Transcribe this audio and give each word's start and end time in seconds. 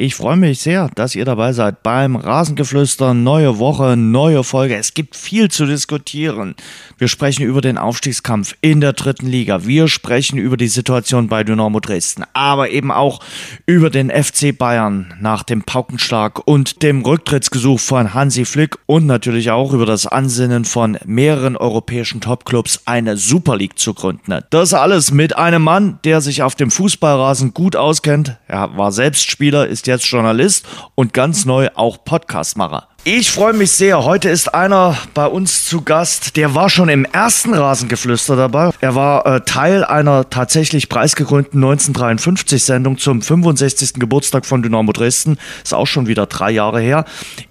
Ich 0.00 0.14
freue 0.14 0.36
mich 0.36 0.60
sehr, 0.60 0.88
dass 0.94 1.16
ihr 1.16 1.24
dabei 1.24 1.52
seid 1.52 1.82
beim 1.82 2.14
Rasengeflüster. 2.14 3.14
Neue 3.14 3.58
Woche, 3.58 3.96
neue 3.96 4.44
Folge. 4.44 4.76
Es 4.76 4.94
gibt 4.94 5.16
viel 5.16 5.50
zu 5.50 5.66
diskutieren. 5.66 6.54
Wir 6.98 7.08
sprechen 7.08 7.44
über 7.44 7.60
den 7.60 7.78
Aufstiegskampf 7.78 8.54
in 8.60 8.80
der 8.80 8.92
dritten 8.92 9.26
Liga. 9.26 9.66
Wir 9.66 9.88
sprechen 9.88 10.38
über 10.38 10.56
die 10.56 10.68
Situation 10.68 11.26
bei 11.26 11.42
Dynamo 11.42 11.80
Dresden, 11.80 12.22
aber 12.32 12.70
eben 12.70 12.92
auch 12.92 13.18
über 13.66 13.90
den 13.90 14.08
FC 14.08 14.56
Bayern 14.56 15.14
nach 15.20 15.42
dem 15.42 15.62
Paukenschlag 15.62 16.46
und 16.46 16.84
dem 16.84 17.02
Rücktrittsgesuch 17.02 17.80
von 17.80 18.14
Hansi 18.14 18.44
Flick 18.44 18.78
und 18.86 19.04
natürlich 19.04 19.50
auch 19.50 19.72
über 19.72 19.86
das 19.86 20.06
Ansinnen 20.06 20.64
von 20.64 20.96
mehreren 21.06 21.56
europäischen 21.56 22.20
Topclubs 22.20 22.82
eine 22.84 23.16
Super 23.16 23.56
League 23.56 23.80
zu 23.80 23.94
gründen. 23.94 24.44
Das 24.50 24.74
alles 24.74 25.10
mit 25.10 25.34
einem 25.34 25.62
Mann, 25.62 25.98
der 26.04 26.20
sich 26.20 26.44
auf 26.44 26.54
dem 26.54 26.70
Fußballrasen 26.70 27.52
gut 27.52 27.74
auskennt. 27.74 28.36
Er 28.46 28.76
war 28.76 28.92
selbst 28.92 29.28
Spieler, 29.28 29.66
ist 29.66 29.87
jetzt 29.88 30.06
Journalist 30.06 30.64
und 30.94 31.12
ganz 31.12 31.44
neu 31.44 31.68
auch 31.74 32.04
Podcastmacher. 32.04 32.88
Ich 33.04 33.30
freue 33.30 33.52
mich 33.52 33.70
sehr. 33.70 34.04
Heute 34.04 34.28
ist 34.28 34.54
einer 34.54 34.98
bei 35.14 35.26
uns 35.26 35.64
zu 35.64 35.82
Gast, 35.82 36.36
der 36.36 36.54
war 36.54 36.68
schon 36.68 36.88
im 36.88 37.04
ersten 37.06 37.54
Rasengeflüster 37.54 38.36
dabei. 38.36 38.70
Er 38.80 38.94
war 38.96 39.24
äh, 39.24 39.40
Teil 39.42 39.84
einer 39.84 40.28
tatsächlich 40.28 40.88
preisgekrönten 40.88 41.64
1953-Sendung 41.64 42.98
zum 42.98 43.22
65. 43.22 43.94
Geburtstag 43.94 44.44
von 44.44 44.62
Dynamo 44.62 44.92
Dresden. 44.92 45.38
Ist 45.62 45.74
auch 45.74 45.86
schon 45.86 46.06
wieder 46.06 46.26
drei 46.26 46.50
Jahre 46.50 46.80
her. 46.80 47.04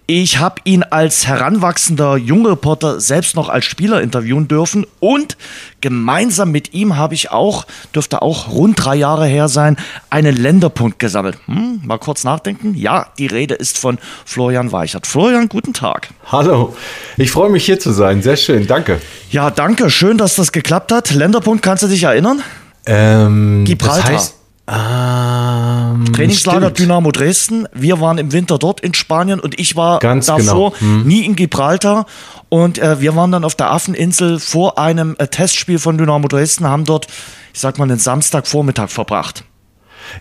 Ich 0.09 0.39
habe 0.39 0.61
ihn 0.63 0.83
als 0.83 1.27
heranwachsender 1.27 2.16
Jungreporter 2.16 3.02
selbst 3.02 3.35
noch 3.35 3.50
als 3.50 3.66
Spieler 3.66 4.02
interviewen 4.02 4.47
dürfen 4.47 4.85
und 5.02 5.35
gemeinsam 5.81 6.52
mit 6.52 6.73
ihm 6.73 6.95
habe 6.95 7.13
ich 7.13 7.29
auch, 7.29 7.66
dürfte 7.94 8.22
auch 8.22 8.50
rund 8.50 8.81
drei 8.81 8.95
Jahre 8.95 9.27
her 9.27 9.50
sein, 9.50 9.75
einen 10.09 10.33
Länderpunkt 10.33 11.00
gesammelt. 11.00 11.38
Hm, 11.47 11.81
mal 11.83 11.97
kurz 11.97 12.23
nachdenken. 12.23 12.73
Ja, 12.73 13.07
die 13.17 13.25
Rede 13.25 13.55
ist 13.55 13.77
von 13.77 13.97
Florian 14.23 14.72
Weichert. 14.72 15.07
Florian, 15.07 15.36
guten 15.45 15.73
Tag. 15.73 16.09
Hallo, 16.31 16.75
ich 17.17 17.31
freue 17.31 17.49
mich 17.49 17.66
hier 17.66 17.80
zu 17.80 17.91
sein. 17.91 18.21
Sehr 18.21 18.38
schön, 18.38 18.66
danke. 18.66 18.99
Ja, 19.30 19.52
danke. 19.52 19.89
Schön, 19.89 20.17
dass 20.17 20.35
das 20.35 20.52
geklappt 20.52 20.91
hat. 20.91 21.11
Länderpunkt, 21.11 21.63
kannst 21.63 21.83
du 21.83 21.88
dich 21.88 22.03
erinnern? 22.03 22.41
Ähm, 22.85 23.63
Gibraltar. 23.66 24.11
Das 24.11 24.11
heißt, 24.11 24.33
ähm, 24.69 26.11
Trainingslager 26.13 26.67
stimmt. 26.67 26.79
Dynamo 26.79 27.11
Dresden. 27.11 27.67
Wir 27.73 28.02
waren 28.02 28.17
im 28.17 28.33
Winter 28.33 28.57
dort 28.57 28.81
in 28.81 28.94
Spanien 28.94 29.39
und 29.39 29.57
ich 29.59 29.77
war 29.77 29.99
Ganz 29.99 30.25
davor 30.25 30.71
genau. 30.71 30.79
Hm. 30.79 31.07
nie 31.07 31.25
in 31.25 31.35
Gibraltar. 31.35 32.05
Und 32.49 32.77
äh, 32.77 32.99
wir 32.99 33.16
waren 33.16 33.31
dann 33.31 33.45
auf 33.45 33.55
der 33.55 33.72
Affeninsel 33.72 34.39
vor 34.39 34.77
einem 34.77 35.16
äh, 35.19 35.27
Testspiel 35.27 35.79
von 35.79 35.97
Dynamo 35.97 36.27
Dresden, 36.27 36.66
haben 36.66 36.83
dort, 36.83 37.07
ich 37.53 37.61
sag 37.61 37.77
mal, 37.77 37.85
einen 37.85 37.99
Samstagvormittag 37.99 38.89
verbracht. 38.89 39.45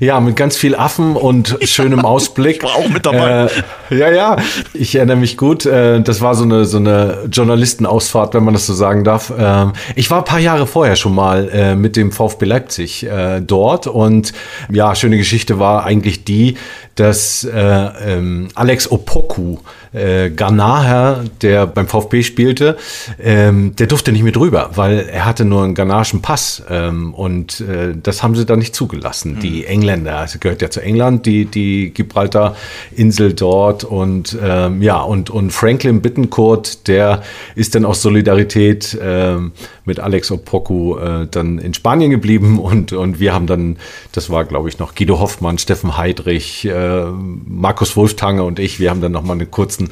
Ja, 0.01 0.21
mit 0.21 0.37
ganz 0.37 0.57
viel 0.57 0.75
Affen 0.75 1.17
und 1.17 1.59
schönem 1.63 2.05
Ausblick. 2.05 2.57
Ich 2.57 2.63
war 2.63 2.77
auch 2.77 2.89
mit 2.89 3.07
dabei. 3.07 3.49
Äh, 3.91 3.99
ja, 3.99 4.11
ja, 4.11 4.37
ich 4.75 4.95
erinnere 4.95 5.17
mich 5.17 5.37
gut. 5.37 5.67
Äh, 5.67 6.01
das 6.01 6.21
war 6.21 6.35
so 6.35 6.45
eine, 6.45 6.65
so 6.65 6.79
eine 6.79 7.29
Journalistenausfahrt, 7.31 8.35
wenn 8.35 8.45
man 8.45 8.55
das 8.55 8.67
so 8.67 8.75
sagen 8.75 9.05
darf. 9.05 9.33
Ähm, 9.37 9.73
ich 9.95 10.11
war 10.11 10.19
ein 10.19 10.25
paar 10.25 10.41
Jahre 10.41 10.67
vorher 10.67 10.97
schon 10.97 11.15
mal 11.15 11.49
äh, 11.49 11.77
mit 11.77 11.97
dem 11.97 12.13
VfB 12.13 12.45
Leipzig 12.45 13.05
äh, 13.07 13.41
dort 13.41 13.87
und 13.87 14.33
ja, 14.71 14.95
schöne 14.95 15.17
Geschichte 15.17 15.59
war 15.59 15.85
eigentlich 15.85 16.25
die, 16.25 16.57
dass 16.95 17.45
äh, 17.45 17.57
ähm, 17.57 18.49
Alex 18.55 18.91
Opoku, 18.91 19.59
äh, 19.97 20.31
Ghanaer, 20.31 21.25
der 21.41 21.67
beim 21.67 21.89
VfB 21.89 22.23
spielte, 22.23 22.77
ähm, 23.23 23.75
der 23.77 23.87
durfte 23.87 24.13
nicht 24.13 24.23
mit 24.23 24.37
rüber, 24.37 24.71
weil 24.75 25.09
er 25.11 25.25
hatte 25.25 25.45
nur 25.45 25.65
einen 25.65 25.75
ghanaischen 25.75 26.23
Pass 26.23 26.63
ähm, 26.69 27.15
und 27.15 27.61
äh, 27.61 27.95
das 28.01 28.23
haben 28.23 28.35
sie 28.37 28.45
dann 28.45 28.59
nicht 28.59 28.75
zugelassen. 28.75 29.39
Die 29.41 29.65
Engländer, 29.65 30.23
es 30.25 30.39
gehört 30.39 30.63
ja 30.63 30.71
zu 30.71 30.81
England, 30.81 31.27
die, 31.27 31.47
die 31.47 31.93
Gibraltar-Insel 31.95 33.33
dort 33.33 33.85
und 33.85 34.37
ähm, 34.43 34.83
ja, 34.83 35.01
und, 35.01 35.31
und 35.31 35.51
Franklin 35.51 36.03
Bittencourt, 36.03 36.87
der 36.89 37.23
ist 37.55 37.75
dann 37.75 37.85
aus 37.85 38.03
Solidarität 38.03 38.99
ähm, 39.01 39.53
mit 39.85 40.01
Alex 40.01 40.31
Opoku 40.31 40.99
äh, 40.99 41.27
dann 41.31 41.59
in 41.59 41.73
Spanien 41.73 42.11
geblieben 42.11 42.59
und, 42.63 42.93
und 42.93 43.19
wir 43.19 43.33
haben 43.33 43.47
dann, 43.47 43.79
das 44.13 44.29
war 44.31 44.45
glaube 44.45 44.69
ich 44.69 44.79
noch 44.79 44.95
Guido 44.95 45.21
Hoffmann, 45.21 45.59
Steffen 45.59 45.97
Heidrich, 45.97 46.67
äh, 46.67 47.05
Markus 47.47 47.97
Wolftange 47.97 48.43
und 48.43 48.59
ich, 48.59 48.79
wir 48.79 48.91
haben 48.91 49.01
dann 49.01 49.13
nochmal 49.13 49.37
einen 49.39 49.51
kurzen, 49.51 49.86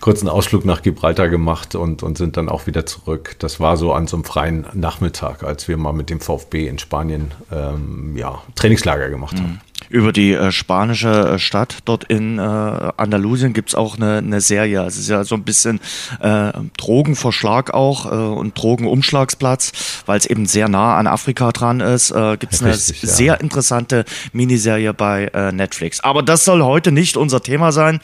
kurzen 0.00 0.28
Ausflug 0.28 0.64
nach 0.64 0.82
Gibraltar 0.82 1.28
gemacht 1.28 1.74
und, 1.74 2.02
und 2.02 2.18
sind 2.18 2.36
dann 2.36 2.48
auch 2.48 2.66
wieder 2.66 2.86
zurück. 2.86 3.36
Das 3.38 3.60
war 3.60 3.76
so 3.76 3.92
an 3.92 4.06
so 4.06 4.16
einem 4.16 4.24
freien 4.24 4.66
Nachmittag, 4.74 5.42
als 5.42 5.68
wir 5.68 5.76
mal 5.76 5.92
mit 5.92 6.10
dem 6.10 6.20
VfB 6.20 6.66
in 6.66 6.78
Spanien 6.78 7.32
ähm, 7.52 8.16
ja, 8.16 8.42
Trainingslager 8.54 9.10
gemacht 9.10 9.36
haben. 9.38 9.60
Über 9.90 10.12
die 10.12 10.32
äh, 10.32 10.52
spanische 10.52 11.08
äh, 11.08 11.38
Stadt 11.38 11.78
dort 11.84 12.04
in 12.04 12.38
äh, 12.38 12.42
Andalusien 12.42 13.52
gibt's 13.52 13.74
auch 13.74 13.96
eine, 13.96 14.18
eine 14.18 14.40
Serie. 14.40 14.82
Es 14.82 14.98
ist 14.98 15.08
ja 15.08 15.24
so 15.24 15.34
ein 15.34 15.44
bisschen 15.44 15.80
äh, 16.20 16.52
Drogenverschlag 16.76 17.72
auch 17.72 18.06
äh, 18.06 18.14
und 18.14 18.60
Drogenumschlagsplatz, 18.60 20.02
weil 20.06 20.18
es 20.18 20.26
eben 20.26 20.46
sehr 20.46 20.68
nah 20.68 20.96
an 20.96 21.06
Afrika 21.06 21.52
dran 21.52 21.80
ist. 21.80 22.10
Äh, 22.10 22.36
gibt's 22.38 22.60
eine 22.62 22.72
Richtig, 22.72 23.02
ja. 23.02 23.08
sehr 23.08 23.40
interessante 23.40 24.04
Miniserie 24.32 24.92
bei 24.92 25.30
Netflix. 25.52 26.00
Aber 26.00 26.22
das 26.22 26.44
soll 26.44 26.62
heute 26.62 26.92
nicht 26.92 27.16
unser 27.16 27.42
Thema 27.42 27.72
sein. 27.72 28.00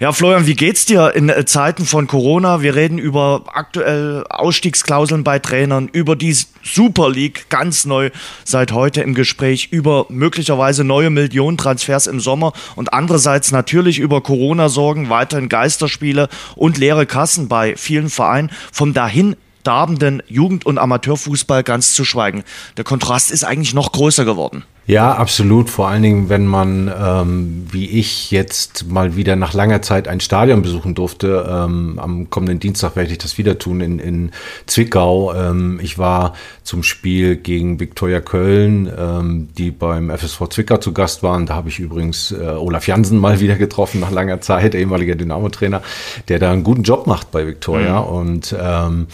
Ja, 0.00 0.12
Florian, 0.12 0.46
wie 0.46 0.54
geht's 0.54 0.86
dir 0.86 1.14
in 1.14 1.32
Zeiten 1.46 1.86
von 1.86 2.06
Corona? 2.06 2.62
Wir 2.62 2.74
reden 2.74 2.98
über 2.98 3.44
aktuell 3.52 4.24
Ausstiegsklauseln 4.28 5.24
bei 5.24 5.38
Trainern, 5.38 5.88
über 5.92 6.16
die 6.16 6.36
Super 6.62 7.10
League, 7.10 7.46
ganz 7.48 7.84
neu 7.84 8.10
seit 8.44 8.72
heute 8.72 9.02
im 9.02 9.14
Gespräch, 9.14 9.68
über 9.70 10.06
möglicherweise 10.08 10.84
neue 10.84 11.10
Millionen 11.22 11.56
Transfers 11.56 12.06
im 12.06 12.20
Sommer 12.20 12.52
und 12.76 12.92
andererseits 12.92 13.52
natürlich 13.52 13.98
über 13.98 14.20
Corona-Sorgen, 14.20 15.08
weiterhin 15.08 15.48
Geisterspiele 15.48 16.28
und 16.56 16.78
leere 16.78 17.06
Kassen 17.06 17.48
bei 17.48 17.76
vielen 17.76 18.10
Vereinen. 18.10 18.50
Vom 18.70 18.92
dahin 18.92 19.36
darbenden 19.62 20.22
Jugend- 20.28 20.66
und 20.66 20.78
Amateurfußball 20.78 21.62
ganz 21.62 21.94
zu 21.94 22.04
schweigen. 22.04 22.44
Der 22.76 22.84
Kontrast 22.84 23.30
ist 23.30 23.44
eigentlich 23.44 23.74
noch 23.74 23.92
größer 23.92 24.24
geworden. 24.24 24.64
Ja, 24.86 25.12
absolut. 25.12 25.70
Vor 25.70 25.88
allen 25.88 26.02
Dingen, 26.02 26.28
wenn 26.28 26.46
man, 26.46 26.92
ähm, 27.00 27.66
wie 27.70 27.88
ich 27.88 28.32
jetzt 28.32 28.90
mal 28.90 29.14
wieder 29.14 29.36
nach 29.36 29.54
langer 29.54 29.80
Zeit 29.80 30.08
ein 30.08 30.18
Stadion 30.18 30.62
besuchen 30.62 30.96
durfte. 30.96 31.46
Ähm, 31.48 32.00
am 32.00 32.30
kommenden 32.30 32.58
Dienstag 32.58 32.96
werde 32.96 33.12
ich 33.12 33.18
das 33.18 33.38
wieder 33.38 33.58
tun 33.58 33.80
in, 33.80 34.00
in 34.00 34.32
Zwickau. 34.66 35.34
Ähm, 35.34 35.78
ich 35.80 35.98
war 35.98 36.34
zum 36.64 36.82
Spiel 36.82 37.36
gegen 37.36 37.78
Viktoria 37.78 38.20
Köln, 38.20 38.90
ähm, 38.98 39.48
die 39.56 39.70
beim 39.70 40.10
FSV 40.10 40.48
Zwickau 40.48 40.78
zu 40.78 40.92
Gast 40.92 41.22
waren. 41.22 41.46
Da 41.46 41.54
habe 41.54 41.68
ich 41.68 41.78
übrigens 41.78 42.32
äh, 42.32 42.44
Olaf 42.44 42.88
Jansen 42.88 43.18
mal 43.18 43.38
wieder 43.40 43.54
getroffen 43.54 44.00
nach 44.00 44.10
langer 44.10 44.40
Zeit, 44.40 44.74
ehemaliger 44.74 45.14
Dynamo-Trainer, 45.14 45.80
der 46.26 46.40
da 46.40 46.50
einen 46.50 46.64
guten 46.64 46.82
Job 46.82 47.06
macht 47.06 47.30
bei 47.30 47.46
Viktoria. 47.46 47.98
Und 47.98 48.54
ähm, 48.60 49.06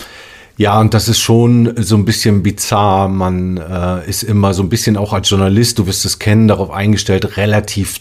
ja, 0.59 0.81
und 0.81 0.93
das 0.93 1.09
ist 1.09 1.21
schon 1.21 1.73
so 1.77 1.97
ein 1.97 2.05
bisschen 2.05 2.43
bizarr. 2.43 3.09
Man 3.09 3.59
äh, 3.59 4.09
ist 4.09 4.25
immer 4.25 4.53
so 4.55 4.65
ein 4.65 4.69
bisschen 4.69 4.97
auch 4.97 5.13
als 5.13 5.31
Journalist, 5.31 5.79
du 5.79 5.87
wirst 5.87 6.05
es 6.05 6.19
kennen, 6.19 6.49
darauf 6.49 6.73
eingestellt, 6.73 7.37
relativ 7.37 8.01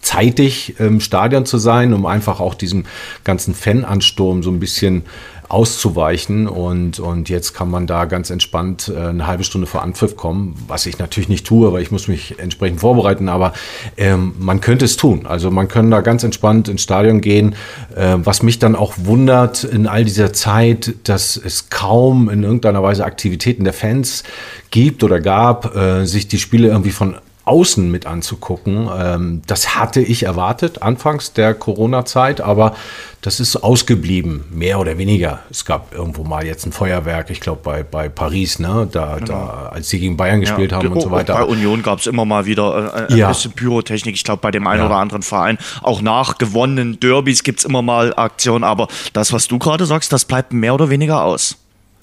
zeitig 0.00 0.78
im 0.78 1.00
Stadion 1.00 1.46
zu 1.46 1.58
sein, 1.58 1.92
um 1.92 2.06
einfach 2.06 2.38
auch 2.38 2.54
diesem 2.54 2.84
ganzen 3.24 3.56
Fanansturm 3.56 4.44
so 4.44 4.52
ein 4.52 4.60
bisschen 4.60 5.02
auszuweichen. 5.48 6.48
Und, 6.48 6.98
und 6.98 7.28
jetzt 7.28 7.54
kann 7.54 7.70
man 7.70 7.86
da 7.86 8.04
ganz 8.04 8.30
entspannt 8.30 8.92
äh, 8.94 8.98
eine 8.98 9.26
halbe 9.26 9.44
Stunde 9.44 9.66
vor 9.66 9.82
Anpfiff 9.82 10.16
kommen, 10.16 10.56
was 10.66 10.86
ich 10.86 10.98
natürlich 10.98 11.28
nicht 11.28 11.46
tue, 11.46 11.72
weil 11.72 11.82
ich 11.82 11.90
muss 11.90 12.08
mich 12.08 12.38
entsprechend 12.38 12.80
vorbereiten, 12.80 13.28
aber 13.28 13.52
ähm, 13.96 14.34
man 14.38 14.60
könnte 14.60 14.84
es 14.84 14.96
tun. 14.96 15.26
Also 15.26 15.50
man 15.50 15.68
kann 15.68 15.90
da 15.90 16.00
ganz 16.00 16.24
entspannt 16.24 16.68
ins 16.68 16.82
Stadion 16.82 17.20
gehen. 17.20 17.54
Äh, 17.94 18.16
was 18.18 18.42
mich 18.42 18.58
dann 18.58 18.76
auch 18.76 18.94
wundert 18.96 19.64
in 19.64 19.86
all 19.86 20.04
dieser 20.04 20.32
Zeit, 20.32 20.94
dass 21.04 21.36
es 21.36 21.70
kaum 21.70 22.28
in 22.28 22.42
irgendeiner 22.42 22.82
Weise 22.82 23.04
Aktivitäten 23.04 23.64
der 23.64 23.72
Fans 23.72 24.24
gibt 24.70 25.04
oder 25.04 25.20
gab, 25.20 25.76
äh, 25.76 26.04
sich 26.06 26.28
die 26.28 26.38
Spiele 26.38 26.68
irgendwie 26.68 26.90
von 26.90 27.16
außen 27.46 27.90
mit 27.90 28.06
anzugucken. 28.06 28.88
Ähm, 28.94 29.42
das 29.46 29.76
hatte 29.76 30.00
ich 30.00 30.24
erwartet, 30.24 30.82
anfangs 30.82 31.32
der 31.32 31.54
Corona-Zeit, 31.54 32.40
aber 32.40 32.74
das 33.22 33.40
ist 33.40 33.56
ausgeblieben, 33.56 34.44
mehr 34.50 34.78
oder 34.78 34.98
weniger. 34.98 35.40
Es 35.50 35.64
gab 35.64 35.94
irgendwo 35.94 36.22
mal 36.24 36.44
jetzt 36.44 36.66
ein 36.66 36.72
Feuerwerk, 36.72 37.30
ich 37.30 37.40
glaube 37.40 37.60
bei, 37.62 37.82
bei 37.82 38.08
Paris, 38.08 38.58
ne? 38.58 38.88
da, 38.90 39.18
da, 39.20 39.70
als 39.72 39.88
sie 39.88 39.98
gegen 39.98 40.16
Bayern 40.16 40.40
gespielt 40.40 40.72
haben 40.72 40.88
und 40.88 41.00
so 41.00 41.10
weiter. 41.10 41.34
Bei 41.34 41.44
Union 41.44 41.82
gab 41.82 42.00
es 42.00 42.06
immer 42.06 42.24
mal 42.24 42.46
wieder 42.46 43.08
äh, 43.08 43.12
ein 43.12 43.16
Ja. 43.16 43.28
bisschen 43.28 43.52
Pyrotechnik. 43.52 44.14
Ich 44.14 44.24
glaube, 44.24 44.40
bei 44.42 44.50
dem 44.50 44.66
einen 44.66 44.80
Ja. 44.80 44.86
oder 44.86 44.96
anderen 44.96 45.22
Verein. 45.22 45.58
Auch 45.82 46.02
nach 46.02 46.38
gewonnenen 46.38 47.00
Derbys 47.00 47.42
gibt 47.42 47.60
es 47.60 47.64
immer 47.64 47.82
mal 47.82 48.12
Aktionen. 48.16 48.64
Aber 48.64 48.88
das, 49.12 49.32
was 49.32 49.48
du 49.48 49.58
gerade 49.58 49.86
sagst, 49.86 50.12
das 50.12 50.24
bleibt 50.24 50.52
mehr 50.52 50.74
oder 50.74 50.90
weniger 50.90 51.22
aus. 51.22 51.56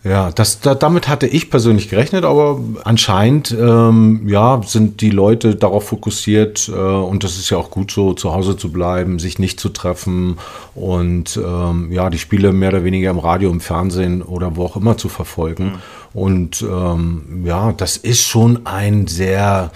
Ja, 0.04 0.32
das, 0.32 0.60
da, 0.60 0.76
damit 0.76 1.08
hatte 1.08 1.28
ich 1.28 1.50
persönlich 1.50 1.88
gerechnet, 1.88 2.26
aber 2.26 2.60
anscheinend 2.84 3.56
ähm, 3.58 4.28
ja, 4.28 4.62
sind 4.66 5.00
die 5.00 5.12
Leute 5.12 5.56
darauf 5.56 5.88
fokussiert 5.88 6.68
äh, 6.68 6.74
und 6.74 7.24
das 7.24 7.38
ist 7.38 7.50
ja 7.50 7.58
auch 7.58 7.72
gut 7.72 7.92
so, 7.92 8.14
zu 8.14 8.34
Hause 8.34 8.58
zu 8.58 8.70
bleiben, 8.70 9.18
sich 9.18 9.40
nicht 9.40 9.62
zu 9.62 9.70
treffen 9.70 10.40
und 10.76 11.40
ähm, 11.42 11.90
ja, 11.90 12.10
die 12.10 12.18
Spiele 12.18 12.52
mehr 12.52 12.70
oder 12.70 12.84
weniger 12.84 13.12
im 13.12 13.20
Radio, 13.20 13.50
im 13.50 13.62
Fernsehen 13.62 14.22
oder 14.22 14.58
wo 14.58 14.66
auch 14.66 14.76
immer 14.76 14.98
zu 14.98 15.08
verfolgen. 15.08 15.66
Mhm. 15.66 15.80
Und 16.14 16.62
ähm, 16.62 17.44
ja, 17.46 17.72
das 17.72 17.96
ist 17.96 18.24
schon 18.24 18.66
ein 18.66 19.08
sehr 19.08 19.72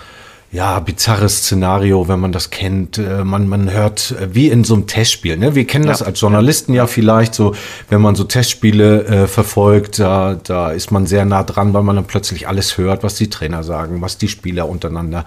ja, 0.58 0.80
bizarres 0.80 1.44
Szenario, 1.44 2.08
wenn 2.08 2.20
man 2.20 2.32
das 2.32 2.50
kennt. 2.50 2.98
Äh, 2.98 3.24
man, 3.24 3.48
man 3.48 3.72
hört 3.72 4.16
äh, 4.20 4.34
wie 4.34 4.50
in 4.50 4.64
so 4.64 4.74
einem 4.74 4.88
Testspiel. 4.88 5.38
Ne? 5.38 5.54
Wir 5.54 5.68
kennen 5.68 5.86
ja. 5.86 5.92
das 5.92 6.02
als 6.02 6.20
Journalisten 6.20 6.74
ja 6.74 6.88
vielleicht 6.88 7.36
so, 7.36 7.54
wenn 7.90 8.02
man 8.02 8.16
so 8.16 8.24
Testspiele 8.24 9.04
äh, 9.06 9.28
verfolgt, 9.28 10.00
da, 10.00 10.34
da 10.34 10.72
ist 10.72 10.90
man 10.90 11.06
sehr 11.06 11.26
nah 11.26 11.44
dran, 11.44 11.76
weil 11.76 11.84
man 11.84 11.96
dann 11.96 12.06
plötzlich 12.06 12.48
alles 12.48 12.76
hört, 12.80 13.04
was 13.04 13.14
die 13.14 13.30
Trainer 13.30 13.64
sagen, 13.64 14.02
was 14.02 14.18
die 14.18 14.30
Spieler 14.30 14.68
untereinander 14.68 15.26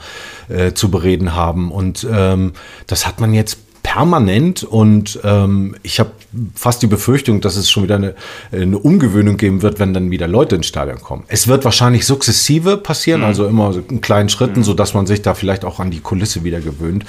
äh, 0.49 0.73
zu 0.73 0.91
bereden 0.91 1.37
haben. 1.37 1.71
Und 1.71 2.05
ähm, 2.13 2.55
das 2.89 3.07
hat 3.07 3.21
man 3.21 3.33
jetzt 3.33 3.59
permanent 3.93 4.63
und 4.63 5.19
ähm, 5.25 5.75
ich 5.83 5.99
habe 5.99 6.13
fast 6.55 6.81
die 6.81 6.87
Befürchtung, 6.87 7.41
dass 7.41 7.57
es 7.57 7.69
schon 7.69 7.83
wieder 7.83 7.97
eine, 7.97 8.15
eine, 8.53 8.79
Umgewöhnung 8.79 9.37
geben 9.37 9.63
wird, 9.63 9.81
wenn 9.81 9.93
dann 9.93 10.13
wieder 10.13 10.29
Leute 10.29 10.55
ins 10.55 10.67
Stadion 10.67 11.01
kommen. 11.01 11.25
Es 11.27 11.49
wird 11.49 11.65
wahrscheinlich 11.65 12.07
sukzessive 12.07 12.77
passieren, 12.77 13.23
mhm. 13.23 13.27
also 13.27 13.49
immer 13.49 13.75
in 13.89 14.01
kleinen 14.01 14.29
Schritten, 14.29 14.61
mhm. 14.61 14.65
so 14.65 14.75
dass 14.75 14.95
man 14.95 15.07
sich 15.09 15.23
da 15.23 15.35
vielleicht 15.35 15.65
auch 15.65 15.81
an 15.81 15.91
die 15.91 15.99
Kulisse 15.99 16.45
wieder 16.45 16.61
gewöhnt. 16.61 17.05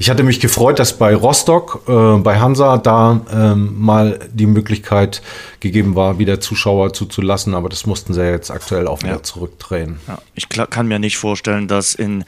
Ich 0.00 0.10
hatte 0.10 0.24
mich 0.24 0.40
gefreut, 0.40 0.80
dass 0.80 0.98
bei 0.98 1.14
Rostock, 1.14 1.82
äh, 1.86 2.18
bei 2.18 2.40
Hansa 2.40 2.78
da 2.78 3.20
ähm, 3.32 3.76
mal 3.78 4.18
die 4.32 4.46
Möglichkeit 4.46 5.22
gegeben 5.60 5.94
war, 5.94 6.18
wieder 6.18 6.40
Zuschauer 6.40 6.92
zuzulassen, 6.94 7.54
aber 7.54 7.68
das 7.68 7.86
mussten 7.86 8.12
sie 8.12 8.28
jetzt 8.28 8.50
aktuell 8.50 8.88
auch 8.88 9.02
wieder 9.02 9.12
ja. 9.12 9.22
zurückdrehen. 9.22 10.00
Ja. 10.08 10.18
Ich 10.34 10.48
kann 10.48 10.88
mir 10.88 10.98
nicht 10.98 11.16
vorstellen, 11.16 11.68
dass 11.68 11.94
in 11.94 12.24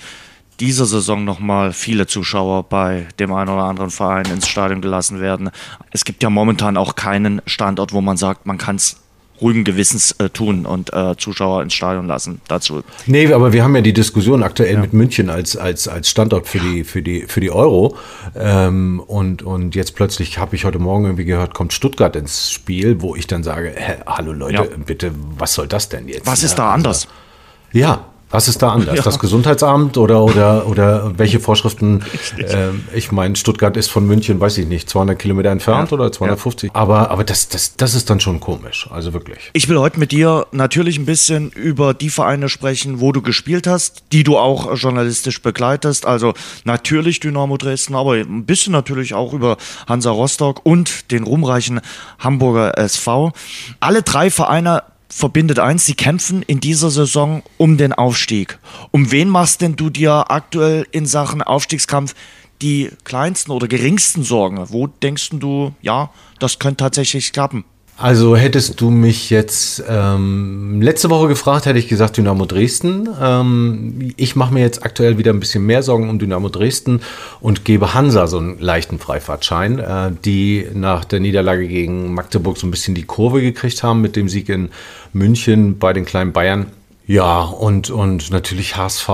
dieser 0.61 0.87
Saison 0.87 1.25
nochmal 1.25 1.73
viele 1.73 2.07
Zuschauer 2.07 2.65
bei 2.65 3.07
dem 3.19 3.33
einen 3.33 3.51
oder 3.51 3.65
anderen 3.65 3.91
Verein 3.91 4.27
ins 4.27 4.49
Stadion 4.49 4.81
gelassen 4.81 5.21
werden. 5.21 5.51
Es 5.91 6.05
gibt 6.05 6.23
ja 6.23 6.31
momentan 6.31 6.77
auch 6.77 6.95
keinen 6.95 7.43
Standort, 7.47 7.93
wo 7.93 8.01
man 8.01 8.17
sagt, 8.17 8.47
man 8.47 8.59
kann 8.59 8.77
es 8.77 8.97
ruhigen 9.41 9.65
Gewissens 9.65 10.13
äh, 10.13 10.31
tun 10.31 10.67
und 10.67 10.93
äh, 10.93 11.15
Zuschauer 11.17 11.63
ins 11.63 11.75
Stadion 11.75 12.07
lassen 12.07 12.41
dazu. 12.49 12.83
Nee, 13.07 13.33
aber 13.33 13.53
wir 13.53 13.65
haben 13.65 13.75
ja 13.77 13.83
die 13.83 13.93
Diskussion 13.93 14.43
aktuell 14.43 14.75
ja. 14.75 14.81
mit 14.81 14.93
München 14.93 15.31
als, 15.31 15.57
als, 15.57 15.89
als 15.89 16.09
Standort 16.09 16.49
für 16.49 16.59
die, 16.59 16.85
für 16.85 17.03
die, 17.03 17.27
für 17.27 17.41
die 17.41 17.51
Euro. 17.51 17.97
Ähm, 18.35 19.01
und, 19.07 19.43
und 19.43 19.75
jetzt 19.75 19.95
plötzlich 19.95 20.39
habe 20.39 20.57
ich 20.57 20.65
heute 20.65 20.79
Morgen 20.79 21.05
irgendwie 21.05 21.25
gehört, 21.25 21.55
kommt 21.55 21.73
Stuttgart 21.73 22.17
ins 22.17 22.51
Spiel, 22.51 23.03
wo 23.03 23.15
ich 23.15 23.27
dann 23.27 23.43
sage, 23.43 23.75
hä, 23.77 23.97
hallo 24.07 24.33
Leute, 24.33 24.55
ja. 24.55 24.77
bitte, 24.85 25.13
was 25.37 25.55
soll 25.55 25.69
das 25.69 25.89
denn 25.89 26.09
jetzt? 26.09 26.27
Was 26.27 26.43
ist 26.43 26.55
da 26.55 26.73
anders? 26.73 27.07
Also, 27.07 27.79
ja, 27.79 28.07
was 28.29 28.49
ist 28.49 28.61
da 28.61 28.73
anders? 28.73 28.97
Ja. 28.97 29.03
Das 29.03 29.21
Gesundheitsamt 29.21 29.97
oder, 29.97 30.25
oder, 30.25 30.67
oder 30.67 31.17
welche 31.17 31.39
Vorschriften? 31.39 32.03
Äh, 32.37 32.71
ich 32.93 33.13
meine, 33.13 33.37
Stuttgart 33.37 33.77
ist 33.77 33.89
von 33.89 34.05
München, 34.05 34.41
weiß 34.41 34.59
ich 34.59 34.67
nicht, 34.67 34.91
200 34.91 35.17
Kilometer 35.17 35.51
entfernt 35.51 35.91
ja. 35.93 35.95
oder 35.95 36.11
250. 36.11 36.73
Ja. 36.75 36.81
Aber, 36.81 37.11
aber 37.11 37.23
das, 37.23 37.49
das, 37.49 37.77
das 37.77 37.95
ist 37.95 38.11
dann 38.11 38.19
schon 38.19 38.41
komisch, 38.41 38.89
also 38.91 39.13
wirklich. 39.13 39.51
Ich 39.53 39.69
will 39.69 39.79
heute 39.79 40.01
mit 40.01 40.11
dir 40.11 40.47
natürlich 40.51 40.99
ein 40.99 41.07
bisschen 41.07 41.51
über 41.51 41.95
die 41.95 42.11
Vereine 42.11 42.49
sprechen, 42.49 43.01
wo 43.01 43.13
du 43.13 43.23
gespielt 43.23 43.69
hast, 43.69 44.03
die 44.11 44.25
du 44.25 44.37
auch 44.37 44.77
journalistisch 44.77 45.41
begleitest. 45.41 46.05
Also 46.05 46.35
natürlich 46.65 47.21
Dynamo 47.21 47.57
Dresden, 47.57 47.95
aber 47.95 48.15
ein 48.15 48.45
bisschen 48.45 48.73
natürlich 48.73 49.15
auch 49.15 49.35
über 49.35 49.57
Hansa 49.89 50.11
Rostock 50.11 50.61
und 50.65 51.13
den 51.13 51.23
ruhmreichen 51.23 51.81
Hamburger 52.19 52.77
SV. 52.77 53.33
Alle 53.79 54.03
drei 54.03 54.31
Vereine 54.31 54.83
verbindet 55.17 55.59
eins, 55.59 55.87
sie 55.87 55.95
kämpfen 55.95 56.43
in 56.43 56.61
dieser 56.61 56.91
Saison 56.91 57.43
um 57.57 57.79
den 57.79 57.95
Aufstieg. 57.95 58.59
Um 58.91 59.11
wen 59.13 59.31
machst 59.31 59.63
denn 59.63 59.75
du 59.75 59.89
dir 59.89 60.31
aktuell 60.31 60.87
in 60.93 61.07
Sachen 61.07 61.43
Aufstiegskampf 61.43 62.15
die 62.61 62.91
kleinsten 63.05 63.51
oder 63.51 63.67
geringsten 63.67 64.25
Sorgen? 64.25 64.69
Wo 64.69 64.89
denkst 64.89 65.31
du, 65.33 65.75
ja, 65.81 66.11
das 66.39 66.59
könnte 66.59 66.85
tatsächlich 66.85 67.33
klappen? 67.33 67.65
Also 67.99 68.37
hättest 68.37 68.79
du 68.83 68.91
mich 68.91 69.31
jetzt 69.31 69.83
ähm, 69.89 70.83
letzte 70.83 71.09
Woche 71.09 71.29
gefragt, 71.29 71.65
hätte 71.65 71.79
ich 71.79 71.89
gesagt 71.89 72.19
Dynamo 72.19 72.45
Dresden. 72.45 73.09
Ähm, 73.19 74.13
ich 74.19 74.37
mache 74.37 74.53
mir 74.53 74.61
jetzt 74.61 74.85
aktuell 74.85 75.17
wieder 75.17 75.33
ein 75.33 75.41
bisschen 75.41 75.65
mehr 75.65 75.83
Sorgen 75.83 76.11
um 76.11 76.19
Dynamo 76.19 76.51
Dresden 76.51 77.01
und 77.41 77.65
gebe 77.65 77.95
Hansa 77.95 78.27
so 78.27 78.37
einen 78.37 78.59
leichten 78.59 78.99
Freifahrtschein, 78.99 79.79
äh, 79.79 80.13
die 80.27 80.67
nach 80.75 81.07
der 81.07 81.21
Niederlage 81.21 81.67
gegen 81.67 82.13
Magdeburg 82.13 82.59
so 82.59 82.67
ein 82.67 82.71
bisschen 82.71 82.95
die 82.95 83.05
Kurve 83.05 83.41
gekriegt 83.41 83.83
haben 83.83 84.03
mit 84.03 84.15
dem 84.15 84.29
Sieg 84.29 84.51
in 84.51 84.69
München 85.15 85.79
bei 85.79 85.95
den 85.95 86.05
kleinen 86.05 86.35
Bayern. 86.35 86.67
Ja, 87.09 87.43
und, 87.43 87.91
und 87.91 88.33
natürlich 88.33 88.77
HSV, 88.77 89.09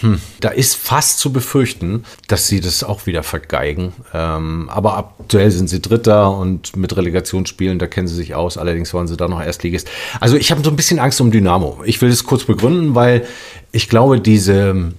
hm, 0.00 0.20
da 0.38 0.50
ist 0.50 0.76
fast 0.76 1.18
zu 1.18 1.32
befürchten, 1.32 2.04
dass 2.28 2.46
sie 2.46 2.60
das 2.60 2.84
auch 2.84 3.06
wieder 3.06 3.24
vergeigen. 3.24 3.92
Ähm, 4.14 4.68
aber 4.68 4.96
aktuell 4.96 5.50
sind 5.50 5.68
sie 5.68 5.82
Dritter 5.82 6.36
und 6.36 6.76
mit 6.76 6.96
Relegationsspielen, 6.96 7.80
da 7.80 7.88
kennen 7.88 8.06
sie 8.06 8.14
sich 8.14 8.36
aus. 8.36 8.58
Allerdings 8.58 8.94
waren 8.94 9.08
sie 9.08 9.16
da 9.16 9.26
noch 9.26 9.42
Erstligist. 9.42 9.88
Also 10.20 10.36
ich 10.36 10.52
habe 10.52 10.62
so 10.62 10.70
ein 10.70 10.76
bisschen 10.76 11.00
Angst 11.00 11.20
um 11.20 11.32
Dynamo. 11.32 11.82
Ich 11.84 12.00
will 12.00 12.10
es 12.10 12.22
kurz 12.22 12.44
begründen, 12.44 12.94
weil 12.94 13.26
ich 13.72 13.88
glaube, 13.88 14.20
diese 14.20 14.92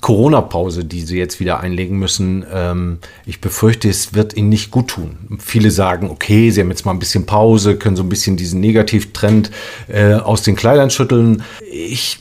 Corona-Pause, 0.00 0.84
die 0.84 1.00
sie 1.00 1.18
jetzt 1.18 1.40
wieder 1.40 1.60
einlegen 1.60 1.98
müssen, 1.98 2.46
ähm, 2.52 2.98
ich 3.26 3.40
befürchte, 3.40 3.88
es 3.88 4.14
wird 4.14 4.36
ihnen 4.36 4.48
nicht 4.48 4.70
gut 4.70 4.88
tun. 4.88 5.16
Viele 5.40 5.70
sagen, 5.70 6.08
okay, 6.10 6.50
sie 6.50 6.60
haben 6.60 6.70
jetzt 6.70 6.86
mal 6.86 6.92
ein 6.92 7.00
bisschen 7.00 7.26
Pause, 7.26 7.76
können 7.76 7.96
so 7.96 8.04
ein 8.04 8.08
bisschen 8.08 8.36
diesen 8.36 8.60
Negativtrend 8.60 9.50
äh, 9.88 10.14
aus 10.14 10.42
den 10.42 10.54
Kleidern 10.54 10.90
schütteln. 10.90 11.42
Ich 11.70 12.18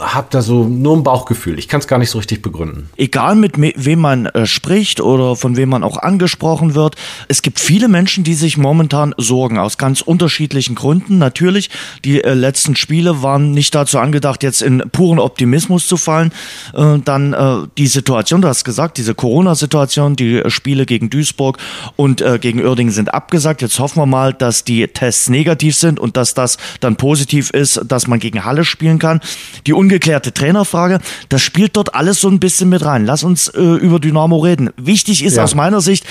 habe 0.00 0.26
da 0.30 0.42
so 0.42 0.64
nur 0.64 0.96
ein 0.96 1.04
Bauchgefühl. 1.04 1.58
Ich 1.58 1.68
kann 1.68 1.80
es 1.80 1.86
gar 1.86 1.98
nicht 1.98 2.10
so 2.10 2.18
richtig 2.18 2.42
begründen. 2.42 2.90
Egal 2.96 3.36
mit 3.36 3.52
wem 3.56 4.00
man 4.00 4.26
äh, 4.26 4.46
spricht 4.46 5.00
oder 5.00 5.36
von 5.36 5.56
wem 5.56 5.68
man 5.68 5.84
auch 5.84 5.98
angesprochen 5.98 6.74
wird, 6.74 6.96
es 7.28 7.42
gibt 7.42 7.60
viele 7.60 7.88
Menschen, 7.88 8.24
die 8.24 8.34
sich 8.34 8.56
momentan 8.56 9.14
sorgen, 9.18 9.56
aus 9.56 9.78
ganz 9.78 10.00
unterschiedlichen 10.00 10.74
Gründen. 10.74 11.18
Natürlich, 11.18 11.70
die 12.04 12.24
äh, 12.24 12.34
letzten 12.34 12.74
Spiele 12.74 13.22
waren 13.22 13.52
nicht 13.52 13.74
dazu 13.74 13.98
angedacht, 14.00 14.42
jetzt 14.42 14.62
in 14.62 14.82
puren 14.90 15.20
Optimismus 15.20 15.86
zu 15.86 15.96
fallen. 15.96 16.32
Äh, 16.74 16.98
dann 17.04 17.19
dann 17.20 17.64
äh, 17.64 17.68
die 17.78 17.86
Situation, 17.86 18.42
du 18.42 18.48
hast 18.48 18.64
gesagt, 18.64 18.98
diese 18.98 19.14
Corona-Situation, 19.14 20.16
die 20.16 20.42
Spiele 20.48 20.86
gegen 20.86 21.10
Duisburg 21.10 21.58
und 21.96 22.20
äh, 22.20 22.38
gegen 22.38 22.60
Uerdingen 22.60 22.92
sind 22.92 23.12
abgesagt. 23.12 23.62
Jetzt 23.62 23.78
hoffen 23.78 24.00
wir 24.00 24.06
mal, 24.06 24.32
dass 24.32 24.64
die 24.64 24.86
Tests 24.88 25.28
negativ 25.28 25.76
sind 25.76 26.00
und 26.00 26.16
dass 26.16 26.34
das 26.34 26.58
dann 26.80 26.96
positiv 26.96 27.50
ist, 27.50 27.80
dass 27.86 28.06
man 28.06 28.18
gegen 28.18 28.44
Halle 28.44 28.64
spielen 28.64 28.98
kann. 28.98 29.20
Die 29.66 29.72
ungeklärte 29.72 30.32
Trainerfrage, 30.32 31.00
das 31.28 31.42
spielt 31.42 31.76
dort 31.76 31.94
alles 31.94 32.20
so 32.20 32.28
ein 32.28 32.40
bisschen 32.40 32.68
mit 32.68 32.84
rein. 32.84 33.04
Lass 33.06 33.22
uns 33.22 33.48
äh, 33.48 33.60
über 33.60 34.00
Dynamo 34.00 34.38
reden. 34.38 34.70
Wichtig 34.76 35.24
ist 35.24 35.36
ja. 35.36 35.44
aus 35.44 35.54
meiner 35.54 35.80
Sicht, 35.80 36.04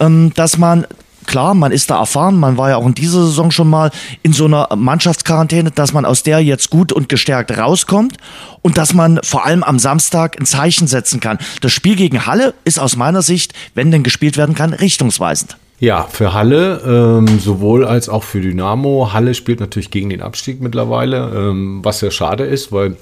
ähm, 0.00 0.32
dass 0.34 0.58
man 0.58 0.86
klar, 1.26 1.54
man 1.54 1.72
ist 1.72 1.90
da 1.90 1.98
erfahren, 1.98 2.38
man 2.38 2.56
war 2.56 2.70
ja 2.70 2.76
auch 2.76 2.86
in 2.86 2.94
dieser 2.94 3.24
Saison 3.24 3.50
schon 3.50 3.68
mal 3.68 3.90
in 4.22 4.32
so 4.32 4.44
einer 4.44 4.68
Mannschaftsquarantäne, 4.74 5.70
dass 5.70 5.92
man 5.92 6.04
aus 6.04 6.22
der 6.22 6.40
jetzt 6.40 6.70
gut 6.70 6.92
und 6.92 7.08
gestärkt 7.08 7.56
rauskommt 7.56 8.16
und 8.62 8.78
dass 8.78 8.94
man 8.94 9.20
vor 9.22 9.44
allem 9.44 9.62
am 9.62 9.78
Samstag 9.78 10.38
ein 10.40 10.46
Zeichen 10.46 10.86
setzen 10.86 11.20
kann. 11.20 11.38
Das 11.60 11.72
Spiel 11.72 11.96
gegen 11.96 12.26
Halle 12.26 12.54
ist 12.64 12.78
aus 12.78 12.96
meiner 12.96 13.22
Sicht, 13.22 13.52
wenn 13.74 13.90
denn 13.90 14.02
gespielt 14.02 14.36
werden 14.36 14.54
kann, 14.54 14.72
richtungsweisend. 14.72 15.56
Ja, 15.80 16.06
für 16.08 16.32
Halle 16.32 16.80
ähm, 16.86 17.38
sowohl 17.40 17.84
als 17.84 18.08
auch 18.08 18.22
für 18.22 18.40
Dynamo. 18.40 19.12
Halle 19.12 19.34
spielt 19.34 19.60
natürlich 19.60 19.90
gegen 19.90 20.08
den 20.08 20.22
Abstieg 20.22 20.60
mittlerweile, 20.60 21.32
ähm, 21.34 21.80
was 21.82 21.98
sehr 21.98 22.10
schade 22.10 22.44
ist, 22.44 22.72
weil 22.72 22.96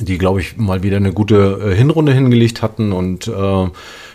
die, 0.00 0.16
glaube 0.16 0.40
ich, 0.40 0.56
mal 0.56 0.82
wieder 0.82 0.96
eine 0.96 1.12
gute 1.12 1.60
äh, 1.60 1.74
Hinrunde 1.74 2.12
hingelegt 2.12 2.62
hatten 2.62 2.92
und 2.92 3.26
äh, 3.28 3.66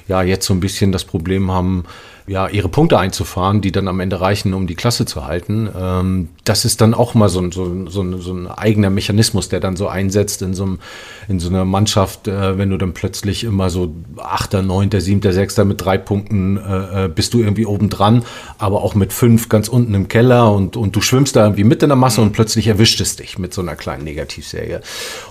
ja, 0.07 0.21
jetzt 0.21 0.45
so 0.45 0.53
ein 0.53 0.59
bisschen 0.59 0.91
das 0.91 1.05
Problem 1.05 1.51
haben, 1.51 1.85
ja, 2.25 2.47
ihre 2.47 2.69
Punkte 2.69 2.97
einzufahren, 2.97 3.59
die 3.59 3.73
dann 3.73 3.89
am 3.89 3.99
Ende 3.99 4.21
reichen, 4.21 4.53
um 4.53 4.65
die 4.65 4.75
Klasse 4.75 5.05
zu 5.05 5.25
halten. 5.25 5.69
Ähm, 5.77 6.29
das 6.45 6.63
ist 6.63 6.79
dann 6.79 6.93
auch 6.93 7.15
mal 7.15 7.27
so, 7.27 7.51
so, 7.51 7.89
so, 7.89 8.17
so, 8.17 8.33
ein 8.33 8.47
eigener 8.47 8.89
Mechanismus, 8.89 9.49
der 9.49 9.59
dann 9.59 9.75
so 9.75 9.89
einsetzt 9.89 10.41
in 10.41 10.53
so, 10.53 10.63
einem, 10.63 10.79
in 11.27 11.41
so 11.41 11.49
einer 11.49 11.65
Mannschaft, 11.65 12.29
äh, 12.29 12.57
wenn 12.57 12.69
du 12.69 12.77
dann 12.77 12.93
plötzlich 12.93 13.43
immer 13.43 13.69
so 13.69 13.93
Achter, 14.17 14.61
Neunter, 14.61 15.01
Siebter, 15.01 15.33
Sechster 15.33 15.65
mit 15.65 15.83
drei 15.83 15.97
Punkten 15.97 16.57
äh, 16.57 17.05
äh 17.05 17.09
bist 17.09 17.33
du 17.33 17.39
irgendwie 17.39 17.65
oben 17.65 17.89
dran, 17.89 18.23
aber 18.57 18.83
auch 18.83 18.95
mit 18.95 19.11
fünf 19.11 19.49
ganz 19.49 19.67
unten 19.67 19.93
im 19.93 20.07
Keller 20.07 20.53
und, 20.53 20.77
und 20.77 20.95
du 20.95 21.01
schwimmst 21.01 21.35
da 21.35 21.43
irgendwie 21.43 21.65
mit 21.65 21.83
in 21.83 21.89
der 21.89 21.97
Masse 21.97 22.21
und 22.21 22.31
plötzlich 22.31 22.67
erwischt 22.67 23.01
es 23.01 23.17
dich 23.17 23.37
mit 23.37 23.53
so 23.53 23.61
einer 23.61 23.75
kleinen 23.75 24.05
Negativserie. 24.05 24.79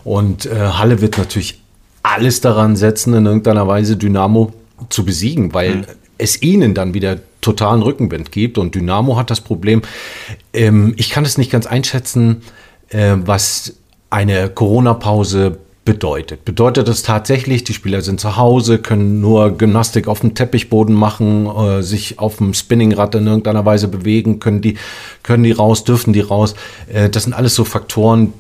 Und 0.05 0.45
äh, 0.45 0.57
Halle 0.59 1.01
wird 1.01 1.17
natürlich 1.17 1.59
alles 2.03 2.41
daran 2.43 2.77
setzen, 2.77 3.15
in 3.15 3.25
irgendeiner 3.25 3.67
Weise 3.67 3.97
Dynamo 3.97 4.53
zu 4.89 5.05
besiegen, 5.05 5.55
weil 5.55 5.77
mhm 5.77 5.87
es 6.23 6.41
ihnen 6.41 6.75
dann 6.75 6.95
wieder 6.95 7.19
totalen 7.41 7.83
Rückenwind 7.83 8.33
gibt. 8.33 8.57
Und 8.57 8.75
Dynamo 8.75 9.17
hat 9.17 9.31
das 9.31 9.41
Problem, 9.41 9.83
ähm, 10.53 10.95
ich 10.97 11.11
kann 11.11 11.25
es 11.25 11.37
nicht 11.37 11.51
ganz 11.51 11.67
einschätzen, 11.67 12.43
äh, 12.91 13.15
was 13.17 13.75
eine 14.11 14.49
Corona-Pause 14.49 15.59
bedeutet. 15.85 16.45
Bedeutet 16.45 16.87
es 16.87 17.03
tatsächlich, 17.03 17.65
die 17.65 17.75
Spieler 17.75 18.03
sind 18.03 18.21
zu 18.21 18.37
Hause, 18.37 18.79
können 18.79 19.21
nur 19.21 19.59
Gymnastik 19.59 20.07
auf 20.07 20.21
dem 20.21 20.35
Teppichboden 20.35 20.95
machen, 20.95 21.47
äh, 21.47 21.83
sich 21.83 22.21
auf 22.21 22.37
dem 22.37 22.55
Spinningrad 22.55 23.17
in 23.17 23.27
irgendeiner 23.27 23.65
Weise 23.65 23.89
bewegen, 23.89 24.39
können 24.39 24.61
die, 24.61 24.77
können 25.25 25.43
die 25.43 25.51
raus, 25.51 25.83
dürfen 25.83 26.13
die 26.13 26.21
raus. 26.21 26.55
Äh, 26.93 27.11
das 27.11 27.25
sind 27.25 27.33
alles 27.33 27.57
so 27.57 27.65
Faktoren, 27.65 28.33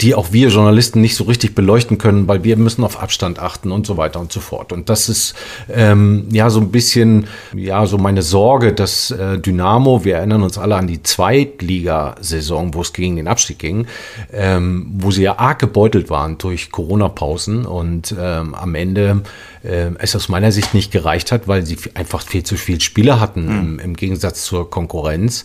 die 0.00 0.14
auch 0.14 0.32
wir 0.32 0.48
Journalisten 0.48 1.00
nicht 1.00 1.16
so 1.16 1.24
richtig 1.24 1.54
beleuchten 1.54 1.96
können, 1.96 2.28
weil 2.28 2.44
wir 2.44 2.56
müssen 2.56 2.84
auf 2.84 3.00
Abstand 3.00 3.38
achten 3.38 3.72
und 3.72 3.86
so 3.86 3.96
weiter 3.96 4.20
und 4.20 4.32
so 4.32 4.40
fort. 4.40 4.72
Und 4.72 4.88
das 4.90 5.08
ist 5.08 5.34
ähm, 5.72 6.28
ja 6.30 6.50
so 6.50 6.60
ein 6.60 6.70
bisschen 6.70 7.26
ja 7.54 7.86
so 7.86 7.96
meine 7.96 8.22
Sorge, 8.22 8.72
dass 8.72 9.10
äh, 9.10 9.38
Dynamo, 9.38 10.04
wir 10.04 10.16
erinnern 10.16 10.42
uns 10.42 10.58
alle 10.58 10.76
an 10.76 10.86
die 10.86 11.02
Zweitligasaison, 11.02 12.74
wo 12.74 12.82
es 12.82 12.92
gegen 12.92 13.16
den 13.16 13.28
Abstieg 13.28 13.58
ging, 13.58 13.86
ähm, 14.32 14.86
wo 14.98 15.10
sie 15.10 15.22
ja 15.22 15.38
arg 15.38 15.60
gebeutelt 15.60 16.10
waren 16.10 16.36
durch 16.38 16.70
Corona-Pausen 16.70 17.64
und 17.64 18.14
ähm, 18.18 18.54
am 18.54 18.74
Ende 18.74 19.22
äh, 19.62 19.90
es 19.98 20.14
aus 20.14 20.28
meiner 20.28 20.52
Sicht 20.52 20.74
nicht 20.74 20.90
gereicht 20.90 21.32
hat, 21.32 21.48
weil 21.48 21.64
sie 21.64 21.78
einfach 21.94 22.22
viel 22.22 22.42
zu 22.42 22.56
viele 22.56 22.80
Spieler 22.80 23.20
hatten 23.20 23.44
mhm. 23.44 23.58
im, 23.58 23.78
im 23.78 23.96
Gegensatz 23.96 24.44
zur 24.44 24.68
Konkurrenz 24.68 25.44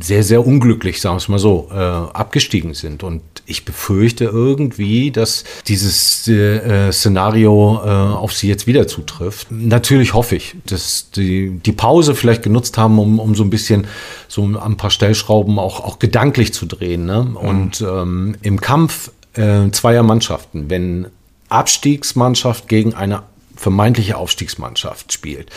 sehr, 0.00 0.22
sehr 0.22 0.46
unglücklich, 0.46 1.00
sagen 1.00 1.14
wir 1.14 1.18
es 1.18 1.28
mal 1.28 1.38
so, 1.38 1.68
äh, 1.70 1.76
abgestiegen 1.76 2.74
sind. 2.74 3.02
Und 3.02 3.22
ich 3.46 3.64
befürchte 3.64 4.24
irgendwie, 4.24 5.10
dass 5.10 5.44
dieses 5.66 6.26
äh, 6.28 6.90
Szenario 6.90 7.80
äh, 7.84 7.88
auf 7.88 8.32
sie 8.32 8.48
jetzt 8.48 8.66
wieder 8.66 8.86
zutrifft. 8.86 9.48
Natürlich 9.50 10.14
hoffe 10.14 10.36
ich, 10.36 10.56
dass 10.66 11.10
die, 11.10 11.58
die 11.64 11.72
Pause 11.72 12.14
vielleicht 12.14 12.42
genutzt 12.42 12.78
haben, 12.78 12.98
um, 12.98 13.18
um 13.18 13.34
so 13.34 13.44
ein 13.44 13.50
bisschen 13.50 13.86
so 14.28 14.44
ein 14.44 14.76
paar 14.76 14.90
Stellschrauben 14.90 15.58
auch, 15.58 15.80
auch 15.80 15.98
gedanklich 15.98 16.52
zu 16.52 16.66
drehen. 16.66 17.04
Ne? 17.04 17.22
Mhm. 17.22 17.36
Und 17.36 17.80
ähm, 17.80 18.36
im 18.42 18.60
Kampf 18.60 19.10
äh, 19.34 19.70
zweier 19.70 20.02
Mannschaften, 20.02 20.70
wenn 20.70 21.06
Abstiegsmannschaft 21.48 22.68
gegen 22.68 22.94
eine 22.94 23.22
vermeintliche 23.56 24.16
Aufstiegsmannschaft 24.16 25.12
spielt, 25.12 25.50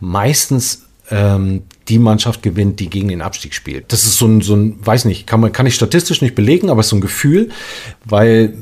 meistens 0.00 0.83
ähm, 1.10 1.62
die 1.88 1.98
Mannschaft 1.98 2.42
gewinnt, 2.42 2.80
die 2.80 2.88
gegen 2.88 3.08
den 3.08 3.22
Abstieg 3.22 3.54
spielt. 3.54 3.92
Das 3.92 4.04
ist 4.04 4.18
so 4.18 4.26
ein, 4.26 4.40
so 4.40 4.54
ein 4.56 4.76
weiß 4.84 5.04
nicht, 5.04 5.26
kann 5.26 5.40
man, 5.40 5.52
kann 5.52 5.66
ich 5.66 5.74
statistisch 5.74 6.22
nicht 6.22 6.34
belegen, 6.34 6.70
aber 6.70 6.82
so 6.82 6.96
ein 6.96 7.00
Gefühl, 7.00 7.50
weil 8.04 8.54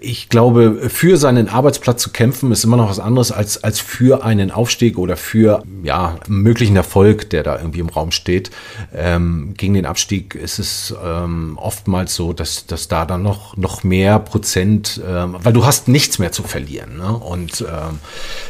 ich 0.00 0.28
glaube, 0.28 0.88
für 0.88 1.16
seinen 1.16 1.48
Arbeitsplatz 1.48 2.02
zu 2.02 2.10
kämpfen, 2.10 2.52
ist 2.52 2.64
immer 2.64 2.76
noch 2.76 2.90
was 2.90 2.98
anderes 2.98 3.32
als, 3.32 3.62
als 3.64 3.80
für 3.80 4.24
einen 4.24 4.50
Aufstieg 4.50 4.98
oder 4.98 5.16
für 5.16 5.62
ja, 5.82 6.16
möglichen 6.28 6.76
Erfolg, 6.76 7.30
der 7.30 7.42
da 7.42 7.58
irgendwie 7.58 7.80
im 7.80 7.88
Raum 7.88 8.10
steht. 8.10 8.50
Ähm, 8.94 9.54
gegen 9.56 9.74
den 9.74 9.86
Abstieg 9.86 10.34
ist 10.34 10.58
es 10.58 10.94
ähm, 11.04 11.56
oftmals 11.56 12.14
so, 12.14 12.32
dass, 12.32 12.66
dass 12.66 12.88
da 12.88 13.06
dann 13.06 13.22
noch, 13.22 13.56
noch 13.56 13.82
mehr 13.82 14.18
Prozent, 14.18 15.00
ähm, 15.06 15.36
weil 15.42 15.52
du 15.52 15.64
hast 15.64 15.88
nichts 15.88 16.18
mehr 16.18 16.32
zu 16.32 16.42
verlieren. 16.42 16.98
Ne? 16.98 17.14
Und 17.16 17.62
ähm, 17.62 17.98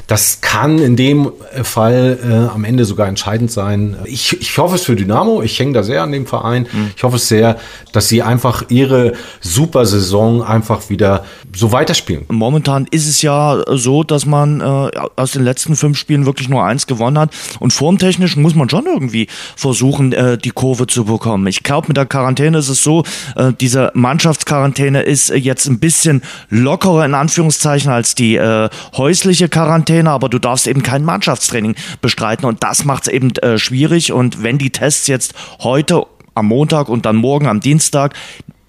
das 0.07 0.40
kann 0.40 0.78
in 0.78 0.97
dem 0.97 1.33
Fall 1.62 2.18
äh, 2.23 2.54
am 2.54 2.64
Ende 2.64 2.85
sogar 2.85 3.07
entscheidend 3.07 3.50
sein. 3.50 3.97
Ich, 4.04 4.40
ich 4.40 4.59
hoffe 4.59 4.75
es 4.75 4.85
für 4.85 4.97
Dynamo, 4.97 5.42
ich 5.42 5.59
hänge 5.59 5.73
da 5.73 5.83
sehr 5.83 6.02
an 6.02 6.12
dem 6.12 6.26
Verein. 6.26 6.66
Mhm. 6.73 6.90
Ich 6.97 7.02
hoffe 7.02 7.16
es 7.16 7.28
sehr, 7.28 7.59
dass 7.92 8.09
sie 8.09 8.23
einfach 8.23 8.64
ihre 8.71 9.12
super 9.40 9.87
Saison 9.87 10.42
einfach 10.42 10.90
wieder 10.90 11.25
so 11.54 11.73
weiterspielen. 11.73 12.25
Momentan 12.28 12.87
ist 12.90 13.08
es 13.08 13.23
ja 13.23 13.62
so, 13.68 14.02
dass 14.02 14.26
man 14.26 14.61
äh, 14.61 14.90
aus 15.16 15.32
den 15.32 15.44
letzten 15.44 15.76
fünf 15.76 15.99
Spielen 15.99 16.26
wirklich 16.26 16.49
nur 16.49 16.64
eins 16.64 16.87
gewonnen 16.87 17.18
hat. 17.18 17.30
Und 17.61 17.73
formtechnisch 17.73 18.37
muss 18.37 18.54
man 18.54 18.68
schon 18.68 18.87
irgendwie 18.87 19.28
versuchen, 19.56 20.12
äh, 20.12 20.38
die 20.38 20.50
Kurve 20.50 20.87
zu 20.87 21.04
bekommen. 21.04 21.47
Ich 21.47 21.62
glaube, 21.62 21.88
mit 21.88 21.97
der 21.97 22.06
Quarantäne 22.06 22.58
ist 22.58 22.68
es 22.68 22.82
so, 22.82 23.04
äh, 23.37 23.52
diese 23.58 23.90
Mannschaftsquarantäne 23.94 25.02
ist 25.02 25.30
jetzt 25.30 25.66
ein 25.66 25.78
bisschen 25.78 26.23
lockerer 26.50 27.04
in 27.04 27.14
Anführungszeichen 27.14 27.90
als 27.90 28.14
die 28.14 28.37
äh, 28.37 28.68
häusliche 28.97 29.49
Quarantäne, 29.49 30.11
aber 30.11 30.28
du 30.28 30.38
darfst 30.38 30.66
eben 30.66 30.82
kein 30.82 31.04
Mannschaftstraining 31.04 31.75
bestreiten 32.00 32.47
und 32.47 32.62
das 32.62 32.85
macht 32.85 33.04
es 33.04 33.12
eben 33.12 33.30
äh, 33.37 33.58
schwierig. 33.58 34.12
Und 34.12 34.42
wenn 34.42 34.58
die 34.58 34.70
Tests 34.70 35.06
jetzt 35.06 35.35
heute 35.61 36.06
am 36.35 36.47
Montag 36.47 36.88
und 36.88 37.04
dann 37.04 37.16
morgen 37.16 37.47
am 37.47 37.61
Dienstag 37.61 38.14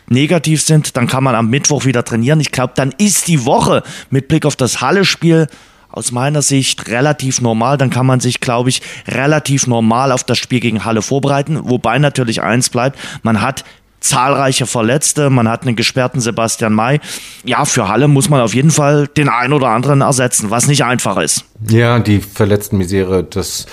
negativ 0.09 0.61
sind, 0.61 0.97
dann 0.97 1.07
kann 1.07 1.23
man 1.23 1.35
am 1.35 1.49
Mittwoch 1.49 1.85
wieder 1.85 2.03
trainieren. 2.03 2.39
Ich 2.39 2.51
glaube, 2.51 2.73
dann 2.75 2.93
ist 2.97 3.27
die 3.27 3.45
Woche 3.45 3.83
mit 4.09 4.27
Blick 4.27 4.45
auf 4.45 4.55
das 4.55 4.81
Halle-Spiel 4.81 5.47
aus 5.91 6.11
meiner 6.11 6.41
Sicht 6.41 6.87
relativ 6.87 7.41
normal. 7.41 7.77
Dann 7.77 7.89
kann 7.89 8.05
man 8.05 8.19
sich, 8.19 8.39
glaube 8.41 8.69
ich, 8.69 8.81
relativ 9.07 9.67
normal 9.67 10.11
auf 10.11 10.23
das 10.23 10.37
Spiel 10.37 10.59
gegen 10.59 10.85
Halle 10.85 11.01
vorbereiten. 11.01 11.59
Wobei 11.63 11.99
natürlich 11.99 12.41
eins 12.41 12.69
bleibt, 12.69 12.97
man 13.23 13.41
hat 13.41 13.63
zahlreiche 13.99 14.65
Verletzte, 14.65 15.29
man 15.29 15.49
hat 15.49 15.63
einen 15.63 15.75
gesperrten 15.75 16.21
Sebastian 16.21 16.73
May. 16.73 16.99
Ja, 17.43 17.65
für 17.65 17.87
Halle 17.87 18.07
muss 18.07 18.29
man 18.29 18.41
auf 18.41 18.53
jeden 18.53 18.71
Fall 18.71 19.07
den 19.07 19.29
einen 19.29 19.53
oder 19.53 19.69
anderen 19.69 20.01
ersetzen, 20.01 20.49
was 20.49 20.67
nicht 20.67 20.83
einfach 20.85 21.17
ist. 21.17 21.45
Ja, 21.67 21.99
die 21.99 22.21
verletzten 22.21 22.77
Misere, 22.77 23.23
das 23.23 23.65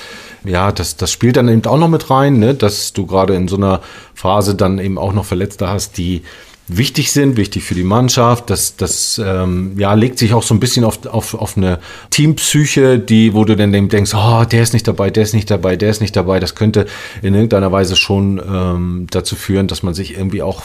ja, 0.47 0.73
das, 0.73 0.97
das 0.97 1.11
spielt 1.11 1.37
dann 1.37 1.49
eben 1.49 1.65
auch 1.67 1.79
noch 1.79 1.89
mit 1.89 2.11
rein, 2.11 2.39
ne? 2.39 2.55
dass 2.55 2.93
du 2.93 3.07
gerade 3.07 3.35
in 3.35 3.49
so 3.49 3.57
einer 3.57 3.81
Phase 4.15 4.55
dann 4.55 4.79
eben 4.79 4.99
auch 4.99 5.13
noch 5.13 5.25
Verletzte 5.25 5.69
hast, 5.69 5.99
die 5.99 6.23
wichtig 6.69 7.13
sind, 7.13 7.37
wichtig 7.37 7.63
für 7.63 7.75
die 7.75 7.85
Mannschaft. 7.85 8.51
Das, 8.51 8.77
das 8.77 9.21
ähm, 9.25 9.79
ja, 9.79 9.95
legt 9.95 10.19
sich 10.19 10.35
auch 10.35 10.43
so 10.43 10.55
ein 10.55 10.61
bisschen 10.61 10.85
auf, 10.85 11.07
auf, 11.07 11.35
auf 11.35 11.57
eine 11.57 11.79
Teampsyche, 12.11 12.99
die, 12.99 13.35
wo 13.35 13.45
du 13.45 13.57
dann 13.57 13.73
denkst, 13.73 14.13
oh, 14.15 14.45
der 14.45 14.63
ist 14.63 14.73
nicht 14.73 14.89
dabei, 14.89 15.11
der 15.11 15.23
ist 15.23 15.35
nicht 15.35 15.51
dabei, 15.51 15.77
der 15.77 15.91
ist 15.91 16.01
nicht 16.01 16.17
dabei. 16.17 16.41
Das 16.41 16.55
könnte 16.55 16.87
in 17.23 17.35
irgendeiner 17.35 17.71
Weise 17.71 17.95
schon 17.95 18.41
ähm, 18.45 19.07
dazu 19.11 19.37
führen, 19.37 19.69
dass 19.69 19.83
man 19.83 19.95
sich 19.95 20.17
irgendwie 20.17 20.43
auch 20.43 20.63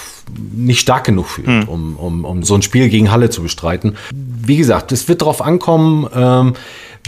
nicht 0.54 0.80
stark 0.80 1.04
genug 1.04 1.28
fühlt, 1.28 1.48
hm. 1.48 1.68
um, 1.68 1.96
um, 1.98 2.26
um 2.26 2.44
so 2.44 2.56
ein 2.56 2.62
Spiel 2.62 2.90
gegen 2.90 3.12
Halle 3.12 3.30
zu 3.30 3.44
bestreiten. 3.44 3.96
Wie 4.12 4.58
gesagt, 4.58 4.92
es 4.92 5.08
wird 5.08 5.22
darauf 5.22 5.42
ankommen, 5.42 6.08
ähm, 6.16 6.54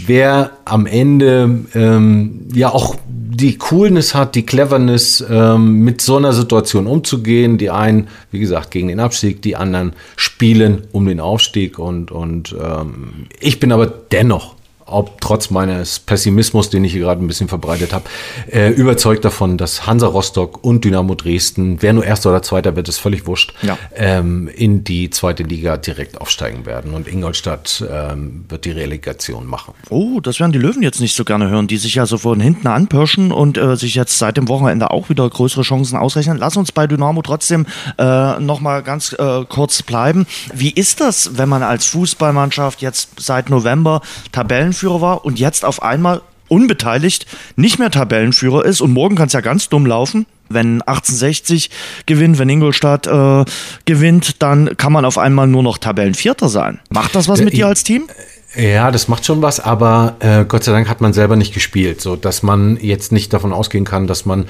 wer 0.06 0.52
am 0.64 0.86
Ende 0.86 1.64
ähm, 1.74 2.48
ja 2.52 2.70
auch 2.70 2.96
die 3.06 3.58
Coolness 3.58 4.14
hat, 4.14 4.34
die 4.34 4.46
Cleverness, 4.46 5.24
ähm, 5.28 5.80
mit 5.80 6.00
so 6.00 6.16
einer 6.16 6.32
Situation 6.32 6.86
umzugehen. 6.86 7.58
Die 7.58 7.70
einen, 7.70 8.08
wie 8.30 8.38
gesagt, 8.38 8.70
gegen 8.70 8.88
den 8.88 9.00
Abstieg, 9.00 9.42
die 9.42 9.56
anderen 9.56 9.92
spielen 10.16 10.86
um 10.92 11.06
den 11.06 11.20
Aufstieg. 11.20 11.78
Und, 11.78 12.12
und 12.12 12.54
ähm, 12.60 13.26
ich 13.40 13.60
bin 13.60 13.72
aber 13.72 13.86
dennoch 13.86 14.54
ob 14.86 15.20
trotz 15.20 15.50
meines 15.50 15.98
Pessimismus, 15.98 16.70
den 16.70 16.84
ich 16.84 16.92
hier 16.92 17.02
gerade 17.02 17.22
ein 17.22 17.26
bisschen 17.26 17.48
verbreitet 17.48 17.92
habe, 17.92 18.04
äh, 18.50 18.70
überzeugt 18.70 19.24
davon, 19.24 19.56
dass 19.56 19.86
Hansa 19.86 20.06
Rostock 20.06 20.62
und 20.62 20.84
Dynamo 20.84 21.14
Dresden, 21.14 21.80
wer 21.80 21.92
nur 21.92 22.04
Erster 22.04 22.30
oder 22.30 22.42
Zweiter 22.42 22.76
wird, 22.76 22.88
ist 22.88 22.98
völlig 22.98 23.26
wurscht, 23.26 23.54
ja. 23.62 23.78
ähm, 23.94 24.48
in 24.48 24.84
die 24.84 25.10
zweite 25.10 25.42
Liga 25.42 25.76
direkt 25.76 26.20
aufsteigen 26.20 26.66
werden. 26.66 26.92
Und 26.94 27.08
Ingolstadt 27.08 27.84
ähm, 27.90 28.44
wird 28.48 28.64
die 28.64 28.72
Relegation 28.72 29.46
machen. 29.46 29.74
Oh, 29.88 30.20
das 30.20 30.40
werden 30.40 30.52
die 30.52 30.58
Löwen 30.58 30.82
jetzt 30.82 31.00
nicht 31.00 31.16
so 31.16 31.24
gerne 31.24 31.48
hören, 31.48 31.66
die 31.66 31.78
sich 31.78 31.94
ja 31.94 32.06
so 32.06 32.18
von 32.18 32.40
hinten 32.40 32.66
anpirschen 32.66 33.32
und 33.32 33.56
äh, 33.56 33.76
sich 33.76 33.94
jetzt 33.94 34.18
seit 34.18 34.36
dem 34.36 34.48
Wochenende 34.48 34.90
auch 34.90 35.08
wieder 35.08 35.28
größere 35.28 35.62
Chancen 35.62 35.96
ausrechnen. 35.96 36.36
Lass 36.38 36.56
uns 36.56 36.72
bei 36.72 36.86
Dynamo 36.86 37.22
trotzdem 37.22 37.66
äh, 37.98 38.38
nochmal 38.40 38.82
ganz 38.82 39.14
äh, 39.14 39.44
kurz 39.48 39.82
bleiben. 39.82 40.26
Wie 40.52 40.70
ist 40.70 41.00
das, 41.00 41.38
wenn 41.38 41.48
man 41.48 41.62
als 41.62 41.86
Fußballmannschaft 41.86 42.82
jetzt 42.82 43.10
seit 43.18 43.48
November 43.48 44.02
Tabellen 44.32 44.73
Tabellenführer 44.74 45.00
war 45.00 45.24
und 45.24 45.38
jetzt 45.38 45.64
auf 45.64 45.82
einmal 45.82 46.20
unbeteiligt 46.48 47.26
nicht 47.56 47.78
mehr 47.78 47.90
Tabellenführer 47.90 48.64
ist 48.64 48.80
und 48.80 48.92
morgen 48.92 49.16
kann 49.16 49.28
es 49.28 49.32
ja 49.32 49.40
ganz 49.40 49.68
dumm 49.68 49.86
laufen. 49.86 50.26
Wenn 50.50 50.82
1860 50.82 51.70
gewinnt, 52.04 52.38
wenn 52.38 52.48
Ingolstadt 52.50 53.06
äh, 53.06 53.44
gewinnt, 53.86 54.42
dann 54.42 54.76
kann 54.76 54.92
man 54.92 55.06
auf 55.06 55.16
einmal 55.16 55.46
nur 55.46 55.62
noch 55.62 55.78
Tabellenvierter 55.78 56.50
sein. 56.50 56.80
Macht 56.90 57.14
das 57.14 57.28
was 57.28 57.40
mit 57.40 57.54
dir 57.54 57.66
als 57.66 57.82
Team? 57.82 58.08
Ja, 58.56 58.92
das 58.92 59.08
macht 59.08 59.26
schon 59.26 59.42
was, 59.42 59.58
aber 59.58 60.16
äh, 60.20 60.44
Gott 60.44 60.62
sei 60.62 60.70
Dank 60.70 60.88
hat 60.88 61.00
man 61.00 61.12
selber 61.12 61.34
nicht 61.34 61.52
gespielt, 61.52 62.00
so 62.00 62.14
dass 62.14 62.44
man 62.44 62.78
jetzt 62.80 63.10
nicht 63.10 63.32
davon 63.32 63.52
ausgehen 63.52 63.84
kann, 63.84 64.06
dass 64.06 64.26
man 64.26 64.46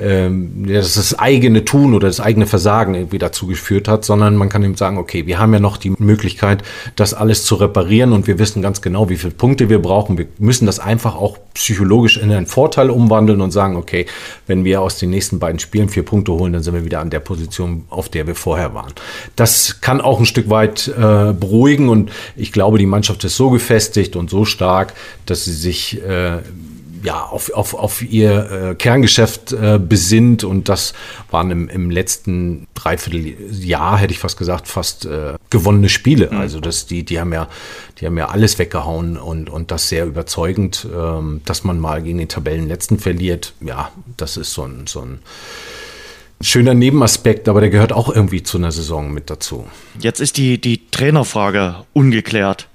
ähm, 0.00 0.66
dass 0.68 0.94
das 0.94 1.18
eigene 1.18 1.64
Tun 1.64 1.94
oder 1.94 2.06
das 2.06 2.20
eigene 2.20 2.46
Versagen 2.46 2.94
irgendwie 2.94 3.18
dazu 3.18 3.48
geführt 3.48 3.88
hat, 3.88 4.04
sondern 4.04 4.36
man 4.36 4.48
kann 4.48 4.62
eben 4.62 4.76
sagen, 4.76 4.96
okay, 4.96 5.26
wir 5.26 5.40
haben 5.40 5.52
ja 5.52 5.58
noch 5.58 5.76
die 5.76 5.92
Möglichkeit, 5.98 6.62
das 6.94 7.14
alles 7.14 7.44
zu 7.44 7.56
reparieren 7.56 8.12
und 8.12 8.28
wir 8.28 8.38
wissen 8.38 8.62
ganz 8.62 8.80
genau, 8.80 9.08
wie 9.08 9.16
viele 9.16 9.32
Punkte 9.32 9.68
wir 9.68 9.82
brauchen. 9.82 10.18
Wir 10.18 10.26
müssen 10.38 10.66
das 10.66 10.78
einfach 10.78 11.16
auch 11.16 11.38
psychologisch 11.54 12.16
in 12.16 12.30
einen 12.30 12.46
Vorteil 12.46 12.90
umwandeln 12.90 13.40
und 13.40 13.50
sagen, 13.50 13.74
okay, 13.74 14.06
wenn 14.46 14.64
wir 14.64 14.80
aus 14.80 14.98
den 14.98 15.10
nächsten 15.10 15.40
beiden 15.40 15.58
Spielen 15.58 15.88
vier 15.88 16.04
Punkte 16.04 16.32
holen, 16.32 16.52
dann 16.52 16.62
sind 16.62 16.74
wir 16.74 16.84
wieder 16.84 17.00
an 17.00 17.10
der 17.10 17.20
Position, 17.20 17.86
auf 17.90 18.08
der 18.08 18.28
wir 18.28 18.36
vorher 18.36 18.74
waren. 18.74 18.92
Das 19.34 19.80
kann 19.80 20.00
auch 20.00 20.20
ein 20.20 20.26
Stück 20.26 20.48
weit 20.48 20.86
äh, 20.86 21.32
beruhigen 21.32 21.88
und 21.88 22.12
ich 22.36 22.52
glaube, 22.52 22.78
die 22.78 22.86
Mannschaft 22.86 23.24
ist 23.24 23.36
so 23.36 23.47
gefestigt 23.50 24.16
und 24.16 24.30
so 24.30 24.44
stark, 24.44 24.94
dass 25.26 25.44
sie 25.44 25.52
sich 25.52 26.02
äh, 26.02 26.38
ja, 27.02 27.22
auf, 27.22 27.52
auf, 27.52 27.74
auf 27.74 28.02
ihr 28.02 28.50
äh, 28.50 28.74
Kerngeschäft 28.74 29.52
äh, 29.52 29.78
besinnt 29.78 30.44
und 30.44 30.68
das 30.68 30.94
waren 31.30 31.50
im, 31.50 31.68
im 31.68 31.90
letzten 31.90 32.66
Dreivierteljahr, 32.74 33.98
hätte 33.98 34.12
ich 34.12 34.18
fast 34.18 34.36
gesagt, 34.36 34.68
fast 34.68 35.04
äh, 35.06 35.34
gewonnene 35.50 35.88
Spiele. 35.88 36.28
Mhm. 36.30 36.38
Also 36.38 36.60
das, 36.60 36.86
die, 36.86 37.04
die 37.04 37.20
haben 37.20 37.32
ja, 37.32 37.48
die 38.00 38.06
haben 38.06 38.18
ja 38.18 38.28
alles 38.28 38.58
weggehauen 38.58 39.16
und, 39.16 39.50
und 39.50 39.70
das 39.70 39.88
sehr 39.88 40.06
überzeugend, 40.06 40.86
ähm, 40.94 41.40
dass 41.44 41.64
man 41.64 41.78
mal 41.78 42.02
gegen 42.02 42.18
den 42.18 42.28
Tabellenletzten 42.28 42.98
verliert. 42.98 43.54
Ja, 43.60 43.90
das 44.16 44.36
ist 44.36 44.52
so 44.52 44.64
ein, 44.64 44.86
so 44.86 45.00
ein 45.00 45.20
schöner 46.40 46.74
Nebenaspekt, 46.74 47.48
aber 47.48 47.60
der 47.60 47.70
gehört 47.70 47.92
auch 47.92 48.14
irgendwie 48.14 48.42
zu 48.42 48.58
einer 48.58 48.72
Saison 48.72 49.12
mit 49.12 49.30
dazu. 49.30 49.66
Jetzt 49.98 50.20
ist 50.20 50.36
die, 50.36 50.60
die 50.60 50.90
Trainerfrage 50.90 51.84
ungeklärt. 51.92 52.68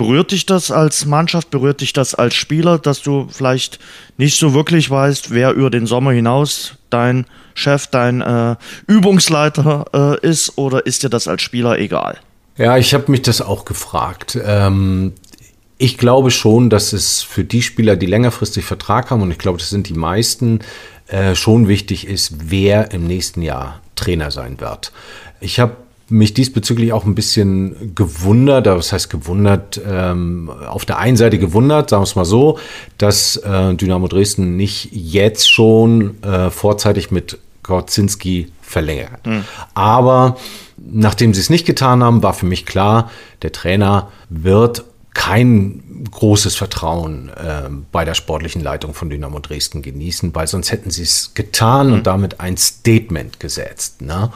Berührt 0.00 0.30
dich 0.30 0.46
das 0.46 0.70
als 0.70 1.04
Mannschaft, 1.04 1.50
berührt 1.50 1.82
dich 1.82 1.92
das 1.92 2.14
als 2.14 2.34
Spieler, 2.34 2.78
dass 2.78 3.02
du 3.02 3.28
vielleicht 3.30 3.78
nicht 4.16 4.38
so 4.38 4.54
wirklich 4.54 4.88
weißt, 4.88 5.30
wer 5.30 5.52
über 5.52 5.68
den 5.68 5.84
Sommer 5.84 6.12
hinaus 6.12 6.76
dein 6.88 7.26
Chef, 7.52 7.86
dein 7.86 8.22
äh, 8.22 8.56
Übungsleiter 8.86 10.18
äh, 10.22 10.26
ist 10.26 10.56
oder 10.56 10.86
ist 10.86 11.02
dir 11.02 11.10
das 11.10 11.28
als 11.28 11.42
Spieler 11.42 11.78
egal? 11.78 12.16
Ja, 12.56 12.78
ich 12.78 12.94
habe 12.94 13.10
mich 13.10 13.20
das 13.20 13.42
auch 13.42 13.66
gefragt. 13.66 14.38
Ähm, 14.42 15.12
ich 15.76 15.98
glaube 15.98 16.30
schon, 16.30 16.70
dass 16.70 16.94
es 16.94 17.20
für 17.20 17.44
die 17.44 17.60
Spieler, 17.60 17.94
die 17.94 18.06
längerfristig 18.06 18.64
Vertrag 18.64 19.10
haben, 19.10 19.20
und 19.20 19.30
ich 19.30 19.38
glaube, 19.38 19.58
das 19.58 19.68
sind 19.68 19.86
die 19.86 19.92
meisten, 19.92 20.60
äh, 21.08 21.34
schon 21.34 21.68
wichtig 21.68 22.06
ist, 22.06 22.50
wer 22.50 22.92
im 22.92 23.06
nächsten 23.06 23.42
Jahr 23.42 23.82
Trainer 23.96 24.30
sein 24.30 24.60
wird. 24.60 24.92
Ich 25.40 25.60
habe 25.60 25.76
mich 26.10 26.34
diesbezüglich 26.34 26.92
auch 26.92 27.04
ein 27.04 27.14
bisschen 27.14 27.94
gewundert, 27.94 28.66
was 28.66 28.92
heißt 28.92 29.10
gewundert, 29.10 29.80
ähm, 29.86 30.50
auf 30.68 30.84
der 30.84 30.98
einen 30.98 31.16
Seite 31.16 31.38
gewundert, 31.38 31.90
sagen 31.90 32.02
wir 32.02 32.04
es 32.04 32.16
mal 32.16 32.24
so, 32.24 32.58
dass 32.98 33.36
äh, 33.36 33.74
Dynamo 33.74 34.08
Dresden 34.08 34.56
nicht 34.56 34.88
jetzt 34.92 35.50
schon 35.50 36.22
äh, 36.22 36.50
vorzeitig 36.50 37.10
mit 37.10 37.38
Gorzinski 37.62 38.48
verlängert. 38.60 39.26
Mhm. 39.26 39.44
Aber 39.74 40.36
nachdem 40.76 41.34
sie 41.34 41.40
es 41.40 41.50
nicht 41.50 41.66
getan 41.66 42.02
haben, 42.02 42.22
war 42.22 42.34
für 42.34 42.46
mich 42.46 42.66
klar, 42.66 43.10
der 43.42 43.52
Trainer 43.52 44.10
wird 44.28 44.84
kein 45.14 45.82
großes 46.10 46.54
Vertrauen 46.54 47.30
äh, 47.30 47.68
bei 47.92 48.04
der 48.04 48.14
sportlichen 48.14 48.62
Leitung 48.62 48.94
von 48.94 49.10
Dynamo 49.10 49.40
Dresden 49.40 49.82
genießen, 49.82 50.34
weil 50.34 50.46
sonst 50.46 50.72
hätten 50.72 50.90
sie 50.90 51.02
es 51.02 51.34
getan 51.34 51.88
mhm. 51.88 51.92
und 51.94 52.06
damit 52.06 52.40
ein 52.40 52.56
Statement 52.56 53.40
gesetzt. 53.40 54.02
Ne? 54.02 54.32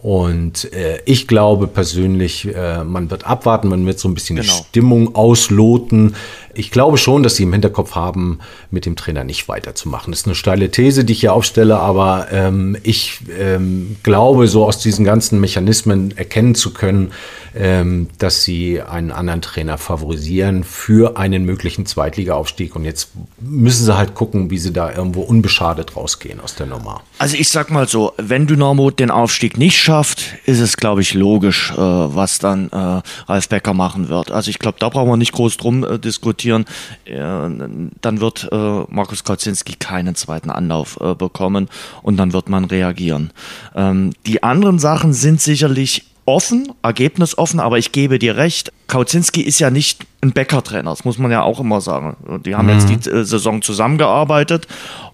Und 0.00 0.72
äh, 0.72 1.00
ich 1.06 1.26
glaube 1.26 1.66
persönlich, 1.66 2.46
äh, 2.54 2.84
man 2.84 3.10
wird 3.10 3.26
abwarten, 3.26 3.66
man 3.66 3.84
wird 3.84 3.98
so 3.98 4.08
ein 4.08 4.14
bisschen 4.14 4.36
genau. 4.36 4.46
die 4.46 4.64
Stimmung 4.68 5.16
ausloten. 5.16 6.14
Ich 6.54 6.70
glaube 6.70 6.98
schon, 6.98 7.24
dass 7.24 7.34
sie 7.34 7.42
im 7.42 7.52
Hinterkopf 7.52 7.96
haben, 7.96 8.38
mit 8.70 8.86
dem 8.86 8.94
Trainer 8.94 9.24
nicht 9.24 9.48
weiterzumachen. 9.48 10.12
Das 10.12 10.20
ist 10.20 10.26
eine 10.26 10.36
steile 10.36 10.70
These, 10.70 11.04
die 11.04 11.14
ich 11.14 11.20
hier 11.20 11.32
aufstelle, 11.32 11.80
aber 11.80 12.28
ähm, 12.30 12.76
ich 12.84 13.22
ähm, 13.36 13.96
glaube, 14.04 14.46
so 14.46 14.64
aus 14.64 14.78
diesen 14.78 15.04
ganzen 15.04 15.40
Mechanismen 15.40 16.16
erkennen 16.16 16.54
zu 16.54 16.72
können, 16.72 17.10
ähm, 17.56 18.08
dass 18.18 18.44
sie 18.44 18.80
einen 18.80 19.10
anderen 19.10 19.42
Trainer 19.42 19.78
favorisieren 19.78 20.62
für 20.64 21.16
einen 21.16 21.44
möglichen 21.44 21.86
Zweitligaaufstieg. 21.86 22.76
Und 22.76 22.84
jetzt 22.84 23.10
müssen 23.40 23.84
sie 23.84 23.96
halt 23.96 24.14
gucken, 24.14 24.50
wie 24.50 24.58
sie 24.58 24.72
da 24.72 24.92
irgendwo 24.92 25.22
unbeschadet 25.22 25.96
rausgehen 25.96 26.40
aus 26.40 26.54
der 26.54 26.66
Nummer. 26.66 27.02
Also 27.18 27.36
ich 27.36 27.48
sag 27.48 27.70
mal 27.70 27.88
so, 27.88 28.12
wenn 28.16 28.46
Dynamo 28.46 28.90
den 28.90 29.10
Aufstieg 29.10 29.58
nicht 29.58 29.78
schafft, 29.88 30.34
ist 30.44 30.60
es, 30.60 30.76
glaube 30.76 31.00
ich, 31.00 31.14
logisch, 31.14 31.72
äh, 31.72 31.78
was 31.78 32.38
dann 32.38 32.68
äh, 32.68 33.00
Ralf 33.26 33.48
Becker 33.48 33.72
machen 33.72 34.10
wird. 34.10 34.30
Also 34.30 34.50
ich 34.50 34.58
glaube, 34.58 34.76
da 34.78 34.90
brauchen 34.90 35.08
wir 35.08 35.16
nicht 35.16 35.32
groß 35.32 35.56
drum 35.56 35.82
äh, 35.82 35.98
diskutieren. 35.98 36.66
Äh, 37.06 37.16
dann 37.16 38.20
wird 38.20 38.50
äh, 38.52 38.82
Markus 38.90 39.24
Kauzinski 39.24 39.76
keinen 39.78 40.14
zweiten 40.14 40.50
Anlauf 40.50 40.98
äh, 41.00 41.14
bekommen 41.14 41.70
und 42.02 42.18
dann 42.18 42.34
wird 42.34 42.50
man 42.50 42.66
reagieren. 42.66 43.30
Ähm, 43.74 44.12
die 44.26 44.42
anderen 44.42 44.78
Sachen 44.78 45.14
sind 45.14 45.40
sicherlich 45.40 46.04
offen, 46.26 46.70
ergebnisoffen, 46.82 47.58
aber 47.58 47.78
ich 47.78 47.90
gebe 47.90 48.18
dir 48.18 48.36
recht, 48.36 48.70
Kauzinski 48.88 49.40
ist 49.40 49.58
ja 49.58 49.70
nicht 49.70 50.04
ein 50.20 50.32
Bäcker-Trainer, 50.32 50.90
das 50.90 51.06
muss 51.06 51.16
man 51.16 51.30
ja 51.30 51.40
auch 51.40 51.60
immer 51.60 51.80
sagen. 51.80 52.42
Die 52.44 52.54
haben 52.54 52.66
mhm. 52.66 52.74
jetzt 52.74 52.90
die 52.90 53.10
äh, 53.10 53.24
Saison 53.24 53.62
zusammengearbeitet 53.62 54.68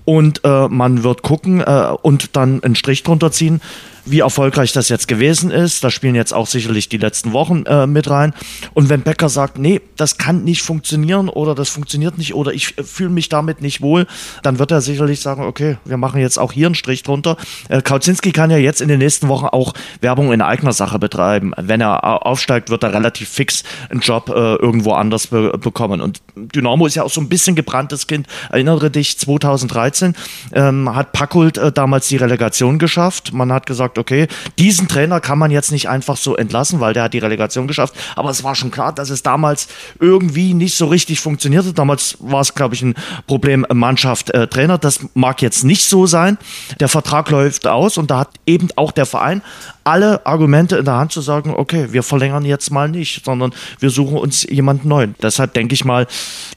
und 0.05 0.41
äh, 0.43 0.67
man 0.67 1.05
wird 1.05 1.23
gucken 1.23 1.61
äh, 1.61 1.93
und 2.03 2.35
dann 2.35 2.65
einen 2.65 2.75
Strich 2.75 3.05
drunter 3.05 3.31
ziehen, 3.31 3.61
wie 4.07 4.21
erfolgreich 4.21 4.73
das 4.73 4.89
jetzt 4.89 5.09
gewesen 5.09 5.51
ist. 5.51 5.83
Da 5.85 5.91
spielen 5.91 6.15
jetzt 6.15 6.33
auch 6.33 6.47
sicherlich 6.47 6.89
die 6.89 6.99
letzten 6.99 7.33
Wochen 7.33 7.65
äh, 7.67 7.87
mit 7.87 8.09
rein. 8.11 8.35
Und 8.75 8.89
wenn 8.89 9.03
Becker 9.03 9.29
sagt, 9.29 9.59
nee, 9.59 9.81
das 9.97 10.19
kann 10.19 10.45
nicht 10.45 10.63
funktionieren 10.63 11.29
oder 11.29 11.55
das 11.55 11.69
funktioniert 11.69 12.19
nicht 12.19 12.35
oder 12.35 12.53
ich 12.53 12.79
äh, 12.79 12.83
fühle 12.83 13.11
mich 13.11 13.29
damit 13.29 13.63
nicht 13.63 13.81
wohl, 13.81 14.07
dann 14.43 14.59
wird 14.59 14.71
er 14.71 14.81
sicherlich 14.81 15.21
sagen, 15.21 15.43
okay, 15.43 15.79
wir 15.85 15.97
machen 15.97 16.21
jetzt 16.21 16.39
auch 16.39 16.53
hier 16.53 16.67
einen 16.67 16.75
Strich 16.75 17.03
drunter. 17.03 17.37
Äh, 17.69 17.83
Kautzinski 17.83 18.33
kann 18.33 18.51
ja 18.51 18.59
jetzt 18.59 18.81
in 18.81 18.89
den 18.89 18.99
nächsten 18.99 19.29
Wochen 19.29 19.47
auch 19.47 19.75
Werbung 20.01 20.33
in 20.33 20.43
eigener 20.43 20.73
Sache 20.73 20.99
betreiben. 20.99 21.53
Wenn 21.57 21.81
er 21.81 22.27
aufsteigt, 22.27 22.71
wird 22.71 22.83
er 22.83 22.93
relativ 22.93 23.29
fix 23.29 23.65
einen 23.91 24.01
Job 24.01 24.29
äh, 24.29 24.33
irgendwo 24.33 24.93
anders 24.93 25.29
be 25.29 25.55
bekommen. 25.59 26.01
Und 26.01 26.21
Dynamo 26.37 26.87
ist 26.87 26.95
ja 26.95 27.05
auch 27.05 27.11
so 27.11 27.21
ein 27.21 27.29
bisschen 27.29 27.55
gebranntes 27.55 28.07
Kind. 28.07 28.27
Erinnere 28.51 28.91
dich, 28.91 29.19
2013 29.19 30.15
ähm, 30.53 30.95
hat 30.95 31.13
Packult 31.13 31.59
äh, 31.59 31.73
damals 31.73 32.09
die 32.09 32.17
Relegation 32.17 32.79
geschafft. 32.79 33.33
Man 33.33 33.53
hat 33.53 33.67
gesagt, 33.67 33.94
gesagt, 33.95 33.99
okay, 33.99 34.29
diesen 34.59 34.89
Trainer 34.89 35.21
kann 35.21 35.39
man 35.39 35.51
jetzt 35.51 35.73
nicht 35.73 35.89
einfach 35.89 36.17
so 36.17 36.37
entlassen, 36.37 36.81
weil 36.81 36.95
der 36.95 37.05
hat 37.05 37.15
die 37.15 37.19
Relegation 37.19 37.67
geschafft. 37.67 37.95
Aber 38.17 38.31
es 38.31 38.45
war 38.45 38.55
schon 38.55 38.71
klar, 38.71 38.93
dass 38.93 39.11
es 39.11 39.23
damals 39.23 39.69
irgendwie 40.01 40.55
nicht 40.55 40.77
so 40.77 40.87
richtig 40.87 41.21
funktionierte. 41.21 41.73
Damals 41.73 42.17
war 42.21 42.41
es, 42.41 42.55
glaube 42.55 42.75
ich, 42.75 42.83
ein 42.83 42.95
Problem 43.27 43.67
Mannschaft, 43.73 44.31
äh. 44.31 44.49
Das 44.81 45.01
mag 45.15 45.43
jetzt 45.43 45.65
nicht 45.65 45.85
so 45.85 46.07
sein. 46.07 46.39
Der 46.79 46.89
Vertrag 46.89 47.29
läuft 47.31 47.67
aus 47.67 47.99
und 47.99 48.11
da 48.11 48.21
hat 48.21 48.31
eben 48.47 48.69
auch 48.77 48.93
der 48.93 49.05
Verein 49.05 49.43
alle 49.85 50.25
Argumente 50.27 50.77
in 50.77 50.85
der 50.85 50.95
Hand 50.95 51.13
zu 51.13 51.21
sagen, 51.21 51.53
okay, 51.55 51.89
wir 51.91 52.03
verlängern 52.03 52.45
jetzt 52.45 52.71
mal 52.71 52.89
nicht, 52.89 53.25
sondern 53.25 53.53
wir 53.79 53.91
suchen 53.91 54.17
uns 54.17 54.43
jemanden 54.45 54.89
neuen. 54.89 55.15
Deshalb 55.23 55.55
denke 55.55 55.75
ich 55.75 55.85
mal, 55.85 56.07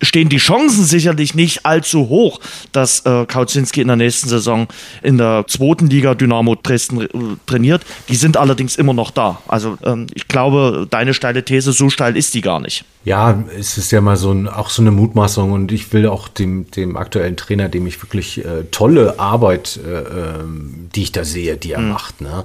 stehen 0.01 0.29
die 0.29 0.37
Chancen 0.37 0.85
sicherlich 0.85 1.35
nicht 1.35 1.65
allzu 1.65 2.09
hoch, 2.09 2.39
dass 2.71 3.05
äh, 3.05 3.25
Kauzinski 3.25 3.81
in 3.81 3.87
der 3.87 3.97
nächsten 3.97 4.29
Saison 4.29 4.67
in 5.03 5.17
der 5.17 5.45
zweiten 5.47 5.87
Liga 5.87 6.15
Dynamo 6.15 6.55
Dresden 6.55 7.01
äh, 7.01 7.07
trainiert. 7.45 7.85
Die 8.09 8.15
sind 8.15 8.37
allerdings 8.37 8.77
immer 8.77 8.93
noch 8.93 9.11
da. 9.11 9.41
Also 9.47 9.77
ähm, 9.83 10.07
ich 10.13 10.27
glaube, 10.27 10.87
deine 10.89 11.13
steile 11.13 11.43
These, 11.43 11.73
so 11.73 11.89
steil 11.89 12.15
ist 12.15 12.33
die 12.33 12.41
gar 12.41 12.59
nicht. 12.59 12.85
Ja, 13.07 13.41
es 13.57 13.77
ist 13.77 13.91
ja 13.91 14.01
mal 14.01 14.17
so 14.17 14.33
ein, 14.33 14.49
auch 14.49 14.69
so 14.69 14.81
eine 14.81 14.91
Mutmaßung 14.91 15.53
und 15.53 15.71
ich 15.71 15.93
will 15.93 16.07
auch 16.07 16.27
dem, 16.27 16.69
dem 16.71 16.97
aktuellen 16.97 17.37
Trainer, 17.37 17.69
dem 17.69 17.87
ich 17.87 18.03
wirklich 18.03 18.43
äh, 18.43 18.65
tolle 18.69 19.17
Arbeit, 19.17 19.79
äh, 19.81 20.41
ähm, 20.41 20.89
die 20.93 21.03
ich 21.03 21.13
da 21.13 21.23
sehe, 21.23 21.55
die 21.55 21.71
er 21.71 21.79
mhm. 21.79 21.89
macht. 21.89 22.19
Ne? 22.19 22.43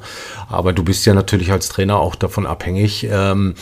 Aber 0.48 0.71
du 0.72 0.84
bist 0.84 1.04
ja 1.06 1.14
natürlich 1.14 1.52
als 1.52 1.68
Trainer 1.68 1.98
auch 1.98 2.14
davon 2.14 2.46
abhängig, 2.46 3.06
ähm, 3.10 3.54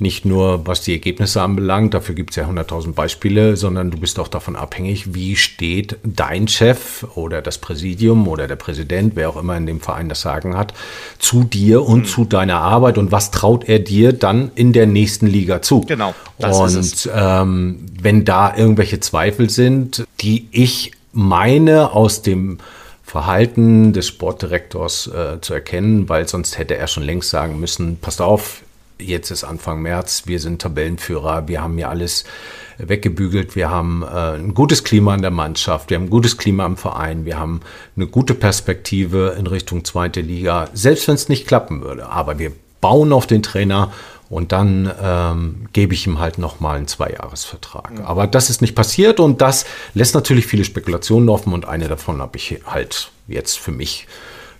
nicht 0.00 0.24
nur 0.24 0.66
was 0.66 0.82
die 0.82 0.92
Ergebnisse 0.92 1.42
anbelangt, 1.42 1.92
dafür 1.92 2.14
gibt 2.14 2.30
es 2.30 2.36
ja 2.36 2.46
100.000 2.46 2.92
Beispiele, 2.92 3.56
sondern 3.56 3.90
du 3.90 3.98
bist 3.98 4.18
auch 4.20 4.28
davon 4.28 4.54
abhängig, 4.54 5.14
wie 5.14 5.34
steht 5.34 5.96
dein 6.04 6.46
Chef 6.46 7.04
oder 7.16 7.42
das 7.42 7.58
Präsidium 7.58 8.28
oder 8.28 8.46
der 8.46 8.56
Präsident, 8.56 9.16
wer 9.16 9.28
auch 9.28 9.36
immer 9.36 9.56
in 9.56 9.66
dem 9.66 9.80
Verein 9.80 10.08
das 10.08 10.20
Sagen 10.20 10.56
hat, 10.56 10.72
zu 11.18 11.42
dir 11.42 11.82
und 11.84 12.00
mhm. 12.00 12.04
zu 12.04 12.24
deiner 12.24 12.58
Arbeit 12.58 12.96
und 12.96 13.10
was 13.10 13.30
traut 13.30 13.68
er 13.68 13.80
dir 13.80 14.12
dann 14.12 14.52
in 14.54 14.72
der 14.72 14.86
nächsten 14.86 15.26
Liga 15.26 15.62
zu. 15.62 15.80
Genau. 15.80 16.14
und 16.38 17.10
ähm, 17.12 17.86
wenn 18.00 18.24
da 18.24 18.56
irgendwelche 18.56 19.00
Zweifel 19.00 19.50
sind, 19.50 20.06
die 20.20 20.48
ich 20.52 20.92
meine 21.12 21.92
aus 21.92 22.22
dem 22.22 22.58
Verhalten 23.08 23.94
des 23.94 24.06
Sportdirektors 24.06 25.06
äh, 25.06 25.40
zu 25.40 25.54
erkennen, 25.54 26.08
weil 26.10 26.28
sonst 26.28 26.58
hätte 26.58 26.76
er 26.76 26.86
schon 26.88 27.02
längst 27.02 27.30
sagen 27.30 27.58
müssen, 27.58 27.96
passt 27.96 28.20
auf, 28.20 28.62
Jetzt 29.00 29.30
ist 29.30 29.44
Anfang 29.44 29.80
März, 29.80 30.24
wir 30.26 30.40
sind 30.40 30.60
Tabellenführer, 30.60 31.46
wir 31.46 31.62
haben 31.62 31.76
hier 31.76 31.88
alles 31.88 32.24
weggebügelt, 32.78 33.54
wir 33.54 33.70
haben 33.70 34.02
äh, 34.02 34.34
ein 34.34 34.54
gutes 34.54 34.82
Klima 34.82 35.14
in 35.14 35.22
der 35.22 35.30
Mannschaft, 35.30 35.90
wir 35.90 35.96
haben 35.96 36.06
ein 36.06 36.10
gutes 36.10 36.36
Klima 36.36 36.66
im 36.66 36.76
Verein, 36.76 37.24
wir 37.24 37.38
haben 37.38 37.60
eine 37.94 38.08
gute 38.08 38.34
Perspektive 38.34 39.36
in 39.38 39.46
Richtung 39.46 39.84
zweite 39.84 40.20
Liga, 40.20 40.68
selbst 40.74 41.06
wenn 41.06 41.14
es 41.14 41.28
nicht 41.28 41.46
klappen 41.46 41.82
würde. 41.82 42.08
Aber 42.08 42.40
wir 42.40 42.50
bauen 42.80 43.12
auf 43.12 43.28
den 43.28 43.44
Trainer 43.44 43.92
und 44.30 44.52
dann 44.52 44.92
ähm, 45.00 45.68
gebe 45.72 45.94
ich 45.94 46.06
ihm 46.06 46.18
halt 46.18 46.38
nochmal 46.38 46.76
einen 46.76 46.86
Zweijahresvertrag. 46.86 47.98
Mhm. 47.98 48.04
Aber 48.04 48.26
das 48.26 48.50
ist 48.50 48.60
nicht 48.60 48.74
passiert 48.74 49.20
und 49.20 49.40
das 49.40 49.64
lässt 49.94 50.14
natürlich 50.14 50.46
viele 50.46 50.64
Spekulationen 50.64 51.28
offen 51.28 51.52
und 51.52 51.66
eine 51.66 51.88
davon 51.88 52.20
habe 52.20 52.36
ich 52.36 52.60
halt 52.66 53.10
jetzt 53.26 53.58
für 53.58 53.72
mich 53.72 54.06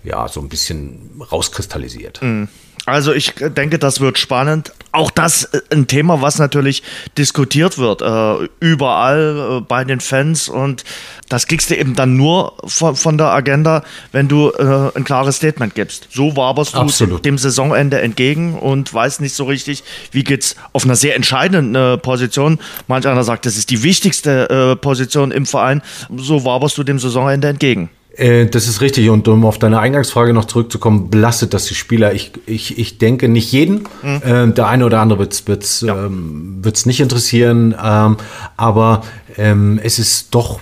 ja 0.05 0.29
so 0.29 0.41
ein 0.41 0.49
bisschen 0.49 1.21
rauskristallisiert. 1.31 2.23
Mhm. 2.23 2.49
Also 2.89 3.13
ich 3.13 3.35
denke, 3.35 3.79
das 3.79 4.01
wird 4.01 4.19
spannend. 4.19 4.73
Auch 4.93 5.11
das 5.11 5.45
äh, 5.45 5.61
ein 5.71 5.87
Thema, 5.87 6.23
was 6.23 6.39
natürlich 6.39 6.83
diskutiert 7.17 7.79
wird, 7.79 8.03
äh, 8.03 8.49
überall 8.61 9.59
äh, 9.59 9.61
bei 9.61 9.85
den 9.85 10.01
Fans. 10.01 10.49
Und 10.49 10.85
das 11.29 11.47
kriegst 11.47 11.71
du 11.71 11.77
eben 11.77 11.95
dann 11.95 12.17
nur 12.17 12.55
von, 12.65 12.97
von 12.97 13.19
der 13.19 13.29
Agenda, 13.29 13.85
wenn 14.13 14.29
du 14.29 14.51
äh, 14.51 14.91
ein 14.97 15.05
klares 15.05 15.37
Statement 15.37 15.75
gibst. 15.75 16.09
So 16.11 16.37
waberst 16.37 16.75
du 16.75 16.79
Absolut. 16.79 17.25
dem 17.25 17.37
Saisonende 17.37 18.01
entgegen 18.01 18.59
und 18.59 18.93
weißt 18.93 19.21
nicht 19.21 19.35
so 19.35 19.45
richtig, 19.45 19.85
wie 20.13 20.25
geht's 20.25 20.57
auf 20.73 20.85
einer 20.85 20.97
sehr 20.97 21.15
entscheidenden 21.15 21.75
äh, 21.75 21.99
Position. 21.99 22.59
Manch 22.87 23.07
einer 23.07 23.25
sagt, 23.25 23.45
das 23.45 23.57
ist 23.57 23.71
die 23.71 23.83
wichtigste 23.83 24.49
äh, 24.49 24.77
Position 24.77 25.31
im 25.31 25.45
Verein. 25.45 25.83
So 26.17 26.45
waberst 26.45 26.79
du 26.79 26.85
dem 26.85 26.99
Saisonende 26.99 27.49
entgegen. 27.49 27.91
Äh, 28.19 28.47
das 28.47 28.69
ist 28.69 28.81
richtig. 28.81 29.09
Und 29.09 29.27
um 29.29 29.45
auf 29.45 29.59
deine 29.59 29.79
Eingangsfrage 29.79 30.33
noch 30.33 30.45
zurückzukommen, 30.45 31.09
belastet 31.09 31.55
das 31.55 31.67
die 31.67 31.75
Spieler? 31.75 32.13
Ich, 32.13 32.33
ich, 32.47 32.79
ich 32.79 32.99
denke 32.99 33.29
nicht 33.29 33.53
jeden. 33.53 33.85
Mhm. 34.03 34.23
Äh, 34.23 34.53
der 34.53 34.67
eine 34.67 34.85
oder 34.85 35.01
andere 35.01 35.21
wird 35.21 35.33
es 35.33 35.47
wird's, 35.47 35.81
ja. 35.83 36.07
ähm, 36.07 36.59
wird's 36.63 36.85
nicht 36.85 37.01
interessieren. 37.01 37.75
Ähm, 37.83 38.17
aber 38.57 39.03
ähm, 39.37 39.81
es 39.83 39.99
ist 39.99 40.35
doch 40.35 40.61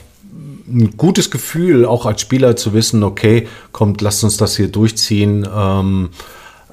ein 0.69 0.97
gutes 0.97 1.31
Gefühl, 1.31 1.87
auch 1.87 2.07
als 2.07 2.21
Spieler 2.21 2.57
zu 2.57 2.75
wissen, 2.75 3.03
okay, 3.03 3.49
kommt, 3.73 4.01
lasst 4.01 4.25
uns 4.25 4.37
das 4.37 4.57
hier 4.57 4.69
durchziehen. 4.69 5.49
Ähm, 5.57 6.11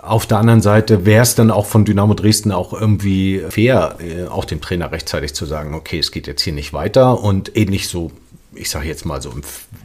Auf 0.02 0.26
der 0.26 0.40
anderen 0.40 0.62
Seite 0.62 1.06
wäre 1.06 1.22
es 1.22 1.36
dann 1.36 1.52
auch 1.52 1.68
von 1.68 1.86
Dynamo 1.86 2.14
Dresden 2.14 2.52
auch 2.52 2.74
irgendwie 2.74 3.42
fair, 3.50 3.96
äh, 4.00 4.28
auch 4.28 4.46
dem 4.46 4.60
Trainer 4.60 4.92
rechtzeitig 4.92 5.34
zu 5.34 5.46
sagen, 5.46 5.76
okay, 5.76 6.00
es 6.00 6.12
geht 6.12 6.28
jetzt 6.28 6.42
hier 6.42 6.54
nicht 6.54 6.74
weiter 6.74 7.24
und 7.24 7.56
ähnlich 7.56 7.88
so 7.88 8.12
ich 8.56 8.70
sage 8.70 8.88
jetzt 8.88 9.06
mal 9.06 9.22
so 9.22 9.32
ein 9.32 9.42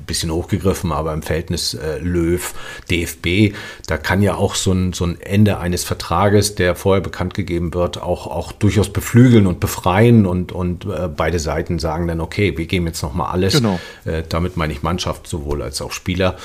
bisschen 0.07 0.31
hochgegriffen, 0.31 0.92
aber 0.92 1.12
im 1.12 1.22
Verhältnis 1.22 1.74
äh, 1.74 1.98
Löw, 1.98 2.54
DFB, 2.90 3.54
da 3.87 3.96
kann 3.96 4.22
ja 4.22 4.35
auch 4.35 4.54
so 4.54 4.72
ein, 4.72 4.92
so 4.92 5.04
ein 5.04 5.20
Ende 5.20 5.59
eines 5.59 5.85
Vertrages, 5.85 6.54
der 6.54 6.74
vorher 6.74 7.02
bekannt 7.02 7.35
gegeben 7.35 7.74
wird, 7.74 8.00
auch, 8.02 8.26
auch 8.26 8.52
durchaus 8.52 8.92
beflügeln 8.92 9.46
und 9.46 9.61
befreien 9.61 10.26
und, 10.26 10.52
und 10.52 10.85
äh, 10.85 11.09
beide 11.09 11.38
Seiten 11.38 11.78
sagen 11.78 12.09
dann, 12.09 12.20
okay, 12.20 12.57
wir 12.57 12.66
geben 12.66 12.87
jetzt 12.87 13.02
nochmal 13.02 13.33
alles. 13.33 13.54
Genau. 13.54 13.78
Äh, 14.04 14.22
damit 14.28 14.57
meine 14.57 14.72
ich 14.72 14.83
Mannschaft 14.83 15.26
sowohl 15.26 15.62
als 15.62 15.81
auch 15.81 15.92
Spieler. 15.92 16.37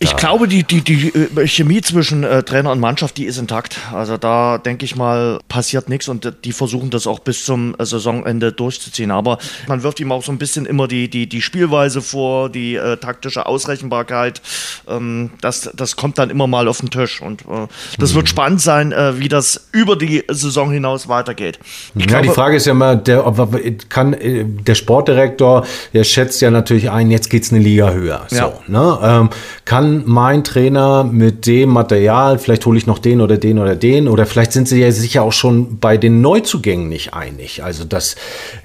Ich 0.00 0.16
glaube, 0.16 0.46
die, 0.46 0.62
die, 0.62 0.82
die 0.82 1.08
äh, 1.08 1.46
Chemie 1.48 1.80
zwischen 1.80 2.22
äh, 2.22 2.44
Trainer 2.44 2.70
und 2.70 2.78
Mannschaft, 2.78 3.16
die 3.16 3.24
ist 3.24 3.36
intakt. 3.36 3.78
Also 3.92 4.16
da 4.16 4.58
denke 4.58 4.84
ich 4.84 4.94
mal, 4.94 5.40
passiert 5.48 5.88
nichts 5.88 6.08
und 6.08 6.32
die 6.44 6.52
versuchen 6.52 6.90
das 6.90 7.08
auch 7.08 7.18
bis 7.18 7.44
zum 7.44 7.74
äh, 7.78 7.84
Saisonende 7.84 8.52
durchzuziehen. 8.52 9.10
Aber 9.10 9.38
man 9.66 9.82
wirft 9.82 9.98
ihm 9.98 10.12
auch 10.12 10.22
so 10.22 10.30
ein 10.30 10.38
bisschen 10.38 10.66
immer 10.66 10.86
die, 10.86 11.10
die, 11.10 11.28
die 11.28 11.42
Spielweise 11.42 12.00
vor, 12.00 12.48
die 12.48 12.76
äh, 12.76 12.96
taktische 12.98 13.46
Ausrechenbarkeit. 13.46 14.40
Ähm, 14.86 15.30
das, 15.40 15.68
das 15.74 15.96
kommt 15.96 16.18
dann 16.18 16.30
immer 16.30 16.46
mal 16.46 16.68
auf 16.68 16.78
den 16.78 16.90
Tisch. 16.90 17.20
Und 17.20 17.42
äh, 17.42 17.66
das 17.98 18.12
mhm. 18.12 18.16
wird 18.16 18.28
spannend 18.28 18.60
sein, 18.60 18.92
äh, 18.92 19.18
wie 19.18 19.28
das 19.28 19.68
über 19.72 19.96
die 19.96 20.22
Saison 20.28 20.70
hinaus 20.70 21.08
weitergeht. 21.08 21.58
Ich 21.96 22.02
ja, 22.02 22.06
glaube, 22.06 22.26
die 22.28 22.32
Frage 22.32 22.56
ist 22.56 22.66
ja 22.66 22.72
immer, 22.72 22.94
der, 22.94 23.24
kann 23.88 24.16
der 24.20 24.74
Sportdirektor, 24.76 25.66
der 25.92 26.04
schätzt 26.04 26.40
ja 26.40 26.52
natürlich 26.52 26.88
ein, 26.88 27.10
jetzt 27.10 27.30
geht's 27.30 27.50
eine 27.50 27.60
Liga 27.60 27.90
höher. 27.90 28.26
So, 28.28 28.36
ja. 28.36 28.52
ne? 28.68 28.98
Ähm, 29.02 29.30
kann 29.68 30.04
mein 30.06 30.44
Trainer 30.44 31.04
mit 31.04 31.46
dem 31.46 31.68
Material, 31.68 32.38
vielleicht 32.38 32.64
hole 32.64 32.78
ich 32.78 32.86
noch 32.86 32.98
den 32.98 33.20
oder 33.20 33.36
den 33.36 33.58
oder 33.58 33.76
den, 33.76 34.08
oder 34.08 34.24
vielleicht 34.24 34.52
sind 34.52 34.66
sie 34.66 34.80
ja 34.80 34.90
sicher 34.90 35.22
auch 35.22 35.32
schon 35.34 35.78
bei 35.78 35.98
den 35.98 36.22
Neuzugängen 36.22 36.88
nicht 36.88 37.12
einig. 37.12 37.62
Also 37.62 37.84
das 37.84 38.16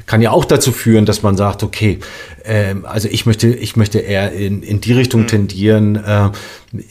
kann 0.06 0.22
ja 0.22 0.32
auch 0.32 0.46
dazu 0.46 0.72
führen, 0.72 1.06
dass 1.06 1.24
man 1.24 1.38
sagt, 1.38 1.64
okay, 1.64 2.00
äh, 2.44 2.76
also 2.84 3.08
ich 3.10 3.26
möchte, 3.26 3.48
ich 3.48 3.76
möchte 3.76 4.00
eher 4.00 4.32
in, 4.32 4.64
in 4.64 4.82
die 4.82 4.94
Richtung 4.94 5.22
mhm. 5.22 5.28
tendieren. 5.28 5.96
Äh, 5.96 6.30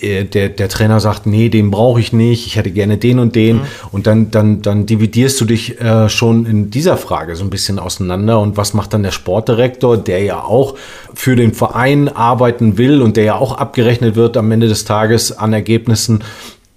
äh, 0.01 0.25
der, 0.25 0.49
der 0.49 0.69
Trainer 0.69 1.01
sagt, 1.01 1.27
nee, 1.27 1.49
den 1.49 1.71
brauche 1.71 2.01
ich 2.01 2.13
nicht, 2.13 2.47
ich 2.47 2.57
hätte 2.57 2.71
gerne 2.71 2.99
den 2.99 3.19
und 3.19 3.35
den. 3.35 3.57
Mhm. 3.57 3.63
Und 3.91 4.07
dann, 4.07 4.31
dann, 4.31 4.63
dann 4.63 4.87
dividierst 4.87 5.41
du 5.41 5.45
dich 5.45 5.81
äh, 5.81 6.09
schon 6.09 6.47
in 6.47 6.71
dieser 6.71 6.97
Frage 6.97 7.37
so 7.37 7.45
ein 7.45 7.51
bisschen 7.51 7.79
auseinander. 7.79 8.41
Und 8.41 8.57
was 8.57 8.75
macht 8.75 8.95
dann 8.95 9.03
der 9.03 9.11
Sportdirektor, 9.11 9.97
der 9.97 10.23
ja 10.23 10.43
auch 10.43 10.77
für 11.15 11.37
den 11.37 11.53
Verein 11.53 12.09
arbeiten 12.09 12.79
will 12.79 13.03
und 13.03 13.17
der 13.17 13.25
ja 13.25 13.35
auch 13.37 13.59
abgerechnet 13.59 14.17
wird 14.17 14.37
am 14.37 14.51
Ende 14.51 14.69
des 14.69 14.85
Tages 14.85 15.37
an 15.37 15.53
Ergebnissen? 15.53 16.23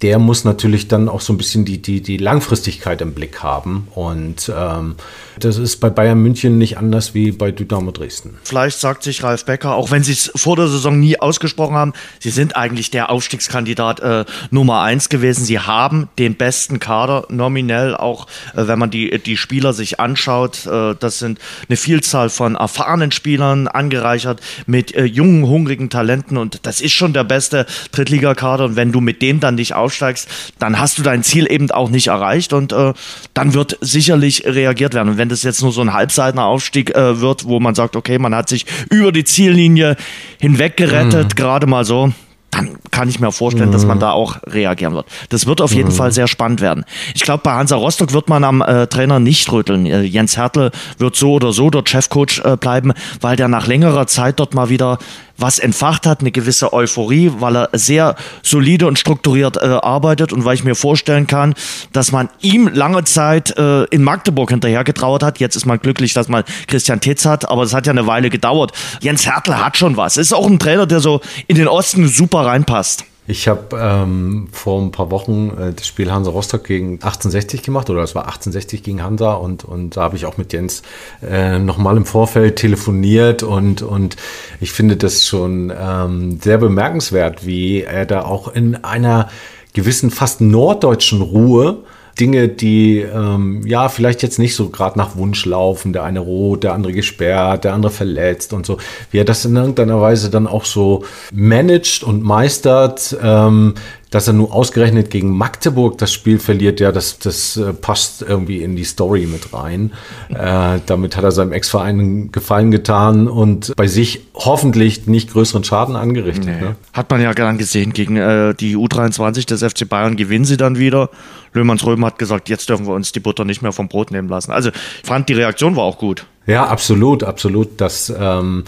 Der 0.06 0.20
muss 0.20 0.44
natürlich 0.44 0.88
dann 0.88 1.10
auch 1.10 1.20
so 1.20 1.34
ein 1.34 1.38
bisschen 1.38 1.66
die, 1.66 1.82
die, 1.82 2.00
die 2.00 2.18
Langfristigkeit 2.18 3.02
im 3.02 3.16
Blick 3.16 3.42
haben. 3.42 3.88
Und 3.96 4.52
ähm, 4.56 4.98
das 5.40 5.58
ist 5.58 5.78
bei 5.78 5.90
Bayern 5.90 6.22
München 6.22 6.60
nicht 6.60 6.78
anders 6.78 7.16
wie 7.16 7.32
bei 7.32 7.50
Dynamo 7.50 7.90
Dresden. 7.90 8.38
Vielleicht 8.44 8.80
sagt 8.80 9.02
sich 9.02 9.24
Ralf 9.24 9.46
Becker, 9.46 9.74
auch 9.74 9.90
wenn 9.90 10.04
sie 10.04 10.12
es 10.12 10.32
vor 10.36 10.58
der 10.58 10.68
Saison 10.68 11.00
nie 11.00 11.20
ausgesprochen 11.20 11.74
haben, 11.74 11.94
sie 12.20 12.30
sind 12.30 12.56
eigentlich 12.56 12.92
der 12.92 13.10
Aufstiegskandidat 13.10 14.00
äh, 14.02 14.26
Nummer 14.52 14.82
eins 14.82 15.10
gewesen. 15.10 15.44
Sie 15.44 15.58
haben 15.58 16.08
den 16.20 16.36
besten 16.36 16.80
Kader 16.80 17.26
nominell, 17.30 17.96
auch 17.96 18.28
äh, 18.54 18.68
wenn 18.68 18.78
man 18.78 18.92
die, 18.92 19.18
die 19.18 19.38
Spieler 19.38 19.74
sich 19.74 20.00
anschaut. 20.00 20.68
Äh, 20.68 20.94
das 21.00 21.18
sind 21.18 21.40
eine 21.68 21.78
Vielzahl 21.78 22.30
von 22.30 22.54
erfahrenen 22.54 23.12
Spielern, 23.12 23.68
angereichert 23.68 24.40
mit 24.68 24.94
äh, 24.94 25.06
jungen, 25.06 25.48
hungrigen 25.48 25.90
Talenten. 25.90 26.38
Und 26.38 26.60
das 26.68 26.80
ist 26.80 26.94
schon 26.94 27.14
der 27.14 27.24
beste 27.24 27.66
Drittligakader. 27.92 28.66
Und 28.66 28.76
wenn 28.76 28.92
du 28.92 29.02
mit 29.02 29.24
dem 29.24 29.40
dann 29.40 29.56
nicht 29.56 29.74
aufsteigst, 29.96 30.28
dann 30.60 30.80
hast 30.80 30.98
du 30.98 31.04
dein 31.04 31.24
Ziel 31.24 31.50
eben 31.50 31.72
auch 31.72 31.90
nicht 31.90 32.08
erreicht. 32.08 32.54
Und 32.54 32.74
äh, 32.74 32.94
dann 33.34 33.54
wird 33.54 33.78
sicherlich 33.82 34.46
reagiert 34.46 34.94
werden. 34.94 35.10
Und 35.10 35.18
wenn 35.18 35.30
das 35.30 35.44
jetzt 35.44 35.62
nur 35.62 35.72
so 35.72 35.82
ein 35.82 35.94
halbseitener 35.94 36.46
Aufstieg 36.46 36.96
äh, 36.96 37.22
wird, 37.22 37.46
wo 37.46 37.60
man 37.60 37.76
sagt, 37.76 37.96
okay, 37.96 38.20
man 38.20 38.36
hat 38.36 38.50
sich 38.50 38.66
über 38.90 39.12
die 39.12 39.24
Ziellinie 39.24 39.96
hinweg 40.40 40.78
gerettet, 40.78 41.30
mhm. 41.30 41.36
gerade 41.36 41.68
mal 41.68 41.86
so, 41.86 42.12
dann 42.52 42.78
kann 42.92 43.10
ich 43.10 43.20
mir 43.20 43.32
vorstellen, 43.32 43.70
mhm. 43.70 43.74
dass 43.74 43.86
man 43.86 43.98
mhm. 43.98 44.02
da 44.02 44.12
auch 44.12 44.38
reagieren 44.48 44.94
wird. 44.94 45.08
Das 45.30 45.46
wird 45.46 45.60
auf 45.60 45.74
jeden 45.74 45.90
mhm. 45.90 45.96
Fall 45.96 46.12
sehr 46.12 46.28
spannend 46.28 46.62
werden. 46.62 46.86
Ich 47.14 47.24
glaube, 47.24 47.42
bei 47.44 47.52
Hansa 47.52 47.76
Rostock 47.76 48.14
wird 48.14 48.30
man 48.30 48.44
am 48.44 48.62
äh, 48.62 48.88
Trainer 48.88 49.20
nicht 49.20 49.52
rütteln. 49.52 49.86
Äh, 49.86 50.02
Jens 50.04 50.38
Hertel 50.38 50.72
wird 50.98 51.16
so 51.16 51.34
oder 51.34 51.52
so 51.52 51.70
dort 51.70 51.90
Chefcoach 51.90 52.42
äh, 52.46 52.56
bleiben, 52.56 52.94
weil 53.20 53.36
der 53.36 53.50
nach 53.50 53.68
längerer 53.68 54.08
Zeit 54.08 54.40
dort 54.40 54.54
mal 54.54 54.70
wieder 54.70 55.00
was 55.38 55.60
entfacht 55.60 56.06
hat, 56.06 56.22
eine 56.22 56.32
gewisse 56.32 56.74
Euphorie, 56.74 57.32
weil 57.40 57.56
er 57.56 57.70
sehr 57.74 58.16
solide 58.42 58.88
und 58.88 59.00
strukturiert 59.00 59.58
äh, 59.58 59.66
arbeitet 59.66 60.34
und 60.34 60.46
weil 60.46 60.56
ich 60.56 60.64
mir 60.64 60.76
vorstellen 60.76 61.28
kann, 61.28 61.54
dass 61.92 62.12
man 62.12 62.30
ihm 62.42 62.68
lange 62.68 63.04
Zeit 63.04 63.58
äh, 63.58 63.84
in 63.86 64.04
Magdeburg 64.04 64.50
hinterher 64.50 64.84
getrauert 64.84 65.24
hat. 65.24 65.40
Jetzt 65.40 65.56
ist 65.56 65.66
man 65.66 65.80
glücklich, 65.80 66.14
dass 66.14 66.28
man 66.28 66.44
Christian 66.68 67.02
Titz 67.02 67.26
hat, 67.26 67.50
aber 67.50 67.64
es 67.64 67.74
hat 67.74 67.86
ja 67.86 67.92
eine 67.92 68.08
Weile 68.08 68.30
gedauert. 68.30 68.72
Jens 69.02 69.26
Hertel 69.26 69.58
hat 69.64 69.78
schon 69.78 69.98
was. 69.98 70.18
Ist 70.18 70.34
auch 70.34 70.48
ein 70.48 70.60
Trainer, 70.60 70.86
der 70.86 71.00
so 71.00 71.22
in 71.48 71.56
den 71.56 71.68
Osten 71.68 72.08
super 72.08 72.46
reinpasst. 72.46 73.06
Ich 73.28 73.48
habe 73.48 73.76
ähm, 73.76 74.48
vor 74.52 74.80
ein 74.80 74.92
paar 74.92 75.10
Wochen 75.10 75.50
äh, 75.58 75.74
das 75.74 75.88
Spiel 75.88 76.12
Hansa 76.12 76.30
Rostock 76.30 76.64
gegen 76.64 76.94
1860 76.94 77.64
gemacht 77.64 77.90
oder 77.90 78.04
es 78.04 78.14
war 78.14 78.26
1860 78.26 78.84
gegen 78.84 79.02
Hansa 79.02 79.34
und, 79.34 79.66
und 79.66 79.98
da 79.98 80.04
habe 80.04 80.16
ich 80.16 80.28
auch 80.28 80.38
mit 80.38 80.54
Jens 80.54 80.84
äh, 81.28 81.58
nochmal 81.58 81.98
im 81.98 82.06
Vorfeld 82.06 82.58
telefoniert 82.58 83.42
und, 83.42 83.82
und 83.82 84.16
ich 84.62 84.72
finde 84.72 84.96
das 84.96 85.26
schon 85.26 85.74
ähm, 85.76 86.40
sehr 86.40 86.60
bemerkenswert, 86.60 87.46
wie 87.46 87.82
er 87.82 88.06
da 88.06 88.24
auch 88.24 88.48
in 88.48 88.84
einer 88.84 89.30
gewissen 89.74 90.12
fast 90.12 90.42
norddeutschen 90.42 91.22
Ruhe 91.22 91.80
Dinge, 92.20 92.48
die 92.48 93.00
ähm, 93.00 93.62
ja 93.66 93.90
vielleicht 93.90 94.24
jetzt 94.24 94.40
nicht 94.40 94.56
so 94.56 94.70
gerade 94.70 94.98
nach 94.98 95.16
Wunsch 95.16 95.46
laufen, 95.46 95.94
der 95.94 96.04
eine 96.04 96.20
rot, 96.20 96.64
der 96.64 96.74
andere 96.74 96.94
gesperrt, 96.94 97.64
der 97.64 97.74
andere 97.74 97.92
verletzt 97.92 98.54
und 98.54 98.66
so, 98.66 98.78
wie 99.12 99.20
er 99.20 99.26
das 99.26 99.46
in 99.46 99.56
irgendeiner 99.56 100.00
Weise 100.02 100.30
dann 100.30 100.48
auch 100.48 100.66
so 100.66 101.04
managt 101.34 102.04
und 102.04 102.24
meistert, 102.24 103.18
ähm, 103.22 103.76
dass 104.16 104.28
er 104.28 104.34
nur 104.34 104.54
ausgerechnet 104.54 105.10
gegen 105.10 105.36
Magdeburg 105.36 105.98
das 105.98 106.14
Spiel 106.14 106.40
verliert, 106.40 106.80
ja, 106.80 106.94
das, 106.94 107.20
das 107.20 107.58
äh, 107.58 107.74
passt 107.74 108.22
irgendwie 108.22 108.64
in 108.64 108.78
die 108.78 108.86
Story 108.86 109.26
mit 109.26 109.54
rein. 109.54 109.92
Äh, 110.30 110.80
damit 110.86 111.18
hat 111.18 111.26
er 111.26 111.32
seinem 111.32 111.52
Ex-Verein 111.52 112.32
Gefallen 112.32 112.72
getan 112.72 113.28
und 113.28 113.74
bei 113.76 113.88
sich 113.88 114.22
hoffentlich 114.34 115.08
nicht 115.08 115.32
größeren 115.32 115.66
Schaden 115.66 115.98
angerichtet. 115.98 116.46
Nee. 116.46 116.62
Ne? 116.62 116.76
Hat 116.94 117.10
man 117.10 117.22
ja 117.22 117.34
gern 117.34 117.58
gesehen. 117.58 117.92
Gegen 117.92 118.16
äh, 118.16 118.54
die 118.54 118.78
U23 118.78 119.48
des 119.48 119.64
FC 119.64 119.90
Bayern 119.90 120.16
gewinnen 120.16 120.46
sie 120.46 120.56
dann 120.56 120.78
wieder. 120.78 121.10
Löhmanns 121.56 121.86
Röhm 121.86 122.06
hat 122.06 122.20
gesagt, 122.20 122.50
jetzt 122.50 122.70
dürfen 122.70 122.86
wir 122.86 122.94
uns 122.94 123.12
die 123.12 123.20
Butter 123.20 123.46
nicht 123.46 123.62
mehr 123.62 123.72
vom 123.72 123.88
Brot 123.88 124.12
nehmen 124.12 124.30
lassen. 124.30 124.52
Also 124.52 124.70
ich 124.70 125.08
fand, 125.08 125.30
die 125.30 125.34
Reaktion 125.34 125.76
war 125.76 125.84
auch 125.84 125.98
gut. 125.98 126.26
Ja, 126.48 126.68
absolut, 126.68 127.24
absolut. 127.24 127.82
Das, 127.82 128.14
ähm, 128.16 128.66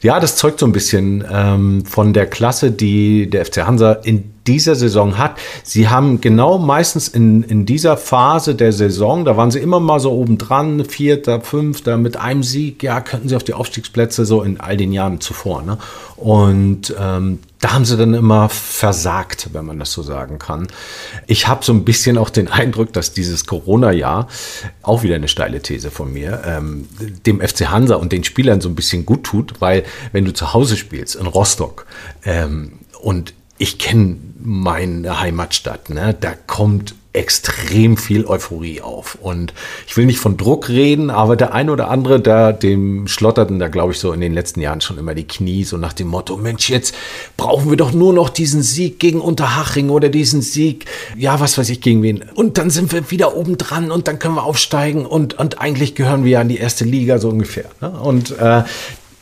ja, 0.00 0.18
das 0.18 0.36
zeugt 0.36 0.58
so 0.58 0.66
ein 0.66 0.72
bisschen 0.72 1.24
ähm, 1.30 1.84
von 1.84 2.12
der 2.12 2.26
Klasse, 2.26 2.72
die 2.72 3.30
der 3.30 3.46
FC 3.46 3.64
Hansa 3.64 3.92
in 3.92 4.32
dieser 4.48 4.74
Saison 4.74 5.18
hat. 5.18 5.36
Sie 5.62 5.88
haben 5.88 6.20
genau 6.20 6.58
meistens 6.58 7.06
in, 7.06 7.44
in 7.44 7.64
dieser 7.64 7.96
Phase 7.96 8.56
der 8.56 8.72
Saison, 8.72 9.24
da 9.24 9.36
waren 9.36 9.52
sie 9.52 9.60
immer 9.60 9.78
mal 9.78 10.00
so 10.00 10.10
oben 10.10 10.36
dran, 10.36 10.84
Vierter, 10.84 11.40
Fünfter, 11.40 11.96
mit 11.96 12.16
einem 12.16 12.42
Sieg, 12.42 12.82
ja, 12.82 13.00
könnten 13.00 13.28
sie 13.28 13.36
auf 13.36 13.44
die 13.44 13.54
Aufstiegsplätze 13.54 14.24
so 14.24 14.42
in 14.42 14.58
all 14.58 14.76
den 14.76 14.92
Jahren 14.92 15.20
zuvor. 15.20 15.62
Ne? 15.62 15.78
Und 16.16 16.92
ähm, 16.98 17.38
da 17.62 17.74
haben 17.74 17.84
sie 17.84 17.96
dann 17.96 18.12
immer 18.12 18.48
versagt, 18.48 19.50
wenn 19.52 19.64
man 19.64 19.78
das 19.78 19.92
so 19.92 20.02
sagen 20.02 20.40
kann. 20.40 20.66
Ich 21.28 21.46
habe 21.46 21.64
so 21.64 21.72
ein 21.72 21.84
bisschen 21.84 22.18
auch 22.18 22.28
den 22.28 22.48
Eindruck, 22.48 22.92
dass 22.92 23.12
dieses 23.12 23.46
Corona-Jahr, 23.46 24.26
auch 24.82 25.04
wieder 25.04 25.14
eine 25.14 25.28
steile 25.28 25.62
These 25.62 25.92
von 25.92 26.12
mir, 26.12 26.42
ähm, 26.44 26.88
dem 27.24 27.40
FC 27.40 27.70
Hansa 27.70 27.94
und 27.94 28.10
den 28.10 28.24
Spielern 28.24 28.60
so 28.60 28.68
ein 28.68 28.74
bisschen 28.74 29.06
gut 29.06 29.22
tut, 29.22 29.60
weil 29.60 29.84
wenn 30.10 30.24
du 30.24 30.34
zu 30.34 30.52
Hause 30.52 30.76
spielst 30.76 31.14
in 31.14 31.26
Rostock 31.26 31.86
ähm, 32.24 32.80
und 33.00 33.32
ich 33.62 33.78
kenne 33.78 34.16
meine 34.42 35.20
Heimatstadt, 35.20 35.88
ne, 35.88 36.16
da 36.18 36.32
kommt 36.48 36.96
extrem 37.12 37.96
viel 37.96 38.26
Euphorie 38.26 38.80
auf. 38.80 39.16
Und 39.20 39.54
ich 39.86 39.96
will 39.96 40.06
nicht 40.06 40.18
von 40.18 40.36
Druck 40.36 40.68
reden, 40.68 41.10
aber 41.10 41.36
der 41.36 41.54
ein 41.54 41.70
oder 41.70 41.88
andere, 41.88 42.18
da 42.18 42.50
dem 42.52 43.06
schlotterten 43.06 43.60
da, 43.60 43.68
glaube 43.68 43.92
ich, 43.92 44.00
so 44.00 44.12
in 44.12 44.20
den 44.20 44.32
letzten 44.34 44.60
Jahren 44.60 44.80
schon 44.80 44.98
immer 44.98 45.14
die 45.14 45.28
Knie, 45.28 45.62
so 45.62 45.76
nach 45.76 45.92
dem 45.92 46.08
Motto, 46.08 46.36
Mensch, 46.38 46.70
jetzt 46.70 46.92
brauchen 47.36 47.70
wir 47.70 47.76
doch 47.76 47.92
nur 47.92 48.12
noch 48.12 48.30
diesen 48.30 48.64
Sieg 48.64 48.98
gegen 48.98 49.20
Unterhaching 49.20 49.90
oder 49.90 50.08
diesen 50.08 50.42
Sieg, 50.42 50.86
ja, 51.16 51.38
was 51.38 51.56
weiß 51.56 51.68
ich, 51.68 51.80
gegen 51.80 52.02
wen. 52.02 52.24
Und 52.34 52.58
dann 52.58 52.68
sind 52.68 52.90
wir 52.90 53.12
wieder 53.12 53.36
oben 53.36 53.58
dran 53.58 53.92
und 53.92 54.08
dann 54.08 54.18
können 54.18 54.34
wir 54.34 54.42
aufsteigen 54.42 55.06
und, 55.06 55.38
und 55.38 55.60
eigentlich 55.60 55.94
gehören 55.94 56.24
wir 56.24 56.32
ja 56.32 56.42
in 56.42 56.48
die 56.48 56.58
erste 56.58 56.84
Liga, 56.84 57.18
so 57.18 57.28
ungefähr. 57.28 57.66
Ne? 57.80 57.90
Und 57.90 58.36
äh, 58.38 58.64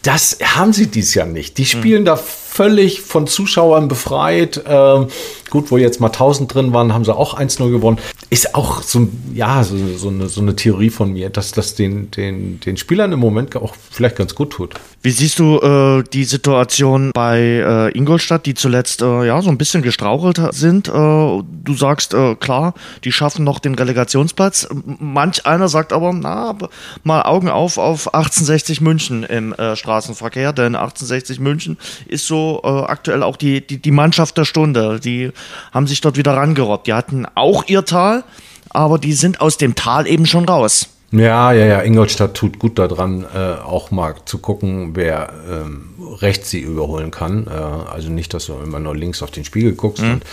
Das 0.03 0.39
haben 0.43 0.73
sie 0.73 0.87
dies 0.87 1.15
Jahr 1.15 1.27
nicht. 1.27 1.59
Die 1.59 1.67
spielen 1.67 2.03
mhm. 2.03 2.07
da 2.07 2.17
völlig 2.51 3.01
von 3.01 3.29
Zuschauern 3.29 3.87
befreit. 3.87 4.63
Ähm, 4.67 5.07
gut, 5.51 5.71
wo 5.71 5.77
jetzt 5.77 6.01
mal 6.01 6.09
1000 6.09 6.53
drin 6.53 6.73
waren, 6.73 6.93
haben 6.93 7.05
sie 7.05 7.15
auch 7.15 7.39
1-0 7.39 7.71
gewonnen. 7.71 7.99
Ist 8.29 8.55
auch 8.55 8.83
so, 8.83 9.09
ja, 9.35 9.63
so, 9.63 9.77
so, 9.97 10.09
eine, 10.09 10.29
so 10.29 10.41
eine 10.41 10.57
Theorie 10.57 10.91
von 10.91 11.13
mir, 11.13 11.31
dass 11.31 11.53
das 11.53 11.75
den, 11.75 12.11
den, 12.11 12.59
den 12.61 12.77
Spielern 12.77 13.13
im 13.13 13.21
Moment 13.21 13.55
auch 13.57 13.75
vielleicht 13.91 14.17
ganz 14.17 14.35
gut 14.35 14.51
tut. 14.51 14.75
Wie 15.03 15.11
siehst 15.11 15.39
du 15.39 15.59
äh, 15.59 16.03
die 16.13 16.25
Situation 16.25 17.13
bei 17.15 17.39
äh, 17.41 17.97
Ingolstadt, 17.97 18.47
die 18.47 18.55
zuletzt 18.55 19.01
äh, 19.01 19.27
ja 19.27 19.41
so 19.43 19.49
ein 19.49 19.57
bisschen 19.57 19.83
gestrauchelt 19.83 20.41
sind? 20.51 20.89
Äh, 20.89 20.93
du 20.93 21.75
sagst 21.75 22.15
äh, 22.15 22.35
klar, 22.35 22.75
die 23.05 23.13
schaffen 23.13 23.45
noch 23.45 23.61
den 23.61 23.77
Relegationsplatz. 23.77 24.69
Manch 24.99 25.47
einer 25.47 25.69
sagt 25.69 25.93
aber, 25.93 26.13
na, 26.13 26.57
mal 27.05 27.23
Augen 27.23 27.49
auf 27.49 27.79
auf 27.79 28.13
1860 28.13 28.81
München 28.81 29.23
im 29.23 29.53
äh, 29.53 29.77
Straßenverkehr, 29.77 30.53
denn 30.53 30.75
1860 30.75 31.41
München 31.41 31.79
ist 32.07 32.27
so 32.27 32.40
äh, 32.63 32.69
aktuell 32.91 33.23
auch 33.23 33.37
die, 33.37 33.67
die, 33.67 33.79
die 33.79 33.91
Mannschaft 33.91 34.37
der 34.39 34.45
Stunde. 34.45 35.01
Die 35.01 35.33
haben 35.73 35.87
sich 35.87 36.01
dort 36.01 36.17
wieder 36.17 36.35
rangerobbt. 36.35 36.87
Die 36.87 36.95
hatten 36.95 37.27
auch 37.35 37.65
ihr 37.67 37.85
Tal, 37.85 38.25
aber 38.71 38.99
die 38.99 39.13
sind 39.13 39.41
aus 39.41 39.57
dem 39.57 39.75
Tal 39.75 40.07
eben 40.07 40.27
schon 40.27 40.45
raus. 40.45 40.89
Ja, 41.13 41.53
ja, 41.53 41.67
ja. 41.67 41.83
Ingolstadt 41.83 42.35
tut 42.35 42.59
gut 42.59 42.79
daran, 42.79 43.27
äh, 43.35 43.61
auch 43.65 43.91
mal 43.91 44.15
zu 44.27 44.39
gucken, 44.39 44.91
wer 44.95 45.33
ähm, 45.51 45.91
rechts 46.21 46.51
sie 46.51 46.61
überholen 46.61 47.11
kann. 47.11 47.47
Äh, 47.49 47.51
also 47.51 48.11
nicht, 48.11 48.33
dass 48.33 48.47
du 48.47 48.55
immer 48.63 48.79
nur 48.79 48.95
links 48.95 49.23
auf 49.23 49.33
den 49.33 49.45
Spiegel 49.45 49.73
guckst 49.73 50.05
mhm. 50.05 50.13
und 50.13 50.25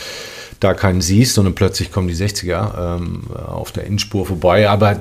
da 0.59 0.73
keinen 0.73 1.01
siehst, 1.01 1.37
und 1.37 1.53
plötzlich 1.55 1.91
kommen 1.91 2.07
die 2.07 2.15
60er 2.15 2.97
ähm, 2.97 3.23
auf 3.31 3.71
der 3.71 3.85
Innenspur 3.85 4.25
vorbei. 4.25 4.69
Aber 4.69 4.99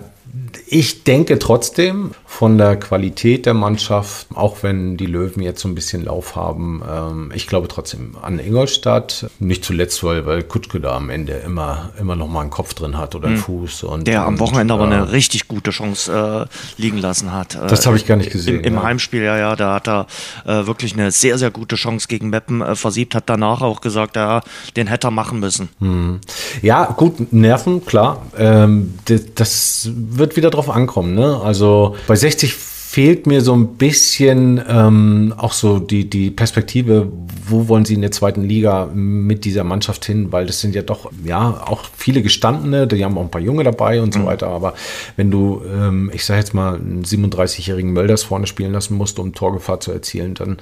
ich 0.69 1.05
denke 1.05 1.39
trotzdem 1.39 2.11
von 2.27 2.59
der 2.59 2.77
Qualität 2.77 3.47
der 3.47 3.55
Mannschaft, 3.55 4.27
auch 4.35 4.63
wenn 4.63 4.97
die 4.97 5.07
Löwen 5.07 5.41
jetzt 5.43 5.61
so 5.61 5.69
ein 5.69 5.77
bisschen 5.77 6.05
Lauf 6.05 6.35
haben, 6.35 6.83
ähm, 6.91 7.33
ich 7.35 7.47
glaube 7.47 7.69
trotzdem 7.69 8.17
an 8.21 8.41
Ingolstadt. 8.41 9.27
Nicht 9.39 9.65
zuletzt, 9.65 10.03
weil, 10.03 10.27
weil 10.27 10.43
Kutschke 10.43 10.81
da 10.81 10.97
am 10.97 11.09
Ende 11.09 11.35
immer, 11.35 11.93
immer 12.01 12.17
noch 12.17 12.29
mal 12.29 12.41
einen 12.41 12.51
Kopf 12.51 12.75
drin 12.75 12.99
hat 12.99 13.15
oder 13.15 13.29
einen 13.29 13.37
mhm. 13.37 13.43
Fuß. 13.43 13.85
Und, 13.85 14.09
der 14.09 14.25
am 14.25 14.41
Wochenende 14.41 14.75
und, 14.75 14.81
aber 14.81 14.93
eine 14.93 15.13
richtig 15.13 15.47
gute 15.47 15.71
Chance 15.71 16.49
äh, 16.49 16.81
liegen 16.83 16.99
lassen 16.99 17.33
hat. 17.33 17.55
Äh, 17.55 17.69
das 17.69 17.87
habe 17.87 17.97
ich 17.97 18.07
gar 18.07 18.17
nicht 18.17 18.33
gesehen. 18.33 18.59
Im, 18.59 18.65
im 18.65 18.75
ja. 18.75 18.83
Heimspiel, 18.83 19.23
ja, 19.23 19.39
ja, 19.39 19.55
da 19.55 19.75
hat 19.75 19.89
er 19.89 20.07
äh, 20.45 20.67
wirklich 20.67 20.95
eine 20.95 21.13
sehr, 21.13 21.39
sehr 21.39 21.53
gute 21.53 21.77
Chance 21.77 22.09
gegen 22.09 22.31
Meppen 22.31 22.61
äh, 22.61 22.75
versiebt, 22.75 23.15
hat 23.15 23.25
danach 23.29 23.63
auch 23.63 23.81
gesagt, 23.81 24.17
ja, 24.17 24.43
den 24.77 24.89
hätte 24.89 25.07
er 25.07 25.13
machen 25.13 25.39
müssen. 25.39 25.69
Mhm. 25.79 26.21
Ja, 26.61 26.87
gut, 26.87 27.33
Nerven, 27.33 27.87
klar. 27.87 28.27
Ähm, 28.37 28.95
das 29.37 29.91
wird 29.95 30.37
wieder 30.37 30.51
drauf 30.57 30.71
ankommen. 30.71 31.15
Ne? 31.15 31.41
Also 31.43 31.97
bei 32.07 32.17
60 32.17 32.55
fehlt 32.97 33.27
mir 33.27 33.43
so 33.43 33.53
ein 33.53 33.77
bisschen 33.77 34.59
ähm, 34.67 35.35
auch 35.37 35.53
so 35.53 35.81
die, 35.81 36.09
die 36.09 36.31
Perspektive, 36.31 37.13
wo 37.47 37.69
wollen 37.69 37.85
sie 37.85 37.93
in 37.93 38.01
der 38.01 38.11
zweiten 38.11 38.43
Liga 38.43 38.89
mit 38.95 39.45
dieser 39.45 39.65
Mannschaft 39.65 40.07
hin, 40.07 40.33
weil 40.33 40.47
das 40.47 40.61
sind 40.63 40.75
ja 40.75 40.81
doch, 40.81 41.11
ja, 41.23 41.63
auch 41.67 41.85
viele 41.95 42.23
Gestandene, 42.23 42.87
die 42.87 43.05
haben 43.05 43.19
auch 43.19 43.23
ein 43.23 43.31
paar 43.31 43.43
Junge 43.43 43.65
dabei 43.65 44.01
und 44.01 44.15
so 44.15 44.21
mhm. 44.21 44.27
weiter, 44.27 44.49
aber 44.49 44.73
wenn 45.17 45.31
du, 45.31 45.61
ähm, 45.71 46.11
ich 46.15 46.25
sage 46.25 46.41
jetzt 46.41 46.55
mal, 46.55 46.77
einen 46.77 47.05
37-jährigen 47.05 47.93
Mölders 47.93 48.23
vorne 48.23 48.47
spielen 48.47 48.73
lassen 48.73 48.97
musst, 48.97 49.19
um 49.19 49.35
Torgefahr 49.35 49.79
zu 49.79 49.93
erzielen, 49.93 50.33
dann 50.33 50.57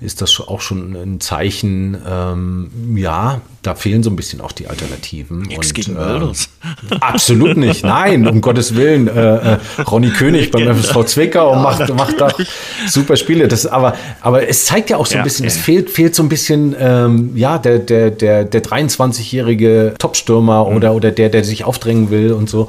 ist 0.00 0.22
das 0.22 0.40
auch 0.40 0.62
schon 0.62 0.96
ein 0.96 1.20
Zeichen, 1.20 1.98
ähm, 2.08 2.70
ja, 2.96 3.42
da 3.66 3.74
fehlen 3.74 4.02
so 4.02 4.10
ein 4.10 4.16
bisschen 4.16 4.40
auch 4.40 4.52
die 4.52 4.68
Alternativen. 4.68 5.42
Nichts 5.42 5.68
und, 5.68 5.74
gegen 5.74 5.94
Mölders. 5.94 6.48
Äh, 6.90 6.96
absolut 7.00 7.56
nicht, 7.56 7.84
nein, 7.84 8.26
um 8.28 8.40
Gottes 8.40 8.76
Willen, 8.76 9.08
äh, 9.08 9.54
äh, 9.54 9.58
Ronny 9.86 10.10
König 10.10 10.50
beim 10.50 10.68
FSV 10.76 11.04
Zwickau 11.06 11.52
ja, 11.52 11.58
macht, 11.60 11.94
macht 11.94 12.20
da 12.20 12.28
super 12.86 13.16
Spiele. 13.16 13.48
Das, 13.48 13.66
aber, 13.66 13.96
aber 14.20 14.48
es 14.48 14.66
zeigt 14.66 14.90
ja 14.90 14.98
auch 14.98 15.06
so 15.06 15.16
ein 15.16 15.24
bisschen, 15.24 15.44
ja. 15.44 15.48
es 15.48 15.56
fehlt, 15.56 15.90
fehlt 15.90 16.14
so 16.14 16.22
ein 16.22 16.28
bisschen, 16.28 16.76
ähm, 16.78 17.32
ja, 17.34 17.58
der, 17.58 17.78
der, 17.78 18.10
der, 18.10 18.44
der 18.44 18.62
23-jährige 18.62 19.94
Topstürmer 19.98 20.68
mhm. 20.68 20.76
oder, 20.76 20.94
oder 20.94 21.10
der, 21.10 21.30
der 21.30 21.44
sich 21.44 21.64
aufdrängen 21.64 22.10
will 22.10 22.32
und 22.32 22.50
so. 22.50 22.68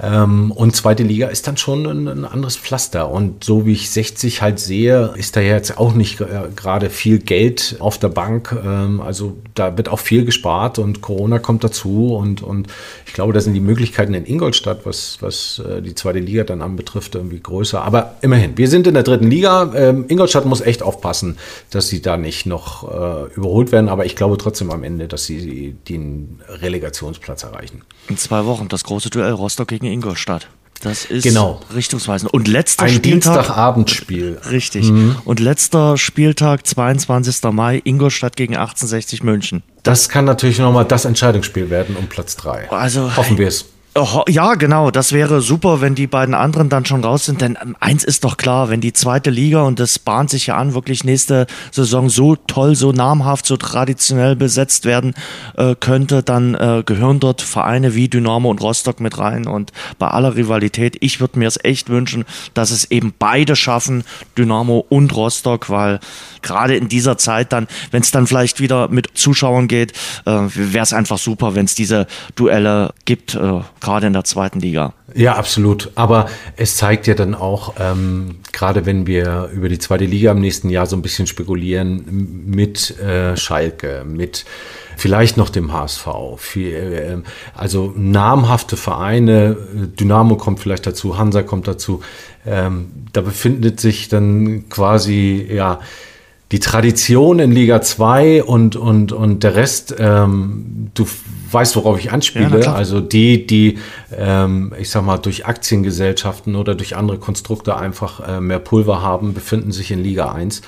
Ähm, 0.00 0.52
und 0.52 0.76
zweite 0.76 1.02
Liga 1.02 1.28
ist 1.28 1.46
dann 1.48 1.56
schon 1.56 1.86
ein, 1.86 2.08
ein, 2.08 2.24
anderes 2.24 2.56
Pflaster. 2.56 3.10
Und 3.10 3.42
so 3.44 3.66
wie 3.66 3.72
ich 3.72 3.90
60 3.90 4.42
halt 4.42 4.60
sehe, 4.60 5.12
ist 5.16 5.36
da 5.36 5.40
jetzt 5.40 5.78
auch 5.78 5.94
nicht 5.94 6.20
äh, 6.20 6.26
gerade 6.54 6.90
viel 6.90 7.18
Geld 7.18 7.76
auf 7.80 7.98
der 7.98 8.08
Bank. 8.08 8.56
Ähm, 8.64 9.00
also 9.00 9.36
da 9.54 9.76
wird 9.76 9.88
auch 9.88 9.98
viel 9.98 10.24
gespart 10.28 10.78
und 10.78 11.00
Corona 11.00 11.38
kommt 11.38 11.64
dazu. 11.64 12.14
Und, 12.14 12.42
und 12.42 12.68
ich 13.06 13.14
glaube, 13.14 13.32
da 13.32 13.40
sind 13.40 13.54
die 13.54 13.60
Möglichkeiten 13.60 14.12
in 14.12 14.26
Ingolstadt, 14.26 14.84
was, 14.84 15.16
was 15.20 15.60
äh, 15.60 15.80
die 15.80 15.94
zweite 15.94 16.18
Liga 16.18 16.44
dann 16.44 16.60
anbetrifft, 16.60 17.14
irgendwie 17.14 17.40
größer. 17.40 17.82
Aber 17.82 18.16
immerhin, 18.20 18.58
wir 18.58 18.68
sind 18.68 18.86
in 18.86 18.94
der 18.94 19.02
dritten 19.02 19.30
Liga. 19.30 19.72
Ähm, 19.74 20.04
Ingolstadt 20.08 20.44
muss 20.44 20.60
echt 20.60 20.82
aufpassen, 20.82 21.38
dass 21.70 21.88
sie 21.88 22.02
da 22.02 22.18
nicht 22.18 22.44
noch 22.44 22.84
äh, 22.84 23.32
überholt 23.34 23.72
werden. 23.72 23.88
Aber 23.88 24.04
ich 24.04 24.16
glaube 24.16 24.36
trotzdem 24.36 24.70
am 24.70 24.84
Ende, 24.84 25.08
dass 25.08 25.24
sie 25.24 25.74
den 25.88 26.40
Relegationsplatz 26.48 27.42
erreichen. 27.44 27.82
In 28.08 28.18
zwei 28.18 28.44
Wochen 28.44 28.68
das 28.68 28.84
große 28.84 29.08
Duell 29.08 29.32
Rostock 29.32 29.68
gegen 29.68 29.86
Ingolstadt. 29.86 30.48
Das 30.80 31.04
ist 31.04 31.24
genau. 31.24 31.60
richtungsweisend. 31.74 32.32
Und 32.32 32.48
letzter 32.48 32.84
Ein 32.84 32.90
Spieltag. 32.90 33.34
Dienstagabendspiel. 33.34 34.40
Richtig. 34.50 34.90
Mhm. 34.90 35.16
Und 35.24 35.40
letzter 35.40 35.96
Spieltag, 35.96 36.66
22. 36.66 37.42
Mai, 37.52 37.80
Ingolstadt 37.84 38.36
gegen 38.36 38.54
1860 38.54 39.22
München. 39.22 39.62
Das, 39.82 40.02
das 40.02 40.08
kann 40.08 40.24
natürlich 40.24 40.58
nochmal 40.58 40.84
das 40.84 41.04
Entscheidungsspiel 41.04 41.70
werden 41.70 41.96
um 41.96 42.06
Platz 42.06 42.36
3. 42.36 42.70
Also, 42.70 43.16
Hoffen 43.16 43.38
wir 43.38 43.48
es. 43.48 43.66
Ja, 44.28 44.54
genau. 44.54 44.90
Das 44.90 45.12
wäre 45.12 45.40
super, 45.40 45.80
wenn 45.80 45.94
die 45.94 46.06
beiden 46.06 46.34
anderen 46.34 46.68
dann 46.68 46.84
schon 46.84 47.04
raus 47.04 47.24
sind. 47.24 47.40
Denn 47.40 47.58
ähm, 47.62 47.76
eins 47.80 48.04
ist 48.04 48.24
doch 48.24 48.36
klar, 48.36 48.70
wenn 48.70 48.80
die 48.80 48.92
zweite 48.92 49.30
Liga, 49.30 49.62
und 49.62 49.80
das 49.80 49.98
bahnt 49.98 50.30
sich 50.30 50.48
ja 50.48 50.56
an, 50.56 50.74
wirklich 50.74 51.04
nächste 51.04 51.46
Saison 51.70 52.08
so 52.08 52.36
toll, 52.36 52.74
so 52.74 52.92
namhaft, 52.92 53.46
so 53.46 53.56
traditionell 53.56 54.36
besetzt 54.36 54.84
werden 54.84 55.14
äh, 55.56 55.74
könnte, 55.74 56.22
dann 56.22 56.54
äh, 56.54 56.82
gehören 56.84 57.20
dort 57.20 57.42
Vereine 57.42 57.94
wie 57.94 58.08
Dynamo 58.08 58.50
und 58.50 58.60
Rostock 58.60 59.00
mit 59.00 59.18
rein. 59.18 59.46
Und 59.46 59.72
bei 59.98 60.08
aller 60.08 60.36
Rivalität, 60.36 60.96
ich 61.00 61.20
würde 61.20 61.38
mir 61.38 61.48
es 61.48 61.58
echt 61.62 61.88
wünschen, 61.88 62.24
dass 62.54 62.70
es 62.70 62.90
eben 62.90 63.14
beide 63.18 63.56
schaffen, 63.56 64.04
Dynamo 64.36 64.84
und 64.88 65.14
Rostock, 65.14 65.70
weil 65.70 66.00
gerade 66.42 66.76
in 66.76 66.88
dieser 66.88 67.18
Zeit 67.18 67.52
dann, 67.52 67.66
wenn 67.90 68.02
es 68.02 68.10
dann 68.10 68.26
vielleicht 68.26 68.60
wieder 68.60 68.88
mit 68.88 69.10
Zuschauern 69.14 69.68
geht, 69.68 69.92
äh, 70.24 70.30
wäre 70.54 70.82
es 70.82 70.92
einfach 70.92 71.18
super, 71.18 71.54
wenn 71.54 71.64
es 71.64 71.74
diese 71.74 72.06
Duelle 72.36 72.92
gibt 73.04 73.34
äh, 73.34 73.60
gerade 73.88 74.06
in 74.06 74.12
der 74.12 74.24
zweiten 74.24 74.60
Liga. 74.60 74.92
Ja, 75.14 75.36
absolut. 75.36 75.90
Aber 75.94 76.26
es 76.56 76.76
zeigt 76.76 77.06
ja 77.06 77.14
dann 77.14 77.34
auch, 77.34 77.74
ähm, 77.80 78.36
gerade 78.52 78.84
wenn 78.84 79.06
wir 79.06 79.48
über 79.54 79.70
die 79.70 79.78
zweite 79.78 80.04
Liga 80.04 80.32
im 80.32 80.40
nächsten 80.40 80.68
Jahr 80.68 80.84
so 80.84 80.94
ein 80.94 81.00
bisschen 81.00 81.26
spekulieren, 81.26 82.44
mit 82.46 82.98
äh, 83.00 83.34
Schalke, 83.38 84.04
mit 84.06 84.44
vielleicht 84.98 85.38
noch 85.38 85.48
dem 85.48 85.72
HSV. 85.72 86.06
Äh, 86.56 87.16
also 87.54 87.94
namhafte 87.96 88.76
Vereine, 88.76 89.56
Dynamo 89.98 90.36
kommt 90.36 90.60
vielleicht 90.60 90.86
dazu, 90.86 91.16
Hansa 91.16 91.42
kommt 91.42 91.66
dazu. 91.66 92.02
Ähm, 92.46 92.90
da 93.14 93.22
befindet 93.22 93.80
sich 93.80 94.10
dann 94.10 94.68
quasi, 94.68 95.48
ja, 95.50 95.80
die 96.50 96.60
Tradition 96.60 97.40
in 97.40 97.52
Liga 97.52 97.82
2 97.82 98.42
und, 98.42 98.74
und, 98.74 99.12
und 99.12 99.42
der 99.42 99.54
Rest, 99.54 99.94
ähm, 99.98 100.90
du 100.94 101.06
weißt, 101.50 101.76
worauf 101.76 101.98
ich 101.98 102.10
anspiele. 102.10 102.62
Ja, 102.62 102.72
also 102.72 103.00
die, 103.00 103.46
die, 103.46 103.78
ähm, 104.16 104.72
ich 104.78 104.88
sag 104.88 105.04
mal, 105.04 105.18
durch 105.18 105.46
Aktiengesellschaften 105.46 106.56
oder 106.56 106.74
durch 106.74 106.96
andere 106.96 107.18
Konstrukte 107.18 107.76
einfach 107.76 108.26
äh, 108.26 108.40
mehr 108.40 108.58
Pulver 108.60 109.02
haben, 109.02 109.34
befinden 109.34 109.72
sich 109.72 109.90
in 109.90 110.02
Liga 110.02 110.32
1. 110.32 110.62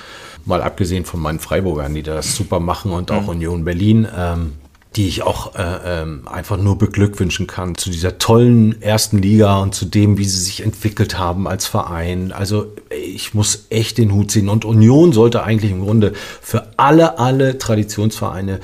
Mal 0.44 0.62
abgesehen 0.62 1.04
von 1.04 1.20
meinen 1.20 1.38
Freiburgern, 1.38 1.94
die 1.94 2.02
das 2.02 2.34
super 2.36 2.60
machen 2.60 2.92
und 2.92 3.10
auch 3.10 3.22
mhm. 3.22 3.28
Union 3.28 3.64
Berlin. 3.64 4.06
Ähm, 4.16 4.52
die 4.96 5.06
ich 5.06 5.22
auch 5.22 5.54
äh, 5.54 6.02
ähm, 6.02 6.26
einfach 6.26 6.56
nur 6.56 6.76
beglückwünschen 6.76 7.46
kann 7.46 7.76
zu 7.76 7.90
dieser 7.90 8.18
tollen 8.18 8.82
ersten 8.82 9.18
Liga 9.18 9.58
und 9.58 9.72
zu 9.74 9.84
dem, 9.84 10.18
wie 10.18 10.24
sie 10.24 10.40
sich 10.40 10.64
entwickelt 10.64 11.16
haben 11.16 11.46
als 11.46 11.66
Verein. 11.66 12.32
Also 12.32 12.72
ich 12.90 13.32
muss 13.32 13.66
echt 13.70 13.98
den 13.98 14.12
Hut 14.12 14.32
ziehen. 14.32 14.48
Und 14.48 14.64
Union 14.64 15.12
sollte 15.12 15.44
eigentlich 15.44 15.70
im 15.70 15.82
Grunde 15.84 16.12
für 16.42 16.66
alle, 16.76 17.20
alle 17.20 17.58
Traditionsvereine 17.58 18.58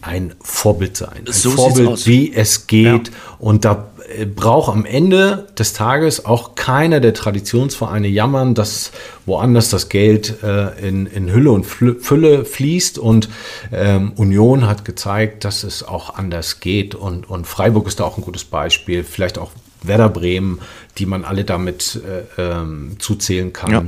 ein 0.00 0.34
Vorbild 0.40 0.96
sein. 0.96 1.24
Ein 1.26 1.32
so 1.32 1.50
Vorbild, 1.50 2.06
wie 2.06 2.32
es 2.32 2.66
geht. 2.66 3.08
Ja. 3.08 3.14
Und 3.38 3.66
da 3.66 3.88
braucht 4.34 4.72
am 4.72 4.84
Ende 4.84 5.48
des 5.58 5.72
Tages 5.72 6.24
auch 6.24 6.54
keiner 6.54 7.00
der 7.00 7.14
Traditionsvereine 7.14 8.08
jammern, 8.08 8.54
dass 8.54 8.92
woanders 9.24 9.68
das 9.70 9.88
Geld 9.88 10.42
äh, 10.42 10.86
in, 10.86 11.06
in 11.06 11.32
Hülle 11.32 11.50
und 11.50 11.64
Fülle 11.64 12.44
fließt. 12.44 12.98
Und 12.98 13.28
ähm, 13.72 14.12
Union 14.16 14.66
hat 14.66 14.84
gezeigt, 14.84 15.44
dass 15.44 15.64
es 15.64 15.82
auch 15.82 16.14
anders 16.14 16.60
geht. 16.60 16.94
Und, 16.94 17.28
und 17.28 17.46
Freiburg 17.46 17.86
ist 17.88 18.00
da 18.00 18.04
auch 18.04 18.18
ein 18.18 18.24
gutes 18.24 18.44
Beispiel. 18.44 19.02
Vielleicht 19.02 19.38
auch 19.38 19.50
Werder 19.82 20.08
Bremen, 20.08 20.60
die 20.98 21.06
man 21.06 21.24
alle 21.24 21.44
damit 21.44 22.00
äh, 22.38 22.40
ähm, 22.40 22.96
zuzählen 22.98 23.52
kann. 23.52 23.70
Ja. 23.70 23.82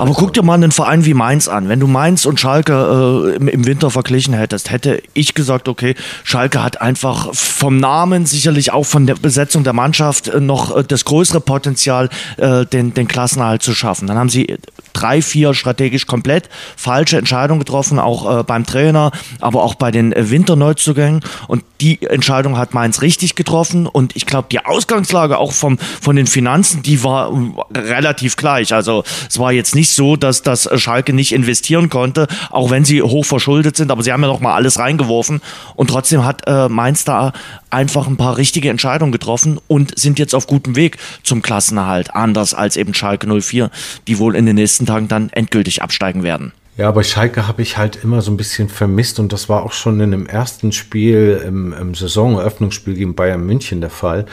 Aber 0.00 0.14
guck 0.14 0.32
dir 0.32 0.42
mal 0.42 0.54
einen 0.54 0.72
Verein 0.72 1.04
wie 1.04 1.12
Mainz 1.12 1.46
an. 1.46 1.68
Wenn 1.68 1.78
du 1.78 1.86
Mainz 1.86 2.24
und 2.24 2.40
Schalke 2.40 3.32
äh, 3.32 3.36
im, 3.36 3.48
im, 3.48 3.66
Winter 3.66 3.90
verglichen 3.90 4.32
hättest, 4.32 4.70
hätte 4.70 5.02
ich 5.12 5.34
gesagt, 5.34 5.68
okay, 5.68 5.94
Schalke 6.24 6.62
hat 6.62 6.80
einfach 6.80 7.34
vom 7.34 7.76
Namen, 7.76 8.24
sicherlich 8.24 8.72
auch 8.72 8.84
von 8.84 9.06
der 9.06 9.16
Besetzung 9.16 9.62
der 9.62 9.74
Mannschaft 9.74 10.28
äh, 10.28 10.40
noch 10.40 10.74
äh, 10.74 10.84
das 10.84 11.04
größere 11.04 11.40
Potenzial, 11.40 12.08
äh, 12.38 12.64
den, 12.64 12.94
den 12.94 13.08
Klassenerhalt 13.08 13.62
zu 13.62 13.74
schaffen. 13.74 14.06
Dann 14.06 14.16
haben 14.16 14.30
sie 14.30 14.56
drei, 14.92 15.22
vier 15.22 15.54
strategisch 15.54 16.06
komplett 16.06 16.48
falsche 16.76 17.18
Entscheidungen 17.18 17.60
getroffen, 17.60 17.98
auch 17.98 18.40
äh, 18.40 18.42
beim 18.42 18.64
Trainer, 18.64 19.12
aber 19.40 19.62
auch 19.62 19.74
bei 19.74 19.90
den 19.90 20.14
Winterneuzugängen. 20.16 21.20
Und 21.46 21.62
die 21.80 22.02
Entscheidung 22.02 22.56
hat 22.56 22.74
Mainz 22.74 23.02
richtig 23.02 23.34
getroffen. 23.34 23.86
Und 23.86 24.16
ich 24.16 24.26
glaube, 24.26 24.48
die 24.50 24.64
Ausgangslage 24.64 25.38
auch 25.38 25.52
vom, 25.52 25.78
von 25.78 26.16
den 26.16 26.26
Finanzen, 26.26 26.49
die 26.84 27.02
war 27.04 27.32
relativ 27.74 28.36
gleich. 28.36 28.74
Also 28.74 29.04
es 29.28 29.38
war 29.38 29.52
jetzt 29.52 29.74
nicht 29.74 29.90
so, 29.90 30.16
dass 30.16 30.42
das 30.42 30.68
Schalke 30.80 31.12
nicht 31.12 31.32
investieren 31.32 31.90
konnte, 31.90 32.26
auch 32.50 32.70
wenn 32.70 32.84
sie 32.84 33.02
hoch 33.02 33.24
verschuldet 33.24 33.76
sind. 33.76 33.90
Aber 33.90 34.02
sie 34.02 34.12
haben 34.12 34.22
ja 34.22 34.28
noch 34.28 34.40
mal 34.40 34.54
alles 34.54 34.78
reingeworfen. 34.78 35.40
Und 35.76 35.90
trotzdem 35.90 36.24
hat 36.24 36.42
äh, 36.46 36.68
Mainz 36.68 37.04
da 37.04 37.32
einfach 37.70 38.06
ein 38.06 38.16
paar 38.16 38.36
richtige 38.36 38.70
Entscheidungen 38.70 39.12
getroffen 39.12 39.58
und 39.68 39.98
sind 39.98 40.18
jetzt 40.18 40.34
auf 40.34 40.46
gutem 40.46 40.76
Weg 40.76 40.98
zum 41.22 41.42
Klassenerhalt. 41.42 42.14
Anders 42.14 42.54
als 42.54 42.76
eben 42.76 42.94
Schalke 42.94 43.26
04, 43.26 43.70
die 44.08 44.18
wohl 44.18 44.34
in 44.36 44.46
den 44.46 44.56
nächsten 44.56 44.86
Tagen 44.86 45.08
dann 45.08 45.30
endgültig 45.30 45.82
absteigen 45.82 46.22
werden. 46.22 46.52
Ja, 46.76 46.90
bei 46.92 47.02
Schalke 47.02 47.46
habe 47.46 47.60
ich 47.60 47.76
halt 47.76 48.02
immer 48.04 48.22
so 48.22 48.30
ein 48.30 48.38
bisschen 48.38 48.70
vermisst 48.70 49.20
und 49.20 49.34
das 49.34 49.50
war 49.50 49.64
auch 49.64 49.72
schon 49.72 50.00
in 50.00 50.12
dem 50.12 50.26
ersten 50.26 50.72
Spiel, 50.72 51.42
im, 51.46 51.74
im 51.74 51.94
Saisoneröffnungsspiel 51.94 52.94
gegen 52.94 53.14
Bayern 53.14 53.44
München 53.44 53.82
der 53.82 53.90
Fall. 53.90 54.24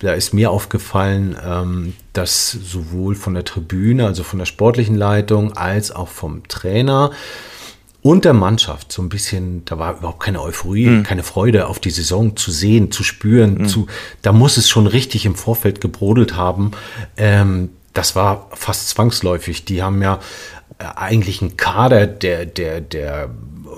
Da 0.00 0.12
ist 0.12 0.32
mir 0.32 0.50
aufgefallen, 0.50 1.36
ähm, 1.44 1.94
dass 2.12 2.50
sowohl 2.50 3.14
von 3.14 3.34
der 3.34 3.44
Tribüne, 3.44 4.06
also 4.06 4.22
von 4.22 4.38
der 4.38 4.46
sportlichen 4.46 4.96
Leitung, 4.96 5.54
als 5.56 5.90
auch 5.90 6.08
vom 6.08 6.46
Trainer 6.48 7.10
und 8.00 8.24
der 8.24 8.32
Mannschaft 8.32 8.92
so 8.92 9.02
ein 9.02 9.08
bisschen, 9.08 9.64
da 9.64 9.78
war 9.78 9.98
überhaupt 9.98 10.20
keine 10.20 10.40
Euphorie, 10.40 10.86
mhm. 10.86 11.02
keine 11.02 11.24
Freude 11.24 11.66
auf 11.66 11.80
die 11.80 11.90
Saison 11.90 12.36
zu 12.36 12.50
sehen, 12.50 12.92
zu 12.92 13.02
spüren. 13.02 13.58
Mhm. 13.58 13.68
Zu, 13.68 13.86
da 14.22 14.32
muss 14.32 14.56
es 14.56 14.68
schon 14.68 14.86
richtig 14.86 15.26
im 15.26 15.34
Vorfeld 15.34 15.80
gebrodelt 15.80 16.36
haben. 16.36 16.70
Ähm, 17.16 17.70
das 17.92 18.14
war 18.14 18.48
fast 18.54 18.88
zwangsläufig. 18.88 19.64
Die 19.64 19.82
haben 19.82 20.00
ja 20.00 20.20
äh, 20.78 20.84
eigentlich 20.94 21.42
einen 21.42 21.56
Kader, 21.56 22.06
der, 22.06 22.46
der, 22.46 22.80
der 22.80 23.30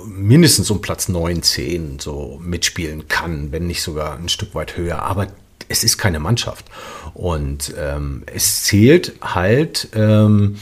mindestens 0.07 0.71
um 0.71 0.83
Platz 0.83 1.09
9, 1.09 1.43
10 1.43 1.99
so 1.99 2.39
mitspielen 2.43 3.09
kann, 3.09 3.53
wenn 3.53 3.67
nicht 3.67 3.83
sogar 3.83 4.19
ein 4.19 4.29
Stück 4.29 4.55
weit 4.55 4.77
höher. 4.77 5.03
Aber 5.03 5.29
es 5.71 5.85
ist 5.85 5.97
keine 5.97 6.19
Mannschaft. 6.19 6.67
Und 7.15 7.73
ähm, 7.79 8.25
es 8.27 8.65
zählt 8.65 9.15
halt 9.23 9.89
ähm, 9.95 10.57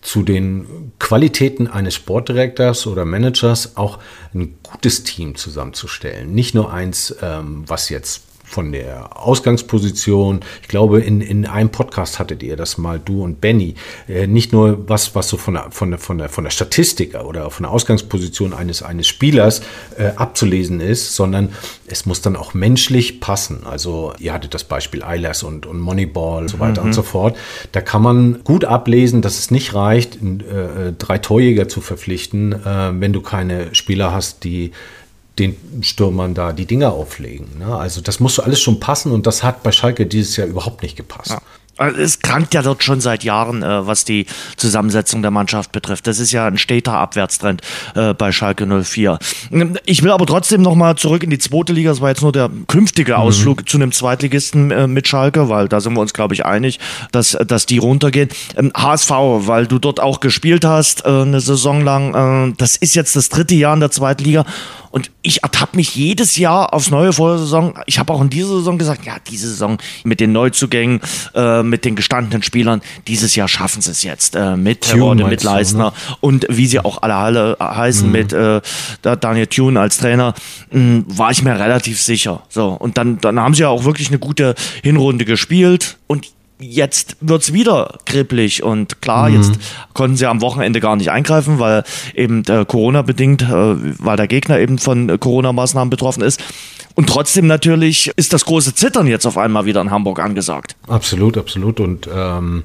zu 0.00 0.22
den 0.22 0.92
Qualitäten 0.98 1.68
eines 1.68 1.94
Sportdirektors 1.94 2.86
oder 2.86 3.04
Managers 3.04 3.76
auch 3.76 3.98
ein 4.34 4.56
gutes 4.62 5.04
Team 5.04 5.36
zusammenzustellen. 5.36 6.32
Nicht 6.32 6.54
nur 6.54 6.72
eins, 6.72 7.14
ähm, 7.22 7.64
was 7.66 7.88
jetzt 7.90 8.22
von 8.46 8.72
der 8.72 9.20
Ausgangsposition. 9.20 10.40
Ich 10.62 10.68
glaube, 10.68 11.00
in, 11.00 11.20
in 11.20 11.46
einem 11.46 11.70
Podcast 11.70 12.18
hattet 12.18 12.42
ihr 12.42 12.56
das 12.56 12.78
mal, 12.78 13.00
du 13.04 13.22
und 13.22 13.40
Benny. 13.40 13.74
Äh, 14.08 14.28
nicht 14.28 14.52
nur 14.52 14.88
was, 14.88 15.14
was 15.14 15.28
so 15.28 15.36
von 15.36 15.54
der, 15.54 15.70
von 15.70 15.90
der, 15.90 15.98
von 15.98 16.18
der, 16.18 16.28
von 16.28 16.44
der 16.44 16.50
Statistik 16.50 17.14
oder 17.16 17.50
von 17.50 17.64
der 17.64 17.72
Ausgangsposition 17.72 18.54
eines, 18.54 18.82
eines 18.82 19.08
Spielers 19.08 19.62
äh, 19.98 20.12
abzulesen 20.16 20.80
ist, 20.80 21.16
sondern 21.16 21.50
es 21.88 22.06
muss 22.06 22.22
dann 22.22 22.36
auch 22.36 22.54
menschlich 22.54 23.20
passen. 23.20 23.66
Also, 23.66 24.12
ihr 24.18 24.32
hattet 24.32 24.54
das 24.54 24.64
Beispiel 24.64 25.02
Eilers 25.02 25.42
und, 25.42 25.66
und 25.66 25.80
Moneyball 25.80 26.42
und 26.42 26.48
so 26.48 26.60
weiter 26.60 26.82
mhm. 26.82 26.88
und 26.88 26.92
so 26.92 27.02
fort. 27.02 27.36
Da 27.72 27.80
kann 27.80 28.02
man 28.02 28.44
gut 28.44 28.64
ablesen, 28.64 29.22
dass 29.22 29.38
es 29.38 29.50
nicht 29.50 29.74
reicht, 29.74 30.16
äh, 30.22 30.92
drei 30.96 31.18
Torjäger 31.18 31.68
zu 31.68 31.80
verpflichten, 31.80 32.52
äh, 32.52 32.92
wenn 33.00 33.12
du 33.12 33.20
keine 33.22 33.74
Spieler 33.74 34.12
hast, 34.12 34.44
die 34.44 34.70
den 35.38 35.56
Stürmern 35.82 36.34
da 36.34 36.52
die 36.52 36.66
Dinger 36.66 36.92
auflegen. 36.92 37.58
Ne? 37.58 37.76
Also 37.76 38.00
das 38.00 38.20
musst 38.20 38.38
du 38.38 38.42
alles 38.42 38.60
schon 38.60 38.80
passen 38.80 39.12
und 39.12 39.26
das 39.26 39.42
hat 39.42 39.62
bei 39.62 39.72
Schalke 39.72 40.06
dieses 40.06 40.36
Jahr 40.36 40.46
überhaupt 40.46 40.82
nicht 40.82 40.96
gepasst. 40.96 41.30
Ja. 41.30 41.40
Also 41.78 42.00
es 42.00 42.20
krankt 42.20 42.54
ja 42.54 42.62
dort 42.62 42.82
schon 42.82 43.00
seit 43.00 43.22
Jahren, 43.22 43.62
äh, 43.62 43.86
was 43.86 44.04
die 44.04 44.26
Zusammensetzung 44.56 45.20
der 45.20 45.30
Mannschaft 45.30 45.72
betrifft. 45.72 46.06
Das 46.06 46.18
ist 46.18 46.32
ja 46.32 46.46
ein 46.46 46.56
steter 46.56 46.94
Abwärtstrend 46.94 47.60
äh, 47.94 48.14
bei 48.14 48.32
Schalke 48.32 48.66
04. 48.66 49.18
Ich 49.84 50.02
will 50.02 50.10
aber 50.10 50.24
trotzdem 50.24 50.62
nochmal 50.62 50.96
zurück 50.96 51.22
in 51.22 51.30
die 51.30 51.38
zweite 51.38 51.74
Liga. 51.74 51.90
Das 51.90 52.00
war 52.00 52.08
jetzt 52.08 52.22
nur 52.22 52.32
der 52.32 52.50
künftige 52.66 53.12
mhm. 53.12 53.18
Ausflug 53.18 53.60
mhm. 53.60 53.66
zu 53.66 53.76
einem 53.76 53.92
Zweitligisten 53.92 54.70
äh, 54.70 54.86
mit 54.86 55.06
Schalke, 55.06 55.50
weil 55.50 55.68
da 55.68 55.80
sind 55.80 55.92
wir 55.92 56.00
uns, 56.00 56.14
glaube 56.14 56.32
ich, 56.32 56.46
einig, 56.46 56.80
dass, 57.12 57.36
dass 57.46 57.66
die 57.66 57.78
runtergehen. 57.78 58.30
Ähm, 58.56 58.72
HSV, 58.74 59.10
weil 59.10 59.66
du 59.66 59.78
dort 59.78 60.00
auch 60.00 60.20
gespielt 60.20 60.64
hast, 60.64 61.04
äh, 61.04 61.08
eine 61.08 61.40
Saison 61.40 61.82
lang. 61.82 62.52
Äh, 62.52 62.54
das 62.56 62.76
ist 62.76 62.94
jetzt 62.94 63.16
das 63.16 63.28
dritte 63.28 63.54
Jahr 63.54 63.74
in 63.74 63.80
der 63.80 63.90
zweiten 63.90 64.24
Liga. 64.24 64.46
Und 64.96 65.10
ich 65.20 65.42
ertappe 65.42 65.76
mich 65.76 65.94
jedes 65.94 66.38
Jahr 66.38 66.72
aufs 66.72 66.90
neue 66.90 67.12
vor 67.12 67.28
der 67.28 67.38
Saison. 67.40 67.78
Ich 67.84 67.98
habe 67.98 68.14
auch 68.14 68.22
in 68.22 68.30
dieser 68.30 68.48
Saison 68.48 68.78
gesagt, 68.78 69.04
ja, 69.04 69.16
diese 69.28 69.46
Saison 69.46 69.76
mit 70.04 70.20
den 70.20 70.32
Neuzugängen, 70.32 71.02
äh, 71.34 71.62
mit 71.62 71.84
den 71.84 71.96
gestandenen 71.96 72.42
Spielern, 72.42 72.80
dieses 73.06 73.36
Jahr 73.36 73.46
schaffen 73.46 73.82
sie 73.82 73.90
es 73.90 74.04
jetzt. 74.04 74.36
Äh, 74.36 74.56
mit 74.56 74.80
Terode, 74.80 75.26
mit 75.26 75.42
Leistner 75.42 75.90
du, 75.90 76.12
ne? 76.12 76.16
und 76.22 76.46
wie 76.48 76.66
sie 76.66 76.80
auch 76.80 77.02
alle, 77.02 77.14
alle 77.14 77.56
heißen, 77.60 78.06
mhm. 78.06 78.12
mit 78.12 78.32
äh, 78.32 78.62
Daniel 79.02 79.48
Thune 79.48 79.78
als 79.78 79.98
Trainer, 79.98 80.32
mh, 80.70 80.80
hm, 80.80 81.04
war 81.08 81.30
ich 81.30 81.42
mir 81.42 81.58
relativ 81.58 82.00
sicher. 82.00 82.44
So, 82.48 82.68
und 82.68 82.96
dann, 82.96 83.20
dann 83.20 83.38
haben 83.38 83.52
sie 83.52 83.64
ja 83.64 83.68
auch 83.68 83.84
wirklich 83.84 84.08
eine 84.08 84.18
gute 84.18 84.54
Hinrunde 84.82 85.26
gespielt. 85.26 85.98
Und 86.06 86.26
jetzt 86.58 87.16
wird's 87.20 87.52
wieder 87.52 87.98
kribbelig 88.06 88.62
und 88.62 89.02
klar, 89.02 89.28
mhm. 89.28 89.36
jetzt 89.36 89.52
konnten 89.92 90.16
sie 90.16 90.26
am 90.26 90.40
Wochenende 90.40 90.80
gar 90.80 90.96
nicht 90.96 91.10
eingreifen, 91.10 91.58
weil 91.58 91.84
eben 92.14 92.44
äh, 92.48 92.64
Corona 92.64 93.02
bedingt, 93.02 93.42
äh, 93.42 93.48
weil 93.48 94.16
der 94.16 94.26
Gegner 94.26 94.58
eben 94.58 94.78
von 94.78 95.08
äh, 95.08 95.18
Corona-Maßnahmen 95.18 95.90
betroffen 95.90 96.22
ist. 96.22 96.42
Und 96.94 97.10
trotzdem 97.10 97.46
natürlich 97.46 98.10
ist 98.16 98.32
das 98.32 98.46
große 98.46 98.74
Zittern 98.74 99.06
jetzt 99.06 99.26
auf 99.26 99.36
einmal 99.36 99.66
wieder 99.66 99.82
in 99.82 99.90
Hamburg 99.90 100.18
angesagt. 100.18 100.76
Absolut, 100.88 101.36
absolut. 101.36 101.78
Und 101.78 102.08
ähm, 102.10 102.62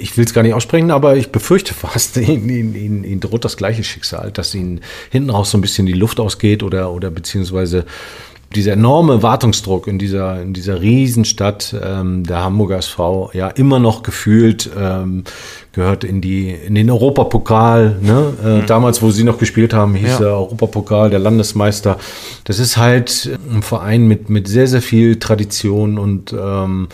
ich 0.00 0.16
will 0.16 0.24
es 0.24 0.34
gar 0.34 0.42
nicht 0.42 0.54
aussprechen, 0.54 0.90
aber 0.90 1.16
ich 1.16 1.30
befürchte 1.30 1.72
fast, 1.74 2.16
ihnen, 2.16 2.48
ihnen, 2.48 3.04
ihnen 3.04 3.20
droht 3.20 3.44
das 3.44 3.56
gleiche 3.56 3.84
Schicksal, 3.84 4.32
dass 4.32 4.54
ihnen 4.56 4.80
hinten 5.10 5.30
raus 5.30 5.52
so 5.52 5.58
ein 5.58 5.60
bisschen 5.60 5.86
die 5.86 5.92
Luft 5.92 6.18
ausgeht 6.18 6.64
oder, 6.64 6.90
oder 6.90 7.12
beziehungsweise 7.12 7.86
dieser 8.54 8.72
enorme 8.72 9.22
Wartungsdruck 9.22 9.86
in 9.86 9.98
dieser, 9.98 10.40
in 10.40 10.52
dieser 10.52 10.80
Riesenstadt, 10.80 11.74
ähm, 11.82 12.24
der 12.24 12.42
Hamburger 12.42 12.78
SV, 12.78 13.30
ja 13.32 13.48
immer 13.48 13.78
noch 13.78 14.02
gefühlt 14.02 14.70
ähm, 14.78 15.24
gehört 15.72 16.04
in 16.04 16.20
die 16.20 16.50
in 16.50 16.74
den 16.74 16.90
Europapokal. 16.90 17.96
Ne? 18.00 18.32
Äh, 18.42 18.48
mhm. 18.60 18.66
Damals, 18.66 19.02
wo 19.02 19.10
sie 19.10 19.24
noch 19.24 19.38
gespielt 19.38 19.74
haben, 19.74 19.94
hieß 19.94 20.10
ja. 20.12 20.18
der 20.18 20.28
Europapokal, 20.28 21.10
der 21.10 21.18
Landesmeister. 21.18 21.98
Das 22.44 22.58
ist 22.58 22.76
halt 22.76 23.38
ein 23.50 23.62
Verein 23.62 24.06
mit 24.06 24.30
mit 24.30 24.48
sehr 24.48 24.68
sehr 24.68 24.82
viel 24.82 25.18
Tradition 25.18 25.98
und 25.98 26.32
ähm, 26.32 26.88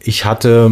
ich 0.00 0.24
hatte 0.24 0.70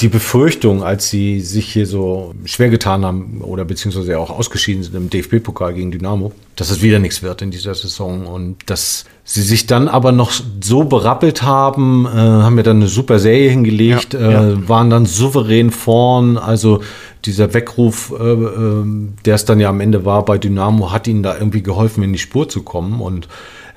die 0.00 0.08
Befürchtung, 0.08 0.82
als 0.82 1.10
sie 1.10 1.40
sich 1.40 1.72
hier 1.72 1.86
so 1.86 2.34
schwer 2.44 2.70
getan 2.70 3.04
haben 3.04 3.40
oder 3.42 3.64
beziehungsweise 3.64 4.18
auch 4.18 4.30
ausgeschieden 4.30 4.82
sind 4.82 4.94
im 4.94 5.10
DFB-Pokal 5.10 5.74
gegen 5.74 5.90
Dynamo, 5.90 6.32
dass 6.56 6.70
es 6.70 6.82
wieder 6.82 6.98
nichts 6.98 7.22
wird 7.22 7.42
in 7.42 7.50
dieser 7.50 7.74
Saison 7.74 8.26
und 8.26 8.56
dass 8.66 9.04
sie 9.24 9.42
sich 9.42 9.66
dann 9.66 9.88
aber 9.88 10.12
noch 10.12 10.32
so 10.60 10.84
berappelt 10.84 11.42
haben, 11.42 12.06
äh, 12.06 12.18
haben 12.18 12.54
mir 12.54 12.62
dann 12.62 12.78
eine 12.78 12.88
super 12.88 13.18
Serie 13.18 13.50
hingelegt, 13.50 14.14
ja, 14.14 14.20
äh, 14.20 14.50
ja. 14.52 14.68
waren 14.68 14.90
dann 14.90 15.06
souverän 15.06 15.70
vorn, 15.70 16.38
also 16.38 16.82
dieser 17.24 17.52
Weckruf, 17.52 18.12
äh, 18.18 18.32
äh, 18.32 18.84
der 19.24 19.34
es 19.34 19.44
dann 19.44 19.60
ja 19.60 19.68
am 19.68 19.80
Ende 19.80 20.04
war 20.04 20.24
bei 20.24 20.38
Dynamo, 20.38 20.90
hat 20.92 21.06
ihnen 21.06 21.22
da 21.22 21.36
irgendwie 21.36 21.62
geholfen, 21.62 22.02
in 22.02 22.12
die 22.12 22.18
Spur 22.18 22.48
zu 22.48 22.62
kommen 22.62 23.00
und 23.00 23.28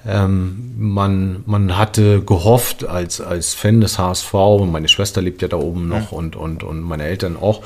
ähm, 0.06 0.74
man, 0.78 1.44
man 1.46 1.78
hatte 1.78 2.22
gehofft 2.22 2.86
als, 2.86 3.22
als 3.22 3.54
Fan 3.54 3.82
des 3.82 3.98
HSV, 3.98 4.34
und 4.34 4.72
meine 4.72 4.88
Schwester 4.88 5.22
lebt 5.22 5.42
ja 5.42 5.48
da 5.48 5.58
oben 5.58 5.88
noch 5.88 6.12
ja. 6.12 6.18
und, 6.18 6.36
und, 6.36 6.64
und 6.64 6.82
meine 6.82 7.04
Eltern 7.06 7.38
auch, 7.38 7.64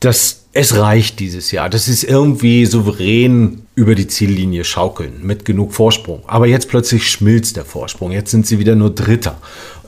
dass 0.00 0.40
es 0.52 0.76
reicht 0.76 1.20
dieses 1.20 1.52
Jahr. 1.52 1.70
Das 1.70 1.86
ist 1.86 2.02
irgendwie 2.02 2.66
souverän 2.66 3.62
über 3.76 3.94
die 3.94 4.08
Ziellinie 4.08 4.64
schaukeln 4.64 5.20
mit 5.22 5.44
genug 5.44 5.72
Vorsprung. 5.72 6.22
Aber 6.26 6.46
jetzt 6.48 6.68
plötzlich 6.68 7.08
schmilzt 7.08 7.56
der 7.56 7.64
Vorsprung. 7.64 8.10
Jetzt 8.10 8.32
sind 8.32 8.46
sie 8.46 8.58
wieder 8.58 8.74
nur 8.74 8.90
Dritter. 8.90 9.38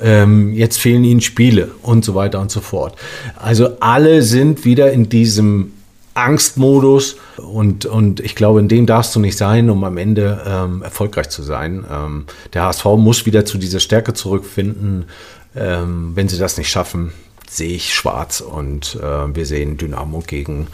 Ähm, 0.01 0.53
jetzt 0.53 0.79
fehlen 0.79 1.03
ihnen 1.03 1.21
Spiele 1.21 1.73
und 1.83 2.05
so 2.05 2.15
weiter 2.15 2.41
und 2.41 2.53
so 2.53 2.61
fort. 2.61 2.97
Also 3.37 3.71
alle 3.81 4.23
sind 4.23 4.65
wieder 4.65 4.93
in 4.93 5.09
diesem 5.09 5.73
Angstmodus 6.15 7.17
und, 7.39 7.87
und 7.87 8.21
ich 8.21 8.35
glaube, 8.35 8.61
in 8.61 8.69
dem 8.69 8.87
darfst 8.87 9.15
du 9.15 9.21
nicht 9.21 9.39
sein, 9.39 9.71
um 9.71 9.85
am 9.85 9.97
Ende 9.97 10.43
ähm, 10.47 10.83
erfolgreich 10.83 11.31
zu 11.31 11.43
sein. 11.43 11.85
Ähm, 11.91 12.27
der 12.53 12.65
HSV 12.65 12.85
muss 12.97 13.27
wieder 13.27 13.45
zu 13.45 13.59
dieser 13.59 13.81
Stärke 13.81 14.13
zurückfinden. 14.13 15.07
Ähm, 15.55 16.13
wenn 16.15 16.29
sie 16.29 16.39
das 16.39 16.59
nicht 16.59 16.71
schaffen, 16.71 17.13
sehe 17.49 17.75
ich 17.75 17.95
schwarz 17.95 18.41
und 18.41 18.99
äh, 19.03 19.35
wir 19.35 19.47
sehen 19.47 19.77
Dynamo 19.77 20.23
gegen 20.27 20.69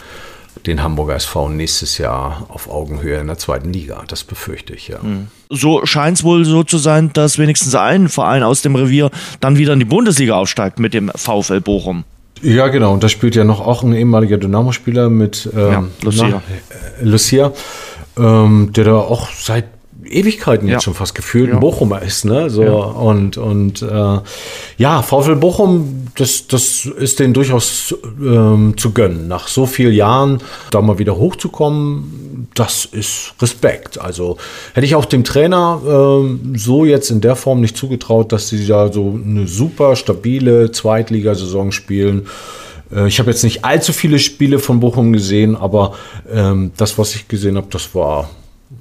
den 0.66 0.82
Hamburger 0.82 1.14
SV 1.14 1.50
nächstes 1.50 1.98
Jahr 1.98 2.46
auf 2.48 2.68
Augenhöhe 2.68 3.20
in 3.20 3.26
der 3.26 3.38
zweiten 3.38 3.72
Liga. 3.72 4.02
Das 4.08 4.24
befürchte 4.24 4.74
ich, 4.74 4.88
ja. 4.88 5.00
Hm. 5.00 5.28
So 5.50 5.86
scheint 5.86 6.18
es 6.18 6.24
wohl 6.24 6.44
so 6.44 6.64
zu 6.64 6.78
sein, 6.78 7.10
dass 7.12 7.38
wenigstens 7.38 7.74
ein 7.74 8.08
Verein 8.08 8.42
aus 8.42 8.62
dem 8.62 8.74
Revier 8.74 9.10
dann 9.40 9.56
wieder 9.56 9.72
in 9.72 9.78
die 9.78 9.84
Bundesliga 9.84 10.34
aufsteigt 10.34 10.78
mit 10.78 10.94
dem 10.94 11.10
VfL 11.14 11.60
Bochum. 11.60 12.04
Ja, 12.42 12.68
genau. 12.68 12.92
Und 12.92 13.02
da 13.02 13.08
spielt 13.08 13.34
ja 13.34 13.44
noch 13.44 13.60
auch 13.60 13.82
ein 13.82 13.92
ehemaliger 13.92 14.38
Dynamo-Spieler 14.38 15.10
mit 15.10 15.48
ähm, 15.56 15.70
ja, 15.70 15.84
Lucia, 16.02 16.28
na, 16.28 16.36
äh, 16.36 17.04
Lucia 17.04 17.52
ähm, 18.18 18.72
der 18.72 18.84
da 18.84 18.96
auch 18.96 19.30
seit 19.30 19.66
Ewigkeiten 20.10 20.66
ja. 20.68 20.74
jetzt 20.74 20.84
schon 20.84 20.94
fast 20.94 21.14
gefühlt 21.14 21.48
ja. 21.48 21.54
ein 21.54 21.60
Bochumer 21.60 22.02
ist, 22.02 22.24
ne? 22.24 22.50
So 22.50 22.62
ja. 22.62 22.70
und 22.70 23.36
und 23.36 23.82
äh, 23.82 24.18
ja, 24.78 25.02
VfL 25.02 25.36
Bochum, 25.36 26.08
das 26.16 26.46
das 26.46 26.86
ist 26.86 27.20
denen 27.20 27.34
durchaus 27.34 27.94
ähm, 28.20 28.74
zu 28.76 28.92
gönnen. 28.92 29.28
Nach 29.28 29.48
so 29.48 29.66
vielen 29.66 29.94
Jahren 29.94 30.38
da 30.70 30.80
mal 30.80 30.98
wieder 30.98 31.16
hochzukommen, 31.16 32.48
das 32.54 32.84
ist 32.84 33.34
Respekt. 33.40 34.00
Also 34.00 34.36
hätte 34.74 34.86
ich 34.86 34.94
auch 34.94 35.04
dem 35.04 35.24
Trainer 35.24 35.80
ähm, 35.86 36.54
so 36.56 36.84
jetzt 36.84 37.10
in 37.10 37.20
der 37.20 37.36
Form 37.36 37.60
nicht 37.60 37.76
zugetraut, 37.76 38.32
dass 38.32 38.48
sie 38.48 38.66
da 38.66 38.92
so 38.92 39.18
eine 39.22 39.46
super 39.46 39.96
stabile 39.96 40.72
Zweitligasaison 40.72 41.72
spielen. 41.72 42.26
Äh, 42.94 43.08
ich 43.08 43.18
habe 43.18 43.30
jetzt 43.30 43.44
nicht 43.44 43.64
allzu 43.64 43.92
viele 43.92 44.18
Spiele 44.18 44.58
von 44.58 44.80
Bochum 44.80 45.12
gesehen, 45.12 45.56
aber 45.56 45.94
ähm, 46.32 46.72
das, 46.76 46.98
was 46.98 47.14
ich 47.14 47.28
gesehen 47.28 47.56
habe, 47.56 47.68
das 47.70 47.94
war 47.94 48.30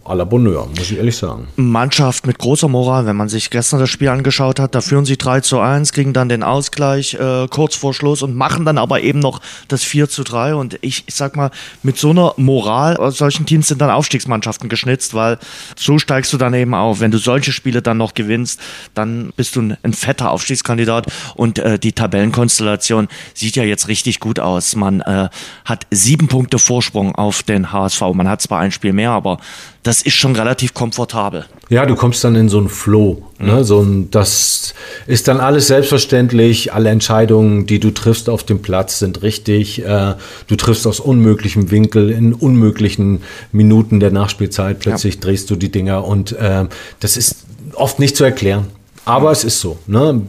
à 0.04 0.16
la 0.16 0.26
Bonheur, 0.26 0.68
muss 0.68 0.92
ich 0.92 0.98
ehrlich 0.98 1.16
sagen. 1.16 1.48
Mannschaft 1.56 2.28
mit 2.28 2.40
großer 2.40 2.68
Moral, 2.68 3.06
wenn 3.06 3.16
man 3.16 3.30
sich 3.30 3.50
gestern 3.50 3.80
das 3.80 3.90
Spiel 3.90 4.10
angeschaut 4.10 4.60
hat, 4.60 4.76
da 4.76 4.82
führen 4.82 5.06
sie 5.06 5.18
3 5.18 5.42
zu 5.42 5.60
1, 5.60 5.94
kriegen 5.94 6.12
dann 6.12 6.28
den 6.28 6.44
Ausgleich 6.44 7.14
äh, 7.14 7.48
kurz 7.50 7.76
vor 7.76 7.94
Schluss 7.94 8.22
und 8.22 8.36
machen 8.36 8.66
dann 8.66 8.78
aber 8.78 9.02
eben 9.02 9.20
noch 9.20 9.42
das 9.70 9.84
4 9.84 10.10
zu 10.10 10.24
3. 10.24 10.56
Und 10.56 10.78
ich, 10.82 11.04
ich 11.08 11.16
sag 11.16 11.38
mal, 11.38 11.52
mit 11.84 11.98
so 11.98 12.10
einer 12.10 12.34
Moral 12.36 12.98
aus 12.98 13.18
solchen 13.18 13.46
Teams 13.46 13.68
sind 13.68 13.80
dann 13.80 13.90
Aufstiegsmannschaften 13.90 14.68
geschnitzt, 14.68 15.14
weil 15.14 15.40
so 15.78 16.00
steigst 16.00 16.34
du 16.34 16.38
dann 16.38 16.54
eben 16.54 16.74
auf. 16.74 17.00
Wenn 17.00 17.12
du 17.12 17.18
solche 17.18 17.54
Spiele 17.54 17.82
dann 17.82 17.98
noch 17.98 18.14
gewinnst, 18.14 18.60
dann 18.94 19.32
bist 19.38 19.56
du 19.56 19.62
ein, 19.62 19.78
ein 19.84 19.94
fetter 19.94 20.32
Aufstiegskandidat. 20.32 21.08
Und 21.36 21.60
äh, 21.60 21.80
die 21.80 21.94
Tabellenkonstellation 21.94 23.08
sieht 23.34 23.56
ja 23.56 23.64
jetzt 23.64 23.88
richtig 23.88 24.20
gut 24.20 24.40
aus. 24.40 24.76
Man 24.76 25.00
äh, 25.02 25.30
hat 25.64 25.88
sieben 25.92 26.28
Punkte 26.28 26.60
Vorsprung 26.60 27.16
auf 27.16 27.44
den 27.44 27.72
HSV. 27.72 28.02
Man 28.14 28.28
hat 28.28 28.42
zwar 28.42 28.60
ein 28.60 28.72
Spiel 28.72 28.92
mehr, 28.92 29.12
aber 29.12 29.40
das 29.84 30.02
ist 30.02 30.16
schon 30.16 30.36
relativ 30.36 30.74
komfortabel. 30.74 31.46
Ja, 31.70 31.86
du 31.86 31.96
kommst 31.96 32.24
dann 32.24 32.36
in 32.36 32.50
so 32.50 32.58
einen 32.58 32.70
Flow. 32.70 33.24
Ne? 33.40 33.54
Mhm. 33.54 33.64
So 33.64 33.82
ein, 33.82 34.12
das 34.12 34.74
ist 35.06 35.28
dann 35.28 35.40
alles 35.40 35.68
selbstverständlich. 35.68 36.74
Alle 36.74 36.90
Entscheidungen, 36.90 37.66
die 37.66 37.80
du 37.80 37.92
triffst 37.92 38.30
auf 38.30 38.44
dem 38.44 38.62
Platz, 38.62 39.00
sind 39.00 39.22
richtig. 39.22 39.84
Äh, 39.84 40.16
du 40.48 40.56
triffst 40.56 40.88
aus 40.88 41.00
unmöglichem 41.00 41.72
Winkel, 41.72 42.10
in 42.10 42.34
unmöglichen 42.34 43.22
Minuten 43.52 44.00
der 44.00 44.12
Nachspielzeit. 44.12 44.80
Plötzlich 44.80 45.16
ja. 45.16 45.22
drehst 45.22 45.50
du 45.50 45.56
die 45.56 45.72
Dinger 45.72 46.06
und 46.06 46.32
äh, 46.34 46.66
das 47.00 47.18
ist 47.18 47.46
oft 47.74 48.00
nicht 48.00 48.16
zu 48.16 48.24
erklären. 48.24 48.68
Aber 49.08 49.32
es 49.32 49.44
ist 49.44 49.62
so. 49.62 49.78
Ne? 49.88 50.22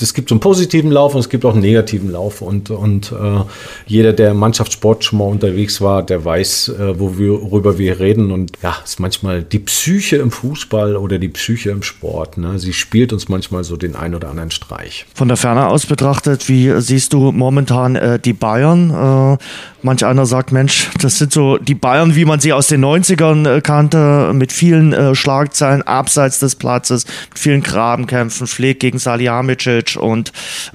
Es 0.00 0.14
gibt 0.14 0.28
so 0.30 0.34
einen 0.34 0.40
positiven 0.40 0.90
Lauf 0.90 1.14
und 1.14 1.20
es 1.20 1.28
gibt 1.28 1.44
auch 1.44 1.52
einen 1.52 1.62
negativen 1.62 2.10
Lauf. 2.10 2.42
Und, 2.42 2.70
und 2.70 3.12
äh, 3.12 3.44
jeder, 3.86 4.12
der 4.12 4.32
im 4.32 4.38
Mannschaftssport 4.38 5.04
schon 5.04 5.20
mal 5.20 5.26
unterwegs 5.26 5.80
war, 5.80 6.02
der 6.02 6.24
weiß, 6.24 6.68
äh, 6.70 6.98
worüber 6.98 7.78
wir 7.78 8.00
reden. 8.00 8.32
Und 8.32 8.52
ja, 8.62 8.76
es 8.84 8.92
ist 8.92 9.00
manchmal 9.00 9.42
die 9.44 9.60
Psyche 9.60 10.16
im 10.16 10.32
Fußball 10.32 10.96
oder 10.96 11.18
die 11.18 11.28
Psyche 11.28 11.70
im 11.70 11.84
Sport. 11.84 12.36
Ne? 12.36 12.58
Sie 12.58 12.72
spielt 12.72 13.12
uns 13.12 13.28
manchmal 13.28 13.62
so 13.62 13.76
den 13.76 13.94
einen 13.94 14.16
oder 14.16 14.30
anderen 14.30 14.50
Streich. 14.50 15.06
Von 15.14 15.28
der 15.28 15.36
Ferne 15.36 15.68
aus 15.68 15.86
betrachtet, 15.86 16.48
wie 16.48 16.80
siehst 16.80 17.12
du 17.12 17.30
momentan 17.30 17.94
äh, 17.94 18.18
die 18.18 18.32
Bayern? 18.32 18.90
Äh, 18.90 19.38
manch 19.82 20.04
einer 20.04 20.26
sagt, 20.26 20.52
Mensch, 20.52 20.90
das 21.00 21.18
sind 21.18 21.32
so 21.32 21.58
die 21.58 21.74
Bayern, 21.74 22.14
wie 22.16 22.24
man 22.24 22.40
sie 22.40 22.52
aus 22.52 22.66
den 22.66 22.84
90ern 22.84 23.56
äh, 23.56 23.60
kannte, 23.60 24.32
mit 24.34 24.52
vielen 24.52 24.92
äh, 24.92 25.14
Schlagzeilen 25.14 25.82
abseits 25.82 26.38
des 26.38 26.54
Platzes, 26.54 27.06
mit 27.30 27.38
vielen 27.38 27.62
Graben. 27.62 27.99
Grabenkämpfen, 28.06 28.46
Flick 28.46 28.80
gegen 28.80 28.98
Salihamidzic 28.98 29.96
und 29.96 30.32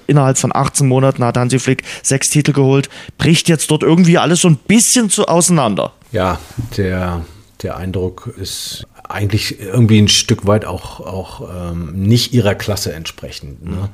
innerhalb 0.08 0.38
von 0.38 0.52
18 0.54 0.88
Monaten 0.88 1.24
hat 1.24 1.38
Hansi 1.38 1.60
Flick 1.60 1.84
sechs 2.04 2.30
Titel 2.30 2.54
geholt. 2.54 2.90
Bricht 3.18 3.50
jetzt 3.50 3.70
dort 3.72 3.84
irgendwie 3.84 4.18
alles 4.18 4.42
so 4.42 4.50
ein 4.50 4.58
bisschen 4.58 5.10
zu 5.10 5.28
auseinander. 5.28 5.94
Ja, 6.12 6.40
der, 6.78 7.26
der 7.62 7.78
Eindruck 7.78 8.34
ist 8.38 8.88
eigentlich 9.08 9.60
irgendwie 9.60 10.02
ein 10.02 10.08
Stück 10.08 10.48
weit 10.48 10.66
auch, 10.66 11.00
auch 11.00 11.72
ähm, 11.72 11.94
nicht 11.94 12.34
ihrer 12.34 12.56
Klasse 12.56 12.92
entsprechend. 12.94 13.64
Ne? 13.64 13.90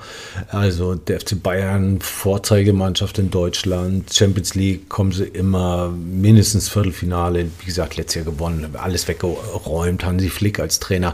Also 0.50 0.96
der 0.96 1.20
FC 1.20 1.42
Bayern, 1.42 2.00
Vorzeigemannschaft 2.00 3.20
in 3.20 3.30
Deutschland, 3.30 4.14
Champions 4.14 4.56
League 4.56 4.88
kommen 4.88 5.12
sie 5.12 5.26
immer 5.26 5.90
mindestens 5.90 6.70
Viertelfinale, 6.70 7.48
wie 7.60 7.66
gesagt, 7.66 7.98
letztes 7.98 8.24
Jahr 8.24 8.26
gewonnen, 8.26 8.74
alles 8.82 9.10
weggeräumt, 9.10 10.06
Hansi 10.06 10.30
Flick 10.30 10.62
als 10.62 10.80
Trainer 10.80 11.14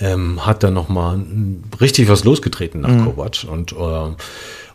ähm, 0.00 0.44
hat 0.46 0.62
da 0.62 0.70
nochmal 0.70 1.20
richtig 1.80 2.08
was 2.08 2.24
losgetreten 2.24 2.80
nach 2.80 2.90
mhm. 2.90 3.04
Kovac. 3.04 3.46
Und 3.50 3.72
äh, 3.72 4.14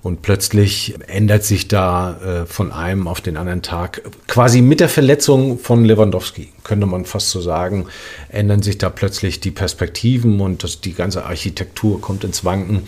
und 0.03 0.23
plötzlich 0.23 0.95
ändert 1.07 1.43
sich 1.43 1.67
da 1.67 2.17
äh, 2.21 2.45
von 2.47 2.71
einem 2.71 3.07
auf 3.07 3.21
den 3.21 3.37
anderen 3.37 3.61
Tag, 3.61 4.01
quasi 4.27 4.61
mit 4.61 4.79
der 4.79 4.89
Verletzung 4.89 5.59
von 5.59 5.85
Lewandowski, 5.85 6.49
könnte 6.63 6.87
man 6.87 7.05
fast 7.05 7.29
so 7.29 7.39
sagen, 7.39 7.85
ändern 8.29 8.63
sich 8.63 8.79
da 8.79 8.89
plötzlich 8.89 9.41
die 9.41 9.51
Perspektiven 9.51 10.41
und 10.41 10.63
das, 10.63 10.81
die 10.81 10.93
ganze 10.93 11.25
Architektur 11.25 12.01
kommt 12.01 12.23
ins 12.23 12.43
Wanken 12.43 12.83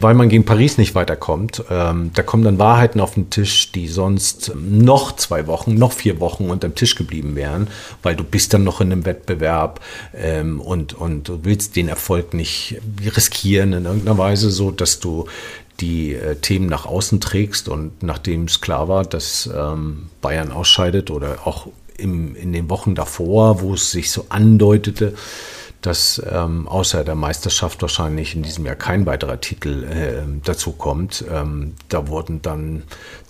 weil 0.00 0.14
man 0.14 0.28
gegen 0.28 0.44
Paris 0.44 0.78
nicht 0.78 0.94
weiterkommt. 0.94 1.64
Ähm, 1.70 2.10
da 2.14 2.22
kommen 2.22 2.44
dann 2.44 2.58
Wahrheiten 2.58 3.00
auf 3.00 3.14
den 3.14 3.30
Tisch, 3.30 3.72
die 3.72 3.88
sonst 3.88 4.52
noch 4.54 5.16
zwei 5.16 5.46
Wochen, 5.46 5.74
noch 5.74 5.92
vier 5.92 6.20
Wochen 6.20 6.50
unterm 6.50 6.74
Tisch 6.74 6.94
geblieben 6.94 7.36
wären, 7.36 7.68
weil 8.02 8.16
du 8.16 8.24
bist 8.24 8.54
dann 8.54 8.64
noch 8.64 8.80
in 8.80 8.92
einem 8.92 9.04
Wettbewerb 9.04 9.80
ähm, 10.14 10.60
und, 10.60 10.94
und 10.94 11.28
du 11.28 11.40
willst 11.44 11.76
den 11.76 11.88
Erfolg 11.88 12.34
nicht 12.34 12.80
riskieren 13.16 13.72
in 13.72 13.84
irgendeiner 13.84 14.18
Weise, 14.18 14.50
so 14.50 14.70
dass 14.70 15.00
du 15.00 15.26
die 15.80 16.14
äh, 16.14 16.36
Themen 16.36 16.66
nach 16.66 16.86
außen 16.86 17.20
trägst 17.20 17.68
und 17.68 18.02
nachdem 18.02 18.44
es 18.44 18.60
klar 18.60 18.88
war, 18.88 19.04
dass 19.04 19.50
ähm, 19.54 20.08
Bayern 20.20 20.52
ausscheidet 20.52 21.10
oder 21.10 21.38
auch 21.44 21.66
im, 21.96 22.34
in 22.36 22.52
den 22.52 22.70
Wochen 22.70 22.94
davor, 22.94 23.60
wo 23.60 23.74
es 23.74 23.90
sich 23.90 24.10
so 24.10 24.26
andeutete, 24.28 25.14
dass 25.86 26.22
ähm, 26.30 26.66
außer 26.66 27.04
der 27.04 27.14
Meisterschaft 27.14 27.82
wahrscheinlich 27.82 28.34
in 28.34 28.42
diesem 28.42 28.64
Jahr 28.64 28.74
kein 28.74 29.04
weiterer 29.04 29.40
Titel 29.40 29.84
äh, 29.84 30.22
dazu 30.42 30.72
kommt. 30.72 31.24
Ähm, 31.30 31.74
da 31.88 32.08
wurden 32.08 32.40
dann 32.40 32.84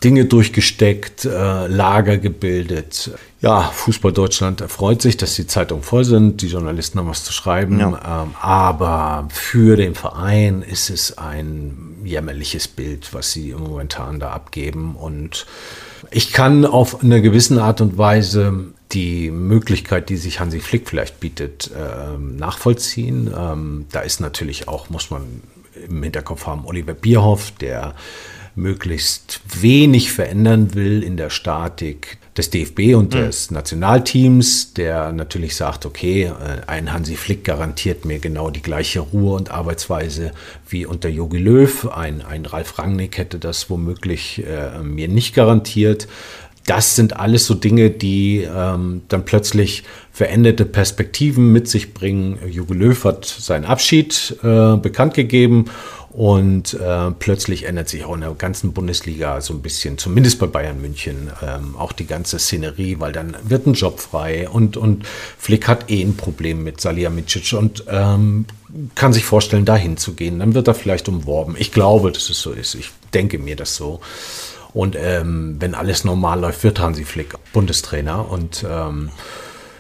Dinge 0.05 0.27
durchgesteckt, 0.27 1.25
äh, 1.25 1.67
Lager 1.67 2.19
gebildet. 2.19 3.11
Ja, 3.41 3.63
Fußball 3.63 4.13
Deutschland 4.13 4.61
erfreut 4.61 5.03
sich, 5.03 5.17
dass 5.17 5.35
die 5.35 5.47
Zeitungen 5.47 5.83
voll 5.83 6.05
sind, 6.05 6.43
die 6.43 6.47
Journalisten 6.47 6.99
haben 6.99 7.09
was 7.09 7.25
zu 7.25 7.33
schreiben. 7.33 7.81
Ja. 7.81 8.23
Ähm, 8.23 8.35
aber 8.41 9.29
für 9.31 9.77
den 9.77 9.95
Verein 9.95 10.63
ist 10.63 10.91
es 10.91 11.19
ein 11.19 11.97
jämmerliches 12.05 12.69
Bild, 12.69 13.13
was 13.13 13.33
sie 13.33 13.53
momentan 13.53 14.21
da 14.21 14.31
abgeben. 14.31 14.95
Und 14.95 15.47
ich 16.11 16.33
kann 16.33 16.65
auf 16.65 17.03
eine 17.03 17.21
gewisse 17.21 17.61
Art 17.61 17.81
und 17.81 17.99
Weise 17.99 18.74
die 18.93 19.31
Möglichkeit, 19.31 20.09
die 20.09 20.17
sich 20.17 20.41
Hansi 20.41 20.61
Flick 20.61 20.89
vielleicht 20.89 21.21
bietet, 21.21 21.71
ähm, 21.77 22.37
nachvollziehen. 22.37 23.33
Ähm, 23.37 23.87
da 23.91 24.01
ist 24.01 24.21
natürlich 24.21 24.69
auch, 24.69 24.91
muss 24.91 25.11
man 25.11 25.23
im 25.89 26.03
Hinterkopf 26.03 26.47
haben, 26.47 26.65
Oliver 26.67 26.95
Bierhoff, 26.95 27.51
der 27.53 27.95
möglichst 28.57 29.41
wenig 29.61 30.13
verändern 30.13 30.75
will 30.75 31.03
in 31.03 31.17
der 31.17 31.29
Statik 31.31 32.19
des 32.37 32.51
DFB 32.51 32.95
und 32.95 33.15
mhm. 33.15 33.19
des 33.19 33.51
Nationalteams, 33.51 34.75
der 34.75 35.13
natürlich 35.13 35.57
sagt, 35.57 35.87
okay, 35.87 36.25
äh, 36.25 36.33
ein 36.67 36.93
Hansi 36.93 37.17
Flick 37.17 37.45
garantiert 37.45 38.05
mir 38.05 38.19
genau 38.19 38.51
die 38.51 38.63
gleiche 38.63 39.01
Ruhe 39.01 39.35
und 39.35 39.51
Arbeitsweise 39.51 40.33
wie 40.69 40.87
unter 40.87 41.09
Jogi 41.09 41.39
Löw. 41.39 41.89
Ein, 41.93 42.23
ein 42.23 42.47
Ralf 42.47 42.79
Rangnick 42.79 43.19
hätte 43.19 43.39
das 43.39 43.71
womöglich 43.71 44.45
äh, 44.47 44.79
mir 44.83 45.09
nicht 45.09 45.35
garantiert 45.35 46.09
das 46.67 46.97
sind 46.97 47.17
alles 47.17 47.47
so 47.47 47.55
Dinge, 47.55 47.91
die 47.91 48.43
ähm, 48.43 49.03
dann 49.09 49.25
plötzlich 49.25 49.85
veränderte 50.13 50.65
Perspektiven 50.65 51.53
mit 51.53 51.69
sich 51.69 51.93
bringen. 51.93 52.39
Jogi 52.49 52.75
Löw 52.75 53.05
hat 53.05 53.25
seinen 53.27 53.65
Abschied 53.65 54.37
äh, 54.43 54.77
bekannt 54.77 55.15
gegeben 55.15 55.67
und 56.15 56.75
äh, 56.75 57.11
plötzlich 57.19 57.65
ändert 57.65 57.89
sich 57.89 58.05
auch 58.05 58.15
in 58.15 58.21
der 58.21 58.31
ganzen 58.35 58.73
Bundesliga 58.73 59.41
so 59.41 59.53
ein 59.53 59.63
bisschen, 59.63 59.99
zumindest 59.99 60.39
bei 60.39 60.47
Bayern 60.47 60.81
München, 60.81 61.31
ähm, 61.43 61.75
auch 61.77 61.91
die 61.91 62.07
ganze 62.07 62.39
Szenerie, 62.39 63.01
weil 63.01 63.13
dann 63.13 63.37
wird 63.43 63.67
ein 63.67 63.75
Job 63.75 63.99
frei 63.99 64.49
und, 64.49 64.77
und 64.77 65.05
Flick 65.37 65.67
hat 65.67 65.91
eh 65.91 66.03
ein 66.03 66.17
Problem 66.17 66.63
mit 66.63 66.81
Salihamidzic 66.81 67.55
und 67.55 67.85
ähm, 67.89 68.47
kann 68.95 69.13
sich 69.13 69.25
vorstellen, 69.25 69.65
dahin 69.65 69.97
zu 69.97 70.15
gehen. 70.15 70.39
Dann 70.39 70.55
wird 70.55 70.69
er 70.69 70.75
vielleicht 70.75 71.09
umworben. 71.09 71.57
Ich 71.59 71.73
glaube, 71.73 72.13
dass 72.13 72.31
es 72.31 72.41
so 72.41 72.53
ist. 72.53 72.77
Ich 72.77 72.91
denke 73.13 73.39
mir 73.39 73.57
das 73.57 73.75
so. 73.75 74.01
Und 74.75 74.97
ähm, 74.99 75.57
wenn 75.61 75.75
alles 75.75 76.05
normal 76.05 76.41
läuft, 76.41 76.65
wird 76.65 76.81
Hansi 76.81 77.05
Flick 77.05 77.35
Bundestrainer. 77.53 78.29
Und 78.31 78.67
ähm, 78.69 79.11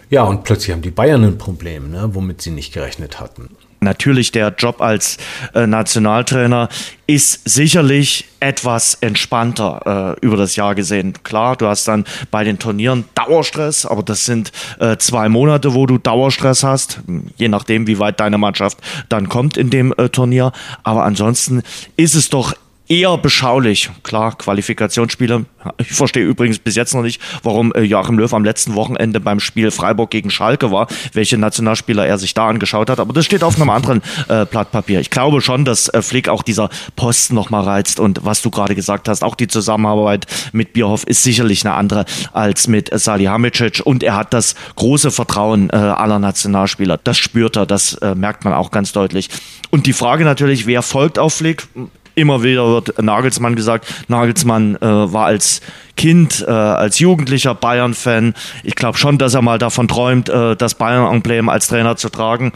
ja, 0.09 0.22
und 0.22 0.45
plötzlich 0.45 0.72
haben 0.72 0.82
die 0.82 0.90
Bayern 0.90 1.24
ein 1.24 1.36
Problem, 1.36 1.90
ne, 1.90 2.11
womit 2.12 2.40
sie 2.40 2.51
nicht 2.51 2.72
gerechnet 2.72 3.20
hatten. 3.20 3.51
Natürlich, 3.80 4.32
der 4.32 4.55
Job 4.57 4.80
als 4.80 5.18
äh, 5.53 5.66
Nationaltrainer 5.66 6.68
ist 7.07 7.40
sicherlich 7.45 8.24
etwas 8.40 8.95
entspannter 8.95 10.16
äh, 10.16 10.24
über 10.24 10.36
das 10.36 10.57
Jahr 10.57 10.74
gesehen. 10.74 11.12
Klar, 11.22 11.57
du 11.57 11.66
hast 11.66 11.86
dann 11.86 12.05
bei 12.30 12.45
den 12.45 12.59
Turnieren 12.59 13.05
Dauerstress, 13.14 13.84
aber 13.84 14.03
das 14.03 14.24
sind 14.24 14.53
äh, 14.78 14.97
zwei 14.97 15.28
Monate, 15.28 15.74
wo 15.74 15.84
du 15.84 15.99
Dauerstress 15.99 16.64
hast, 16.64 17.01
je 17.36 17.49
nachdem, 17.49 17.86
wie 17.86 17.99
weit 17.99 18.20
deine 18.20 18.38
Mannschaft 18.38 18.78
dann 19.11 19.28
kommt 19.28 19.59
in 19.59 19.68
dem 19.68 19.92
äh, 19.99 20.09
Turnier. 20.09 20.53
Aber 20.82 21.05
ansonsten 21.05 21.62
ist 21.97 22.14
es 22.14 22.30
doch 22.30 22.55
eher 22.89 23.16
beschaulich. 23.16 23.91
Klar, 24.03 24.37
Qualifikationsspiele. 24.37 25.47
Ich 25.78 25.93
verstehe 25.93 26.24
übrigens 26.24 26.59
bis 26.59 26.76
jetzt 26.76 26.95
noch 26.95 27.03
nicht, 27.03 27.20
warum 27.43 27.72
äh, 27.72 27.80
Joachim 27.80 28.18
Löw 28.18 28.32
am 28.35 28.45
letzten 28.45 28.74
Wochenende 28.74 29.20
beim 29.20 29.41
Spiel 29.41 29.70
Freiburg 29.70 30.11
gegen 30.11 30.30
Schalke 30.30 30.70
war, 30.70 30.89
welche 31.14 31.39
Nationalspieler 31.39 32.07
er 32.07 32.18
sich 32.18 32.35
da 32.35 32.49
angeschaut 32.49 32.91
hat. 32.91 33.01
Aber 33.01 33.12
das 33.14 33.24
steht 33.24 33.43
auf 33.43 33.57
einem 33.57 33.70
anderen 33.70 34.03
äh, 34.28 34.45
Blatt 34.45 34.70
Papier. 34.70 35.01
Ich 35.01 35.11
glaube 35.11 35.41
schon, 35.41 35.64
dass 35.64 35.89
äh, 35.89 36.03
Flick 36.03 36.28
auch 36.28 36.43
dieser 36.43 36.68
Posten 36.97 37.35
nochmal 37.35 37.64
reizt. 37.64 38.01
Und 38.01 38.24
was 38.24 38.43
du 38.43 38.51
gerade 38.51 38.74
gesagt 38.74 39.09
hast, 39.09 39.24
auch 39.24 39.35
die 39.35 39.49
Zusammenarbeit 39.49 40.26
mit 40.53 40.74
Bierhoff 40.74 41.05
ist 41.05 41.22
sicherlich 41.22 41.64
eine 41.64 41.74
andere 41.74 42.05
als 42.32 42.68
mit 42.68 42.93
äh, 42.93 42.99
Salihamidzic. 42.99 43.80
Und 43.85 44.03
er 44.03 44.16
hat 44.16 44.35
das 44.35 44.55
große 44.76 45.11
Vertrauen 45.11 45.70
äh, 45.70 45.76
aller 45.76 46.18
Nationalspieler. 46.18 46.99
Das 47.03 47.16
spürt 47.16 47.57
er, 47.57 47.64
das 47.64 47.95
äh, 47.95 48.14
merkt 48.14 48.45
man 48.45 48.53
auch 48.53 48.70
ganz 48.70 48.93
deutlich. 48.93 49.30
Und 49.70 49.87
die 49.87 49.95
Frage 49.95 50.24
natürlich, 50.24 50.66
wer 50.66 50.82
folgt 50.82 51.18
auf 51.18 51.35
Flick? 51.35 51.66
Immer 52.14 52.42
wieder 52.42 52.66
wird 52.68 53.02
Nagelsmann 53.02 53.56
gesagt. 53.56 53.86
Nagelsmann 54.08 54.76
äh, 54.76 54.80
war 54.80 55.26
als 55.26 55.60
Kind, 55.96 56.44
äh, 56.46 56.50
als 56.50 56.98
Jugendlicher 56.98 57.54
Bayern-Fan. 57.54 58.34
Ich 58.62 58.76
glaube 58.76 58.98
schon, 58.98 59.18
dass 59.18 59.34
er 59.34 59.42
mal 59.42 59.58
davon 59.58 59.88
träumt, 59.88 60.28
äh, 60.28 60.56
das 60.56 60.74
Bayern-Emblem 60.76 61.48
als 61.48 61.68
Trainer 61.68 61.96
zu 61.96 62.08
tragen. 62.08 62.52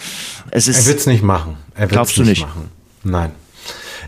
Es 0.51 0.69
ist, 0.69 0.79
er 0.79 0.87
wird 0.87 1.01
es 1.01 1.07
nicht 1.07 1.23
machen. 1.23 1.57
Er 1.75 1.87
Glaubst 1.89 2.17
du 2.17 2.23
nicht? 2.23 2.43
Machen. 2.43 2.71
Nein. 3.05 3.33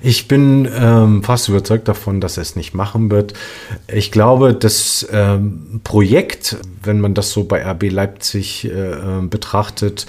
Ich 0.02 0.28
bin 0.28 0.68
ähm, 0.74 1.22
fast 1.22 1.48
überzeugt 1.48 1.86
davon, 1.86 2.20
dass 2.20 2.38
er 2.38 2.42
es 2.42 2.56
nicht 2.56 2.72
machen 2.72 3.10
wird. 3.10 3.34
Ich 3.86 4.10
glaube, 4.10 4.54
das 4.54 5.06
ähm, 5.12 5.80
Projekt, 5.84 6.56
wenn 6.82 7.00
man 7.00 7.12
das 7.14 7.32
so 7.32 7.44
bei 7.44 7.62
RB 7.62 7.90
Leipzig 7.90 8.64
äh, 8.64 8.68
äh 8.70 9.20
betrachtet, 9.22 10.06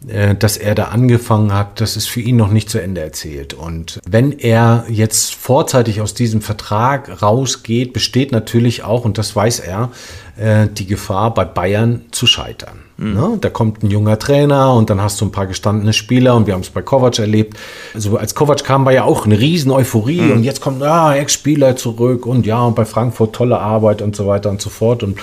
dass 0.00 0.56
er 0.56 0.76
da 0.76 0.84
angefangen 0.84 1.52
hat, 1.52 1.80
das 1.80 1.96
ist 1.96 2.08
für 2.08 2.20
ihn 2.20 2.36
noch 2.36 2.50
nicht 2.50 2.70
zu 2.70 2.80
Ende 2.80 3.00
erzählt. 3.00 3.52
Und 3.52 3.98
wenn 4.08 4.30
er 4.30 4.84
jetzt 4.88 5.34
vorzeitig 5.34 6.00
aus 6.00 6.14
diesem 6.14 6.40
Vertrag 6.40 7.20
rausgeht, 7.20 7.92
besteht 7.92 8.30
natürlich 8.30 8.84
auch, 8.84 9.04
und 9.04 9.18
das 9.18 9.34
weiß 9.34 9.58
er, 9.58 9.90
äh, 10.38 10.68
die 10.68 10.86
Gefahr, 10.86 11.34
bei 11.34 11.44
Bayern 11.44 12.02
zu 12.12 12.28
scheitern. 12.28 12.78
Mhm. 12.96 13.14
Ne? 13.14 13.38
Da 13.40 13.50
kommt 13.50 13.82
ein 13.82 13.90
junger 13.90 14.18
Trainer 14.18 14.74
und 14.74 14.88
dann 14.88 15.00
hast 15.00 15.20
du 15.20 15.24
ein 15.24 15.32
paar 15.32 15.46
gestandene 15.46 15.92
Spieler 15.92 16.36
und 16.36 16.46
wir 16.46 16.54
haben 16.54 16.60
es 16.60 16.70
bei 16.70 16.82
Kovac 16.82 17.18
erlebt. 17.18 17.56
Also 17.92 18.16
als 18.16 18.36
Kovac 18.36 18.62
kam, 18.64 18.84
war 18.84 18.92
ja 18.92 19.02
auch 19.02 19.26
eine 19.26 19.38
riesen 19.38 19.72
Euphorie 19.72 20.20
mhm. 20.20 20.32
und 20.32 20.44
jetzt 20.44 20.60
kommt, 20.60 20.80
ja, 20.80 21.14
Ex-Spieler 21.14 21.76
zurück 21.76 22.24
und 22.24 22.46
ja, 22.46 22.62
und 22.62 22.76
bei 22.76 22.84
Frankfurt 22.84 23.34
tolle 23.34 23.58
Arbeit 23.58 24.00
und 24.00 24.14
so 24.14 24.26
weiter 24.26 24.50
und 24.50 24.60
so 24.60 24.70
fort. 24.70 25.02
Und 25.02 25.18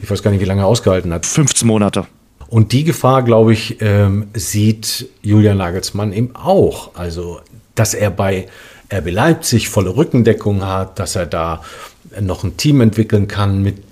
ich 0.00 0.10
weiß 0.10 0.22
gar 0.22 0.30
nicht, 0.32 0.40
wie 0.40 0.46
lange 0.46 0.62
er 0.62 0.66
ausgehalten 0.66 1.12
hat. 1.12 1.26
15 1.26 1.66
Monate. 1.66 2.06
Und 2.48 2.72
die 2.72 2.84
Gefahr, 2.84 3.22
glaube 3.22 3.52
ich, 3.52 3.80
ähm, 3.80 4.28
sieht 4.34 5.08
Julian 5.22 5.58
Nagelsmann 5.58 6.12
eben 6.12 6.34
auch. 6.36 6.90
Also, 6.94 7.40
dass 7.74 7.94
er 7.94 8.10
bei 8.10 8.46
RB 8.92 9.10
Leipzig 9.10 9.68
volle 9.68 9.96
Rückendeckung 9.96 10.64
hat, 10.64 10.98
dass 10.98 11.16
er 11.16 11.26
da 11.26 11.62
noch 12.20 12.44
ein 12.44 12.56
Team 12.56 12.80
entwickeln 12.80 13.26
kann, 13.26 13.62
mit 13.62 13.82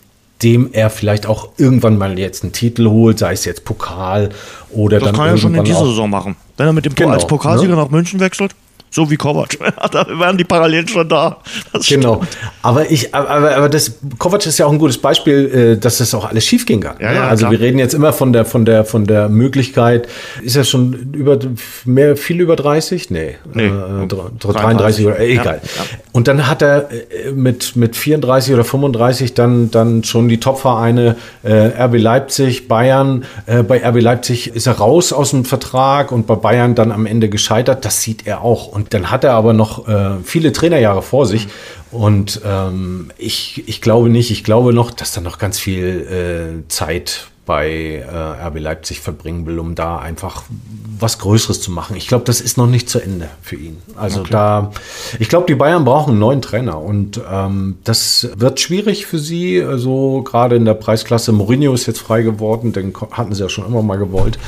dem 0.42 0.70
er 0.72 0.90
vielleicht 0.90 1.26
auch 1.26 1.48
irgendwann 1.56 1.98
mal 1.98 2.18
jetzt 2.18 2.42
einen 2.42 2.52
Titel 2.52 2.88
holt, 2.88 3.18
sei 3.18 3.32
es 3.32 3.44
jetzt 3.44 3.64
Pokal 3.64 4.30
oder 4.70 4.98
das 4.98 5.06
dann. 5.06 5.14
Das 5.14 5.20
kann 5.20 5.34
er 5.34 5.38
schon 5.38 5.54
in 5.54 5.64
dieser 5.64 5.86
Saison 5.86 6.10
machen. 6.10 6.36
Wenn 6.56 6.66
er 6.66 6.72
mit 6.72 6.84
dem 6.84 6.94
genau, 6.94 7.10
als 7.10 7.26
Pokalsieger 7.26 7.74
ne? 7.74 7.82
nach 7.82 7.90
München 7.90 8.20
wechselt 8.20 8.54
so 8.94 9.10
wie 9.10 9.16
Kovac. 9.16 9.58
da 9.90 10.06
wären 10.08 10.38
die 10.38 10.44
Parallelen 10.44 10.86
schon 10.86 11.08
da. 11.08 11.38
Das 11.72 11.88
genau. 11.88 12.22
Aber 12.62 12.90
ich, 12.90 13.12
aber, 13.12 13.56
aber 13.56 13.68
das 13.68 13.98
Kovac 14.18 14.46
ist 14.46 14.58
ja 14.58 14.66
auch 14.66 14.72
ein 14.72 14.78
gutes 14.78 14.98
Beispiel, 14.98 15.74
äh, 15.74 15.76
dass 15.76 15.98
das 15.98 16.14
auch 16.14 16.24
alles 16.24 16.44
schief 16.44 16.64
ging 16.64 16.80
kann. 16.80 16.96
Ja, 17.00 17.12
ja, 17.12 17.28
also 17.28 17.42
klar. 17.42 17.52
wir 17.52 17.60
reden 17.60 17.80
jetzt 17.80 17.92
immer 17.92 18.12
von 18.12 18.32
der, 18.32 18.44
von 18.44 18.64
der, 18.64 18.84
von 18.84 19.04
der 19.04 19.28
Möglichkeit. 19.28 20.06
Ist 20.42 20.54
er 20.54 20.62
schon 20.62 21.12
über 21.12 21.38
mehr, 21.84 22.16
viel 22.16 22.40
über 22.40 22.54
30? 22.54 23.10
Nee. 23.10 23.34
nee. 23.52 23.66
Äh, 23.66 24.06
33, 24.06 24.62
33 24.62 25.06
oder 25.06 25.18
äh, 25.18 25.32
egal. 25.32 25.60
Ja, 25.64 25.82
Und 26.12 26.28
dann 26.28 26.46
hat 26.46 26.62
er 26.62 26.90
äh, 26.92 27.32
mit, 27.32 27.74
mit 27.74 27.96
34 27.96 28.54
oder 28.54 28.64
35 28.64 29.34
dann, 29.34 29.72
dann 29.72 30.04
schon 30.04 30.28
die 30.28 30.38
Topvereine 30.38 31.16
äh, 31.42 31.52
RB 31.82 31.98
Leipzig, 31.98 32.68
Bayern. 32.68 33.24
Äh, 33.46 33.64
bei 33.64 33.84
RB 33.84 34.00
Leipzig 34.00 34.54
ist 34.54 34.68
er 34.68 34.74
raus 34.74 35.12
aus 35.12 35.30
dem 35.30 35.44
Vertrag 35.44 36.12
und 36.12 36.28
bei 36.28 36.36
Bayern 36.36 36.76
dann 36.76 36.92
am 36.92 37.06
Ende 37.06 37.28
gescheitert. 37.28 37.84
Das 37.84 38.00
sieht 38.00 38.26
er 38.26 38.42
auch. 38.42 38.68
Und 38.68 38.83
dann 38.90 39.10
hat 39.10 39.24
er 39.24 39.32
aber 39.32 39.52
noch 39.52 39.88
äh, 39.88 40.18
viele 40.24 40.52
Trainerjahre 40.52 41.02
vor 41.02 41.26
sich. 41.26 41.48
Und 41.90 42.40
ähm, 42.44 43.10
ich, 43.18 43.68
ich 43.68 43.80
glaube 43.80 44.08
nicht, 44.08 44.30
ich 44.30 44.44
glaube 44.44 44.72
noch, 44.72 44.90
dass 44.90 45.12
da 45.12 45.20
noch 45.20 45.38
ganz 45.38 45.58
viel 45.58 46.64
äh, 46.64 46.68
Zeit 46.68 47.28
bei 47.46 48.04
äh, 48.06 48.46
RB 48.46 48.58
Leipzig 48.58 49.00
verbringen 49.00 49.46
will, 49.46 49.58
um 49.58 49.74
da 49.74 49.98
einfach 49.98 50.44
was 50.98 51.18
Größeres 51.18 51.60
zu 51.60 51.70
machen. 51.70 51.96
Ich 51.96 52.08
glaube, 52.08 52.24
das 52.24 52.40
ist 52.40 52.56
noch 52.56 52.66
nicht 52.66 52.88
zu 52.88 53.00
Ende 53.00 53.28
für 53.42 53.56
ihn. 53.56 53.78
Also 53.96 54.20
okay. 54.20 54.30
da, 54.30 54.72
ich 55.18 55.28
glaube, 55.28 55.46
die 55.46 55.54
Bayern 55.54 55.84
brauchen 55.84 56.10
einen 56.10 56.20
neuen 56.20 56.40
Trainer 56.40 56.80
und 56.80 57.20
ähm, 57.30 57.76
das 57.84 58.28
wird 58.36 58.60
schwierig 58.60 59.06
für 59.06 59.18
sie. 59.18 59.62
Also 59.62 60.22
gerade 60.22 60.56
in 60.56 60.64
der 60.64 60.74
Preisklasse 60.74 61.32
Mourinho 61.32 61.74
ist 61.74 61.86
jetzt 61.86 62.00
frei 62.00 62.22
geworden, 62.22 62.72
den 62.72 62.94
hatten 63.10 63.34
sie 63.34 63.42
ja 63.42 63.48
schon 63.48 63.66
immer 63.66 63.82
mal 63.82 63.96
gewollt. 63.96 64.38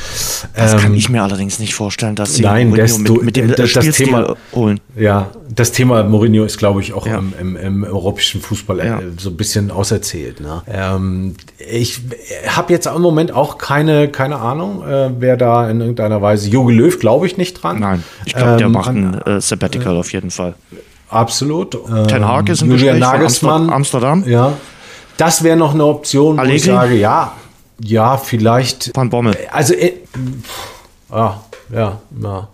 Das 0.55 0.73
ähm, 0.73 0.79
kann 0.79 0.95
ich 0.95 1.09
mir 1.09 1.23
allerdings 1.23 1.59
nicht 1.59 1.75
vorstellen, 1.75 2.15
dass 2.15 2.35
sie 2.35 2.43
nein, 2.43 2.71
Mourinho 2.71 2.99
mit, 2.99 3.23
mit, 3.23 3.37
dem 3.37 3.55
das, 3.55 3.73
das 3.73 3.97
Thema 3.97 4.37
holen. 4.55 4.81
Ja, 4.97 5.31
das 5.49 5.73
Thema 5.73 6.03
Mourinho 6.05 6.45
ist, 6.45 6.59
glaube 6.59 6.81
ich, 6.81 6.93
auch 6.93 7.07
ja. 7.07 7.19
im, 7.19 7.35
im, 7.39 7.57
im, 7.57 7.85
europäischen 7.85 8.41
Fußball 8.41 8.79
ja. 8.79 9.01
Äh, 9.01 9.13
so 9.19 9.31
ein 9.31 9.37
bisschen 9.37 9.71
auserzählt. 9.71 10.41
Ne? 10.41 10.63
Ähm, 10.69 11.35
ich 11.59 12.01
habe 12.49 12.73
jetzt 12.73 12.86
im 12.95 13.03
Moment 13.03 13.33
auch 13.33 13.59
keine, 13.59 14.09
keine 14.09 14.37
Ahnung, 14.37 14.87
äh, 14.87 15.11
wer 15.19 15.37
da 15.37 15.69
in 15.69 15.81
irgendeiner 15.81 16.23
Weise. 16.23 16.49
Jogi 16.49 16.75
Löw 16.75 16.99
glaube 16.99 17.27
ich 17.27 17.37
nicht 17.37 17.55
dran. 17.55 17.81
Nein, 17.81 18.05
ich 18.25 18.35
glaube, 18.35 18.57
der 18.57 18.67
ähm, 18.67 18.73
macht 18.73 18.91
ein 18.91 19.21
äh, 19.23 19.41
Sabbatical 19.41 19.97
auf 19.97 20.13
jeden 20.13 20.31
Fall. 20.31 20.55
Absolut. 21.09 21.79
Ten 22.09 22.27
Hag 22.27 22.49
ist 22.49 22.63
ein 22.63 22.71
Julian 22.71 22.99
Nagelsmann, 22.99 23.71
Amsterdam. 23.71 24.25
Ja. 24.27 24.55
Das 25.17 25.43
wäre 25.43 25.57
noch 25.57 25.73
eine 25.73 25.85
Option, 25.85 26.39
Allegri? 26.39 26.55
wo 26.55 26.57
ich 26.57 26.65
sage, 26.65 26.95
ja, 26.97 27.33
ja, 27.81 28.17
vielleicht. 28.17 28.95
Van 28.95 29.11
Bommel. 29.11 29.37
Also, 29.51 29.75
äh, 29.75 29.93
ja, 31.11 31.41
ja, 31.73 32.01
ja. 32.23 32.49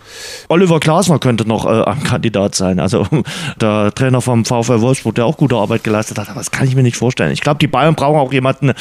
Oliver 0.48 0.80
Glasner 0.80 1.18
könnte 1.18 1.46
noch 1.46 1.66
äh, 1.66 1.84
ein 1.84 2.02
Kandidat 2.02 2.54
sein. 2.54 2.80
Also 2.80 3.06
der 3.60 3.94
Trainer 3.94 4.20
vom 4.20 4.44
VfL 4.44 4.80
Wolfsburg, 4.80 5.14
der 5.14 5.26
auch 5.26 5.36
gute 5.36 5.56
Arbeit 5.56 5.84
geleistet 5.84 6.18
hat. 6.18 6.28
Aber 6.28 6.40
das 6.40 6.50
kann 6.50 6.66
ich 6.66 6.74
mir 6.74 6.82
nicht 6.82 6.96
vorstellen. 6.96 7.32
Ich 7.32 7.40
glaube, 7.40 7.58
die 7.58 7.66
Bayern 7.66 7.94
brauchen 7.94 8.18
auch 8.18 8.32
jemanden, 8.32 8.72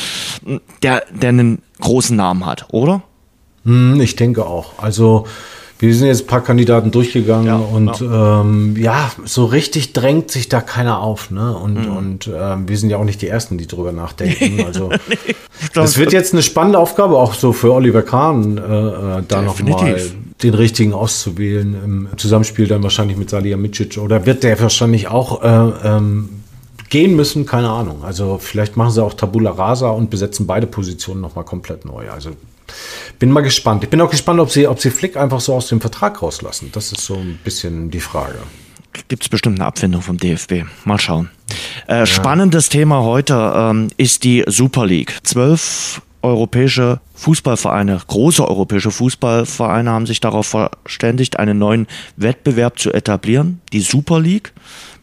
der, 0.84 1.04
der 1.12 1.30
einen 1.30 1.62
großen 1.80 2.16
Namen 2.16 2.46
hat, 2.46 2.68
oder? 2.72 3.02
Hm, 3.66 4.00
ich 4.02 4.16
denke 4.16 4.46
auch. 4.46 4.80
Also 4.82 5.26
wir 5.82 5.96
sind 5.96 6.08
jetzt 6.08 6.24
ein 6.24 6.28
paar 6.28 6.44
Kandidaten 6.44 6.92
durchgegangen 6.92 7.48
ja, 7.48 7.56
und 7.56 8.00
ja. 8.00 8.42
Ähm, 8.42 8.76
ja. 8.78 9.12
so 9.26 9.46
richtig 9.46 9.94
drängt 9.94 10.30
sich 10.30 10.48
da 10.48 10.62
keiner 10.62 11.00
auf. 11.00 11.32
Ne? 11.32 11.58
Und, 11.58 11.74
mhm. 11.74 11.98
und 11.98 12.32
ähm, 12.34 12.70
wir 12.70 12.78
sind 12.78 12.92
ja 12.92 12.98
auch 12.98 13.04
nicht 13.04 13.22
die 13.22 13.28
Ersten, 13.28 13.58
die 13.58 13.68
drüber 13.68 13.92
nachdenken. 13.92 14.62
Also 14.72 14.90
nee, 15.10 15.36
das 15.74 15.98
wird 15.98 16.14
jetzt 16.14 16.34
eine 16.34 16.44
spannende 16.44 16.78
Aufgabe 16.78 17.18
auch 17.18 17.34
so 17.34 17.52
für 17.52 17.74
Oliver 17.74 18.04
Kahn, 18.04 18.58
äh, 18.58 18.62
äh 18.62 19.24
da 19.28 19.42
nochmal 19.42 20.00
den 20.44 20.54
richtigen 20.54 20.94
auszuwählen. 20.94 21.76
Im 21.84 22.08
Zusammenspiel 22.16 22.68
dann 22.68 22.84
wahrscheinlich 22.84 23.18
mit 23.18 23.30
Salihamidzic 23.30 23.98
oder 23.98 24.26
wird 24.26 24.44
der 24.44 24.60
wahrscheinlich 24.62 25.08
auch 25.08 25.44
äh, 25.44 25.88
ähm, 25.88 26.30
gehen 26.90 27.16
müssen, 27.16 27.46
keine 27.46 27.70
Ahnung. 27.70 28.04
Also 28.04 28.38
vielleicht 28.40 28.78
machen 28.78 28.92
sie 28.92 29.04
auch 29.04 29.14
Tabula 29.14 29.52
Rasa 29.52 29.90
und 29.90 30.10
besetzen 30.12 30.46
beide 30.46 30.68
Positionen 30.68 31.22
nochmal 31.22 31.46
komplett 31.46 31.86
neu. 31.86 32.10
Also 32.12 32.32
bin 33.20 33.32
mal 33.32 33.42
gespannt. 33.42 33.84
Ich 33.84 33.90
bin 33.90 34.02
auch 34.02 34.10
gespannt, 34.10 34.40
ob 34.40 34.52
sie, 34.52 34.68
ob 34.68 34.80
sie 34.80 34.92
Flick 34.92 35.18
einfach 35.18 35.42
so 35.42 35.54
aus 35.56 35.68
dem 35.68 35.82
Vertrag 35.82 36.22
rauslassen. 36.22 36.70
Das 36.72 36.92
ist 36.92 37.06
so 37.06 37.16
ein 37.16 37.40
bisschen 37.44 37.92
die 37.92 38.00
Frage. 38.00 38.40
Gibt 39.08 39.24
es 39.24 39.30
bestimmt 39.30 39.60
eine 39.60 39.68
Abfindung 39.68 40.02
vom 40.02 40.18
DFB. 40.18 40.66
Mal 40.84 41.00
schauen. 41.00 41.30
Äh, 41.88 42.00
ja. 42.00 42.06
Spannendes 42.06 42.70
Thema 42.70 43.04
heute 43.04 43.54
ähm, 43.56 43.88
ist 43.98 44.24
die 44.24 44.44
Super 44.48 44.86
League. 44.86 45.18
Zwölf 45.24 46.02
europäische 46.22 47.00
Fußballvereine, 47.16 48.00
große 48.06 48.48
europäische 48.48 48.92
Fußballvereine 48.92 49.90
haben 49.90 50.06
sich 50.06 50.20
darauf 50.20 50.48
verständigt, 50.48 51.40
einen 51.40 51.58
neuen 51.58 51.88
Wettbewerb 52.16 52.80
zu 52.80 52.94
etablieren, 52.94 53.62
die 53.74 53.82
Super 53.82 54.20
League. 54.20 54.54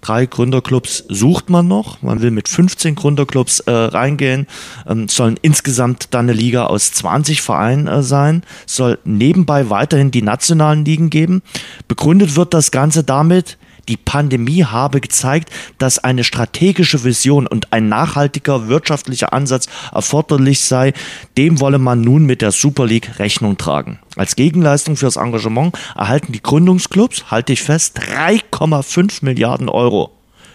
Drei 0.01 0.27
Gründerclubs 0.27 1.05
sucht 1.09 1.51
man 1.51 1.67
noch. 1.67 2.03
Man 2.03 2.23
will 2.23 2.31
mit 2.31 2.49
15 2.49 2.95
Gründerclubs 2.95 3.61
äh, 3.61 3.71
reingehen. 3.71 4.47
Ähm, 4.87 5.09
sollen 5.09 5.39
insgesamt 5.43 6.15
dann 6.15 6.27
eine 6.27 6.33
Liga 6.33 6.67
aus 6.67 6.93
20 6.93 7.43
Vereinen 7.43 7.87
äh, 7.89 8.03
sein. 8.03 8.43
Soll 8.67 8.99
nebenbei 9.05 9.71
weiterhin 9.71 10.11
die 10.11 10.23
nationalen 10.23 10.85
Ligen 10.85 11.11
geben. 11.11 11.43
Begründet 11.89 12.37
wird 12.37 12.55
das 12.55 12.71
Ganze 12.71 13.05
damit, 13.05 13.59
die 13.89 13.97
Pandemie 13.97 14.65
habe 14.65 15.01
gezeigt, 15.01 15.51
dass 15.79 15.99
eine 15.99 16.25
strategische 16.25 17.05
Vision 17.05 17.47
und 17.47 17.73
ein 17.73 17.89
nachhaltiger 17.89 18.69
wirtschaftlicher 18.69 19.33
Ansatz 19.33 19.67
erforderlich 19.93 20.61
sei. 20.61 20.93
Dem 21.37 21.61
wolle 21.61 21.79
man 21.79 22.03
nun 22.03 22.27
mit 22.27 22.43
der 22.43 22.53
Super 22.53 22.87
League 22.87 23.19
Rechnung 23.19 23.57
tragen. 23.57 23.99
Als 24.17 24.37
Gegenleistung 24.37 24.97
fürs 24.97 25.17
Engagement 25.17 25.77
erhalten 25.97 26.33
die 26.33 26.43
Gründungsclubs, 26.43 27.31
halte 27.31 27.53
ich 27.53 27.63
fest, 27.63 27.99
3,5 28.01 29.25
Milliarden 29.25 29.69
Euro 29.69 30.13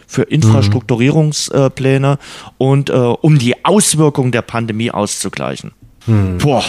für 0.07 0.23
Infrastrukturierungspläne 0.23 2.19
und 2.57 2.89
äh, 2.89 2.93
um 2.93 3.39
die 3.39 3.65
Auswirkungen 3.65 4.31
der 4.31 4.43
Pandemie 4.43 4.91
auszugleichen. 4.91 5.71
Hm. 6.05 6.37
Boah. 6.37 6.63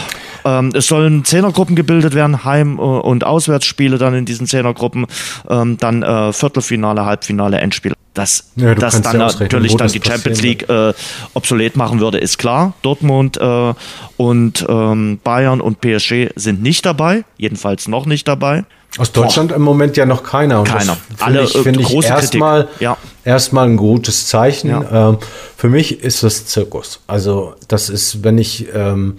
Ähm, 0.45 0.73
es 0.75 0.87
sollen 0.87 1.25
Zehnergruppen 1.25 1.75
gebildet 1.75 2.15
werden, 2.15 2.45
Heim- 2.45 2.79
äh, 2.79 2.83
und 2.83 3.25
Auswärtsspiele 3.25 3.99
dann 3.99 4.15
in 4.15 4.25
diesen 4.27 4.47
Zehnergruppen, 4.47 5.07
ähm, 5.49 5.79
dann 5.79 6.03
äh, 6.03 6.33
Viertelfinale, 6.33 7.05
Halbfinale, 7.07 7.59
Endspiel. 7.59 7.95
Dass 8.13 8.53
Ja, 8.55 8.75
das 8.77 9.03
dann 9.03 9.19
ja 9.19 9.27
natürlich 9.27 9.75
dann 9.77 9.91
die 9.91 10.01
Champions 10.01 10.41
League 10.41 10.69
äh, 10.69 10.93
obsolet 11.33 11.77
machen 11.77 11.99
würde, 11.99 12.19
ist 12.19 12.39
klar. 12.39 12.75
Dortmund 12.83 13.39
äh, 13.39 13.75
und 14.17 14.65
ähm, 14.69 15.19
Bayern 15.25 15.61
und 15.61 15.81
PSG 15.81 16.29
sind 16.37 16.63
nicht 16.63 16.87
dabei, 16.87 17.25
jedenfalls 17.39 17.89
noch 17.89 18.07
nicht 18.07 18.29
dabei. 18.29 18.65
Aus 18.99 19.11
Deutschland 19.11 19.51
im 19.51 19.63
Moment 19.63 19.97
ja 19.97 20.07
noch 20.07 20.23
keiner. 20.23 20.61
Und 20.61 20.69
Keiner. 20.69 20.97
Alle, 21.19 21.43
ich, 21.43 21.57
äh, 21.57 21.63
find 21.65 21.81
ich 21.81 21.89
große 21.89 22.07
erstmal. 22.09 22.69
Ja. 22.79 22.97
Erstmal 23.25 23.69
ein 23.69 23.77
gutes 23.77 24.27
Zeichen. 24.27 24.71
Ja. 24.71 25.11
Ähm, 25.11 25.19
für 25.57 25.69
mich 25.69 26.03
ist 26.03 26.23
das 26.23 26.47
Zirkus. 26.47 27.01
Also 27.07 27.55
das 27.69 27.89
ist, 27.89 28.25
wenn 28.25 28.39
ich 28.39 28.67
ähm, 28.75 29.17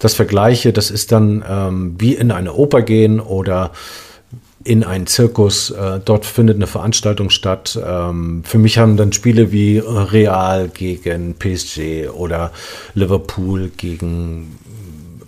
das 0.00 0.14
vergleiche, 0.14 0.72
das 0.72 0.90
ist 0.90 1.12
dann 1.12 1.44
ähm, 1.48 1.94
wie 1.98 2.14
in 2.14 2.30
eine 2.30 2.52
Oper 2.54 2.82
gehen 2.82 3.20
oder 3.20 3.70
in 4.64 4.82
einen 4.82 5.06
Zirkus. 5.06 5.70
Äh, 5.70 6.00
dort 6.04 6.24
findet 6.24 6.56
eine 6.56 6.66
Veranstaltung 6.66 7.30
statt. 7.30 7.78
Ähm, 7.86 8.42
für 8.44 8.58
mich 8.58 8.78
haben 8.78 8.96
dann 8.96 9.12
Spiele 9.12 9.52
wie 9.52 9.78
Real 9.78 10.68
gegen 10.68 11.34
PSG 11.34 12.08
oder 12.08 12.50
Liverpool 12.94 13.70
gegen 13.76 14.58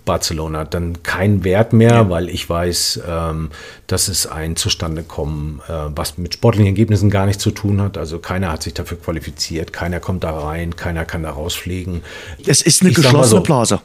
Barcelona 0.07 0.65
dann 0.65 1.03
keinen 1.03 1.43
Wert 1.43 1.73
mehr, 1.73 2.09
weil 2.09 2.29
ich 2.29 2.49
weiß, 2.49 3.01
ähm, 3.07 3.51
dass 3.85 4.07
es 4.07 4.25
ein 4.25 4.55
Zustandekommen, 4.55 5.61
äh, 5.67 5.71
was 5.95 6.17
mit 6.17 6.33
sportlichen 6.33 6.65
Ergebnissen 6.65 7.11
gar 7.11 7.27
nichts 7.27 7.43
zu 7.43 7.51
tun 7.51 7.79
hat. 7.79 7.99
Also 7.99 8.17
keiner 8.17 8.51
hat 8.51 8.63
sich 8.63 8.73
dafür 8.73 8.97
qualifiziert, 8.97 9.71
keiner 9.71 9.99
kommt 9.99 10.23
da 10.23 10.31
rein, 10.31 10.75
keiner 10.75 11.05
kann 11.05 11.21
da 11.21 11.29
rausfliegen. 11.29 12.01
Es 12.47 12.63
ist 12.63 12.81
eine 12.81 12.89
Ich 12.89 12.95
geschlossene 12.95 13.41
so. 13.41 13.43
Blase. 13.43 13.81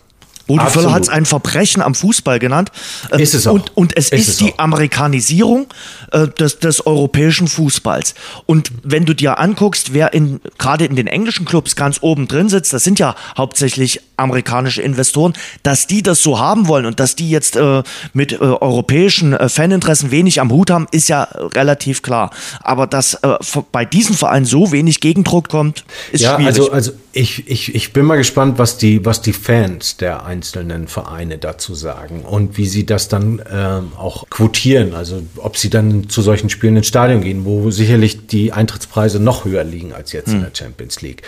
Absolut. 0.48 0.72
Völler 0.72 0.92
hat 0.92 1.02
es 1.02 1.08
ein 1.08 1.26
Verbrechen 1.26 1.82
am 1.82 1.94
Fußball 1.94 2.38
genannt. 2.38 2.70
Ähm, 3.10 3.20
Ist 3.20 3.34
es 3.34 3.46
auch. 3.46 3.54
Und, 3.54 3.76
und 3.76 3.96
es 3.96 4.10
Ist 4.10 4.20
ist, 4.20 4.28
es 4.28 4.36
die 4.38 4.52
auch. 4.52 4.58
Amerikanisierung 4.58 5.66
äh, 6.10 6.28
des, 6.28 6.58
des 6.58 6.86
europäischen 6.86 7.48
Fußballs. 7.48 8.14
Und 8.46 8.70
wenn 8.82 9.04
du 9.04 9.14
dir 9.14 9.38
anguckst, 9.38 9.94
wer 9.94 10.12
in, 10.12 10.40
gerade 10.58 10.84
in 10.84 10.96
den 10.96 11.06
englischen 11.06 11.44
Clubs 11.44 11.76
ganz 11.76 11.98
oben 12.00 12.28
drin 12.28 12.48
sitzt, 12.48 12.72
das 12.72 12.84
sind 12.84 12.98
ja 12.98 13.14
hauptsächlich 13.36 14.00
amerikanische 14.16 14.82
Investoren, 14.82 15.32
dass 15.62 15.86
die 15.86 16.02
das 16.02 16.22
so 16.22 16.38
haben 16.38 16.68
wollen 16.68 16.86
und 16.86 17.00
dass 17.00 17.16
die 17.16 17.30
jetzt 17.30 17.56
äh, 17.56 17.82
mit 18.12 18.32
äh, 18.32 18.36
europäischen 18.36 19.32
äh, 19.32 19.48
Faninteressen 19.48 20.10
wenig 20.10 20.40
am 20.40 20.50
Hut 20.50 20.70
haben, 20.70 20.86
ist 20.92 21.08
ja 21.08 21.24
äh, 21.24 21.42
relativ 21.56 22.02
klar. 22.02 22.30
Aber 22.60 22.86
dass 22.86 23.14
äh, 23.14 23.36
bei 23.72 23.84
diesem 23.84 24.14
Verein 24.14 24.44
so 24.44 24.72
wenig 24.72 25.00
Gegendruck 25.00 25.48
kommt, 25.48 25.84
ist 26.12 26.22
ja, 26.22 26.36
schwierig. 26.36 26.46
also, 26.46 26.72
also 26.72 26.92
ich, 27.12 27.48
ich, 27.48 27.74
ich 27.74 27.92
bin 27.92 28.06
mal 28.06 28.16
gespannt, 28.16 28.58
was 28.58 28.78
die, 28.78 29.04
was 29.04 29.22
die 29.22 29.32
Fans 29.32 29.96
der 29.96 30.24
einzelnen 30.32 30.88
Vereine 30.88 31.36
dazu 31.38 31.74
sagen 31.74 32.22
und 32.22 32.56
wie 32.56 32.66
sie 32.66 32.86
das 32.86 33.08
dann 33.08 33.42
ähm, 33.52 33.92
auch 33.96 34.28
quotieren. 34.30 34.94
Also 34.94 35.22
ob 35.36 35.56
sie 35.58 35.68
dann 35.68 36.08
zu 36.08 36.22
solchen 36.22 36.48
Spielen 36.48 36.76
ins 36.76 36.86
Stadion 36.86 37.20
gehen, 37.20 37.44
wo 37.44 37.70
sicherlich 37.70 38.26
die 38.26 38.52
Eintrittspreise 38.52 39.20
noch 39.20 39.44
höher 39.44 39.64
liegen 39.64 39.92
als 39.92 40.12
jetzt 40.12 40.32
in 40.32 40.40
der 40.40 40.50
Champions 40.54 41.02
League. 41.02 41.22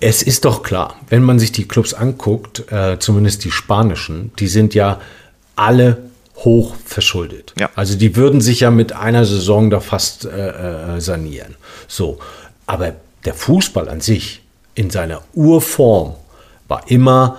Es 0.00 0.22
ist 0.22 0.44
doch 0.44 0.62
klar, 0.62 0.94
wenn 1.08 1.24
man 1.24 1.40
sich 1.40 1.50
die 1.50 1.66
Clubs 1.66 1.92
anguckt, 1.92 2.70
äh, 2.70 2.98
zumindest 3.00 3.44
die 3.44 3.50
spanischen, 3.50 4.30
die 4.38 4.46
sind 4.46 4.74
ja 4.74 5.00
alle 5.56 5.98
hoch 6.36 6.76
verschuldet. 6.84 7.52
Ja. 7.58 7.68
Also 7.74 7.96
die 7.96 8.14
würden 8.14 8.40
sich 8.40 8.60
ja 8.60 8.70
mit 8.70 8.92
einer 8.92 9.24
Saison 9.24 9.70
da 9.70 9.80
fast 9.80 10.24
äh, 10.24 10.28
äh, 10.28 11.00
sanieren. 11.00 11.56
So, 11.88 12.20
aber 12.66 12.94
der 13.24 13.34
Fußball 13.34 13.88
an 13.88 14.00
sich 14.00 14.42
in 14.76 14.90
seiner 14.90 15.22
Urform 15.34 16.14
war 16.68 16.88
immer 16.88 17.38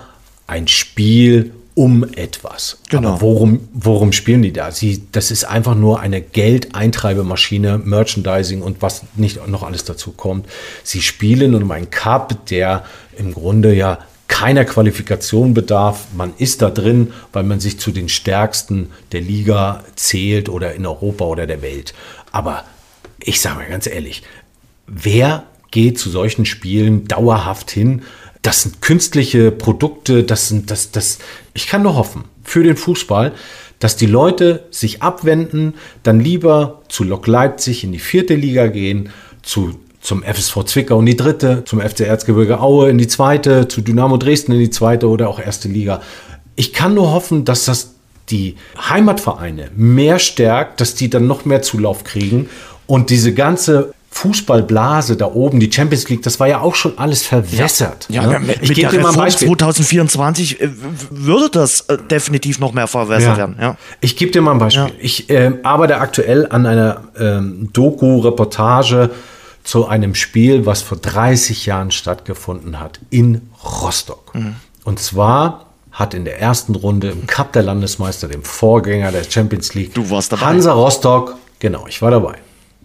ein 0.50 0.68
Spiel 0.68 1.52
um 1.74 2.04
etwas. 2.14 2.78
Genau. 2.90 3.10
Aber 3.10 3.20
worum, 3.22 3.68
worum 3.72 4.12
spielen 4.12 4.42
die 4.42 4.52
da? 4.52 4.72
Sie, 4.72 5.06
das 5.12 5.30
ist 5.30 5.44
einfach 5.44 5.76
nur 5.76 6.00
eine 6.00 6.20
Geldeintreibemaschine, 6.20 7.78
Merchandising 7.78 8.60
und 8.60 8.82
was 8.82 9.02
nicht 9.14 9.46
noch 9.46 9.62
alles 9.62 9.84
dazu 9.84 10.12
kommt. 10.12 10.46
Sie 10.82 11.00
spielen 11.00 11.54
um 11.54 11.70
einen 11.70 11.90
Cup, 11.90 12.46
der 12.46 12.84
im 13.16 13.32
Grunde 13.32 13.72
ja 13.72 14.00
keiner 14.26 14.64
Qualifikation 14.64 15.54
bedarf. 15.54 16.06
Man 16.16 16.34
ist 16.36 16.62
da 16.62 16.70
drin, 16.70 17.12
weil 17.32 17.44
man 17.44 17.60
sich 17.60 17.78
zu 17.78 17.92
den 17.92 18.08
Stärksten 18.08 18.90
der 19.12 19.20
Liga 19.20 19.84
zählt 19.94 20.48
oder 20.48 20.74
in 20.74 20.84
Europa 20.84 21.24
oder 21.24 21.46
der 21.46 21.62
Welt. 21.62 21.94
Aber 22.32 22.64
ich 23.20 23.40
sage 23.40 23.56
mal 23.56 23.68
ganz 23.68 23.86
ehrlich, 23.86 24.22
wer 24.86 25.44
geht 25.70 25.98
zu 25.98 26.10
solchen 26.10 26.46
Spielen 26.46 27.06
dauerhaft 27.06 27.70
hin? 27.70 28.02
Das 28.42 28.62
sind 28.62 28.80
künstliche 28.80 29.50
Produkte, 29.50 30.24
das 30.24 30.48
sind 30.48 30.70
das, 30.70 30.90
das, 30.90 31.18
ich 31.52 31.66
kann 31.66 31.82
nur 31.82 31.96
hoffen 31.96 32.24
für 32.42 32.62
den 32.62 32.76
Fußball, 32.76 33.32
dass 33.80 33.96
die 33.96 34.06
Leute 34.06 34.66
sich 34.70 35.02
abwenden, 35.02 35.74
dann 36.02 36.20
lieber 36.20 36.82
zu 36.88 37.04
Lok 37.04 37.26
Leipzig 37.26 37.84
in 37.84 37.92
die 37.92 37.98
vierte 37.98 38.34
Liga 38.34 38.68
gehen, 38.68 39.10
zu, 39.42 39.78
zum 40.00 40.22
FSV 40.22 40.64
Zwickau 40.64 41.00
in 41.00 41.06
die 41.06 41.16
dritte, 41.16 41.64
zum 41.64 41.80
FC 41.80 42.00
Erzgebirge 42.00 42.60
Aue 42.60 42.90
in 42.90 42.98
die 42.98 43.08
zweite, 43.08 43.68
zu 43.68 43.80
Dynamo 43.80 44.16
Dresden 44.16 44.52
in 44.52 44.58
die 44.58 44.70
zweite 44.70 45.08
oder 45.08 45.28
auch 45.28 45.40
erste 45.40 45.68
Liga. 45.68 46.02
Ich 46.56 46.72
kann 46.72 46.94
nur 46.94 47.10
hoffen, 47.10 47.44
dass 47.44 47.64
das 47.64 47.94
die 48.30 48.56
Heimatvereine 48.78 49.70
mehr 49.74 50.18
stärkt, 50.18 50.80
dass 50.80 50.94
die 50.94 51.10
dann 51.10 51.26
noch 51.26 51.44
mehr 51.44 51.62
Zulauf 51.62 52.04
kriegen 52.04 52.48
und 52.86 53.10
diese 53.10 53.34
ganze 53.34 53.92
Fußballblase 54.12 55.16
da 55.16 55.26
oben, 55.26 55.60
die 55.60 55.72
Champions 55.72 56.08
League, 56.08 56.22
das 56.22 56.40
war 56.40 56.48
ja 56.48 56.60
auch 56.60 56.74
schon 56.74 56.98
alles 56.98 57.22
verwässert. 57.22 58.06
Ja, 58.10 58.26
ne? 58.26 58.40
mit, 58.40 58.62
ich 58.62 58.68
mit 58.68 58.76
gebe 58.76 58.90
der 58.90 58.90
dir 58.90 59.02
mal 59.02 59.10
ein 59.10 59.16
Beispiel. 59.16 59.46
2024 59.46 60.60
äh, 60.60 60.68
würde 61.10 61.48
das 61.48 61.82
äh, 61.82 61.96
definitiv 61.96 62.58
noch 62.58 62.72
mehr 62.72 62.88
verwässert 62.88 63.38
werden. 63.38 63.56
Ja. 63.60 63.76
Ich 64.00 64.16
gebe 64.16 64.32
dir 64.32 64.42
mal 64.42 64.52
ein 64.52 64.58
Beispiel. 64.58 64.88
Ja. 64.88 64.90
Ich 64.98 65.30
ähm, 65.30 65.58
arbeite 65.62 65.98
aktuell 65.98 66.46
an 66.50 66.66
einer 66.66 67.04
ähm, 67.18 67.70
Doku-Reportage 67.72 69.10
zu 69.62 69.86
einem 69.86 70.14
Spiel, 70.14 70.66
was 70.66 70.82
vor 70.82 70.98
30 70.98 71.66
Jahren 71.66 71.92
stattgefunden 71.92 72.80
hat 72.80 72.98
in 73.10 73.48
Rostock. 73.62 74.34
Mhm. 74.34 74.56
Und 74.84 74.98
zwar 74.98 75.66
hat 75.92 76.14
in 76.14 76.24
der 76.24 76.40
ersten 76.40 76.74
Runde 76.74 77.10
im 77.10 77.26
Cup 77.26 77.52
der 77.52 77.62
Landesmeister, 77.62 78.26
dem 78.28 78.42
Vorgänger 78.42 79.12
der 79.12 79.24
Champions 79.24 79.74
League, 79.74 79.94
Du 79.94 80.10
warst 80.10 80.32
dabei. 80.32 80.46
Hansa 80.46 80.72
Rostock, 80.72 81.36
genau, 81.58 81.86
ich 81.88 82.02
war 82.02 82.10
dabei. 82.10 82.34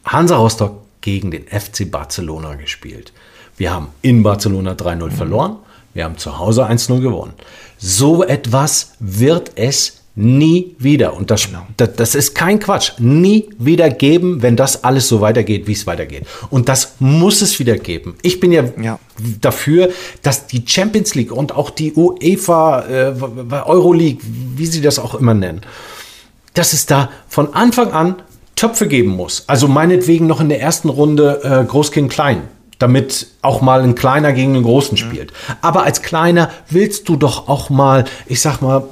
Hansa 0.06 0.38
Rostock 0.38 0.85
gegen 1.06 1.30
den 1.30 1.44
FC 1.48 1.90
Barcelona 1.90 2.56
gespielt. 2.56 3.14
Wir 3.58 3.72
haben 3.72 3.90
in 4.02 4.24
Barcelona 4.24 4.74
3-0 4.74 5.12
verloren, 5.12 5.58
wir 5.94 6.04
haben 6.04 6.18
zu 6.18 6.40
Hause 6.40 6.68
1-0 6.68 7.00
gewonnen. 7.00 7.34
So 7.78 8.24
etwas 8.24 8.94
wird 9.00 9.52
es 9.56 10.02
nie 10.16 10.76
wieder, 10.80 11.14
und 11.14 11.30
das, 11.30 11.48
das, 11.78 11.94
das 11.96 12.16
ist 12.16 12.34
kein 12.34 12.60
Quatsch, 12.60 12.94
nie 12.98 13.50
wieder 13.60 13.90
geben, 13.92 14.42
wenn 14.42 14.56
das 14.56 14.84
alles 14.84 15.08
so 15.08 15.22
weitergeht, 15.22 15.68
wie 15.68 15.74
es 15.74 15.86
weitergeht. 15.86 16.26
Und 16.50 16.70
das 16.70 16.96
muss 17.00 17.42
es 17.44 17.60
wieder 17.60 17.78
geben. 17.78 18.16
Ich 18.24 18.40
bin 18.40 18.52
ja, 18.52 18.64
Ja. 18.82 18.98
dafür, 19.42 19.90
dass 20.24 20.48
die 20.48 20.64
Champions 20.66 21.14
League 21.16 21.32
und 21.32 21.54
auch 21.54 21.70
die 21.70 21.94
UEFA, 21.94 22.86
äh, 22.88 23.14
Euroleague, 23.66 24.22
wie 24.56 24.66
sie 24.66 24.82
das 24.82 24.98
auch 25.00 25.14
immer 25.16 25.34
nennen, 25.36 25.62
dass 26.56 26.74
es 26.74 26.86
da 26.88 27.12
von 27.28 27.54
Anfang 27.54 27.92
an 27.92 28.16
Töpfe 28.56 28.88
geben 28.88 29.12
muss. 29.12 29.44
Also 29.48 29.68
meinetwegen 29.68 30.28
noch 30.28 30.42
in 30.42 30.50
der 30.50 30.62
ersten 30.62 30.90
Runde 30.90 31.42
äh, 31.44 31.66
Groß 31.66 31.92
gegen 31.92 32.10
Klein, 32.10 32.44
damit 32.80 33.28
auch 33.42 33.62
mal 33.62 33.82
ein 33.82 33.96
Kleiner 33.96 34.34
gegen 34.34 34.56
einen 34.56 34.64
Großen 34.64 34.98
spielt. 34.98 35.34
Aber 35.62 35.84
als 35.84 36.02
Kleiner 36.02 36.50
willst 36.70 37.10
du 37.10 37.16
doch 37.16 37.48
auch 37.50 37.70
mal, 37.70 38.06
ich 38.28 38.42
sag 38.42 38.62
mal, 38.62 38.84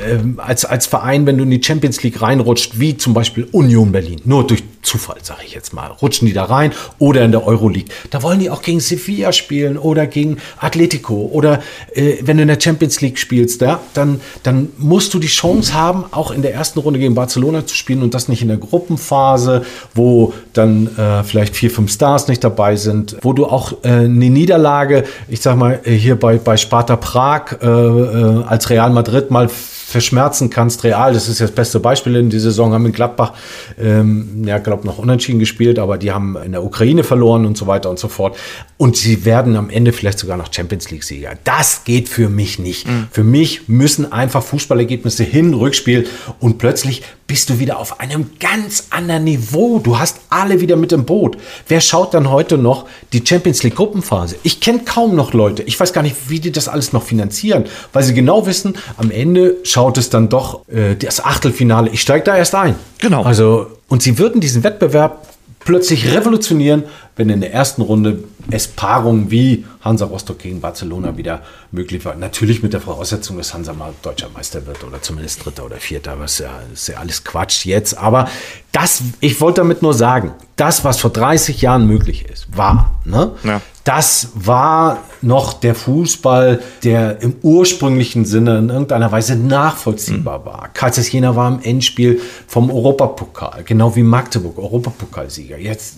als, 0.37 0.65
als 0.65 0.85
Verein, 0.87 1.25
wenn 1.25 1.37
du 1.37 1.43
in 1.43 1.51
die 1.51 1.61
Champions 1.63 2.01
League 2.03 2.21
reinrutscht, 2.21 2.79
wie 2.79 2.97
zum 2.97 3.13
Beispiel 3.13 3.47
Union 3.51 3.91
Berlin, 3.91 4.21
nur 4.25 4.45
durch 4.45 4.63
Zufall, 4.81 5.17
sage 5.21 5.41
ich 5.45 5.53
jetzt 5.53 5.73
mal, 5.73 5.87
rutschen 5.87 6.27
die 6.27 6.33
da 6.33 6.45
rein 6.45 6.73
oder 6.97 7.23
in 7.23 7.31
der 7.31 7.45
Euroleague. 7.45 7.93
Da 8.09 8.23
wollen 8.23 8.39
die 8.39 8.49
auch 8.49 8.61
gegen 8.61 8.79
Sevilla 8.79 9.31
spielen 9.31 9.77
oder 9.77 10.07
gegen 10.07 10.37
Atletico 10.59 11.29
oder 11.31 11.61
äh, 11.93 12.15
wenn 12.21 12.37
du 12.37 12.43
in 12.43 12.47
der 12.47 12.59
Champions 12.59 12.99
League 13.01 13.19
spielst, 13.19 13.61
ja, 13.61 13.79
dann, 13.93 14.21
dann 14.43 14.69
musst 14.77 15.13
du 15.13 15.19
die 15.19 15.27
Chance 15.27 15.73
haben, 15.73 16.05
auch 16.11 16.31
in 16.31 16.41
der 16.41 16.53
ersten 16.53 16.79
Runde 16.79 16.99
gegen 16.99 17.13
Barcelona 17.13 17.65
zu 17.65 17.75
spielen 17.75 18.01
und 18.01 18.13
das 18.13 18.27
nicht 18.27 18.41
in 18.41 18.47
der 18.47 18.57
Gruppenphase, 18.57 19.63
wo 19.93 20.33
dann 20.53 20.87
äh, 20.97 21.23
vielleicht 21.23 21.55
vier, 21.55 21.69
fünf 21.69 21.91
Stars 21.91 22.27
nicht 22.27 22.43
dabei 22.43 22.75
sind, 22.75 23.17
wo 23.21 23.33
du 23.33 23.45
auch 23.45 23.73
äh, 23.83 23.89
eine 23.89 24.29
Niederlage, 24.29 25.03
ich 25.27 25.41
sag 25.41 25.57
mal, 25.57 25.79
äh, 25.83 25.93
hier 25.93 26.19
bei, 26.19 26.37
bei 26.37 26.57
Sparta 26.57 26.95
Prag 26.95 27.57
äh, 27.61 27.67
äh, 27.67 28.43
als 28.43 28.69
Real 28.69 28.89
Madrid 28.89 29.29
mal 29.29 29.49
verschmerzen 29.91 30.49
kannst. 30.49 30.83
Real, 30.83 31.13
das 31.13 31.27
ist 31.27 31.39
jetzt 31.39 31.49
das 31.49 31.55
beste 31.55 31.79
Beispiel 31.79 32.15
in 32.15 32.29
dieser 32.29 32.49
Saison, 32.51 32.73
haben 32.73 32.85
in 32.85 32.91
Gladbach, 32.91 33.33
ähm, 33.79 34.43
ja, 34.45 34.57
glaube 34.57 34.87
noch 34.87 34.97
unentschieden 34.97 35.39
gespielt, 35.39 35.77
aber 35.77 35.97
die 35.97 36.11
haben 36.11 36.35
in 36.37 36.53
der 36.53 36.63
Ukraine 36.63 37.03
verloren 37.03 37.45
und 37.45 37.57
so 37.57 37.67
weiter 37.67 37.89
und 37.89 37.99
so 37.99 38.07
fort. 38.07 38.37
Und 38.77 38.97
sie 38.97 39.25
werden 39.25 39.55
am 39.55 39.69
Ende 39.69 39.93
vielleicht 39.93 40.19
sogar 40.19 40.37
noch 40.37 40.51
Champions 40.51 40.89
League-Sieger. 40.89 41.33
Das 41.43 41.83
geht 41.83 42.09
für 42.09 42.29
mich 42.29 42.57
nicht. 42.57 42.87
Für 43.11 43.23
mich 43.23 43.67
müssen 43.67 44.11
einfach 44.11 44.43
Fußballergebnisse 44.43 45.23
hin, 45.23 45.53
Rückspiel 45.53 46.07
und 46.39 46.57
plötzlich 46.57 47.03
bist 47.31 47.49
du 47.49 47.59
wieder 47.59 47.79
auf 47.79 48.01
einem 48.01 48.31
ganz 48.41 48.87
anderen 48.89 49.23
Niveau. 49.23 49.79
Du 49.79 49.97
hast 49.97 50.17
alle 50.29 50.59
wieder 50.59 50.75
mit 50.75 50.91
im 50.91 51.05
Boot. 51.05 51.37
Wer 51.65 51.79
schaut 51.79 52.13
dann 52.13 52.29
heute 52.29 52.57
noch 52.57 52.87
die 53.13 53.25
Champions 53.25 53.63
League 53.63 53.77
Gruppenphase? 53.77 54.35
Ich 54.43 54.59
kenne 54.59 54.79
kaum 54.83 55.15
noch 55.15 55.31
Leute. 55.31 55.63
Ich 55.63 55.79
weiß 55.79 55.93
gar 55.93 56.01
nicht, 56.01 56.17
wie 56.27 56.41
die 56.41 56.51
das 56.51 56.67
alles 56.67 56.91
noch 56.91 57.03
finanzieren, 57.03 57.63
weil 57.93 58.03
sie 58.03 58.13
genau 58.13 58.47
wissen, 58.47 58.75
am 58.97 59.11
Ende 59.11 59.55
schaut 59.63 59.97
es 59.97 60.09
dann 60.09 60.27
doch 60.27 60.67
äh, 60.67 60.97
das 60.97 61.23
Achtelfinale. 61.23 61.89
Ich 61.91 62.01
steige 62.01 62.25
da 62.25 62.35
erst 62.35 62.53
ein. 62.53 62.75
Genau. 62.97 63.23
Also 63.23 63.67
und 63.87 64.03
sie 64.03 64.17
würden 64.17 64.41
diesen 64.41 64.65
Wettbewerb 64.65 65.25
plötzlich 65.63 66.13
revolutionieren, 66.13 66.83
wenn 67.15 67.29
in 67.29 67.41
der 67.41 67.53
ersten 67.53 67.81
Runde 67.81 68.23
es 68.49 68.67
Paarungen 68.67 69.29
wie 69.31 69.65
Hansa 69.81 70.05
Rostock 70.05 70.39
gegen 70.39 70.61
Barcelona 70.61 71.17
wieder 71.17 71.41
möglich 71.71 72.03
war. 72.05 72.15
Natürlich 72.15 72.63
mit 72.63 72.73
der 72.73 72.81
Voraussetzung, 72.81 73.37
dass 73.37 73.53
Hansa 73.53 73.73
mal 73.73 73.93
deutscher 74.01 74.29
Meister 74.29 74.65
wird 74.65 74.83
oder 74.83 75.01
zumindest 75.01 75.45
Dritter 75.45 75.65
oder 75.65 75.77
Vierter, 75.77 76.19
was 76.19 76.39
ja, 76.39 76.49
ist 76.73 76.87
ja 76.87 76.97
alles 76.97 77.23
Quatsch 77.23 77.65
jetzt. 77.65 77.97
Aber 77.97 78.27
das, 78.71 79.03
ich 79.19 79.39
wollte 79.41 79.61
damit 79.61 79.81
nur 79.81 79.93
sagen, 79.93 80.33
das, 80.55 80.83
was 80.83 80.99
vor 80.99 81.11
30 81.11 81.61
Jahren 81.61 81.87
möglich 81.87 82.25
ist, 82.25 82.55
war. 82.55 82.99
Ne? 83.05 83.31
Ja. 83.43 83.61
Das 83.83 84.29
war 84.35 85.03
noch 85.21 85.53
der 85.53 85.75
Fußball, 85.75 86.61
der 86.83 87.21
im 87.21 87.35
ursprünglichen 87.41 88.25
Sinne 88.25 88.57
in 88.57 88.69
irgendeiner 88.69 89.11
Weise 89.11 89.35
nachvollziehbar 89.35 90.39
mhm. 90.39 90.45
war. 90.45 90.69
Kaisers 90.73 91.11
Jena 91.11 91.35
war 91.35 91.47
im 91.51 91.59
Endspiel 91.61 92.19
vom 92.47 92.71
Europapokal, 92.71 93.63
genau 93.63 93.95
wie 93.95 94.03
Magdeburg, 94.03 94.57
Europapokalsieger. 94.57 95.57
Jetzt, 95.57 95.97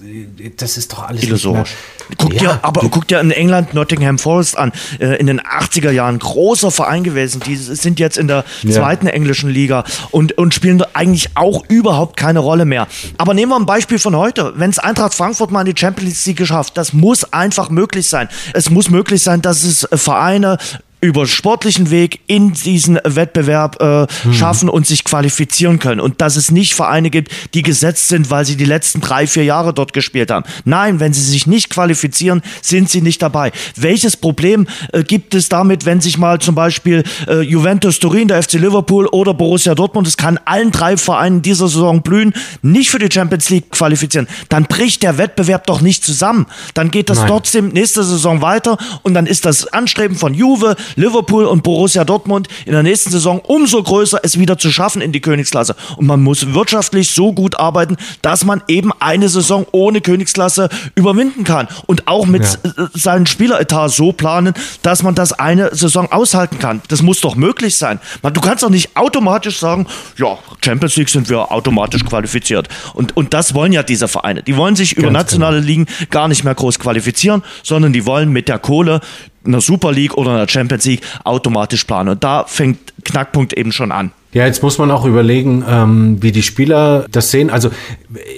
das 0.57 0.77
ist 0.77 0.91
doch 0.91 1.03
alles 1.07 1.23
illusorisch. 1.23 1.75
Guck 2.17 2.33
ja, 2.33 2.39
dir, 2.39 2.59
aber 2.61 2.89
guck 2.89 3.07
dir 3.07 3.19
in 3.19 3.31
England 3.31 3.73
Nottingham 3.73 4.19
Forest 4.19 4.57
an, 4.57 4.71
äh, 4.99 5.17
in 5.17 5.27
den 5.27 5.41
80er 5.41 5.91
Jahren 5.91 6.19
großer 6.19 6.71
Verein 6.71 7.03
gewesen. 7.03 7.41
Die 7.45 7.55
sind 7.55 7.99
jetzt 7.99 8.17
in 8.17 8.27
der 8.27 8.43
ja. 8.63 8.71
zweiten 8.71 9.07
englischen 9.07 9.49
Liga 9.49 9.83
und, 10.11 10.37
und 10.37 10.53
spielen 10.53 10.83
eigentlich 10.93 11.29
auch 11.35 11.63
überhaupt 11.69 12.17
keine 12.17 12.39
Rolle 12.39 12.65
mehr. 12.65 12.87
Aber 13.17 13.33
nehmen 13.33 13.51
wir 13.51 13.57
ein 13.57 13.65
Beispiel 13.65 13.99
von 13.99 14.15
heute. 14.15 14.53
Wenn 14.55 14.69
es 14.69 14.79
Eintracht 14.79 15.13
Frankfurt 15.13 15.51
mal 15.51 15.61
in 15.61 15.73
die 15.73 15.79
Champions 15.79 16.25
League 16.25 16.37
geschafft, 16.37 16.77
das 16.77 16.93
muss 16.93 17.31
einfach 17.31 17.69
möglich 17.69 18.09
sein. 18.09 18.27
Es 18.53 18.69
muss 18.69 18.89
möglich 18.89 19.12
sein, 19.21 19.41
dass 19.41 19.63
es 19.63 19.87
Vereine 19.93 20.57
über 21.03 21.27
sportlichen 21.27 21.91
Weg 21.91 22.21
in 22.27 22.53
diesen 22.53 22.97
Wettbewerb 23.03 23.81
äh, 23.81 24.07
mhm. 24.25 24.33
schaffen 24.33 24.69
und 24.69 24.87
sich 24.87 25.03
qualifizieren 25.03 25.77
können. 25.77 25.99
Und 25.99 26.21
dass 26.21 26.37
es 26.37 26.49
nicht 26.49 26.73
Vereine 26.73 27.09
gibt, 27.09 27.29
die 27.53 27.61
gesetzt 27.61 28.07
sind, 28.07 28.31
weil 28.31 28.45
sie 28.45 28.55
die 28.55 28.63
letzten 28.63 29.01
drei, 29.01 29.27
vier 29.27 29.43
Jahre 29.43 29.73
dort 29.73 29.91
gespielt 29.91 30.31
haben. 30.31 30.45
Nein, 30.63 31.01
wenn 31.01 31.11
sie 31.11 31.21
sich 31.21 31.45
nicht 31.45 31.69
qualifizieren, 31.69 32.41
sind 32.61 32.89
sie 32.89 33.01
nicht 33.01 33.21
dabei. 33.21 33.51
Welches 33.75 34.15
Problem 34.15 34.65
äh, 34.93 35.03
gibt 35.03 35.35
es 35.35 35.49
damit, 35.49 35.85
wenn 35.85 35.99
sich 35.99 36.17
mal 36.17 36.39
zum 36.39 36.55
Beispiel 36.55 37.03
äh, 37.27 37.41
Juventus 37.41 37.99
Turin, 37.99 38.29
der 38.29 38.41
FC 38.41 38.53
Liverpool 38.53 39.07
oder 39.07 39.33
Borussia 39.33 39.75
Dortmund, 39.75 40.07
es 40.07 40.15
kann 40.15 40.39
allen 40.45 40.71
drei 40.71 40.95
Vereinen 40.95 41.41
dieser 41.41 41.67
Saison 41.67 42.01
blühen, 42.01 42.33
nicht 42.61 42.89
für 42.89 42.99
die 42.99 43.13
Champions 43.13 43.49
League 43.49 43.71
qualifizieren, 43.71 44.29
dann 44.47 44.63
bricht 44.63 45.03
der 45.03 45.17
Wettbewerb 45.17 45.67
doch 45.67 45.81
nicht 45.81 46.05
zusammen. 46.05 46.45
Dann 46.73 46.91
geht 46.91 47.09
das 47.09 47.17
Nein. 47.19 47.27
trotzdem 47.27 47.67
nächste 47.69 48.05
Saison 48.05 48.41
weiter 48.41 48.77
und 49.01 49.15
dann 49.15 49.25
ist 49.25 49.43
das 49.43 49.67
Anstreben 49.67 50.15
von 50.15 50.33
Juve, 50.33 50.77
Liverpool 50.95 51.45
und 51.45 51.63
Borussia 51.63 52.03
Dortmund 52.03 52.47
in 52.65 52.73
der 52.73 52.83
nächsten 52.83 53.09
Saison 53.09 53.39
umso 53.39 53.81
größer, 53.81 54.19
es 54.23 54.39
wieder 54.39 54.57
zu 54.57 54.71
schaffen 54.71 55.01
in 55.01 55.11
die 55.11 55.21
Königsklasse. 55.21 55.75
Und 55.97 56.07
man 56.07 56.21
muss 56.21 56.53
wirtschaftlich 56.53 57.11
so 57.11 57.33
gut 57.33 57.59
arbeiten, 57.59 57.97
dass 58.21 58.45
man 58.45 58.61
eben 58.67 58.91
eine 58.99 59.29
Saison 59.29 59.65
ohne 59.71 60.01
Königsklasse 60.01 60.69
überwinden 60.95 61.43
kann. 61.43 61.67
Und 61.85 62.07
auch 62.07 62.25
mit 62.25 62.43
ja. 62.43 62.87
seinem 62.93 63.25
Spieleretat 63.25 63.91
so 63.91 64.11
planen, 64.11 64.53
dass 64.81 65.03
man 65.03 65.15
das 65.15 65.33
eine 65.33 65.73
Saison 65.75 66.11
aushalten 66.11 66.59
kann. 66.59 66.81
Das 66.87 67.01
muss 67.01 67.21
doch 67.21 67.35
möglich 67.35 67.77
sein. 67.77 67.99
du 68.21 68.41
kannst 68.41 68.63
doch 68.63 68.69
nicht 68.69 68.95
automatisch 68.95 69.59
sagen, 69.59 69.87
ja, 70.17 70.37
Champions 70.63 70.95
League 70.95 71.09
sind 71.09 71.29
wir 71.29 71.51
automatisch 71.51 72.03
qualifiziert. 72.05 72.67
Und, 72.93 73.15
und 73.15 73.33
das 73.33 73.53
wollen 73.53 73.73
ja 73.73 73.83
diese 73.83 74.07
Vereine. 74.07 74.43
Die 74.43 74.57
wollen 74.57 74.75
sich 74.75 74.93
über 74.93 75.07
Ganz 75.07 75.13
nationale 75.23 75.57
genau. 75.57 75.67
Ligen 75.67 75.85
gar 76.09 76.27
nicht 76.27 76.43
mehr 76.43 76.55
groß 76.55 76.79
qualifizieren, 76.79 77.43
sondern 77.63 77.93
die 77.93 78.05
wollen 78.05 78.31
mit 78.31 78.47
der 78.47 78.59
Kohle 78.59 79.01
einer 79.45 79.61
Super 79.61 79.91
League 79.91 80.15
oder 80.15 80.31
einer 80.31 80.47
Champions 80.47 80.85
League 80.85 81.01
automatisch 81.23 81.83
planen. 81.83 82.09
Und 82.09 82.23
da 82.23 82.45
fängt 82.47 82.93
Knackpunkt 83.03 83.53
eben 83.53 83.71
schon 83.71 83.91
an. 83.91 84.11
Ja, 84.33 84.47
jetzt 84.47 84.63
muss 84.63 84.79
man 84.79 84.89
auch 84.89 85.05
überlegen, 85.05 85.63
ähm, 85.67 86.17
wie 86.21 86.31
die 86.31 86.41
Spieler 86.41 87.05
das 87.11 87.29
sehen. 87.29 87.51
Also 87.51 87.69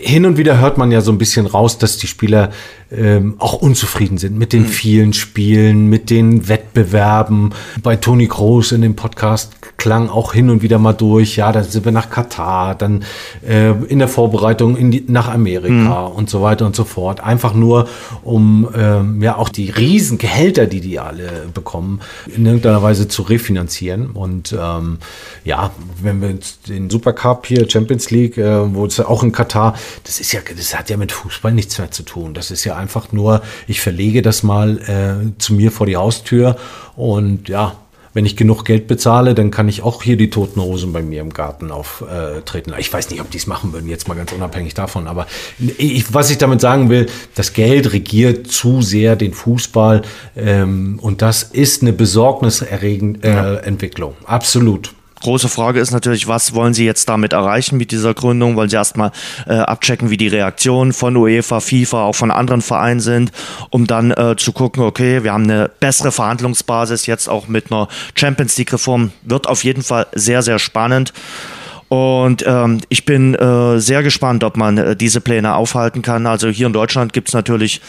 hin 0.01 0.25
und 0.25 0.37
wieder 0.37 0.59
hört 0.59 0.77
man 0.77 0.91
ja 0.91 0.99
so 0.99 1.11
ein 1.11 1.17
bisschen 1.17 1.45
raus, 1.45 1.77
dass 1.77 1.97
die 1.97 2.07
Spieler 2.07 2.51
ähm, 2.91 3.35
auch 3.39 3.53
unzufrieden 3.53 4.17
sind 4.17 4.37
mit 4.37 4.51
den 4.51 4.63
mhm. 4.63 4.67
vielen 4.67 5.13
Spielen, 5.13 5.87
mit 5.87 6.09
den 6.09 6.49
Wettbewerben. 6.49 7.53
Bei 7.81 7.95
Toni 7.95 8.27
Groß 8.27 8.73
in 8.73 8.81
dem 8.81 8.97
Podcast 8.97 9.53
klang 9.85 10.09
auch 10.09 10.33
hin 10.33 10.49
und 10.49 10.63
wieder 10.63 10.79
mal 10.79 10.93
durch, 10.93 11.35
ja, 11.35 11.51
da 11.51 11.61
sind 11.61 11.85
wir 11.85 11.91
nach 11.91 12.09
Katar, 12.09 12.73
dann 12.73 13.03
äh, 13.47 13.69
in 13.69 13.99
der 13.99 14.07
Vorbereitung 14.07 14.77
in 14.77 14.89
die, 14.89 15.05
nach 15.07 15.27
Amerika 15.31 16.09
mhm. 16.09 16.15
und 16.15 16.27
so 16.27 16.41
weiter 16.41 16.65
und 16.65 16.75
so 16.75 16.85
fort. 16.85 17.19
Einfach 17.19 17.53
nur, 17.53 17.87
um 18.23 18.67
ähm, 18.75 19.21
ja 19.21 19.37
auch 19.37 19.47
die 19.47 19.69
riesen 19.69 20.17
Gehälter, 20.17 20.65
die 20.65 20.81
die 20.81 20.97
alle 20.97 21.49
bekommen, 21.53 22.01
in 22.35 22.47
irgendeiner 22.47 22.81
Weise 22.81 23.07
zu 23.07 23.21
refinanzieren. 23.21 24.09
Und 24.09 24.57
ähm, 24.59 24.97
ja, 25.43 25.69
wenn 26.01 26.19
wir 26.19 26.35
den 26.67 26.89
Supercup 26.89 27.45
hier, 27.45 27.69
Champions 27.69 28.09
League, 28.09 28.39
äh, 28.39 28.73
wo 28.73 28.87
es 28.87 28.97
ja 28.97 29.07
auch 29.07 29.21
in 29.21 29.31
Katar, 29.31 29.75
das 30.03 30.19
ist 30.19 30.31
ja, 30.31 30.39
das 30.57 30.75
hat 30.75 30.89
ja 30.89 30.97
mit 30.97 31.11
Fußball 31.11 31.51
nichts 31.51 31.77
mehr 31.77 31.91
zu 31.91 32.01
tun. 32.01 32.33
Das 32.33 32.49
ist 32.49 32.63
ja 32.63 32.75
einfach 32.75 33.11
nur, 33.11 33.43
ich 33.67 33.81
verlege 33.81 34.23
das 34.23 34.41
mal 34.41 34.79
äh, 34.79 35.37
zu 35.37 35.53
mir 35.53 35.71
vor 35.71 35.85
die 35.85 35.95
Haustür 35.95 36.55
und 36.95 37.49
ja, 37.49 37.75
wenn 38.15 38.25
ich 38.25 38.37
genug 38.37 38.63
Geld 38.63 38.87
bezahle, 38.87 39.35
dann 39.35 39.51
kann 39.51 39.67
ich 39.67 39.83
auch 39.83 40.01
hier 40.01 40.15
die 40.15 40.29
toten 40.29 40.61
Rosen 40.61 40.93
bei 40.93 41.03
mir 41.03 41.19
im 41.19 41.33
Garten 41.33 41.69
auftreten. 41.69 42.73
Ich 42.79 42.91
weiß 42.91 43.09
nicht, 43.09 43.19
ob 43.19 43.29
die 43.29 43.37
es 43.37 43.45
machen 43.45 43.73
würden, 43.73 43.89
jetzt 43.89 44.07
mal 44.07 44.15
ganz 44.15 44.31
unabhängig 44.31 44.73
davon. 44.73 45.07
Aber 45.07 45.27
ich, 45.77 46.13
was 46.13 46.31
ich 46.31 46.37
damit 46.37 46.61
sagen 46.61 46.89
will, 46.89 47.07
das 47.35 47.51
Geld 47.51 47.91
regiert 47.91 48.47
zu 48.47 48.81
sehr 48.81 49.17
den 49.17 49.33
Fußball 49.33 50.03
ähm, 50.37 50.97
und 51.01 51.21
das 51.21 51.43
ist 51.43 51.81
eine 51.81 51.91
besorgniserregende 51.91 53.27
äh, 53.27 53.33
ja. 53.33 53.55
Entwicklung. 53.55 54.15
Absolut. 54.25 54.93
Große 55.25 55.49
Frage 55.49 55.79
ist 55.79 55.89
natürlich, 55.89 56.27
was 56.27 56.53
wollen 56.53 56.75
Sie 56.75 56.85
jetzt 56.85 57.09
damit 57.09 57.33
erreichen 57.33 57.77
mit 57.77 57.89
dieser 57.89 58.13
Gründung? 58.13 58.55
Wollen 58.55 58.69
Sie 58.69 58.75
erstmal 58.75 59.11
äh, 59.47 59.53
abchecken, 59.55 60.11
wie 60.11 60.17
die 60.17 60.27
Reaktionen 60.27 60.93
von 60.93 61.17
UEFA, 61.17 61.61
FIFA, 61.61 62.03
auch 62.03 62.13
von 62.13 62.29
anderen 62.29 62.61
Vereinen 62.61 62.99
sind, 62.99 63.31
um 63.71 63.87
dann 63.87 64.11
äh, 64.11 64.35
zu 64.37 64.51
gucken, 64.51 64.83
okay, 64.83 65.23
wir 65.23 65.33
haben 65.33 65.45
eine 65.45 65.71
bessere 65.79 66.11
Verhandlungsbasis 66.11 67.07
jetzt 67.07 67.27
auch 67.27 67.47
mit 67.47 67.71
einer 67.71 67.87
Champions 68.13 68.55
League-Reform. 68.59 69.13
Wird 69.23 69.47
auf 69.47 69.63
jeden 69.63 69.81
Fall 69.81 70.05
sehr, 70.13 70.43
sehr 70.43 70.59
spannend. 70.59 71.11
Und 71.87 72.45
ähm, 72.45 72.81
ich 72.89 73.05
bin 73.05 73.33
äh, 73.33 73.79
sehr 73.79 74.03
gespannt, 74.03 74.43
ob 74.43 74.57
man 74.57 74.77
äh, 74.77 74.95
diese 74.95 75.21
Pläne 75.21 75.55
aufhalten 75.55 76.03
kann. 76.03 76.27
Also 76.27 76.49
hier 76.49 76.67
in 76.67 76.73
Deutschland 76.73 77.13
gibt 77.13 77.29
es 77.29 77.33
natürlich 77.33 77.81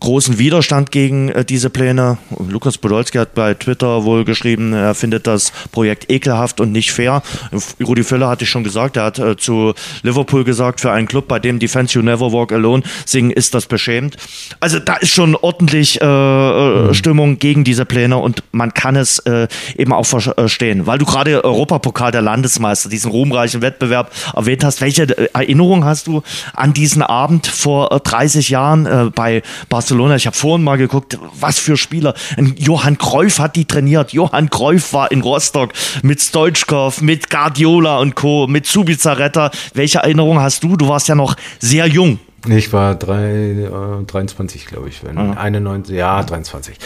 großen 0.00 0.38
Widerstand 0.38 0.90
gegen 0.90 1.28
äh, 1.28 1.44
diese 1.44 1.70
Pläne. 1.70 2.18
Lukas 2.48 2.78
Podolski 2.78 3.18
hat 3.18 3.34
bei 3.34 3.54
Twitter 3.54 4.04
wohl 4.04 4.24
geschrieben, 4.24 4.72
er 4.72 4.94
findet 4.94 5.26
das 5.26 5.52
Projekt 5.72 6.10
ekelhaft 6.10 6.60
und 6.60 6.72
nicht 6.72 6.90
fair. 6.90 7.22
Rudi 7.84 8.02
Völler 8.02 8.28
hatte 8.28 8.44
ich 8.44 8.50
schon 8.50 8.64
gesagt, 8.64 8.96
er 8.96 9.04
hat 9.04 9.18
äh, 9.18 9.36
zu 9.36 9.74
Liverpool 10.02 10.44
gesagt, 10.44 10.80
für 10.80 10.90
einen 10.90 11.06
Club, 11.06 11.28
bei 11.28 11.38
dem 11.38 11.58
Defense 11.58 11.94
You 11.94 12.02
Never 12.02 12.32
Walk 12.32 12.52
Alone 12.52 12.82
singen, 13.04 13.30
ist 13.30 13.54
das 13.54 13.66
beschämt. 13.66 14.16
Also 14.58 14.78
da 14.78 14.96
ist 14.96 15.10
schon 15.10 15.36
ordentlich 15.36 16.00
äh, 16.00 16.04
äh 16.04 16.88
mhm. 16.88 16.94
Stimmung 16.94 17.38
gegen 17.38 17.64
diese 17.64 17.84
Pläne 17.84 18.16
und 18.16 18.42
man 18.52 18.72
kann 18.72 18.96
es 18.96 19.18
äh, 19.20 19.48
eben 19.76 19.92
auch 19.92 20.06
verstehen. 20.06 20.86
Weil 20.86 20.98
du 20.98 21.04
gerade 21.04 21.44
Europapokal 21.44 22.10
der 22.10 22.22
Landesmeister, 22.22 22.88
diesen 22.88 23.10
ruhmreichen 23.10 23.60
Wettbewerb 23.60 24.10
erwähnt 24.34 24.64
hast. 24.64 24.80
Welche 24.80 25.02
äh, 25.02 25.28
Erinnerung 25.34 25.84
hast 25.84 26.06
du 26.06 26.22
an 26.54 26.72
diesen 26.72 27.02
Abend 27.02 27.46
vor 27.46 28.00
30 28.02 28.48
Jahren 28.48 29.12
bei 29.14 29.42
Barcelona? 29.68 29.89
Barcelona. 29.90 30.14
Ich 30.14 30.26
habe 30.26 30.36
vorhin 30.36 30.62
mal 30.62 30.78
geguckt, 30.78 31.18
was 31.40 31.58
für 31.58 31.76
Spieler. 31.76 32.14
Johann 32.56 32.96
Cruyff 32.96 33.40
hat 33.40 33.56
die 33.56 33.64
trainiert. 33.64 34.12
Johann 34.12 34.48
Cruyff 34.48 34.92
war 34.92 35.10
in 35.10 35.20
Rostock 35.20 35.72
mit 36.02 36.20
Stoichkov, 36.20 37.00
mit 37.00 37.28
Guardiola 37.28 37.98
und 37.98 38.14
Co., 38.14 38.46
mit 38.46 38.66
Subizarreta. 38.66 39.50
Welche 39.74 39.98
Erinnerung 39.98 40.38
hast 40.38 40.62
du? 40.62 40.76
Du 40.76 40.86
warst 40.86 41.08
ja 41.08 41.16
noch 41.16 41.34
sehr 41.58 41.88
jung. 41.88 42.20
Ich 42.48 42.72
war 42.72 42.94
drei, 42.94 43.50
äh, 43.50 44.04
23, 44.06 44.64
glaube 44.64 44.88
ich, 44.88 45.04
wenn 45.04 45.18
ah. 45.18 45.32
91, 45.32 45.94
ja, 45.94 46.22
23. 46.22 46.76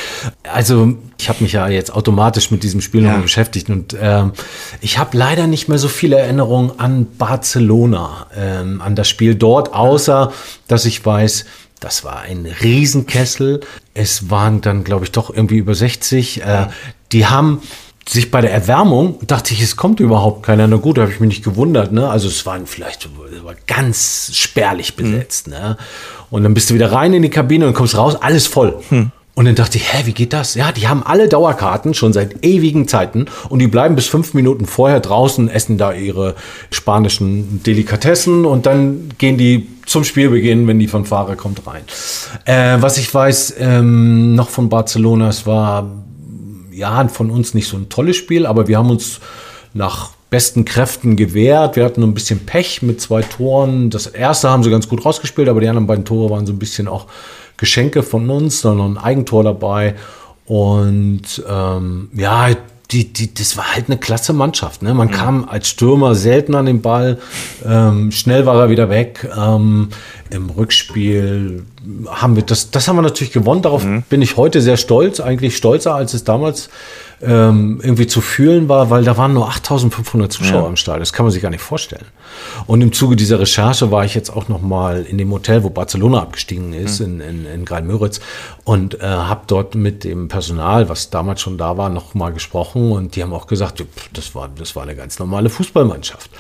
Also 0.43 0.97
ich 1.19 1.29
habe 1.29 1.45
mich 1.45 1.53
ja 1.53 1.69
jetzt 1.69 1.95
automatisch 1.95 2.51
mit 2.51 2.63
diesem 2.63 2.81
Spiel 2.81 3.05
ja. 3.05 3.15
noch 3.15 3.23
beschäftigt 3.23 3.71
und 3.71 3.97
ähm, 4.01 4.33
ich 4.81 4.99
habe 4.99 5.17
leider 5.17 5.47
nicht 5.47 5.69
mehr 5.69 5.79
so 5.79 5.87
viele 5.87 6.19
Erinnerungen 6.19 6.73
an 6.81 7.07
Barcelona, 7.19 8.27
ähm, 8.37 8.81
an 8.81 8.97
das 8.97 9.09
Spiel 9.09 9.37
dort, 9.37 9.73
außer 9.73 10.33
dass 10.67 10.87
ich 10.87 11.05
weiß, 11.07 11.45
das 11.81 12.05
war 12.05 12.21
ein 12.21 12.47
Riesenkessel. 12.47 13.61
Es 13.93 14.31
waren 14.31 14.61
dann, 14.61 14.85
glaube 14.85 15.05
ich, 15.05 15.13
doch 15.13 15.31
irgendwie 15.31 15.59
über 15.59 15.75
60. 15.75 16.43
Äh, 16.43 16.67
die 17.13 17.27
haben 17.27 17.63
sich 18.09 18.31
bei 18.31 18.41
der 18.41 18.53
Erwärmung, 18.53 19.19
dachte 19.27 19.55
ich, 19.55 19.63
es 19.63 19.77
kommt 19.77 20.01
überhaupt 20.01 20.43
keiner. 20.43 20.67
Na 20.67 20.77
gut, 20.77 20.99
da 20.99 21.03
habe 21.03 21.13
ich 21.13 21.21
mich 21.21 21.29
nicht 21.29 21.45
gewundert. 21.45 21.93
Ne? 21.93 22.09
Also 22.09 22.29
es 22.29 22.45
waren 22.47 22.67
vielleicht 22.67 23.09
war 23.43 23.55
ganz 23.67 24.31
spärlich 24.35 24.97
mhm. 24.97 25.03
besetzt. 25.03 25.47
Mhm. 25.47 25.55
Ne? 25.55 25.77
Und 26.31 26.43
dann 26.43 26.55
bist 26.55 26.71
du 26.71 26.75
wieder 26.75 26.93
rein 26.93 27.15
in 27.15 27.23
die 27.23 27.31
Kabine 27.31 27.67
und 27.67 27.75
kommst 27.75 27.97
raus, 27.97 28.17
alles 28.17 28.47
voll. 28.47 28.81
Mhm. 28.91 29.11
Und 29.35 29.47
dann 29.47 29.57
dachte 29.57 29.79
ich, 29.79 29.93
hä, 29.93 30.03
wie 30.05 30.13
geht 30.13 30.33
das? 30.33 30.55
Ja, 30.55 30.71
die 30.71 30.87
haben 30.87 31.03
alle 31.03 31.29
Dauerkarten 31.29 31.93
schon 31.93 32.13
seit 32.13 32.45
ewigen 32.45 32.87
Zeiten 32.87 33.27
und 33.49 33.59
die 33.59 33.67
bleiben 33.67 33.97
bis 33.97 34.07
fünf 34.07 34.33
Minuten 34.33 34.65
vorher 34.65 35.01
draußen, 35.01 35.49
essen 35.49 35.77
da 35.77 35.93
ihre 35.93 36.37
spanischen 36.71 37.63
Delikatessen 37.65 38.45
und 38.45 38.65
dann 38.67 39.09
gehen 39.19 39.37
die 39.37 39.69
zum 39.87 40.05
Spielbeginn, 40.05 40.69
wenn 40.69 40.79
die 40.79 40.87
Fanfare 40.87 41.35
kommt, 41.35 41.67
rein. 41.67 41.83
Äh, 42.45 42.81
was 42.81 42.97
ich 42.97 43.13
weiß 43.13 43.57
ähm, 43.59 44.37
noch 44.37 44.51
von 44.51 44.69
Barcelona, 44.69 45.29
es 45.29 45.47
war 45.47 45.91
ja 46.71 47.07
von 47.09 47.31
uns 47.31 47.55
nicht 47.55 47.69
so 47.69 47.77
ein 47.77 47.89
tolles 47.89 48.17
Spiel, 48.17 48.47
aber 48.47 48.69
wir 48.69 48.79
haben 48.79 48.91
uns 48.91 49.19
nach 49.73 50.11
besten 50.31 50.65
Kräften 50.65 51.17
gewehrt. 51.17 51.77
Wir 51.77 51.85
hatten 51.85 52.03
ein 52.03 52.15
bisschen 52.15 52.41
Pech 52.41 52.83
mit 52.83 53.01
zwei 53.01 53.23
Toren. 53.23 53.91
Das 53.91 54.07
erste 54.07 54.51
haben 54.51 54.63
sie 54.63 54.71
ganz 54.71 54.89
gut 54.89 55.05
rausgespielt, 55.05 55.49
aber 55.49 55.61
die 55.61 55.69
anderen 55.69 55.87
beiden 55.87 56.05
Tore 56.05 56.31
waren 56.31 56.47
so 56.47 56.53
ein 56.53 56.59
bisschen 56.59 56.89
auch 56.89 57.07
Geschenke 57.57 58.03
von 58.03 58.29
uns, 58.31 58.61
sondern 58.61 58.95
ein 58.95 58.99
Eigentor 58.99 59.45
dabei. 59.45 59.95
Und 60.47 61.43
ähm, 61.49 62.11
ja, 62.15 62.51
die, 62.91 63.13
die, 63.13 63.33
das 63.33 63.57
war 63.57 63.75
halt 63.75 63.87
eine 63.89 63.99
klasse 63.99 64.33
Mannschaft. 64.33 64.83
Ne? 64.83 64.95
Man 64.95 65.09
mhm. 65.09 65.13
kam 65.13 65.49
als 65.49 65.69
Stürmer 65.69 66.15
selten 66.15 66.55
an 66.55 66.67
den 66.67 66.83
Ball, 66.83 67.19
ähm, 67.65 68.13
schnell 68.13 68.47
war 68.47 68.61
er 68.61 68.71
wieder 68.71 68.91
weg. 68.91 69.29
Ähm, 69.37 69.89
Im 70.31 70.51
Rückspiel 70.51 71.65
haben 72.07 72.37
wir 72.37 72.43
das, 72.43 72.71
das 72.71 72.87
haben 72.87 72.97
wir 72.97 73.03
natürlich 73.03 73.33
gewonnen. 73.33 73.63
Darauf 73.63 73.85
mhm. 73.85 74.03
bin 74.09 74.23
ich 74.23 74.37
heute 74.37 74.61
sehr 74.61 74.77
stolz, 74.77 75.21
eigentlich 75.21 75.57
stolzer, 75.57 75.95
als 75.95 76.15
es 76.15 76.25
damals 76.25 76.69
ähm, 77.27 77.81
irgendwie 77.83 78.07
zu 78.07 78.21
fühlen 78.21 78.69
war, 78.69 78.91
weil 78.91 79.05
da 79.05 79.17
waren 79.17 79.35
nur 79.35 79.49
8500 79.49 80.33
Zuschauer 80.33 80.63
ja. 80.63 80.69
im 80.69 80.77
Stadion. 80.77 81.01
Das 81.01 81.13
kann 81.13 81.25
man 81.25 81.33
sich 81.33 81.43
gar 81.43 81.51
nicht 81.51 81.63
vorstellen. 81.63 82.07
Und 82.67 82.81
im 82.81 82.93
Zuge 82.93 83.17
dieser 83.17 83.41
Recherche 83.41 83.91
war 83.91 84.05
ich 84.05 84.15
jetzt 84.15 84.31
auch 84.31 84.49
noch 84.49 84.61
mal 84.61 85.05
in 85.05 85.19
dem 85.19 85.31
Hotel, 85.31 85.63
wo 85.63 85.71
Barcelona 85.71 86.21
abgestiegen 86.21 86.73
ist, 86.73 87.01
mhm. 87.01 87.07
in, 87.07 87.21
in, 87.21 87.47
in 87.47 87.65
Greil-Müritz 87.65 88.21
und 88.65 89.01
äh, 89.01 89.07
habe 89.07 89.43
dort 89.47 89.75
mit 89.75 90.05
dem 90.05 90.29
Personal, 90.29 90.89
was 90.89 91.11
damals 91.11 91.41
schon 91.41 91.59
da 91.59 91.77
war, 91.77 91.91
noch 91.91 92.15
mal 92.15 92.33
gesprochen 92.33 92.93
und 92.93 93.17
die 93.17 93.23
haben 93.23 93.33
auch 93.33 93.47
gesagt, 93.47 93.85
das 94.13 94.35
war, 94.35 94.49
das 94.57 94.77
war 94.77 94.83
eine 94.83 94.97
ganz 94.97 95.19
normale 95.19 95.51
Fußballmannschaft. 95.51 96.31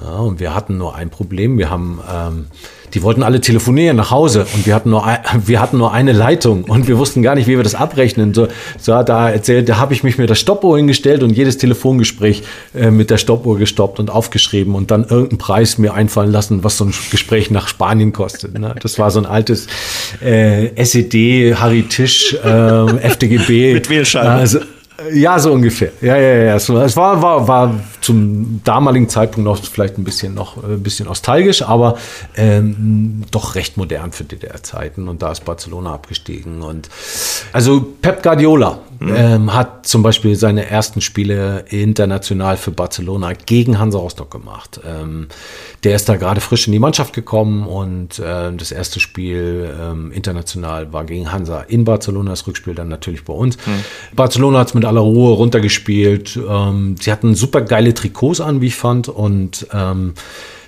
Na, 0.00 0.18
und 0.20 0.40
wir 0.40 0.54
hatten 0.54 0.78
nur 0.78 0.94
ein 0.94 1.10
Problem. 1.10 1.58
Wir 1.58 1.70
haben 1.70 2.00
ähm, 2.10 2.46
die 2.94 3.02
wollten 3.02 3.22
alle 3.22 3.40
telefonieren 3.40 3.96
nach 3.96 4.10
Hause 4.10 4.46
und 4.54 4.66
wir 4.66 4.74
hatten 4.74 4.90
nur, 4.90 5.04
ein, 5.04 5.18
wir 5.46 5.60
hatten 5.60 5.78
nur 5.78 5.92
eine 5.92 6.12
Leitung 6.12 6.64
und 6.64 6.88
wir 6.88 6.98
wussten 6.98 7.22
gar 7.22 7.34
nicht, 7.34 7.46
wie 7.46 7.56
wir 7.56 7.62
das 7.62 7.74
abrechnen. 7.74 8.34
So, 8.34 8.48
so 8.78 8.94
hat 8.94 9.08
er 9.08 9.32
erzählt, 9.32 9.68
da 9.68 9.78
habe 9.78 9.94
ich 9.94 10.02
mich 10.02 10.18
mit 10.18 10.30
der 10.30 10.34
Stoppuhr 10.34 10.76
hingestellt 10.76 11.22
und 11.22 11.30
jedes 11.30 11.58
Telefongespräch 11.58 12.42
äh, 12.74 12.90
mit 12.90 13.10
der 13.10 13.18
Stoppuhr 13.18 13.58
gestoppt 13.58 13.98
und 14.00 14.10
aufgeschrieben 14.10 14.74
und 14.74 14.90
dann 14.90 15.04
irgendeinen 15.04 15.38
Preis 15.38 15.78
mir 15.78 15.94
einfallen 15.94 16.32
lassen, 16.32 16.64
was 16.64 16.78
so 16.78 16.84
ein 16.84 16.94
Gespräch 17.10 17.50
nach 17.50 17.68
Spanien 17.68 18.12
kostet. 18.12 18.58
Ne? 18.58 18.74
Das 18.80 18.98
war 18.98 19.10
so 19.10 19.20
ein 19.20 19.26
altes 19.26 19.66
äh, 20.22 20.74
SED, 20.76 21.54
Harry 21.56 21.82
Tisch, 21.84 22.34
äh, 22.44 22.96
FDGB. 22.98 23.74
mit 23.74 23.90
Wählscheibe. 23.90 24.28
Also, 24.28 24.60
ja, 25.12 25.38
so 25.38 25.52
ungefähr. 25.52 25.92
Ja, 26.00 26.16
ja, 26.16 26.34
ja. 26.44 26.56
Es 26.56 26.68
war, 26.68 27.22
war, 27.22 27.46
war 27.46 27.80
zum 28.00 28.60
damaligen 28.64 29.08
Zeitpunkt 29.08 29.44
noch 29.44 29.62
vielleicht 29.64 29.96
ein 29.96 30.04
bisschen 30.04 30.34
noch 30.34 30.56
äh, 30.62 30.74
ein 30.74 30.82
bisschen 30.82 31.06
nostalgisch, 31.06 31.62
aber 31.62 31.96
ähm, 32.36 33.22
doch 33.30 33.54
recht 33.54 33.76
modern 33.76 34.12
für 34.12 34.24
DDR-Zeiten. 34.24 35.08
Und 35.08 35.22
da 35.22 35.30
ist 35.30 35.44
Barcelona 35.44 35.94
abgestiegen. 35.94 36.62
Und 36.62 36.88
also 37.52 37.80
Pep 37.80 38.22
Guardiola 38.22 38.80
mhm. 39.00 39.14
ähm, 39.14 39.54
hat 39.54 39.86
zum 39.86 40.02
Beispiel 40.02 40.36
seine 40.36 40.68
ersten 40.68 41.00
Spiele 41.00 41.64
international 41.68 42.56
für 42.56 42.70
Barcelona 42.70 43.32
gegen 43.32 43.78
Hansa 43.78 43.98
Rostock 43.98 44.30
gemacht. 44.30 44.80
Ähm, 44.86 45.28
der 45.84 45.96
ist 45.96 46.08
da 46.08 46.16
gerade 46.16 46.40
frisch 46.40 46.66
in 46.66 46.72
die 46.72 46.78
Mannschaft 46.78 47.12
gekommen 47.12 47.66
und 47.66 48.18
äh, 48.18 48.52
das 48.52 48.72
erste 48.72 49.00
Spiel 49.00 49.70
ähm, 49.80 50.12
international 50.12 50.92
war 50.92 51.04
gegen 51.04 51.30
Hansa 51.30 51.60
in 51.60 51.84
Barcelona, 51.84 52.30
das 52.30 52.46
Rückspiel 52.46 52.74
dann 52.74 52.88
natürlich 52.88 53.24
bei 53.24 53.32
uns. 53.32 53.56
Mhm. 53.58 53.84
Barcelona 54.16 54.60
hat 54.60 54.68
es 54.68 54.74
mit 54.74 54.84
aller 54.84 55.00
Ruhe 55.00 55.34
runtergespielt. 55.34 56.38
Ähm, 56.48 56.96
sie 57.00 57.12
hatten 57.12 57.34
super 57.34 57.62
geile 57.62 57.94
Trikots 57.94 58.40
an, 58.40 58.60
wie 58.60 58.66
ich 58.66 58.76
fand, 58.76 59.08
und 59.08 59.66
ähm, 59.72 60.14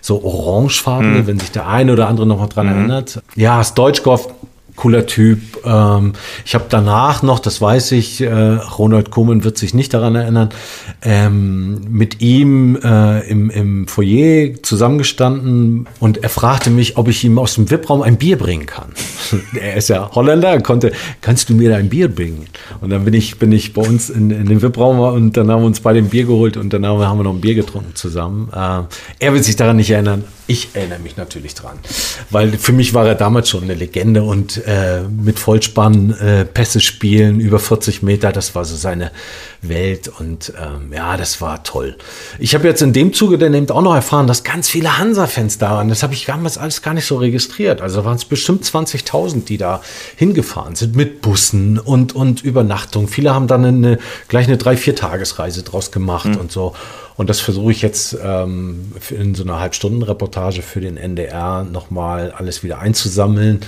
so 0.00 0.22
orangefarbene, 0.24 1.20
mhm. 1.20 1.26
wenn 1.26 1.38
sich 1.38 1.50
der 1.50 1.68
eine 1.68 1.92
oder 1.92 2.08
andere 2.08 2.26
noch 2.26 2.38
mal 2.38 2.46
dran 2.46 2.66
mhm. 2.66 2.72
erinnert. 2.72 3.22
Ja, 3.36 3.62
Stoichkov 3.62 4.32
cooler 4.80 5.04
Typ. 5.06 5.40
Ähm, 5.64 6.14
ich 6.46 6.54
habe 6.54 6.64
danach 6.70 7.22
noch, 7.22 7.38
das 7.38 7.60
weiß 7.60 7.92
ich, 7.92 8.22
äh, 8.22 8.32
Ronald 8.32 9.10
Koeman 9.10 9.44
wird 9.44 9.58
sich 9.58 9.74
nicht 9.74 9.92
daran 9.92 10.14
erinnern, 10.14 10.48
ähm, 11.02 11.82
mit 11.90 12.22
ihm 12.22 12.76
äh, 12.82 13.28
im, 13.28 13.50
im 13.50 13.86
Foyer 13.86 14.54
zusammengestanden 14.62 15.86
und 16.00 16.22
er 16.22 16.30
fragte 16.30 16.70
mich, 16.70 16.96
ob 16.96 17.08
ich 17.08 17.22
ihm 17.24 17.38
aus 17.38 17.56
dem 17.56 17.70
VIP-Raum 17.70 18.00
ein 18.00 18.16
Bier 18.16 18.38
bringen 18.38 18.64
kann. 18.64 18.88
er 19.60 19.76
ist 19.76 19.90
ja 19.90 20.10
Holländer, 20.14 20.48
er 20.48 20.62
konnte, 20.62 20.92
kannst 21.20 21.50
du 21.50 21.54
mir 21.54 21.68
da 21.68 21.76
ein 21.76 21.90
Bier 21.90 22.08
bringen? 22.08 22.46
Und 22.80 22.88
dann 22.88 23.04
bin 23.04 23.12
ich, 23.12 23.38
bin 23.38 23.52
ich 23.52 23.74
bei 23.74 23.82
uns 23.82 24.08
in, 24.08 24.30
in 24.30 24.46
den 24.46 24.62
VIP-Raum 24.62 24.98
und 24.98 25.36
dann 25.36 25.50
haben 25.50 25.60
wir 25.60 25.66
uns 25.66 25.80
beide 25.80 25.98
ein 25.98 26.08
Bier 26.08 26.24
geholt 26.24 26.56
und 26.56 26.72
dann 26.72 26.86
haben 26.86 26.98
wir 27.18 27.22
noch 27.22 27.34
ein 27.34 27.42
Bier 27.42 27.54
getrunken 27.54 27.94
zusammen. 27.96 28.48
Äh, 28.50 28.82
er 29.18 29.34
wird 29.34 29.44
sich 29.44 29.56
daran 29.56 29.76
nicht 29.76 29.90
erinnern, 29.90 30.24
ich 30.50 30.70
erinnere 30.74 30.98
mich 30.98 31.16
natürlich 31.16 31.54
dran, 31.54 31.78
weil 32.30 32.58
für 32.58 32.72
mich 32.72 32.92
war 32.92 33.06
er 33.06 33.14
damals 33.14 33.48
schon 33.48 33.62
eine 33.62 33.74
Legende 33.74 34.24
und 34.24 34.60
äh, 34.66 35.02
mit 35.02 35.38
Vollspann 35.38 36.10
äh, 36.14 36.44
Pässe 36.44 36.80
spielen 36.80 37.38
über 37.38 37.60
40 37.60 38.02
Meter, 38.02 38.32
das 38.32 38.56
war 38.56 38.64
so 38.64 38.74
seine 38.74 39.12
Welt 39.62 40.08
und 40.08 40.52
ähm, 40.58 40.92
ja, 40.92 41.16
das 41.16 41.40
war 41.40 41.62
toll. 41.62 41.96
Ich 42.38 42.54
habe 42.54 42.66
jetzt 42.66 42.80
in 42.80 42.92
dem 42.92 43.12
Zuge 43.12 43.36
dann 43.36 43.52
eben 43.52 43.68
auch 43.70 43.82
noch 43.82 43.94
erfahren, 43.94 44.26
dass 44.26 44.42
ganz 44.42 44.68
viele 44.68 44.98
Hansa-Fans 44.98 45.58
da 45.58 45.72
waren. 45.72 45.88
Das 45.88 46.02
habe 46.02 46.14
ich 46.14 46.24
damals 46.24 46.56
alles 46.56 46.80
gar 46.80 46.94
nicht 46.94 47.06
so 47.06 47.16
registriert. 47.16 47.80
Also 47.82 48.04
waren 48.04 48.16
es 48.16 48.24
bestimmt 48.24 48.64
20.000, 48.64 49.44
die 49.44 49.58
da 49.58 49.82
hingefahren 50.16 50.76
sind 50.76 50.96
mit 50.96 51.20
Bussen 51.20 51.78
und, 51.78 52.14
und 52.14 52.42
Übernachtung. 52.42 53.06
Viele 53.06 53.34
haben 53.34 53.48
dann 53.48 53.64
eine, 53.64 53.98
gleich 54.28 54.46
eine 54.46 54.56
drei, 54.56 54.76
vier 54.76 54.96
Tagesreise 54.96 55.62
draus 55.62 55.92
gemacht 55.92 56.26
mhm. 56.26 56.36
und 56.36 56.52
so. 56.52 56.74
Und 57.16 57.28
das 57.28 57.40
versuche 57.40 57.70
ich 57.70 57.82
jetzt 57.82 58.16
ähm, 58.24 58.92
in 59.10 59.34
so 59.34 59.42
einer 59.42 59.60
Halbstunden-Reportage 59.60 60.62
für 60.62 60.80
den 60.80 60.96
NDR 60.96 61.64
nochmal 61.64 62.32
alles 62.32 62.62
wieder 62.62 62.78
einzusammeln 62.78 63.60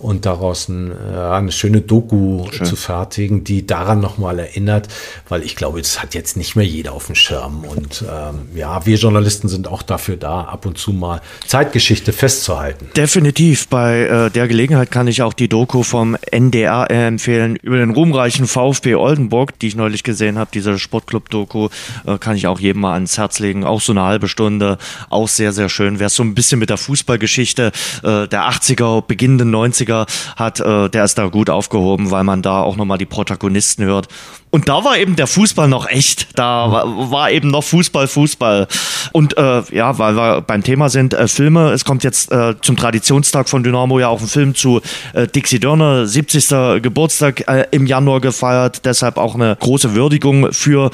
und 0.00 0.24
daraus 0.24 0.68
ein, 0.68 0.92
ja, 1.12 1.34
eine 1.34 1.52
schöne 1.52 1.82
Doku 1.82 2.46
Schön. 2.50 2.66
zu 2.66 2.76
fertigen, 2.76 3.44
die 3.44 3.66
daran 3.66 4.00
nochmal 4.00 4.38
erinnert, 4.38 4.88
weil 5.28 5.42
ich 5.42 5.56
glaube, 5.56 5.80
das 5.80 6.02
hat 6.02 6.14
jetzt 6.14 6.36
nicht 6.36 6.56
mehr 6.56 6.64
jeder 6.64 6.92
auf 6.92 7.06
dem 7.06 7.14
Schirm. 7.14 7.64
Und 7.64 8.02
ähm, 8.10 8.48
ja, 8.54 8.86
wir 8.86 8.96
Journalisten 8.96 9.48
sind 9.48 9.68
auch 9.68 9.82
dafür 9.82 10.16
da, 10.16 10.42
ab 10.42 10.64
und 10.64 10.78
zu 10.78 10.92
mal 10.92 11.20
Zeitgeschichte 11.46 12.12
festzuhalten. 12.12 12.88
Definitiv. 12.96 13.68
Bei 13.68 14.00
äh, 14.00 14.30
der 14.30 14.48
Gelegenheit 14.48 14.90
kann 14.90 15.06
ich 15.06 15.20
auch 15.20 15.34
die 15.34 15.48
Doku 15.48 15.82
vom 15.82 16.16
NDR 16.30 16.90
empfehlen 16.90 17.56
über 17.56 17.76
den 17.76 17.90
ruhmreichen 17.90 18.46
VfB 18.46 18.94
Oldenburg, 18.94 19.58
die 19.58 19.68
ich 19.68 19.76
neulich 19.76 20.02
gesehen 20.02 20.38
habe. 20.38 20.50
Diese 20.54 20.78
Sportclub-Doku 20.78 21.68
äh, 22.06 22.16
kann 22.18 22.36
ich 22.36 22.46
auch 22.46 22.58
jedem 22.58 22.80
mal 22.82 22.94
ans 22.94 23.18
Herz 23.18 23.38
legen. 23.38 23.64
Auch 23.64 23.82
so 23.82 23.92
eine 23.92 24.02
halbe 24.02 24.28
Stunde, 24.28 24.78
auch 25.10 25.28
sehr, 25.28 25.52
sehr 25.52 25.68
schön. 25.68 25.98
Wer 25.98 26.08
so 26.08 26.22
ein 26.22 26.34
bisschen 26.34 26.58
mit 26.58 26.70
der 26.70 26.78
Fußballgeschichte 26.78 27.72
äh, 28.02 28.28
der 28.28 28.48
80er, 28.48 29.02
beginnenden 29.02 29.54
90er 29.54 29.89
Bundesliga 29.90 30.06
hat, 30.36 30.60
äh, 30.60 30.88
der 30.88 31.04
ist 31.04 31.18
da 31.18 31.26
gut 31.28 31.50
aufgehoben, 31.50 32.10
weil 32.10 32.24
man 32.24 32.42
da 32.42 32.62
auch 32.62 32.76
nochmal 32.76 32.98
die 32.98 33.06
Protagonisten 33.06 33.84
hört. 33.84 34.08
Und 34.50 34.68
da 34.68 34.84
war 34.84 34.98
eben 34.98 35.14
der 35.14 35.28
Fußball 35.28 35.68
noch 35.68 35.88
echt. 35.88 36.38
Da 36.38 36.70
war, 36.70 37.10
war 37.10 37.30
eben 37.30 37.48
noch 37.48 37.62
Fußball, 37.62 38.08
Fußball. 38.08 38.66
Und 39.12 39.36
äh, 39.38 39.62
ja, 39.72 39.96
weil 39.98 40.16
wir 40.16 40.40
beim 40.40 40.64
Thema 40.64 40.88
sind, 40.88 41.14
äh, 41.14 41.28
Filme, 41.28 41.70
es 41.70 41.84
kommt 41.84 42.02
jetzt 42.02 42.32
äh, 42.32 42.54
zum 42.60 42.76
Traditionstag 42.76 43.48
von 43.48 43.62
Dynamo 43.62 44.00
ja 44.00 44.08
auch 44.08 44.20
ein 44.20 44.26
Film 44.26 44.54
zu 44.54 44.80
äh, 45.14 45.28
Dixie 45.28 45.60
Dörner, 45.60 46.06
70. 46.06 46.82
Geburtstag 46.82 47.48
äh, 47.48 47.66
im 47.70 47.86
Januar 47.86 48.20
gefeiert. 48.20 48.84
Deshalb 48.84 49.18
auch 49.18 49.36
eine 49.36 49.56
große 49.60 49.94
Würdigung 49.94 50.52
für 50.52 50.90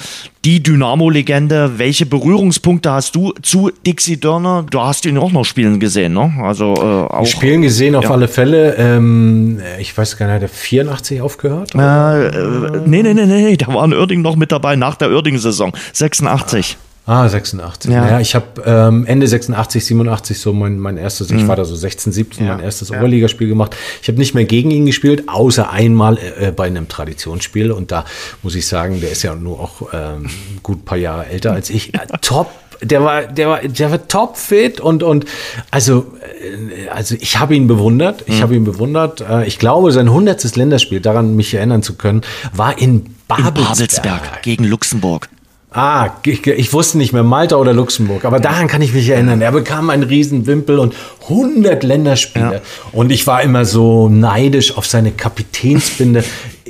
die 0.46 0.62
Dynamo-Legende. 0.62 1.72
Welche 1.78 2.06
Berührungspunkte 2.06 2.92
hast 2.92 3.16
du 3.16 3.32
zu 3.42 3.72
Dixie 3.84 4.20
Dörner? 4.20 4.64
Du 4.70 4.80
hast 4.80 5.04
ihn 5.04 5.18
auch 5.18 5.32
noch 5.32 5.44
spielen 5.44 5.80
gesehen, 5.80 6.12
ne? 6.12 6.32
Also 6.40 6.74
äh, 6.74 7.12
auch. 7.12 7.26
Spielen 7.26 7.62
gesehen 7.62 7.96
auf 7.96 8.04
ja. 8.04 8.10
alle 8.10 8.28
Fälle. 8.28 8.76
Ähm, 8.76 9.60
ich 9.80 9.96
weiß 9.98 10.16
gar 10.16 10.26
nicht, 10.26 10.36
hat 10.36 10.42
er 10.42 10.48
84 10.48 11.20
aufgehört? 11.20 11.74
Äh, 11.74 12.28
äh, 12.28 12.80
nee, 12.86 13.02
nee, 13.02 13.12
nee, 13.14 13.26
nee, 13.26 13.45
da 13.54 13.68
war 13.68 13.84
ein 13.84 13.92
Oerding 13.92 14.22
noch 14.22 14.36
mit 14.36 14.50
dabei 14.50 14.76
nach 14.76 14.96
der 14.96 15.10
Oerding-Saison. 15.10 15.72
86. 15.92 16.76
Ah, 17.06 17.28
86. 17.28 17.92
Ja, 17.92 18.08
ja 18.08 18.20
ich 18.20 18.34
habe 18.34 18.62
ähm, 18.66 19.06
Ende 19.06 19.28
86, 19.28 19.84
87 19.84 20.40
so 20.40 20.52
mein, 20.52 20.76
mein 20.76 20.96
erstes, 20.96 21.30
mhm. 21.30 21.38
ich 21.38 21.46
war 21.46 21.54
da 21.54 21.64
so 21.64 21.76
16, 21.76 22.12
17, 22.12 22.44
ja. 22.44 22.54
mein 22.54 22.64
erstes 22.64 22.88
ja. 22.88 22.98
Oberligaspiel 22.98 23.46
gemacht. 23.46 23.76
Ich 24.02 24.08
habe 24.08 24.18
nicht 24.18 24.34
mehr 24.34 24.44
gegen 24.44 24.72
ihn 24.72 24.86
gespielt, 24.86 25.28
außer 25.28 25.70
einmal 25.70 26.18
äh, 26.18 26.50
bei 26.50 26.66
einem 26.66 26.88
Traditionsspiel. 26.88 27.70
Und 27.70 27.92
da 27.92 28.04
muss 28.42 28.56
ich 28.56 28.66
sagen, 28.66 29.00
der 29.00 29.12
ist 29.12 29.22
ja 29.22 29.36
nur 29.36 29.60
auch 29.60 29.88
ähm, 29.92 30.28
gut 30.64 30.78
ein 30.78 30.84
paar 30.84 30.98
Jahre 30.98 31.26
älter 31.26 31.52
als 31.52 31.70
ich. 31.70 31.94
Äh, 31.94 32.06
top 32.22 32.50
der 32.82 33.02
war, 33.02 33.22
der 33.22 33.48
war, 33.48 33.60
der 33.60 33.90
war 33.90 34.08
topfit 34.08 34.80
und, 34.80 35.02
und 35.02 35.24
also, 35.70 36.06
äh, 36.20 36.88
also 36.88 37.14
ich 37.18 37.38
habe 37.38 37.54
ihn 37.54 37.66
bewundert. 37.66 38.24
Ich 38.26 38.38
mhm. 38.38 38.42
habe 38.42 38.54
ihn 38.56 38.64
bewundert. 38.64 39.20
Äh, 39.20 39.46
ich 39.46 39.58
glaube, 39.58 39.92
sein 39.92 40.10
hundertstes 40.10 40.56
Länderspiel, 40.56 41.00
daran 41.00 41.36
mich 41.36 41.54
erinnern 41.54 41.82
zu 41.82 41.94
können, 41.94 42.22
war 42.52 42.78
in 42.78 43.14
Babelsberg. 43.28 43.56
In 43.56 43.64
Babelsberg 43.64 44.42
gegen 44.42 44.64
Luxemburg. 44.64 45.28
Ah, 45.72 46.14
ich, 46.24 46.46
ich, 46.46 46.72
wusste 46.72 46.96
nicht 46.96 47.12
mehr, 47.12 47.22
Malta 47.22 47.56
oder 47.56 47.74
Luxemburg, 47.74 48.24
aber 48.24 48.40
daran 48.40 48.66
kann 48.66 48.80
ich 48.80 48.94
mich 48.94 49.10
erinnern. 49.10 49.42
Er 49.42 49.52
bekam 49.52 49.90
einen 49.90 50.04
riesen 50.04 50.46
Wimpel 50.46 50.78
und 50.78 50.94
100 51.24 51.82
Länderspiele. 51.82 52.54
Ja. 52.54 52.60
Und 52.92 53.12
ich 53.12 53.26
war 53.26 53.42
immer 53.42 53.66
so 53.66 54.08
neidisch 54.08 54.74
auf 54.78 54.86
seine 54.86 55.10
Kapitänsbinde 55.10 56.24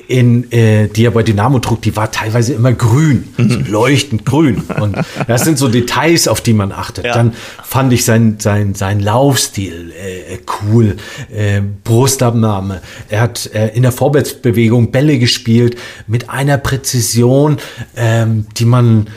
in, 0.08 0.50
äh, 0.52 0.88
die 0.88 1.04
er 1.04 1.10
bei 1.10 1.22
Dynamo 1.22 1.58
trug, 1.58 1.80
die 1.82 1.96
war 1.96 2.10
teilweise 2.10 2.52
immer 2.52 2.72
grün, 2.72 3.28
mhm. 3.36 3.50
so 3.50 3.58
leuchtend 3.70 4.26
grün. 4.26 4.62
Und 4.80 4.96
das 5.26 5.44
sind 5.44 5.58
so 5.58 5.68
Details, 5.68 6.28
auf 6.28 6.40
die 6.40 6.52
man 6.52 6.72
achtet. 6.72 7.06
Ja. 7.06 7.14
Dann 7.14 7.32
fand 7.62 7.92
ich 7.92 8.04
sein, 8.04 8.36
sein, 8.38 8.74
sein 8.74 9.00
Laufstil 9.00 9.92
äh, 9.92 10.38
cool, 10.62 10.96
äh, 11.34 11.62
Brustabnahme. 11.84 12.82
Er 13.08 13.22
hat 13.22 13.50
äh, 13.54 13.68
in 13.68 13.82
der 13.82 13.92
Vorwärtsbewegung 13.92 14.90
Bälle 14.90 15.18
gespielt 15.18 15.76
mit 16.06 16.30
einer 16.30 16.58
Präzision, 16.58 17.56
ähm, 17.96 18.46
die 18.56 18.66
man 18.66 19.08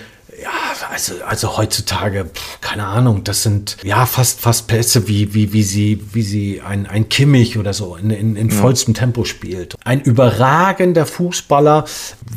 ja, 0.42 0.50
also, 0.92 1.14
also 1.26 1.58
heutzutage, 1.58 2.26
pff, 2.26 2.62
keine 2.62 2.86
Ahnung, 2.86 3.24
das 3.24 3.44
sind 3.44 3.78
ja 3.84 4.06
fast, 4.06 4.42
fast 4.42 4.68
Pässe, 4.68 5.08
wie, 5.08 5.34
wie, 5.34 5.54
wie 5.54 5.64
sie, 5.64 6.04
wie 6.14 6.22
sie 6.22 6.62
ein, 6.62 6.86
ein 6.86 7.10
Kimmich 7.10 7.58
oder 7.58 7.74
so 7.74 7.96
in, 7.96 8.10
in, 8.10 8.36
in 8.36 8.52
vollstem 8.52 8.94
Tempo 8.94 9.26
spielt. 9.26 9.76
Ein 9.84 10.02
überragender 10.02 11.06
Fußballer, 11.06 11.86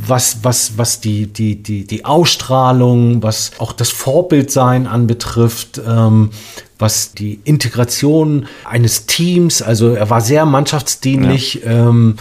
was, 0.06 0.38
was, 0.42 0.78
was 0.78 1.00
die, 1.00 1.26
die, 1.26 1.62
die, 1.62 1.86
die 1.86 2.04
Ausstrahlung, 2.04 3.22
was 3.22 3.52
auch 3.58 3.72
das 3.72 3.90
Vorbildsein 3.90 4.86
anbetrifft, 4.86 5.80
ähm, 5.86 6.30
was 6.78 7.12
die 7.12 7.40
Integration 7.44 8.46
eines 8.64 9.06
Teams, 9.06 9.62
also 9.62 9.94
er 9.94 10.10
war 10.10 10.20
sehr 10.20 10.44
mannschaftsdienlich, 10.44 11.62
ja. 11.64 11.88
ähm, 11.88 12.16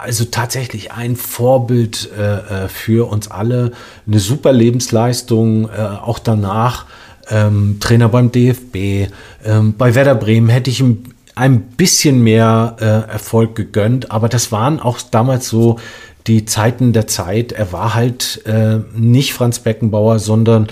also 0.00 0.24
tatsächlich 0.24 0.92
ein 0.92 1.16
Vorbild 1.16 2.10
äh, 2.16 2.64
äh, 2.64 2.68
für 2.68 3.10
uns 3.10 3.30
alle, 3.30 3.72
eine 4.06 4.18
super 4.18 4.52
Lebensleistung, 4.52 5.68
äh, 5.68 5.80
auch 5.80 6.18
danach 6.18 6.86
ähm, 7.28 7.78
Trainer 7.80 8.08
beim 8.08 8.30
DFB, 8.30 9.10
ähm, 9.44 9.74
bei 9.76 9.94
Werder 9.94 10.14
Bremen 10.14 10.48
hätte 10.48 10.70
ich 10.70 10.80
ihm 10.80 11.04
ein 11.34 11.60
bisschen 11.60 12.22
mehr 12.22 12.76
äh, 12.80 13.12
Erfolg 13.12 13.54
gegönnt, 13.56 14.10
aber 14.10 14.28
das 14.28 14.52
waren 14.52 14.80
auch 14.80 15.00
damals 15.02 15.48
so 15.48 15.78
die 16.26 16.44
Zeiten 16.44 16.92
der 16.92 17.06
Zeit. 17.06 17.52
Er 17.52 17.72
war 17.72 17.94
halt 17.94 18.42
äh, 18.46 18.78
nicht 18.94 19.34
Franz 19.34 19.60
Beckenbauer, 19.60 20.18
sondern 20.18 20.68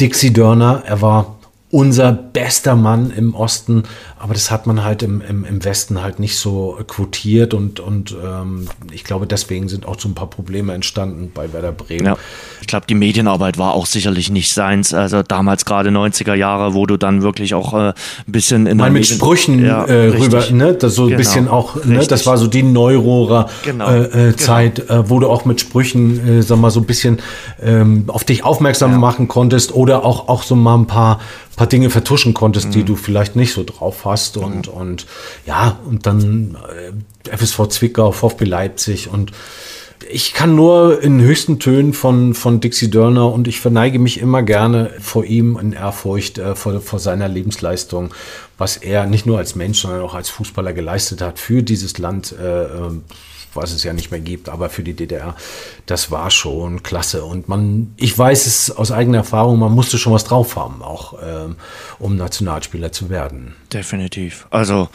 Dixie 0.00 0.32
Dörner. 0.32 0.82
Er 0.86 1.02
war 1.02 1.38
unser 1.72 2.12
bester 2.12 2.76
Mann 2.76 3.10
im 3.16 3.34
Osten, 3.34 3.84
aber 4.18 4.34
das 4.34 4.50
hat 4.50 4.66
man 4.66 4.84
halt 4.84 5.02
im, 5.02 5.22
im, 5.22 5.46
im 5.46 5.64
Westen 5.64 6.02
halt 6.02 6.20
nicht 6.20 6.36
so 6.36 6.78
quotiert 6.86 7.54
und, 7.54 7.80
und 7.80 8.14
ähm, 8.22 8.68
ich 8.92 9.04
glaube, 9.04 9.26
deswegen 9.26 9.70
sind 9.70 9.86
auch 9.86 9.98
so 9.98 10.06
ein 10.06 10.14
paar 10.14 10.28
Probleme 10.28 10.74
entstanden 10.74 11.32
bei 11.34 11.50
Werder 11.54 11.72
Bremen. 11.72 12.04
Ja. 12.04 12.16
Ich 12.60 12.66
glaube, 12.66 12.84
die 12.86 12.94
Medienarbeit 12.94 13.56
war 13.56 13.72
auch 13.72 13.86
sicherlich 13.86 14.30
nicht 14.30 14.52
seins. 14.52 14.92
Also 14.92 15.22
damals 15.22 15.64
gerade 15.64 15.88
90er 15.88 16.34
Jahre, 16.34 16.74
wo 16.74 16.84
du 16.84 16.98
dann 16.98 17.22
wirklich 17.22 17.54
auch 17.54 17.72
äh, 17.72 17.76
ein 17.78 17.94
bisschen 18.26 18.66
in 18.66 18.76
Mal 18.76 18.90
mit 18.90 19.00
Medien 19.00 19.16
Sprüchen 19.16 19.64
ja, 19.64 19.84
äh, 19.86 20.08
rüber, 20.08 20.44
ne? 20.50 20.74
Das 20.74 20.94
so 20.94 21.04
ein 21.04 21.08
genau. 21.08 21.18
bisschen 21.18 21.48
auch, 21.48 21.82
ne? 21.86 22.04
Das 22.06 22.26
war 22.26 22.36
so 22.36 22.48
die 22.48 22.62
Neurohrer 22.62 23.48
genau. 23.64 23.88
äh, 23.90 24.28
äh 24.28 24.36
Zeit, 24.36 24.86
genau. 24.86 25.08
wo 25.08 25.20
du 25.20 25.28
auch 25.30 25.46
mit 25.46 25.62
Sprüchen, 25.62 26.38
äh, 26.38 26.42
sag 26.42 26.58
mal, 26.58 26.70
so 26.70 26.80
ein 26.80 26.86
bisschen 26.86 27.18
ähm, 27.62 28.04
auf 28.08 28.24
dich 28.24 28.44
aufmerksam 28.44 28.92
ja. 28.92 28.98
machen 28.98 29.26
konntest 29.26 29.74
oder 29.74 30.04
auch, 30.04 30.28
auch 30.28 30.42
so 30.42 30.54
mal 30.54 30.74
ein 30.74 30.86
paar 30.86 31.18
paar 31.56 31.66
Dinge 31.66 31.90
vertuschen 31.90 32.34
konntest, 32.34 32.68
mhm. 32.68 32.72
die 32.72 32.84
du 32.84 32.96
vielleicht 32.96 33.36
nicht 33.36 33.52
so 33.52 33.64
drauf 33.64 34.04
hast. 34.04 34.36
Und, 34.36 34.68
mhm. 34.68 34.80
und 34.80 35.06
ja, 35.46 35.78
und 35.86 36.06
dann 36.06 36.56
äh, 37.24 37.36
FSV 37.36 37.68
Zwickau, 37.68 38.12
VfB 38.12 38.44
Leipzig 38.44 39.08
und 39.08 39.32
ich 40.10 40.34
kann 40.34 40.54
nur 40.54 41.00
in 41.02 41.20
höchsten 41.20 41.58
Tönen 41.58 41.92
von, 41.92 42.34
von 42.34 42.60
Dixie 42.60 42.90
Dörner 42.90 43.32
und 43.32 43.48
ich 43.48 43.60
verneige 43.60 43.98
mich 43.98 44.20
immer 44.20 44.42
gerne 44.42 44.90
vor 45.00 45.24
ihm 45.24 45.58
in 45.60 45.72
Ehrfurcht 45.72 46.38
äh, 46.38 46.54
vor, 46.54 46.80
vor 46.80 46.98
seiner 46.98 47.28
Lebensleistung, 47.28 48.12
was 48.58 48.76
er 48.76 49.06
nicht 49.06 49.26
nur 49.26 49.38
als 49.38 49.54
Mensch, 49.54 49.80
sondern 49.80 50.02
auch 50.02 50.14
als 50.14 50.28
Fußballer 50.28 50.72
geleistet 50.72 51.20
hat 51.20 51.38
für 51.38 51.62
dieses 51.62 51.98
Land. 51.98 52.34
Äh, 52.38 52.64
ähm, 52.64 53.04
was 53.54 53.72
es 53.72 53.82
ja 53.84 53.92
nicht 53.92 54.10
mehr 54.10 54.20
gibt, 54.20 54.48
aber 54.48 54.70
für 54.70 54.82
die 54.82 54.94
DDR, 54.94 55.36
das 55.86 56.10
war 56.10 56.30
schon 56.30 56.82
klasse. 56.82 57.24
Und 57.24 57.48
man, 57.48 57.92
ich 57.96 58.16
weiß 58.16 58.46
es 58.46 58.70
aus 58.70 58.92
eigener 58.92 59.18
Erfahrung, 59.18 59.58
man 59.58 59.72
musste 59.72 59.98
schon 59.98 60.12
was 60.12 60.24
drauf 60.24 60.56
haben, 60.56 60.82
auch 60.82 61.14
ähm, 61.22 61.56
um 61.98 62.16
Nationalspieler 62.16 62.92
zu 62.92 63.10
werden. 63.10 63.54
Definitiv. 63.72 64.46
Also 64.50 64.88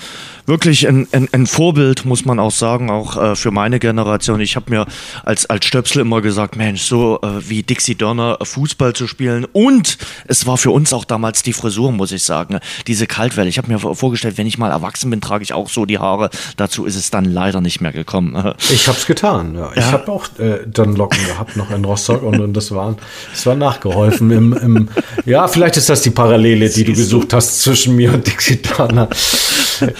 wirklich 0.45 0.87
ein, 0.87 1.07
ein, 1.11 1.27
ein 1.31 1.47
Vorbild, 1.47 2.05
muss 2.05 2.25
man 2.25 2.39
auch 2.39 2.51
sagen, 2.51 2.89
auch 2.89 3.17
äh, 3.17 3.35
für 3.35 3.51
meine 3.51 3.79
Generation. 3.79 4.39
Ich 4.39 4.55
habe 4.55 4.69
mir 4.69 4.85
als, 5.23 5.45
als 5.47 5.65
Stöpsel 5.65 6.01
immer 6.01 6.21
gesagt, 6.21 6.55
Mensch, 6.55 6.83
so 6.83 7.19
äh, 7.21 7.49
wie 7.49 7.63
Dixie 7.63 7.95
Donner 7.95 8.37
Fußball 8.41 8.93
zu 8.93 9.07
spielen. 9.07 9.45
Und 9.45 9.97
es 10.27 10.45
war 10.45 10.57
für 10.57 10.71
uns 10.71 10.93
auch 10.93 11.05
damals 11.05 11.43
die 11.43 11.53
Frisur, 11.53 11.91
muss 11.91 12.11
ich 12.11 12.23
sagen. 12.23 12.59
Diese 12.87 13.07
Kaltwelle. 13.07 13.49
Ich 13.49 13.57
habe 13.57 13.71
mir 13.71 13.79
vorgestellt, 13.79 14.37
wenn 14.37 14.47
ich 14.47 14.57
mal 14.57 14.71
erwachsen 14.71 15.09
bin, 15.09 15.21
trage 15.21 15.43
ich 15.43 15.53
auch 15.53 15.69
so 15.69 15.85
die 15.85 15.99
Haare. 15.99 16.29
Dazu 16.55 16.85
ist 16.85 16.95
es 16.95 17.09
dann 17.09 17.25
leider 17.25 17.61
nicht 17.61 17.81
mehr 17.81 17.93
gekommen. 17.93 18.46
Ich 18.69 18.87
habe 18.87 18.97
es 18.97 19.05
getan. 19.05 19.55
Ja. 19.55 19.71
Ich 19.75 19.77
ja. 19.77 19.91
habe 19.91 20.11
auch 20.11 20.25
äh, 20.39 20.59
dann 20.65 20.95
Locken 20.95 21.25
gehabt 21.25 21.55
noch 21.55 21.71
in 21.71 21.83
Rostock 21.85 22.21
und, 22.23 22.39
und 22.39 22.53
das, 22.53 22.71
war, 22.71 22.95
das 23.31 23.45
war 23.45 23.55
nachgeholfen. 23.55 24.31
Im, 24.31 24.53
im, 24.53 24.89
ja, 25.25 25.47
vielleicht 25.47 25.77
ist 25.77 25.89
das 25.89 26.01
die 26.01 26.09
Parallele, 26.09 26.69
die 26.69 26.83
du 26.83 26.93
gesucht 26.93 27.33
hast 27.33 27.61
zwischen 27.61 27.95
mir 27.95 28.13
und 28.13 28.27
Dixie 28.27 28.61
Turner. 28.61 29.09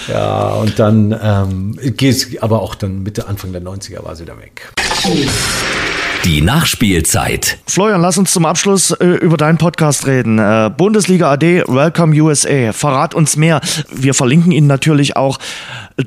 Ja, 0.08 0.50
und 0.54 0.78
dann 0.78 1.16
ähm, 1.22 1.78
geht 1.96 2.42
aber 2.42 2.62
auch 2.62 2.74
dann 2.74 3.02
Mitte, 3.02 3.28
Anfang 3.28 3.52
der 3.52 3.62
90er 3.62 4.04
war 4.04 4.16
sie 4.16 4.24
da 4.24 4.36
weg. 4.38 4.72
Die 6.24 6.40
Nachspielzeit. 6.42 7.58
Florian, 7.66 8.02
lass 8.02 8.18
uns 8.18 8.32
zum 8.32 8.44
Abschluss 8.44 8.90
äh, 8.90 9.06
über 9.06 9.36
deinen 9.36 9.56
Podcast 9.56 10.06
reden. 10.06 10.38
Äh, 10.38 10.70
Bundesliga 10.76 11.32
AD, 11.32 11.64
Welcome 11.68 12.20
USA. 12.20 12.72
Verrat 12.72 13.14
uns 13.14 13.36
mehr. 13.36 13.60
Wir 13.90 14.14
verlinken 14.14 14.52
ihn 14.52 14.66
natürlich 14.66 15.16
auch 15.16 15.38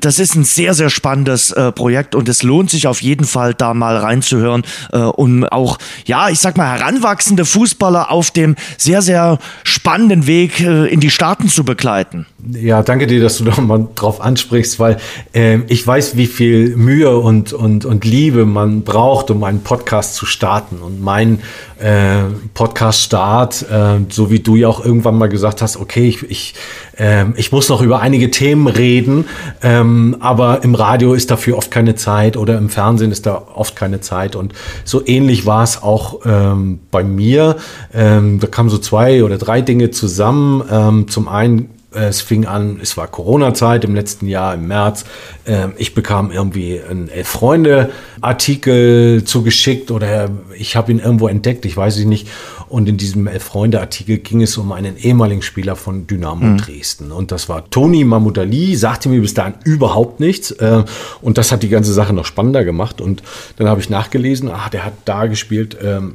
das 0.00 0.18
ist 0.18 0.34
ein 0.34 0.44
sehr, 0.44 0.74
sehr 0.74 0.90
spannendes 0.90 1.50
äh, 1.52 1.70
Projekt 1.70 2.14
und 2.14 2.28
es 2.28 2.42
lohnt 2.42 2.70
sich 2.70 2.86
auf 2.86 3.02
jeden 3.02 3.24
Fall, 3.24 3.54
da 3.54 3.74
mal 3.74 3.96
reinzuhören, 3.96 4.62
äh, 4.92 4.98
um 4.98 5.44
auch, 5.44 5.78
ja, 6.06 6.30
ich 6.30 6.40
sag 6.40 6.56
mal, 6.56 6.78
heranwachsende 6.78 7.44
Fußballer 7.44 8.10
auf 8.10 8.30
dem 8.30 8.56
sehr, 8.78 9.02
sehr 9.02 9.38
spannenden 9.64 10.26
Weg 10.26 10.60
äh, 10.60 10.86
in 10.86 11.00
die 11.00 11.10
Staaten 11.10 11.48
zu 11.48 11.64
begleiten. 11.64 12.26
Ja, 12.50 12.82
danke 12.82 13.06
dir, 13.06 13.20
dass 13.20 13.38
du 13.38 13.44
da 13.44 13.60
mal 13.60 13.86
drauf 13.94 14.20
ansprichst, 14.20 14.80
weil 14.80 14.96
äh, 15.32 15.58
ich 15.68 15.86
weiß, 15.86 16.16
wie 16.16 16.26
viel 16.26 16.74
Mühe 16.76 17.16
und, 17.16 17.52
und, 17.52 17.84
und 17.84 18.04
Liebe 18.04 18.46
man 18.46 18.82
braucht, 18.82 19.30
um 19.30 19.44
einen 19.44 19.62
Podcast 19.62 20.16
zu 20.16 20.26
starten. 20.26 20.78
Und 20.78 21.00
mein 21.00 21.40
äh, 21.78 22.22
Podcast-Start, 22.54 23.66
äh, 23.70 23.98
so 24.08 24.30
wie 24.30 24.40
du 24.40 24.56
ja 24.56 24.68
auch 24.68 24.84
irgendwann 24.84 25.18
mal 25.18 25.28
gesagt 25.28 25.62
hast, 25.62 25.76
okay, 25.76 26.08
ich, 26.08 26.22
ich, 26.30 26.54
äh, 26.98 27.24
ich 27.36 27.52
muss 27.52 27.68
noch 27.68 27.82
über 27.82 28.00
einige 28.00 28.30
Themen 28.30 28.66
reden, 28.66 29.26
ähm, 29.62 30.16
aber 30.20 30.64
im 30.64 30.74
Radio 30.74 31.14
ist 31.14 31.30
dafür 31.30 31.56
oft 31.56 31.70
keine 31.70 31.94
Zeit 31.94 32.36
oder 32.36 32.58
im 32.58 32.68
Fernsehen 32.68 33.12
ist 33.12 33.26
da 33.26 33.42
oft 33.54 33.76
keine 33.76 34.00
Zeit. 34.00 34.36
Und 34.36 34.52
so 34.84 35.06
ähnlich 35.06 35.46
war 35.46 35.62
es 35.62 35.82
auch 35.82 36.20
ähm, 36.24 36.80
bei 36.90 37.04
mir. 37.04 37.56
Ähm, 37.94 38.40
da 38.40 38.46
kamen 38.46 38.70
so 38.70 38.78
zwei 38.78 39.24
oder 39.24 39.38
drei 39.38 39.60
Dinge 39.60 39.90
zusammen. 39.90 40.62
Ähm, 40.70 41.08
zum 41.08 41.28
einen 41.28 41.68
es 41.94 42.22
fing 42.22 42.46
an, 42.46 42.78
es 42.82 42.96
war 42.96 43.06
Corona-Zeit 43.06 43.84
im 43.84 43.94
letzten 43.94 44.26
Jahr, 44.26 44.54
im 44.54 44.66
März. 44.66 45.04
Ähm, 45.46 45.74
ich 45.76 45.94
bekam 45.94 46.32
irgendwie 46.32 46.80
einen 46.80 47.08
Elf-Freunde-Artikel 47.08 49.22
zugeschickt 49.24 49.90
oder 49.90 50.30
ich 50.56 50.76
habe 50.76 50.92
ihn 50.92 50.98
irgendwo 50.98 51.28
entdeckt, 51.28 51.66
ich 51.66 51.76
weiß 51.76 51.98
es 51.98 52.04
nicht. 52.04 52.28
Und 52.72 52.88
in 52.88 52.96
diesem 52.96 53.26
Elf-Freunde-Artikel 53.26 54.16
ging 54.16 54.40
es 54.40 54.56
um 54.56 54.72
einen 54.72 54.96
ehemaligen 54.96 55.42
Spieler 55.42 55.76
von 55.76 56.06
Dynamo 56.06 56.46
mhm. 56.46 56.56
Dresden. 56.56 57.12
Und 57.12 57.30
das 57.30 57.50
war 57.50 57.68
Toni 57.68 58.02
Mamudali, 58.02 58.76
sagte 58.76 59.10
mir 59.10 59.20
bis 59.20 59.34
dahin 59.34 59.56
überhaupt 59.62 60.20
nichts. 60.20 60.52
Äh, 60.52 60.84
und 61.20 61.36
das 61.36 61.52
hat 61.52 61.62
die 61.62 61.68
ganze 61.68 61.92
Sache 61.92 62.14
noch 62.14 62.24
spannender 62.24 62.64
gemacht. 62.64 63.02
Und 63.02 63.22
dann 63.56 63.68
habe 63.68 63.82
ich 63.82 63.90
nachgelesen, 63.90 64.48
ah, 64.48 64.70
der 64.70 64.86
hat 64.86 64.94
da 65.04 65.26
gespielt. 65.26 65.76
Ähm, 65.82 66.14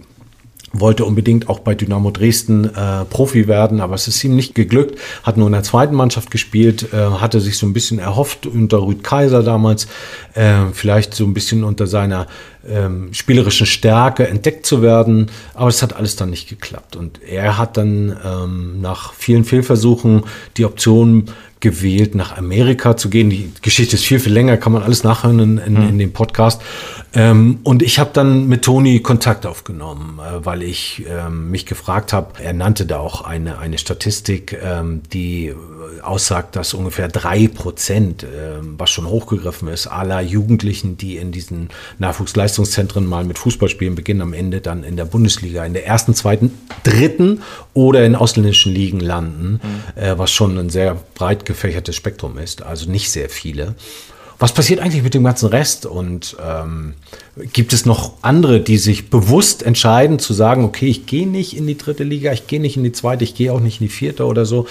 wollte 0.74 1.06
unbedingt 1.06 1.50
auch 1.50 1.60
bei 1.60 1.76
Dynamo 1.76 2.12
Dresden 2.12 2.66
äh, 2.66 3.06
Profi 3.06 3.48
werden, 3.48 3.80
aber 3.80 3.96
es 3.96 4.08
ist 4.08 4.24
ihm 4.24 4.36
nicht 4.36 4.54
geglückt, 4.54 5.00
hat 5.24 5.38
nur 5.38 5.48
in 5.48 5.54
der 5.54 5.64
zweiten 5.64 5.96
Mannschaft 5.96 6.30
gespielt, 6.30 6.94
äh, 6.94 6.98
hatte 6.98 7.40
sich 7.40 7.58
so 7.58 7.66
ein 7.66 7.74
bisschen 7.74 8.00
erhofft 8.00 8.46
unter 8.46 8.82
Rüd 8.82 9.04
Kaiser 9.04 9.44
damals, 9.44 9.88
äh, 10.34 10.66
vielleicht 10.74 11.14
so 11.14 11.24
ein 11.24 11.34
bisschen 11.34 11.64
unter 11.64 11.88
seiner 11.88 12.28
ähm, 12.70 13.14
spielerischen 13.14 13.66
Stärke 13.66 14.28
entdeckt 14.28 14.66
zu 14.66 14.82
werden, 14.82 15.32
aber 15.54 15.70
es 15.70 15.82
hat 15.82 15.96
alles 15.96 16.16
dann 16.16 16.30
nicht 16.30 16.50
geklappt. 16.50 16.96
Und 16.96 17.22
er 17.24 17.58
hat 17.58 17.78
dann 17.78 18.18
ähm, 18.26 18.82
nach 18.82 19.14
vielen 19.14 19.46
Fehlversuchen 19.46 20.24
die 20.58 20.66
Option 20.66 21.26
gewählt, 21.60 22.16
nach 22.16 22.38
Amerika 22.38 22.98
zu 22.98 23.10
gehen. 23.10 23.30
Die 23.30 23.52
Geschichte 23.62 23.96
ist 23.96 24.06
viel, 24.06 24.20
viel 24.20 24.34
länger, 24.34 24.58
kann 24.58 24.74
man 24.74 24.84
alles 24.84 25.04
nachhören 25.04 25.40
in, 25.40 25.58
in, 25.58 25.74
mhm. 25.74 25.90
in 25.90 25.98
dem 26.00 26.14
Podcast. 26.14 26.62
Ähm, 27.14 27.60
und 27.64 27.82
ich 27.82 28.00
habe 28.00 28.12
dann 28.14 28.48
mit 28.48 28.64
Toni 28.64 29.00
Kontakt 29.00 29.46
aufgenommen, 29.46 30.20
äh, 30.20 30.46
weil 30.46 30.62
ich 30.62 31.06
ähm, 31.10 31.50
mich 31.50 31.66
gefragt 31.66 32.14
habe, 32.14 32.42
er 32.44 32.54
nannte 32.54 32.86
da 32.86 33.00
auch 33.00 33.22
eine, 33.22 33.58
eine 33.60 33.78
Statistik, 33.78 34.58
ähm, 34.64 35.02
die 35.14 35.54
aussagt, 36.02 36.56
dass 36.56 36.74
ungefähr 36.74 37.08
drei 37.08 37.48
Prozent, 37.48 38.24
äh, 38.24 38.28
was 38.62 38.90
schon 38.90 39.08
hochgegriffen 39.08 39.68
ist, 39.68 39.88
aller 39.88 40.22
Jugendlichen, 40.22 40.98
die 40.98 41.18
in 41.18 41.32
diesen 41.32 41.70
Nachwuchsleistungszentren 42.00 43.06
mal 43.06 43.24
mit 43.24 43.38
Fußballspielen 43.38 43.96
beginnen, 43.96 44.22
am 44.22 44.34
Ende 44.34 44.62
dann 44.62 44.84
in 44.84 44.96
der 44.96 45.06
Bundesliga, 45.06 45.66
in 45.66 45.74
der 45.74 45.86
ersten, 45.86 46.14
zweiten, 46.14 46.52
dritten 46.84 47.42
oder 47.78 48.04
in 48.04 48.16
ausländischen 48.16 48.74
Ligen 48.74 49.00
landen, 49.00 49.62
mhm. 49.62 50.02
äh, 50.02 50.18
was 50.18 50.32
schon 50.32 50.58
ein 50.58 50.72
sehr 50.72 50.98
breit 51.14 51.46
gefächertes 51.46 51.96
Spektrum 51.96 52.40
ist, 52.40 52.64
also 52.64 52.90
nicht 52.90 53.12
sehr 53.12 53.30
viele. 53.30 53.76
Was 54.40 54.52
passiert 54.52 54.80
eigentlich 54.80 55.04
mit 55.04 55.14
dem 55.14 55.24
ganzen 55.24 55.50
Rest? 55.50 55.86
Und 55.86 56.36
ähm, 56.44 56.96
gibt 57.54 57.74
es 57.74 57.86
noch 57.86 58.14
andere, 58.24 58.62
die 58.62 58.80
sich 58.80 59.12
bewusst 59.12 59.62
entscheiden 59.62 60.18
zu 60.18 60.34
sagen, 60.34 60.64
okay, 60.64 60.88
ich 60.88 61.06
gehe 61.06 61.28
nicht 61.28 61.56
in 61.56 61.68
die 61.68 61.78
dritte 61.78 62.04
Liga, 62.04 62.34
ich 62.34 62.48
gehe 62.48 62.60
nicht 62.60 62.78
in 62.78 62.84
die 62.84 62.92
zweite, 62.92 63.24
ich 63.24 63.36
gehe 63.36 63.54
auch 63.54 63.60
nicht 63.60 63.80
in 63.80 63.88
die 63.88 63.94
vierte 63.94 64.26
oder 64.26 64.48
so. 64.48 64.66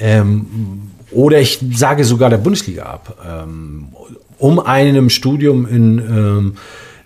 Ähm, 0.00 0.90
oder 1.12 1.40
ich 1.40 1.60
sage 1.72 2.04
sogar 2.04 2.30
der 2.30 2.38
Bundesliga 2.38 2.82
ab, 2.82 3.16
ähm, 3.24 3.88
um 4.38 4.58
einem 4.58 5.08
Studium 5.08 5.68
in 5.68 5.98
ähm, 5.98 6.56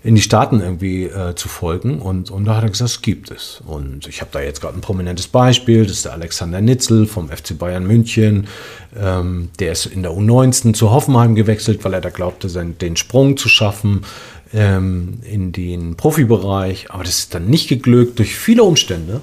in 0.05 0.14
die 0.14 0.20
Staaten 0.20 0.61
irgendwie 0.61 1.05
äh, 1.05 1.34
zu 1.34 1.48
folgen. 1.48 1.98
Und, 1.98 2.30
und 2.30 2.44
da 2.44 2.57
hat 2.57 2.62
er 2.62 2.68
gesagt, 2.68 2.90
es 2.90 3.02
gibt 3.02 3.30
es. 3.30 3.62
Und 3.66 4.07
ich 4.07 4.20
habe 4.20 4.30
da 4.32 4.40
jetzt 4.42 4.61
gerade 4.61 4.76
ein 4.76 4.82
prominentes 4.82 5.26
Beispiel, 5.26 5.84
das 5.84 5.92
ist 5.92 6.05
der 6.05 6.12
Alexander 6.12 6.61
Nitzel 6.61 7.07
vom 7.07 7.30
FC 7.30 7.59
Bayern 7.59 7.86
München. 7.86 8.46
Ähm, 8.94 9.48
der 9.59 9.72
ist 9.72 9.86
in 9.86 10.02
der 10.02 10.12
U19 10.12 10.74
zu 10.74 10.90
Hoffenheim 10.90 11.34
gewechselt, 11.34 11.84
weil 11.84 11.94
er 11.94 12.02
da 12.02 12.11
glaubte, 12.11 12.50
seinen, 12.50 12.76
den 12.76 12.96
Sprung 12.96 13.38
zu 13.38 13.48
schaffen 13.48 14.02
ähm, 14.52 15.20
in 15.24 15.52
den 15.52 15.96
Profibereich. 15.96 16.90
Aber 16.90 17.02
das 17.02 17.20
ist 17.20 17.34
dann 17.34 17.46
nicht 17.46 17.68
geglückt 17.68 18.18
durch 18.18 18.36
viele 18.36 18.62
Umstände. 18.62 19.22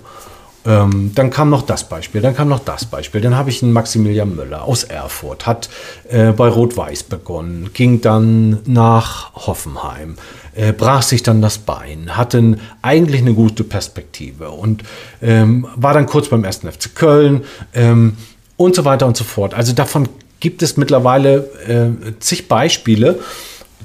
Ähm, 0.65 1.11
dann 1.15 1.32
kam 1.32 1.49
noch 1.49 1.63
das 1.63 1.89
Beispiel, 1.89 2.21
dann 2.21 2.36
kam 2.36 2.47
noch 2.47 2.59
das 2.59 2.86
Beispiel. 2.86 3.21
Dann 3.21 3.36
habe 3.36 3.49
ich 3.49 3.63
einen 3.63 3.73
Maximilian 3.73 4.36
Müller 4.36 4.63
aus 4.63 4.84
Erfurt, 4.84 5.47
hat 5.47 5.69
äh, 6.09 6.32
bei 6.32 6.47
Rot-Weiß 6.47 7.03
begonnen, 7.03 7.71
ging 7.73 8.01
dann 8.01 8.59
nach 8.65 9.34
Hoffenheim, 9.34 10.17
äh, 10.56 10.74
brach 10.74 11.02
sich 11.02 11.24
dann 11.24 11.41
das 11.41 11.58
Bein, 11.58 12.18
hatte 12.18 12.58
eigentlich 12.82 13.22
eine 13.22 13.34
gute 13.34 13.64
Perspektive 13.64 14.52
und 14.52 14.84
ähm, 15.22 15.68
war 15.76 15.93
dann 15.93 16.06
kurz 16.06 16.30
beim 16.30 16.43
ersten 16.43 16.72
FC 16.72 16.93
Köln 16.93 17.43
ähm, 17.74 18.18
und 18.58 18.76
so 18.76 18.86
weiter 18.86 19.08
und 19.08 19.18
so 19.18 19.24
fort. 19.24 19.54
Also 19.54 19.74
davon 19.74 20.08
gibt 20.39 20.64
es 20.64 20.78
mittlerweile 20.78 21.49
äh, 21.68 22.20
zig 22.20 22.47
Beispiele, 22.47 23.20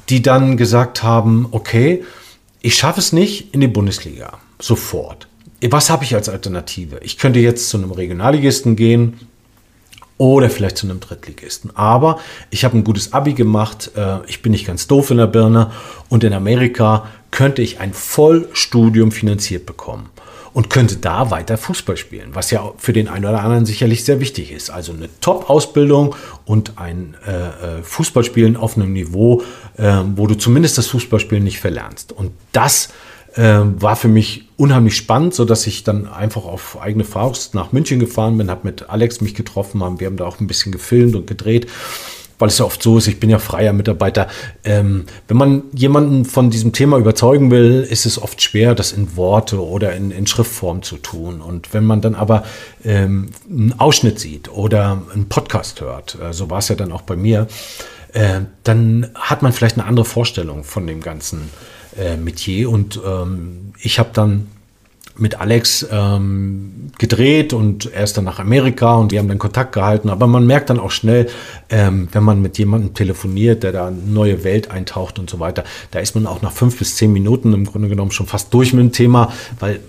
die 0.09 0.23
dann 0.23 0.57
gesagt 0.57 1.03
haben, 1.03 1.49
okay, 1.51 2.05
ich 2.61 2.75
schaffe 2.75 3.01
es 3.01 3.13
nicht 3.13 3.55
in 3.55 3.61
die 3.61 3.69
Bundesliga 3.69 4.39
sofort 4.61 5.29
was 5.63 5.91
habe 5.91 6.05
ich 6.05 6.15
als 6.15 6.29
Alternative? 6.29 6.99
Ich 7.03 7.19
könnte 7.19 7.39
jetzt 7.39 7.69
zu 7.69 7.79
einem 7.79 7.91
Regionalligisten 7.91 8.77
gehen 8.77 9.15
oder 10.19 10.51
vielleicht 10.51 10.79
zu 10.79 10.87
einem 10.87 11.01
Drittligisten. 11.01 11.71
Aber 11.77 12.19
ich 12.51 12.65
habe 12.65 12.77
ein 12.77 12.85
gutes 12.85 13.13
Abi 13.13 13.35
gemacht, 13.35 13.91
äh, 13.97 14.19
ich 14.27 14.43
bin 14.43 14.53
nicht 14.53 14.67
ganz 14.67 14.87
doof 14.87 15.11
in 15.11 15.19
der 15.19 15.27
Birne 15.27 15.71
und 16.09 16.25
in 16.25 16.33
Amerika 16.33 17.07
könnte 17.31 17.63
ich 17.63 17.81
ein 17.81 17.93
Vollstudium 17.93 19.13
finanziert 19.13 19.67
bekommen 19.67 20.09
und 20.55 20.71
könnte 20.71 20.97
da 20.97 21.31
weiter 21.31 21.59
Fußball 21.59 21.99
spielen, 21.99 22.31
was 22.33 22.51
ja 22.51 22.73
für 22.79 22.95
den 22.95 23.09
einen 23.09 23.27
oder 23.27 23.43
anderen 23.43 23.67
sicherlich 23.67 24.07
sehr 24.07 24.21
wichtig 24.21 24.53
ist. 24.53 24.71
Also 24.71 24.93
eine 24.93 25.11
Top-Ausbildung 25.21 26.15
und 26.47 26.79
ein 26.79 27.15
äh, 27.27 27.81
äh 27.81 27.83
Fußballspielen 27.83 28.57
auf 28.57 28.77
einem 28.77 28.95
Niveau, 28.95 29.43
äh, 29.77 30.01
wo 30.15 30.27
du 30.27 30.35
zumindest 30.35 30.79
das 30.79 30.87
Fußballspielen 30.87 31.45
nicht 31.45 31.61
verlernst. 31.61 32.13
Und 32.13 32.33
das 32.53 32.87
äh, 32.87 32.91
war 33.37 33.97
für 33.97 34.09
mich 34.09 34.49
unheimlich 34.57 34.97
spannend, 34.97 35.35
so 35.35 35.45
dass 35.45 35.67
ich 35.67 35.85
dann 35.85 36.09
einfach 36.09 36.47
auf 36.47 36.81
eigene 36.81 37.05
Faust 37.05 37.55
nach 37.55 37.71
München 37.71 37.99
gefahren 37.99 38.39
bin, 38.39 38.51
habe 38.51 38.63
mit 38.65 38.89
Alex 38.89 39.21
mich 39.21 39.35
getroffen, 39.35 39.83
haben, 39.83 40.01
wir 40.01 40.07
haben 40.07 40.17
da 40.17 40.25
auch 40.25 40.41
ein 40.41 40.47
bisschen 40.47 40.73
gefilmt 40.73 41.15
und 41.15 41.27
gedreht 41.27 41.67
weil 42.39 42.49
es 42.49 42.59
ja 42.59 42.65
oft 42.65 42.83
so 42.83 42.99
ist, 42.99 43.07
ich 43.07 43.21
bin 43.21 43.31
ja 43.31 43.39
freier 43.39 43.73
Mitarbeiter. 43.73 44.29
Ähm, 44.65 45.07
wenn 45.29 45.37
man 45.37 45.63
jemanden 45.73 46.25
von 46.25 46.51
diesem 46.51 46.73
Thema 46.73 46.99
überzeugen 46.99 47.51
will, 47.51 47.87
ist 47.89 48.07
es 48.07 48.21
oft 48.21 48.43
schwer, 48.43 48.75
das 48.75 48.93
in 48.93 49.17
Worte 49.17 49.65
oder 49.65 49.95
in, 49.95 50.11
in 50.11 50.27
Schriftform 50.27 50.83
zu 50.83 50.97
tun. 50.99 51.41
Und 51.41 51.73
wenn 51.73 51.85
man 51.85 52.01
dann 52.01 52.15
aber 52.15 52.45
ähm, 52.85 53.31
einen 53.49 53.75
Ausschnitt 53.79 54.19
sieht 54.19 54.51
oder 54.51 55.03
einen 55.13 55.29
Podcast 55.29 55.81
hört, 55.81 56.19
äh, 56.21 56.33
so 56.33 56.51
war 56.51 56.59
es 56.59 56.69
ja 56.69 56.75
dann 56.75 56.93
auch 56.93 57.03
bei 57.03 57.17
mir, 57.17 57.47
äh, 58.13 58.41
dann 58.65 59.11
hat 59.15 59.43
man 59.43 59.53
vielleicht 59.53 59.79
eine 59.79 59.87
andere 59.87 60.05
Vorstellung 60.05 60.65
von 60.65 60.87
dem 60.87 61.01
ganzen 61.01 61.51
äh, 61.99 62.17
Metier. 62.17 62.71
Und 62.71 63.01
ähm, 63.05 63.73
ich 63.81 63.99
habe 63.99 64.11
dann 64.13 64.49
mit 65.19 65.41
Alex 65.41 65.87
ähm, 65.91 66.91
gedreht 66.99 67.53
und 67.53 67.93
er 67.93 68.05
ist 68.05 68.17
dann 68.17 68.25
nach 68.25 68.39
Amerika 68.39 68.97
und 68.97 69.13
wir 69.13 69.19
haben 69.19 69.29
dann 69.29 69.39
Kontakt 69.39 69.73
gehalten. 69.73 70.11
Aber 70.11 70.27
man 70.27 70.47
merkt 70.47 70.71
dann 70.71 70.79
auch 70.79 70.91
schnell, 70.91 71.29
ähm, 71.71 72.09
wenn 72.13 72.23
man 72.23 72.43
mit 72.43 72.59
jemandem 72.59 72.95
telefoniert, 72.95 73.63
der 73.63 73.73
da 73.73 73.87
eine 73.89 73.97
neue 73.97 74.45
Welt 74.45 74.71
eintaucht 74.71 75.19
und 75.19 75.31
so 75.31 75.41
weiter, 75.41 75.65
da 75.91 76.01
ist 76.01 76.15
man 76.15 76.27
auch 76.27 76.43
nach 76.43 76.53
fünf 76.53 76.79
bis 76.79 76.97
zehn 76.97 77.13
Minuten 77.13 77.53
im 77.53 77.65
Grunde 77.65 77.89
genommen 77.89 78.11
schon 78.11 78.27
fast 78.27 78.53
durch 78.53 78.73
mit 78.73 78.83
dem 78.83 78.93
Thema, 78.93 79.33
weil 79.59 79.81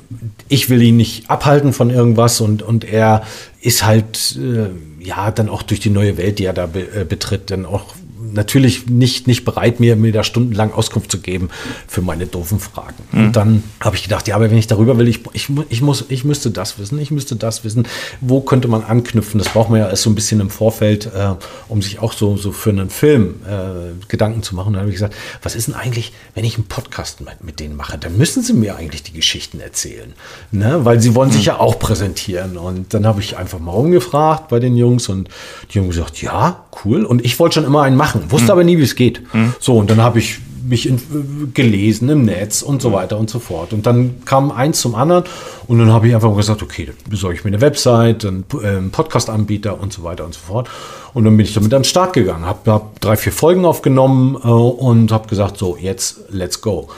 ich 0.47 0.69
will 0.69 0.81
ihn 0.81 0.97
nicht 0.97 1.29
abhalten 1.29 1.73
von 1.73 1.89
irgendwas 1.89 2.39
und, 2.39 2.61
und 2.61 2.85
er 2.85 3.23
ist 3.61 3.85
halt 3.85 4.37
äh, 4.37 4.69
ja 5.03 5.31
dann 5.31 5.49
auch 5.49 5.61
durch 5.61 5.79
die 5.79 5.89
neue 5.89 6.17
Welt, 6.17 6.39
die 6.39 6.45
er 6.45 6.53
da 6.53 6.67
be, 6.67 6.81
äh, 6.81 7.03
betritt, 7.03 7.51
dann 7.51 7.65
auch 7.65 7.95
natürlich 8.33 8.87
nicht, 8.87 9.27
nicht 9.27 9.45
bereit, 9.45 9.79
mir, 9.79 9.95
mir 9.95 10.11
da 10.11 10.23
stundenlang 10.23 10.71
Auskunft 10.73 11.11
zu 11.11 11.19
geben 11.19 11.49
für 11.87 12.01
meine 12.01 12.25
doofen 12.25 12.59
Fragen. 12.59 12.95
Mhm. 13.11 13.25
Und 13.25 13.35
dann 13.35 13.63
habe 13.79 13.95
ich 13.95 14.03
gedacht, 14.03 14.27
ja, 14.27 14.35
aber 14.35 14.49
wenn 14.49 14.57
ich 14.57 14.67
darüber 14.67 14.97
will, 14.97 15.07
ich, 15.07 15.21
ich, 15.33 15.49
ich, 15.69 15.81
muss, 15.81 16.05
ich 16.09 16.23
müsste 16.23 16.51
das 16.51 16.79
wissen, 16.79 16.99
ich 16.99 17.11
müsste 17.11 17.35
das 17.35 17.63
wissen. 17.63 17.87
Wo 18.21 18.41
könnte 18.41 18.67
man 18.67 18.83
anknüpfen? 18.83 19.37
Das 19.39 19.49
braucht 19.49 19.69
man 19.69 19.79
ja 19.79 19.89
erst 19.89 20.03
so 20.03 20.09
ein 20.09 20.15
bisschen 20.15 20.39
im 20.39 20.49
Vorfeld, 20.49 21.07
äh, 21.07 21.33
um 21.67 21.81
sich 21.81 21.99
auch 21.99 22.13
so, 22.13 22.37
so 22.37 22.51
für 22.51 22.69
einen 22.69 22.89
Film 22.89 23.35
äh, 23.45 23.93
Gedanken 24.07 24.43
zu 24.43 24.55
machen. 24.55 24.67
Und 24.67 24.73
dann 24.73 24.81
habe 24.81 24.89
ich 24.89 24.95
gesagt, 24.95 25.15
was 25.41 25.55
ist 25.55 25.67
denn 25.67 25.75
eigentlich, 25.75 26.13
wenn 26.35 26.45
ich 26.45 26.55
einen 26.55 26.67
Podcast 26.67 27.21
mit, 27.21 27.43
mit 27.43 27.59
denen 27.59 27.75
mache? 27.75 27.97
Dann 27.97 28.17
müssen 28.17 28.43
sie 28.43 28.53
mir 28.53 28.75
eigentlich 28.75 29.03
die 29.03 29.13
Geschichten 29.13 29.59
erzählen. 29.59 30.13
Ne? 30.51 30.85
Weil 30.85 30.99
sie 31.01 31.15
wollen 31.15 31.31
sich 31.31 31.41
mhm. 31.41 31.47
ja 31.47 31.59
auch 31.59 31.79
präsentieren. 31.79 32.57
Und 32.57 32.93
dann 32.93 33.05
habe 33.05 33.21
ich 33.21 33.37
einfach 33.37 33.59
mal 33.59 33.71
rumgefragt 33.71 34.47
bei 34.49 34.59
den 34.59 34.75
Jungs 34.75 35.09
und 35.09 35.29
die 35.71 35.79
haben 35.79 35.87
gesagt, 35.87 36.21
ja, 36.21 36.65
cool. 36.85 37.05
Und 37.05 37.23
ich 37.25 37.39
wollte 37.39 37.55
schon 37.55 37.65
immer 37.65 37.83
einen 37.83 37.95
machen 37.95 38.16
machen, 38.17 38.31
wusste 38.31 38.45
mhm. 38.45 38.51
aber 38.51 38.63
nie, 38.63 38.77
wie 38.77 38.83
es 38.83 38.95
geht. 38.95 39.21
Mhm. 39.33 39.53
So, 39.59 39.77
und 39.77 39.89
dann 39.89 40.01
habe 40.01 40.19
ich 40.19 40.39
mich 40.67 40.87
in, 40.87 41.51
gelesen 41.53 42.09
im 42.09 42.25
Netz 42.25 42.61
und 42.61 42.81
so 42.81 42.91
weiter 42.91 43.17
und 43.17 43.29
so 43.29 43.39
fort. 43.39 43.73
Und 43.73 43.85
dann 43.85 44.23
kam 44.25 44.51
eins 44.51 44.81
zum 44.81 44.95
anderen 44.95 45.23
und 45.67 45.79
dann 45.79 45.91
habe 45.91 46.07
ich 46.07 46.15
einfach 46.15 46.35
gesagt, 46.35 46.61
okay, 46.61 46.85
dann 46.85 46.95
besorge 47.09 47.35
ich 47.35 47.43
mir 47.43 47.49
eine 47.49 47.61
Website, 47.61 48.25
einen 48.25 48.45
äh, 48.61 48.81
Podcast-Anbieter 48.91 49.79
und 49.79 49.93
so 49.93 50.03
weiter 50.03 50.25
und 50.25 50.33
so 50.33 50.41
fort. 50.41 50.69
Und 51.13 51.23
dann 51.23 51.37
bin 51.37 51.45
ich 51.45 51.53
damit 51.53 51.73
an 51.73 51.81
den 51.81 51.87
Start 51.87 52.13
gegangen, 52.13 52.45
habe 52.45 52.71
hab 52.71 52.99
drei, 52.99 53.15
vier 53.15 53.31
Folgen 53.31 53.65
aufgenommen 53.65 54.35
äh, 54.35 54.47
und 54.47 55.11
habe 55.11 55.27
gesagt, 55.27 55.57
so, 55.57 55.77
jetzt 55.79 56.19
let's 56.29 56.61
go. 56.61 56.89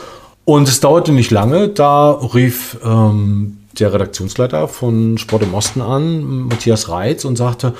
Und 0.45 0.67
es 0.67 0.79
dauerte 0.79 1.11
nicht 1.11 1.29
lange, 1.29 1.69
da 1.69 2.11
rief 2.11 2.77
ähm, 2.83 3.57
der 3.79 3.93
Redaktionsleiter 3.93 4.67
von 4.67 5.17
Sport 5.17 5.43
im 5.43 5.53
Osten 5.53 5.81
an, 5.81 6.47
Matthias 6.47 6.89
Reitz, 6.89 7.23
und 7.23 7.35
sagte, 7.35 7.75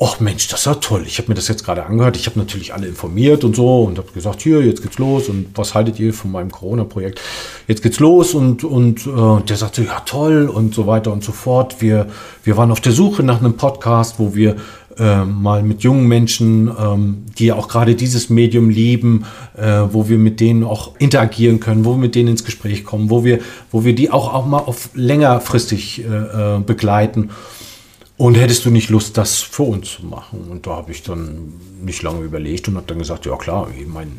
ach 0.00 0.20
Mensch, 0.20 0.46
das 0.48 0.66
war 0.66 0.80
toll. 0.80 1.04
Ich 1.06 1.18
habe 1.18 1.28
mir 1.28 1.34
das 1.34 1.48
jetzt 1.48 1.64
gerade 1.64 1.84
angehört. 1.84 2.16
Ich 2.16 2.26
habe 2.26 2.38
natürlich 2.38 2.72
alle 2.72 2.86
informiert 2.86 3.42
und 3.42 3.56
so 3.56 3.82
und 3.82 3.98
habe 3.98 4.12
gesagt, 4.12 4.42
hier, 4.42 4.62
jetzt 4.62 4.82
geht's 4.82 4.98
los 4.98 5.28
und 5.28 5.48
was 5.54 5.74
haltet 5.74 5.98
ihr 5.98 6.14
von 6.14 6.30
meinem 6.30 6.52
Corona-Projekt? 6.52 7.20
Jetzt 7.66 7.82
geht's 7.82 7.98
los 7.98 8.34
und, 8.34 8.62
und 8.62 9.06
äh, 9.06 9.42
der 9.42 9.56
sagte, 9.56 9.82
ja 9.84 10.00
toll 10.06 10.48
und 10.48 10.74
so 10.74 10.86
weiter 10.86 11.12
und 11.12 11.24
so 11.24 11.32
fort. 11.32 11.80
Wir, 11.80 12.06
wir 12.44 12.56
waren 12.56 12.70
auf 12.70 12.80
der 12.80 12.92
Suche 12.92 13.24
nach 13.24 13.40
einem 13.40 13.54
Podcast, 13.54 14.18
wo 14.18 14.36
wir 14.36 14.56
äh, 14.98 15.24
mal 15.24 15.64
mit 15.64 15.82
jungen 15.82 16.06
Menschen, 16.06 16.70
ähm, 16.78 17.24
die 17.36 17.46
ja 17.46 17.56
auch 17.56 17.66
gerade 17.66 17.96
dieses 17.96 18.30
Medium 18.30 18.70
lieben, 18.70 19.24
äh, 19.56 19.82
wo 19.90 20.08
wir 20.08 20.18
mit 20.18 20.38
denen 20.38 20.62
auch 20.62 20.92
interagieren 20.98 21.58
können, 21.58 21.84
wo 21.84 21.92
wir 21.92 21.98
mit 21.98 22.14
denen 22.14 22.28
ins 22.30 22.44
Gespräch 22.44 22.84
kommen, 22.84 23.10
wo 23.10 23.24
wir, 23.24 23.40
wo 23.72 23.84
wir 23.84 23.94
die 23.94 24.10
auch, 24.10 24.32
auch 24.32 24.46
mal 24.46 24.58
auf 24.58 24.90
längerfristig 24.94 26.04
äh, 26.04 26.56
äh 26.56 26.60
begleiten. 26.60 27.30
Und 28.18 28.36
hättest 28.36 28.64
du 28.64 28.70
nicht 28.70 28.90
Lust, 28.90 29.16
das 29.16 29.38
für 29.38 29.62
uns 29.62 29.92
zu 29.92 30.04
machen? 30.04 30.48
Und 30.50 30.66
da 30.66 30.72
habe 30.72 30.90
ich 30.90 31.04
dann 31.04 31.52
nicht 31.80 32.02
lange 32.02 32.22
überlegt 32.22 32.66
und 32.66 32.74
habe 32.74 32.86
dann 32.88 32.98
gesagt, 32.98 33.26
ja 33.26 33.36
klar, 33.36 33.68
ich 33.78 33.86
meine, 33.86 34.10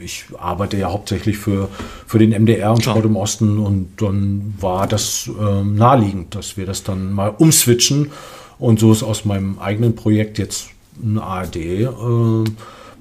ich 0.00 0.26
arbeite 0.38 0.76
ja 0.76 0.92
hauptsächlich 0.92 1.38
für, 1.38 1.68
für 2.06 2.20
den 2.20 2.30
MDR 2.30 2.70
und 2.70 2.84
Sport 2.84 3.04
im 3.04 3.16
Osten 3.16 3.58
und 3.58 4.00
dann 4.00 4.54
war 4.60 4.86
das 4.86 5.28
äh, 5.28 5.64
naheliegend, 5.64 6.36
dass 6.36 6.56
wir 6.56 6.66
das 6.66 6.84
dann 6.84 7.12
mal 7.12 7.34
umswitchen 7.36 8.12
und 8.60 8.78
so 8.78 8.92
ist 8.92 9.02
aus 9.02 9.24
meinem 9.24 9.58
eigenen 9.58 9.96
Projekt 9.96 10.38
jetzt 10.38 10.68
ein 11.02 11.18
ARD 11.18 11.56
äh, 11.56 11.88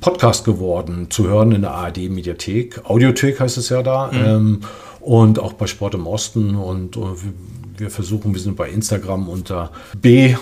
Podcast 0.01 0.43
geworden, 0.43 1.11
zu 1.11 1.27
hören 1.27 1.51
in 1.51 1.61
der 1.61 1.75
ARD 1.75 2.09
Mediathek, 2.09 2.81
Audiothek 2.83 3.39
heißt 3.39 3.57
es 3.57 3.69
ja 3.69 3.83
da. 3.83 4.11
Mhm. 4.11 4.25
Ähm, 4.25 4.61
und 5.01 5.39
auch 5.39 5.53
bei 5.53 5.67
Sport 5.67 5.93
im 5.93 6.05
Osten 6.05 6.55
und, 6.55 6.97
und 6.97 7.17
wir 7.77 7.89
versuchen, 7.89 8.33
wir 8.33 8.41
sind 8.41 8.55
bei 8.55 8.69
Instagram 8.69 9.29
unter 9.29 9.71
B-A-W 10.01 10.35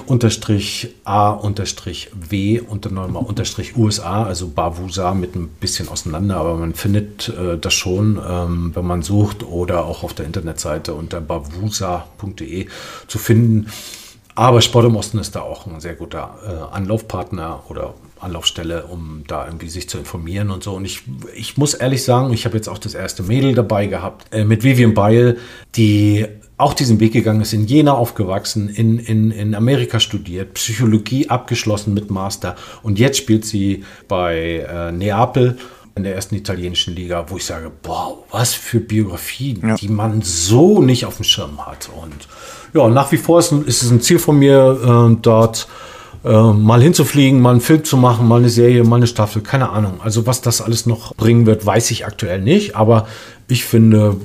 und 2.60 2.86
dann 2.86 2.94
nochmal 2.94 3.24
unterstrich 3.24 3.78
USA, 3.78 4.24
also 4.24 4.48
Bavusa 4.48 5.14
mit 5.14 5.36
ein 5.36 5.48
bisschen 5.48 5.90
auseinander, 5.90 6.38
aber 6.38 6.56
man 6.56 6.74
findet 6.74 7.30
äh, 7.30 7.58
das 7.58 7.74
schon, 7.74 8.20
ähm, 8.28 8.72
wenn 8.74 8.86
man 8.86 9.02
sucht 9.02 9.44
oder 9.44 9.86
auch 9.86 10.04
auf 10.04 10.14
der 10.14 10.26
Internetseite 10.26 10.94
unter 10.94 11.22
bavusa.de 11.22 12.68
zu 13.08 13.18
finden. 13.18 13.68
Aber 14.36 14.62
Sport 14.62 14.86
im 14.86 14.98
Osten 14.98 15.18
ist 15.18 15.36
da 15.36 15.42
auch 15.42 15.66
ein 15.66 15.80
sehr 15.80 15.96
guter 15.96 16.38
äh, 16.46 16.76
Anlaufpartner 16.76 17.64
oder 17.70 17.94
Anlaufstelle, 18.20 18.86
um 18.86 19.24
da 19.28 19.46
irgendwie 19.46 19.70
sich 19.70 19.88
zu 19.88 19.98
informieren 19.98 20.52
und 20.52 20.64
so. 20.64 20.74
Und 20.74 20.84
ich, 20.84 21.04
ich 21.36 21.58
muss 21.58 21.74
ehrlich 21.74 22.04
sagen, 22.04 22.34
ich 22.34 22.46
habe 22.46 22.58
jetzt 22.58 22.68
auch 22.68 22.78
das 22.78 22.96
erste 22.96 23.24
Mädel 23.24 23.56
dabei 23.56 23.88
gehabt 23.88 24.34
äh, 24.34 24.44
mit 24.44 24.64
Vivian 24.64 24.94
Beil, 24.94 25.38
die 25.76 26.26
auch 26.58 26.74
diesen 26.74 27.00
Weg 27.00 27.14
gegangen 27.14 27.42
ist, 27.42 27.54
in 27.54 27.68
Jena 27.68 27.94
aufgewachsen, 27.94 28.70
in, 28.70 29.00
in, 29.00 29.32
in 29.32 29.56
Amerika 29.56 30.00
studiert, 30.00 30.54
Psychologie 30.54 31.30
abgeschlossen 31.30 31.94
mit 31.94 32.10
Master 32.10 32.56
und 32.82 32.98
jetzt 32.98 33.18
spielt 33.18 33.46
sie 33.46 33.84
bei 34.08 34.66
äh, 34.70 34.92
Neapel 34.92 35.58
in 35.96 36.04
der 36.04 36.16
ersten 36.16 36.36
italienischen 36.36 36.94
Liga, 36.94 37.26
wo 37.30 37.38
ich 37.38 37.46
sage, 37.46 37.72
boah, 37.82 38.18
was 38.30 38.54
für 38.54 38.80
Biografien, 38.82 39.62
ja. 39.66 39.76
die 39.76 39.88
man 39.88 40.22
so 40.22 40.82
nicht 40.82 41.06
auf 41.06 41.16
dem 41.18 41.24
Schirm 41.24 41.66
hat. 41.66 41.90
Und 41.96 42.28
ja, 42.74 42.88
nach 42.90 43.12
wie 43.14 43.18
vor 43.18 43.40
ist, 43.40 43.54
ist 43.54 43.82
es 43.82 43.92
ein 43.92 44.02
Ziel 44.02 44.20
von 44.20 44.38
mir, 44.38 45.12
äh, 45.12 45.18
dort 45.22 45.70
äh, 46.26 46.52
mal 46.52 46.82
hinzufliegen, 46.82 47.40
mal 47.40 47.52
einen 47.52 47.62
Film 47.62 47.86
zu 47.86 47.96
machen, 47.96 48.28
mal 48.28 48.40
eine 48.40 48.50
Serie, 48.50 48.84
mal 48.84 48.98
eine 48.98 49.08
Staffel, 49.08 49.42
keine 49.42 49.70
Ahnung. 49.70 50.02
Also 50.04 50.28
was 50.28 50.42
das 50.42 50.60
alles 50.60 50.86
noch 50.86 51.16
bringen 51.16 51.46
wird, 51.46 51.66
weiß 51.66 51.92
ich 51.92 52.06
aktuell 52.06 52.42
nicht. 52.42 52.76
Aber 52.76 53.08
ich 53.48 53.64
finde, 53.64 54.18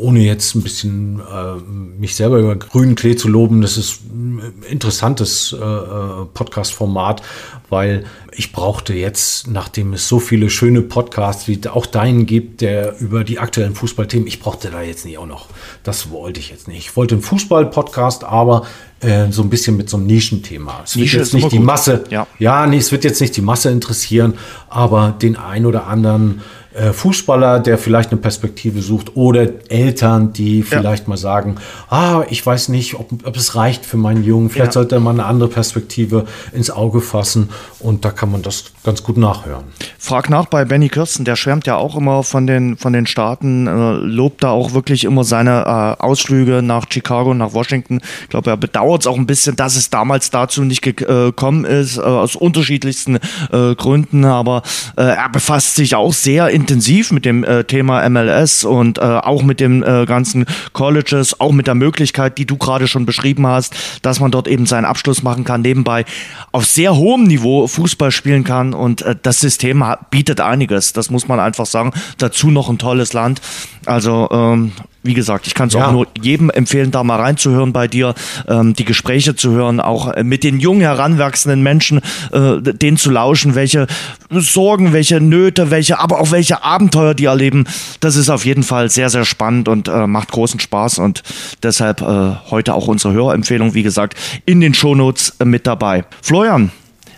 ohne 0.00 0.20
jetzt 0.20 0.54
ein 0.54 0.62
bisschen 0.62 1.20
äh, 1.20 1.56
mich 1.98 2.16
selber 2.16 2.38
über 2.38 2.56
grünen 2.56 2.94
Klee 2.94 3.16
zu 3.16 3.28
loben, 3.28 3.60
das 3.60 3.76
ist 3.76 4.00
ein 4.10 4.40
interessantes 4.68 5.52
äh, 5.52 5.64
äh, 5.64 6.26
Podcast-Format, 6.32 7.22
weil 7.68 8.04
ich 8.32 8.52
brauchte 8.52 8.94
jetzt, 8.94 9.48
nachdem 9.48 9.92
es 9.92 10.08
so 10.08 10.18
viele 10.18 10.50
schöne 10.50 10.82
Podcasts 10.82 11.48
wie 11.48 11.60
auch 11.68 11.86
deinen 11.86 12.26
gibt, 12.26 12.60
der 12.60 12.98
über 13.00 13.24
die 13.24 13.38
aktuellen 13.38 13.74
Fußballthemen, 13.74 14.26
ich 14.26 14.40
brauchte 14.40 14.70
da 14.70 14.82
jetzt 14.82 15.04
nicht 15.04 15.18
auch 15.18 15.26
noch. 15.26 15.48
Das 15.82 16.10
wollte 16.10 16.40
ich 16.40 16.50
jetzt 16.50 16.68
nicht. 16.68 16.78
Ich 16.78 16.96
wollte 16.96 17.16
einen 17.16 17.22
Fußball-Podcast, 17.22 18.24
aber 18.24 18.66
äh, 19.00 19.30
so 19.30 19.42
ein 19.42 19.50
bisschen 19.50 19.76
mit 19.76 19.88
so 19.88 19.96
einem 19.96 20.06
Nischenthema. 20.06 20.82
Es 20.84 20.94
Nische 20.94 21.18
wird 21.18 21.26
jetzt 21.26 21.34
nicht 21.34 21.52
die 21.52 21.56
gut. 21.58 21.66
Masse, 21.66 22.04
ja. 22.10 22.26
ja, 22.38 22.66
nee, 22.66 22.78
es 22.78 22.92
wird 22.92 23.04
jetzt 23.04 23.20
nicht 23.20 23.36
die 23.36 23.42
Masse 23.42 23.70
interessieren, 23.70 24.34
aber 24.68 25.16
den 25.20 25.36
ein 25.36 25.66
oder 25.66 25.86
anderen 25.86 26.42
äh, 26.74 26.92
Fußballer, 26.92 27.58
der 27.58 27.78
vielleicht 27.78 28.12
eine 28.12 28.20
Perspektive 28.20 28.80
sucht 28.80 29.16
oder 29.16 29.48
Eltern, 29.68 30.32
die 30.32 30.62
vielleicht 30.62 31.04
ja. 31.04 31.08
mal 31.08 31.16
sagen, 31.16 31.56
ah, 31.88 32.22
ich 32.30 32.44
weiß 32.46 32.68
nicht, 32.68 32.94
ob, 32.94 33.10
ob, 33.26 33.36
es 33.36 33.56
reicht 33.56 33.84
für 33.84 33.96
meinen 33.96 34.22
Jungen, 34.22 34.50
vielleicht 34.50 34.70
ja. 34.70 34.72
sollte 34.74 35.00
man 35.00 35.18
eine 35.18 35.28
andere 35.28 35.48
Perspektive 35.48 36.26
ins 36.52 36.70
Auge 36.70 37.00
fassen 37.00 37.50
und 37.80 38.04
da 38.04 38.10
kann 38.10 38.30
man 38.30 38.42
das 38.42 38.66
ganz 38.84 39.02
gut 39.02 39.16
nachhören. 39.16 39.64
Frag 39.98 40.30
nach 40.30 40.46
bei 40.46 40.64
Benny 40.64 40.88
Kirsten, 40.88 41.24
der 41.24 41.36
schwärmt 41.36 41.66
ja 41.66 41.76
auch 41.76 41.96
immer 41.96 42.22
von 42.22 42.46
den, 42.46 42.76
von 42.76 42.92
den 42.92 43.06
Staaten, 43.06 43.66
äh, 43.66 43.92
lobt 43.94 44.44
da 44.44 44.50
auch 44.50 44.72
wirklich 44.72 45.04
immer 45.04 45.24
seine 45.24 45.62
äh, 45.62 46.02
Ausflüge 46.02 46.62
nach 46.62 46.86
Chicago, 46.88 47.34
nach 47.34 47.52
Washington. 47.52 48.00
Ich 48.22 48.28
glaube, 48.28 48.50
er 48.50 48.56
bedauert 48.56 49.02
es 49.02 49.06
auch 49.08 49.16
ein 49.16 49.26
bisschen, 49.26 49.56
dass 49.56 49.76
es 49.76 49.90
damals 49.90 50.30
dazu 50.30 50.62
nicht 50.62 50.82
gekommen 50.82 51.64
ist, 51.64 51.98
äh, 51.98 52.02
aus 52.02 52.36
unterschiedlichsten 52.36 53.18
äh, 53.50 53.74
Gründen, 53.74 54.24
aber 54.24 54.62
äh, 54.96 55.02
er 55.02 55.28
befasst 55.30 55.74
sich 55.74 55.94
auch 55.94 56.12
sehr 56.12 56.48
in 56.48 56.59
intensiv 56.60 57.10
mit 57.10 57.24
dem 57.24 57.42
äh, 57.44 57.64
Thema 57.64 58.08
MLS 58.08 58.64
und 58.64 58.98
äh, 58.98 59.00
auch 59.00 59.42
mit 59.42 59.60
den 59.60 59.82
äh, 59.82 60.04
ganzen 60.06 60.44
Colleges, 60.72 61.40
auch 61.40 61.52
mit 61.52 61.66
der 61.66 61.74
Möglichkeit, 61.74 62.38
die 62.38 62.44
du 62.44 62.56
gerade 62.56 62.86
schon 62.86 63.06
beschrieben 63.06 63.46
hast, 63.46 63.74
dass 64.02 64.20
man 64.20 64.30
dort 64.30 64.46
eben 64.46 64.66
seinen 64.66 64.84
Abschluss 64.84 65.22
machen 65.22 65.44
kann, 65.44 65.62
nebenbei 65.62 66.04
auf 66.52 66.66
sehr 66.66 66.96
hohem 66.96 67.24
Niveau 67.24 67.66
Fußball 67.66 68.10
spielen 68.10 68.44
kann 68.44 68.74
und 68.74 69.02
äh, 69.02 69.16
das 69.20 69.40
System 69.40 69.84
bietet 70.10 70.40
einiges, 70.40 70.92
das 70.92 71.10
muss 71.10 71.28
man 71.28 71.40
einfach 71.40 71.66
sagen. 71.66 71.92
Dazu 72.18 72.50
noch 72.50 72.68
ein 72.68 72.78
tolles 72.78 73.12
Land. 73.12 73.40
Also 73.86 74.28
ähm, 74.30 74.72
wie 75.02 75.14
gesagt, 75.14 75.46
ich 75.46 75.54
kann 75.54 75.68
es 75.68 75.74
ja. 75.74 75.86
auch 75.86 75.92
nur 75.92 76.06
jedem 76.20 76.50
empfehlen, 76.50 76.90
da 76.90 77.02
mal 77.02 77.16
reinzuhören 77.16 77.72
bei 77.72 77.88
dir, 77.88 78.14
ähm, 78.48 78.74
die 78.74 78.84
Gespräche 78.84 79.34
zu 79.34 79.50
hören, 79.52 79.80
auch 79.80 80.12
äh, 80.12 80.24
mit 80.24 80.44
den 80.44 80.60
jungen 80.60 80.82
heranwachsenden 80.82 81.62
Menschen, 81.62 82.00
äh, 82.32 82.60
denen 82.60 82.96
zu 82.96 83.10
lauschen, 83.10 83.54
welche 83.54 83.86
Sorgen, 84.30 84.92
welche 84.92 85.20
Nöte, 85.20 85.70
welche, 85.70 85.98
aber 85.98 86.20
auch 86.20 86.30
welche 86.30 86.62
Abenteuer 86.62 87.14
die 87.14 87.24
erleben. 87.24 87.64
Das 88.00 88.16
ist 88.16 88.28
auf 88.28 88.44
jeden 88.44 88.62
Fall 88.62 88.90
sehr, 88.90 89.10
sehr 89.10 89.24
spannend 89.24 89.68
und 89.68 89.88
äh, 89.88 90.06
macht 90.06 90.32
großen 90.32 90.60
Spaß 90.60 90.98
und 90.98 91.22
deshalb 91.62 92.02
äh, 92.02 92.34
heute 92.50 92.74
auch 92.74 92.86
unsere 92.86 93.14
Hörempfehlung, 93.14 93.74
wie 93.74 93.82
gesagt, 93.82 94.16
in 94.44 94.60
den 94.60 94.74
Shownotes 94.74 95.36
äh, 95.40 95.44
mit 95.44 95.66
dabei. 95.66 96.04
Florian, 96.22 96.70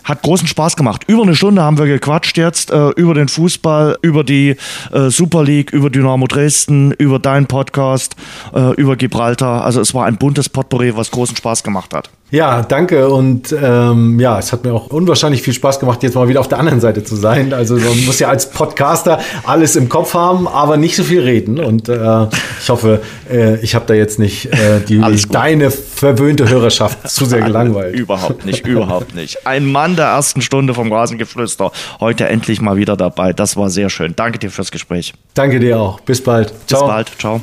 hat 0.05 0.23
großen 0.23 0.49
Spaß 0.49 0.77
gemacht. 0.77 1.05
Über 1.07 1.23
eine 1.23 1.35
Stunde 1.35 1.63
haben 1.63 1.79
wir 1.79 1.87
gequatscht 1.87 2.37
jetzt 2.39 2.71
äh, 2.71 2.91
über 2.91 3.15
den 3.15 3.29
Fußball, 3.29 3.99
über 4.03 4.25
die 4.25 4.57
äh, 4.93 5.11
Super 5.11 5.45
League, 5.45 5.73
über 5.73 5.91
Dynamo 5.91 6.27
Dresden, 6.27 6.93
über 6.93 7.19
deinen 7.19 7.47
Podcast, 7.47 8.17
äh, 8.55 8.75
über 8.75 8.97
Gibraltar. 8.97 9.65
Also 9.65 9.81
es 9.81 9.95
war 9.95 10.07
ein 10.07 10.17
buntes 10.17 10.49
Potpourri, 10.49 10.97
was 10.97 11.11
großen 11.11 11.37
Spaß 11.37 11.63
gemacht 11.63 11.95
hat. 11.95 12.11
Ja, 12.33 12.63
danke 12.63 13.11
und 13.11 13.55
ähm, 13.63 14.19
ja, 14.19 14.39
es 14.39 14.55
hat 14.55 14.65
mir 14.65 14.73
auch 14.73 14.87
unwahrscheinlich 14.87 15.43
viel 15.43 15.53
Spaß 15.53 15.79
gemacht, 15.79 16.03
jetzt 16.03 16.15
mal 16.15 16.29
wieder 16.29 16.41
auf 16.41 16.49
der 16.49 16.59
anderen 16.59 16.81
Seite 16.81 17.05
zu 17.05 17.15
sein. 17.15 17.53
Also 17.53 17.77
man 17.77 18.07
muss 18.07 18.21
ja 18.21 18.31
als 18.31 18.49
Podcaster 18.49 19.21
alles 19.45 19.77
im 19.77 19.91
Kopf 19.91 20.15
haben, 20.15 20.49
aber 20.49 20.79
nicht 20.79 20.97
so 20.97 21.05
viel 21.05 21.21
reden. 21.21 21.61
Und 21.61 21.91
äh, 21.91 22.27
ich 22.59 22.71
hoffe, 22.71 23.03
äh, 23.31 23.61
ich 23.61 23.75
habe 23.75 23.85
da 23.85 23.93
jetzt 23.93 24.19
nicht 24.19 24.47
äh, 24.47 24.81
die 24.81 24.99
deine 25.31 25.71
verwöhnte 25.71 26.49
Hörerschaft 26.49 27.11
zu 27.11 27.27
sehr 27.27 27.43
gelangweilt. 27.43 27.95
überhaupt 27.95 28.47
nicht, 28.47 28.67
überhaupt 28.67 29.15
nicht. 29.15 29.47
Ein 29.47 29.71
Mann 29.71 29.97
der 29.97 30.07
ersten 30.07 30.41
Stunde 30.41 30.73
vom 30.73 30.91
Rasengeflüster, 30.91 31.71
heute 32.01 32.29
endlich 32.29 32.63
mal 32.63 32.79
wieder 32.79 32.97
dabei. 32.97 33.35
Das 33.35 33.59
war 33.59 33.69
sehr 33.69 33.91
schön. 33.91 34.15
Danke 34.17 34.39
dir 34.39 34.51
fürs 34.51 34.71
Gespräch. 34.71 35.13
Danke 35.35 35.61
dir 35.61 35.79
auch. 35.79 36.01
Bis 36.01 36.23
bald. 36.23 36.55
Ciao. 36.67 36.81
Bis 36.81 36.89
bald. 36.89 37.13
Ciao. 37.19 37.43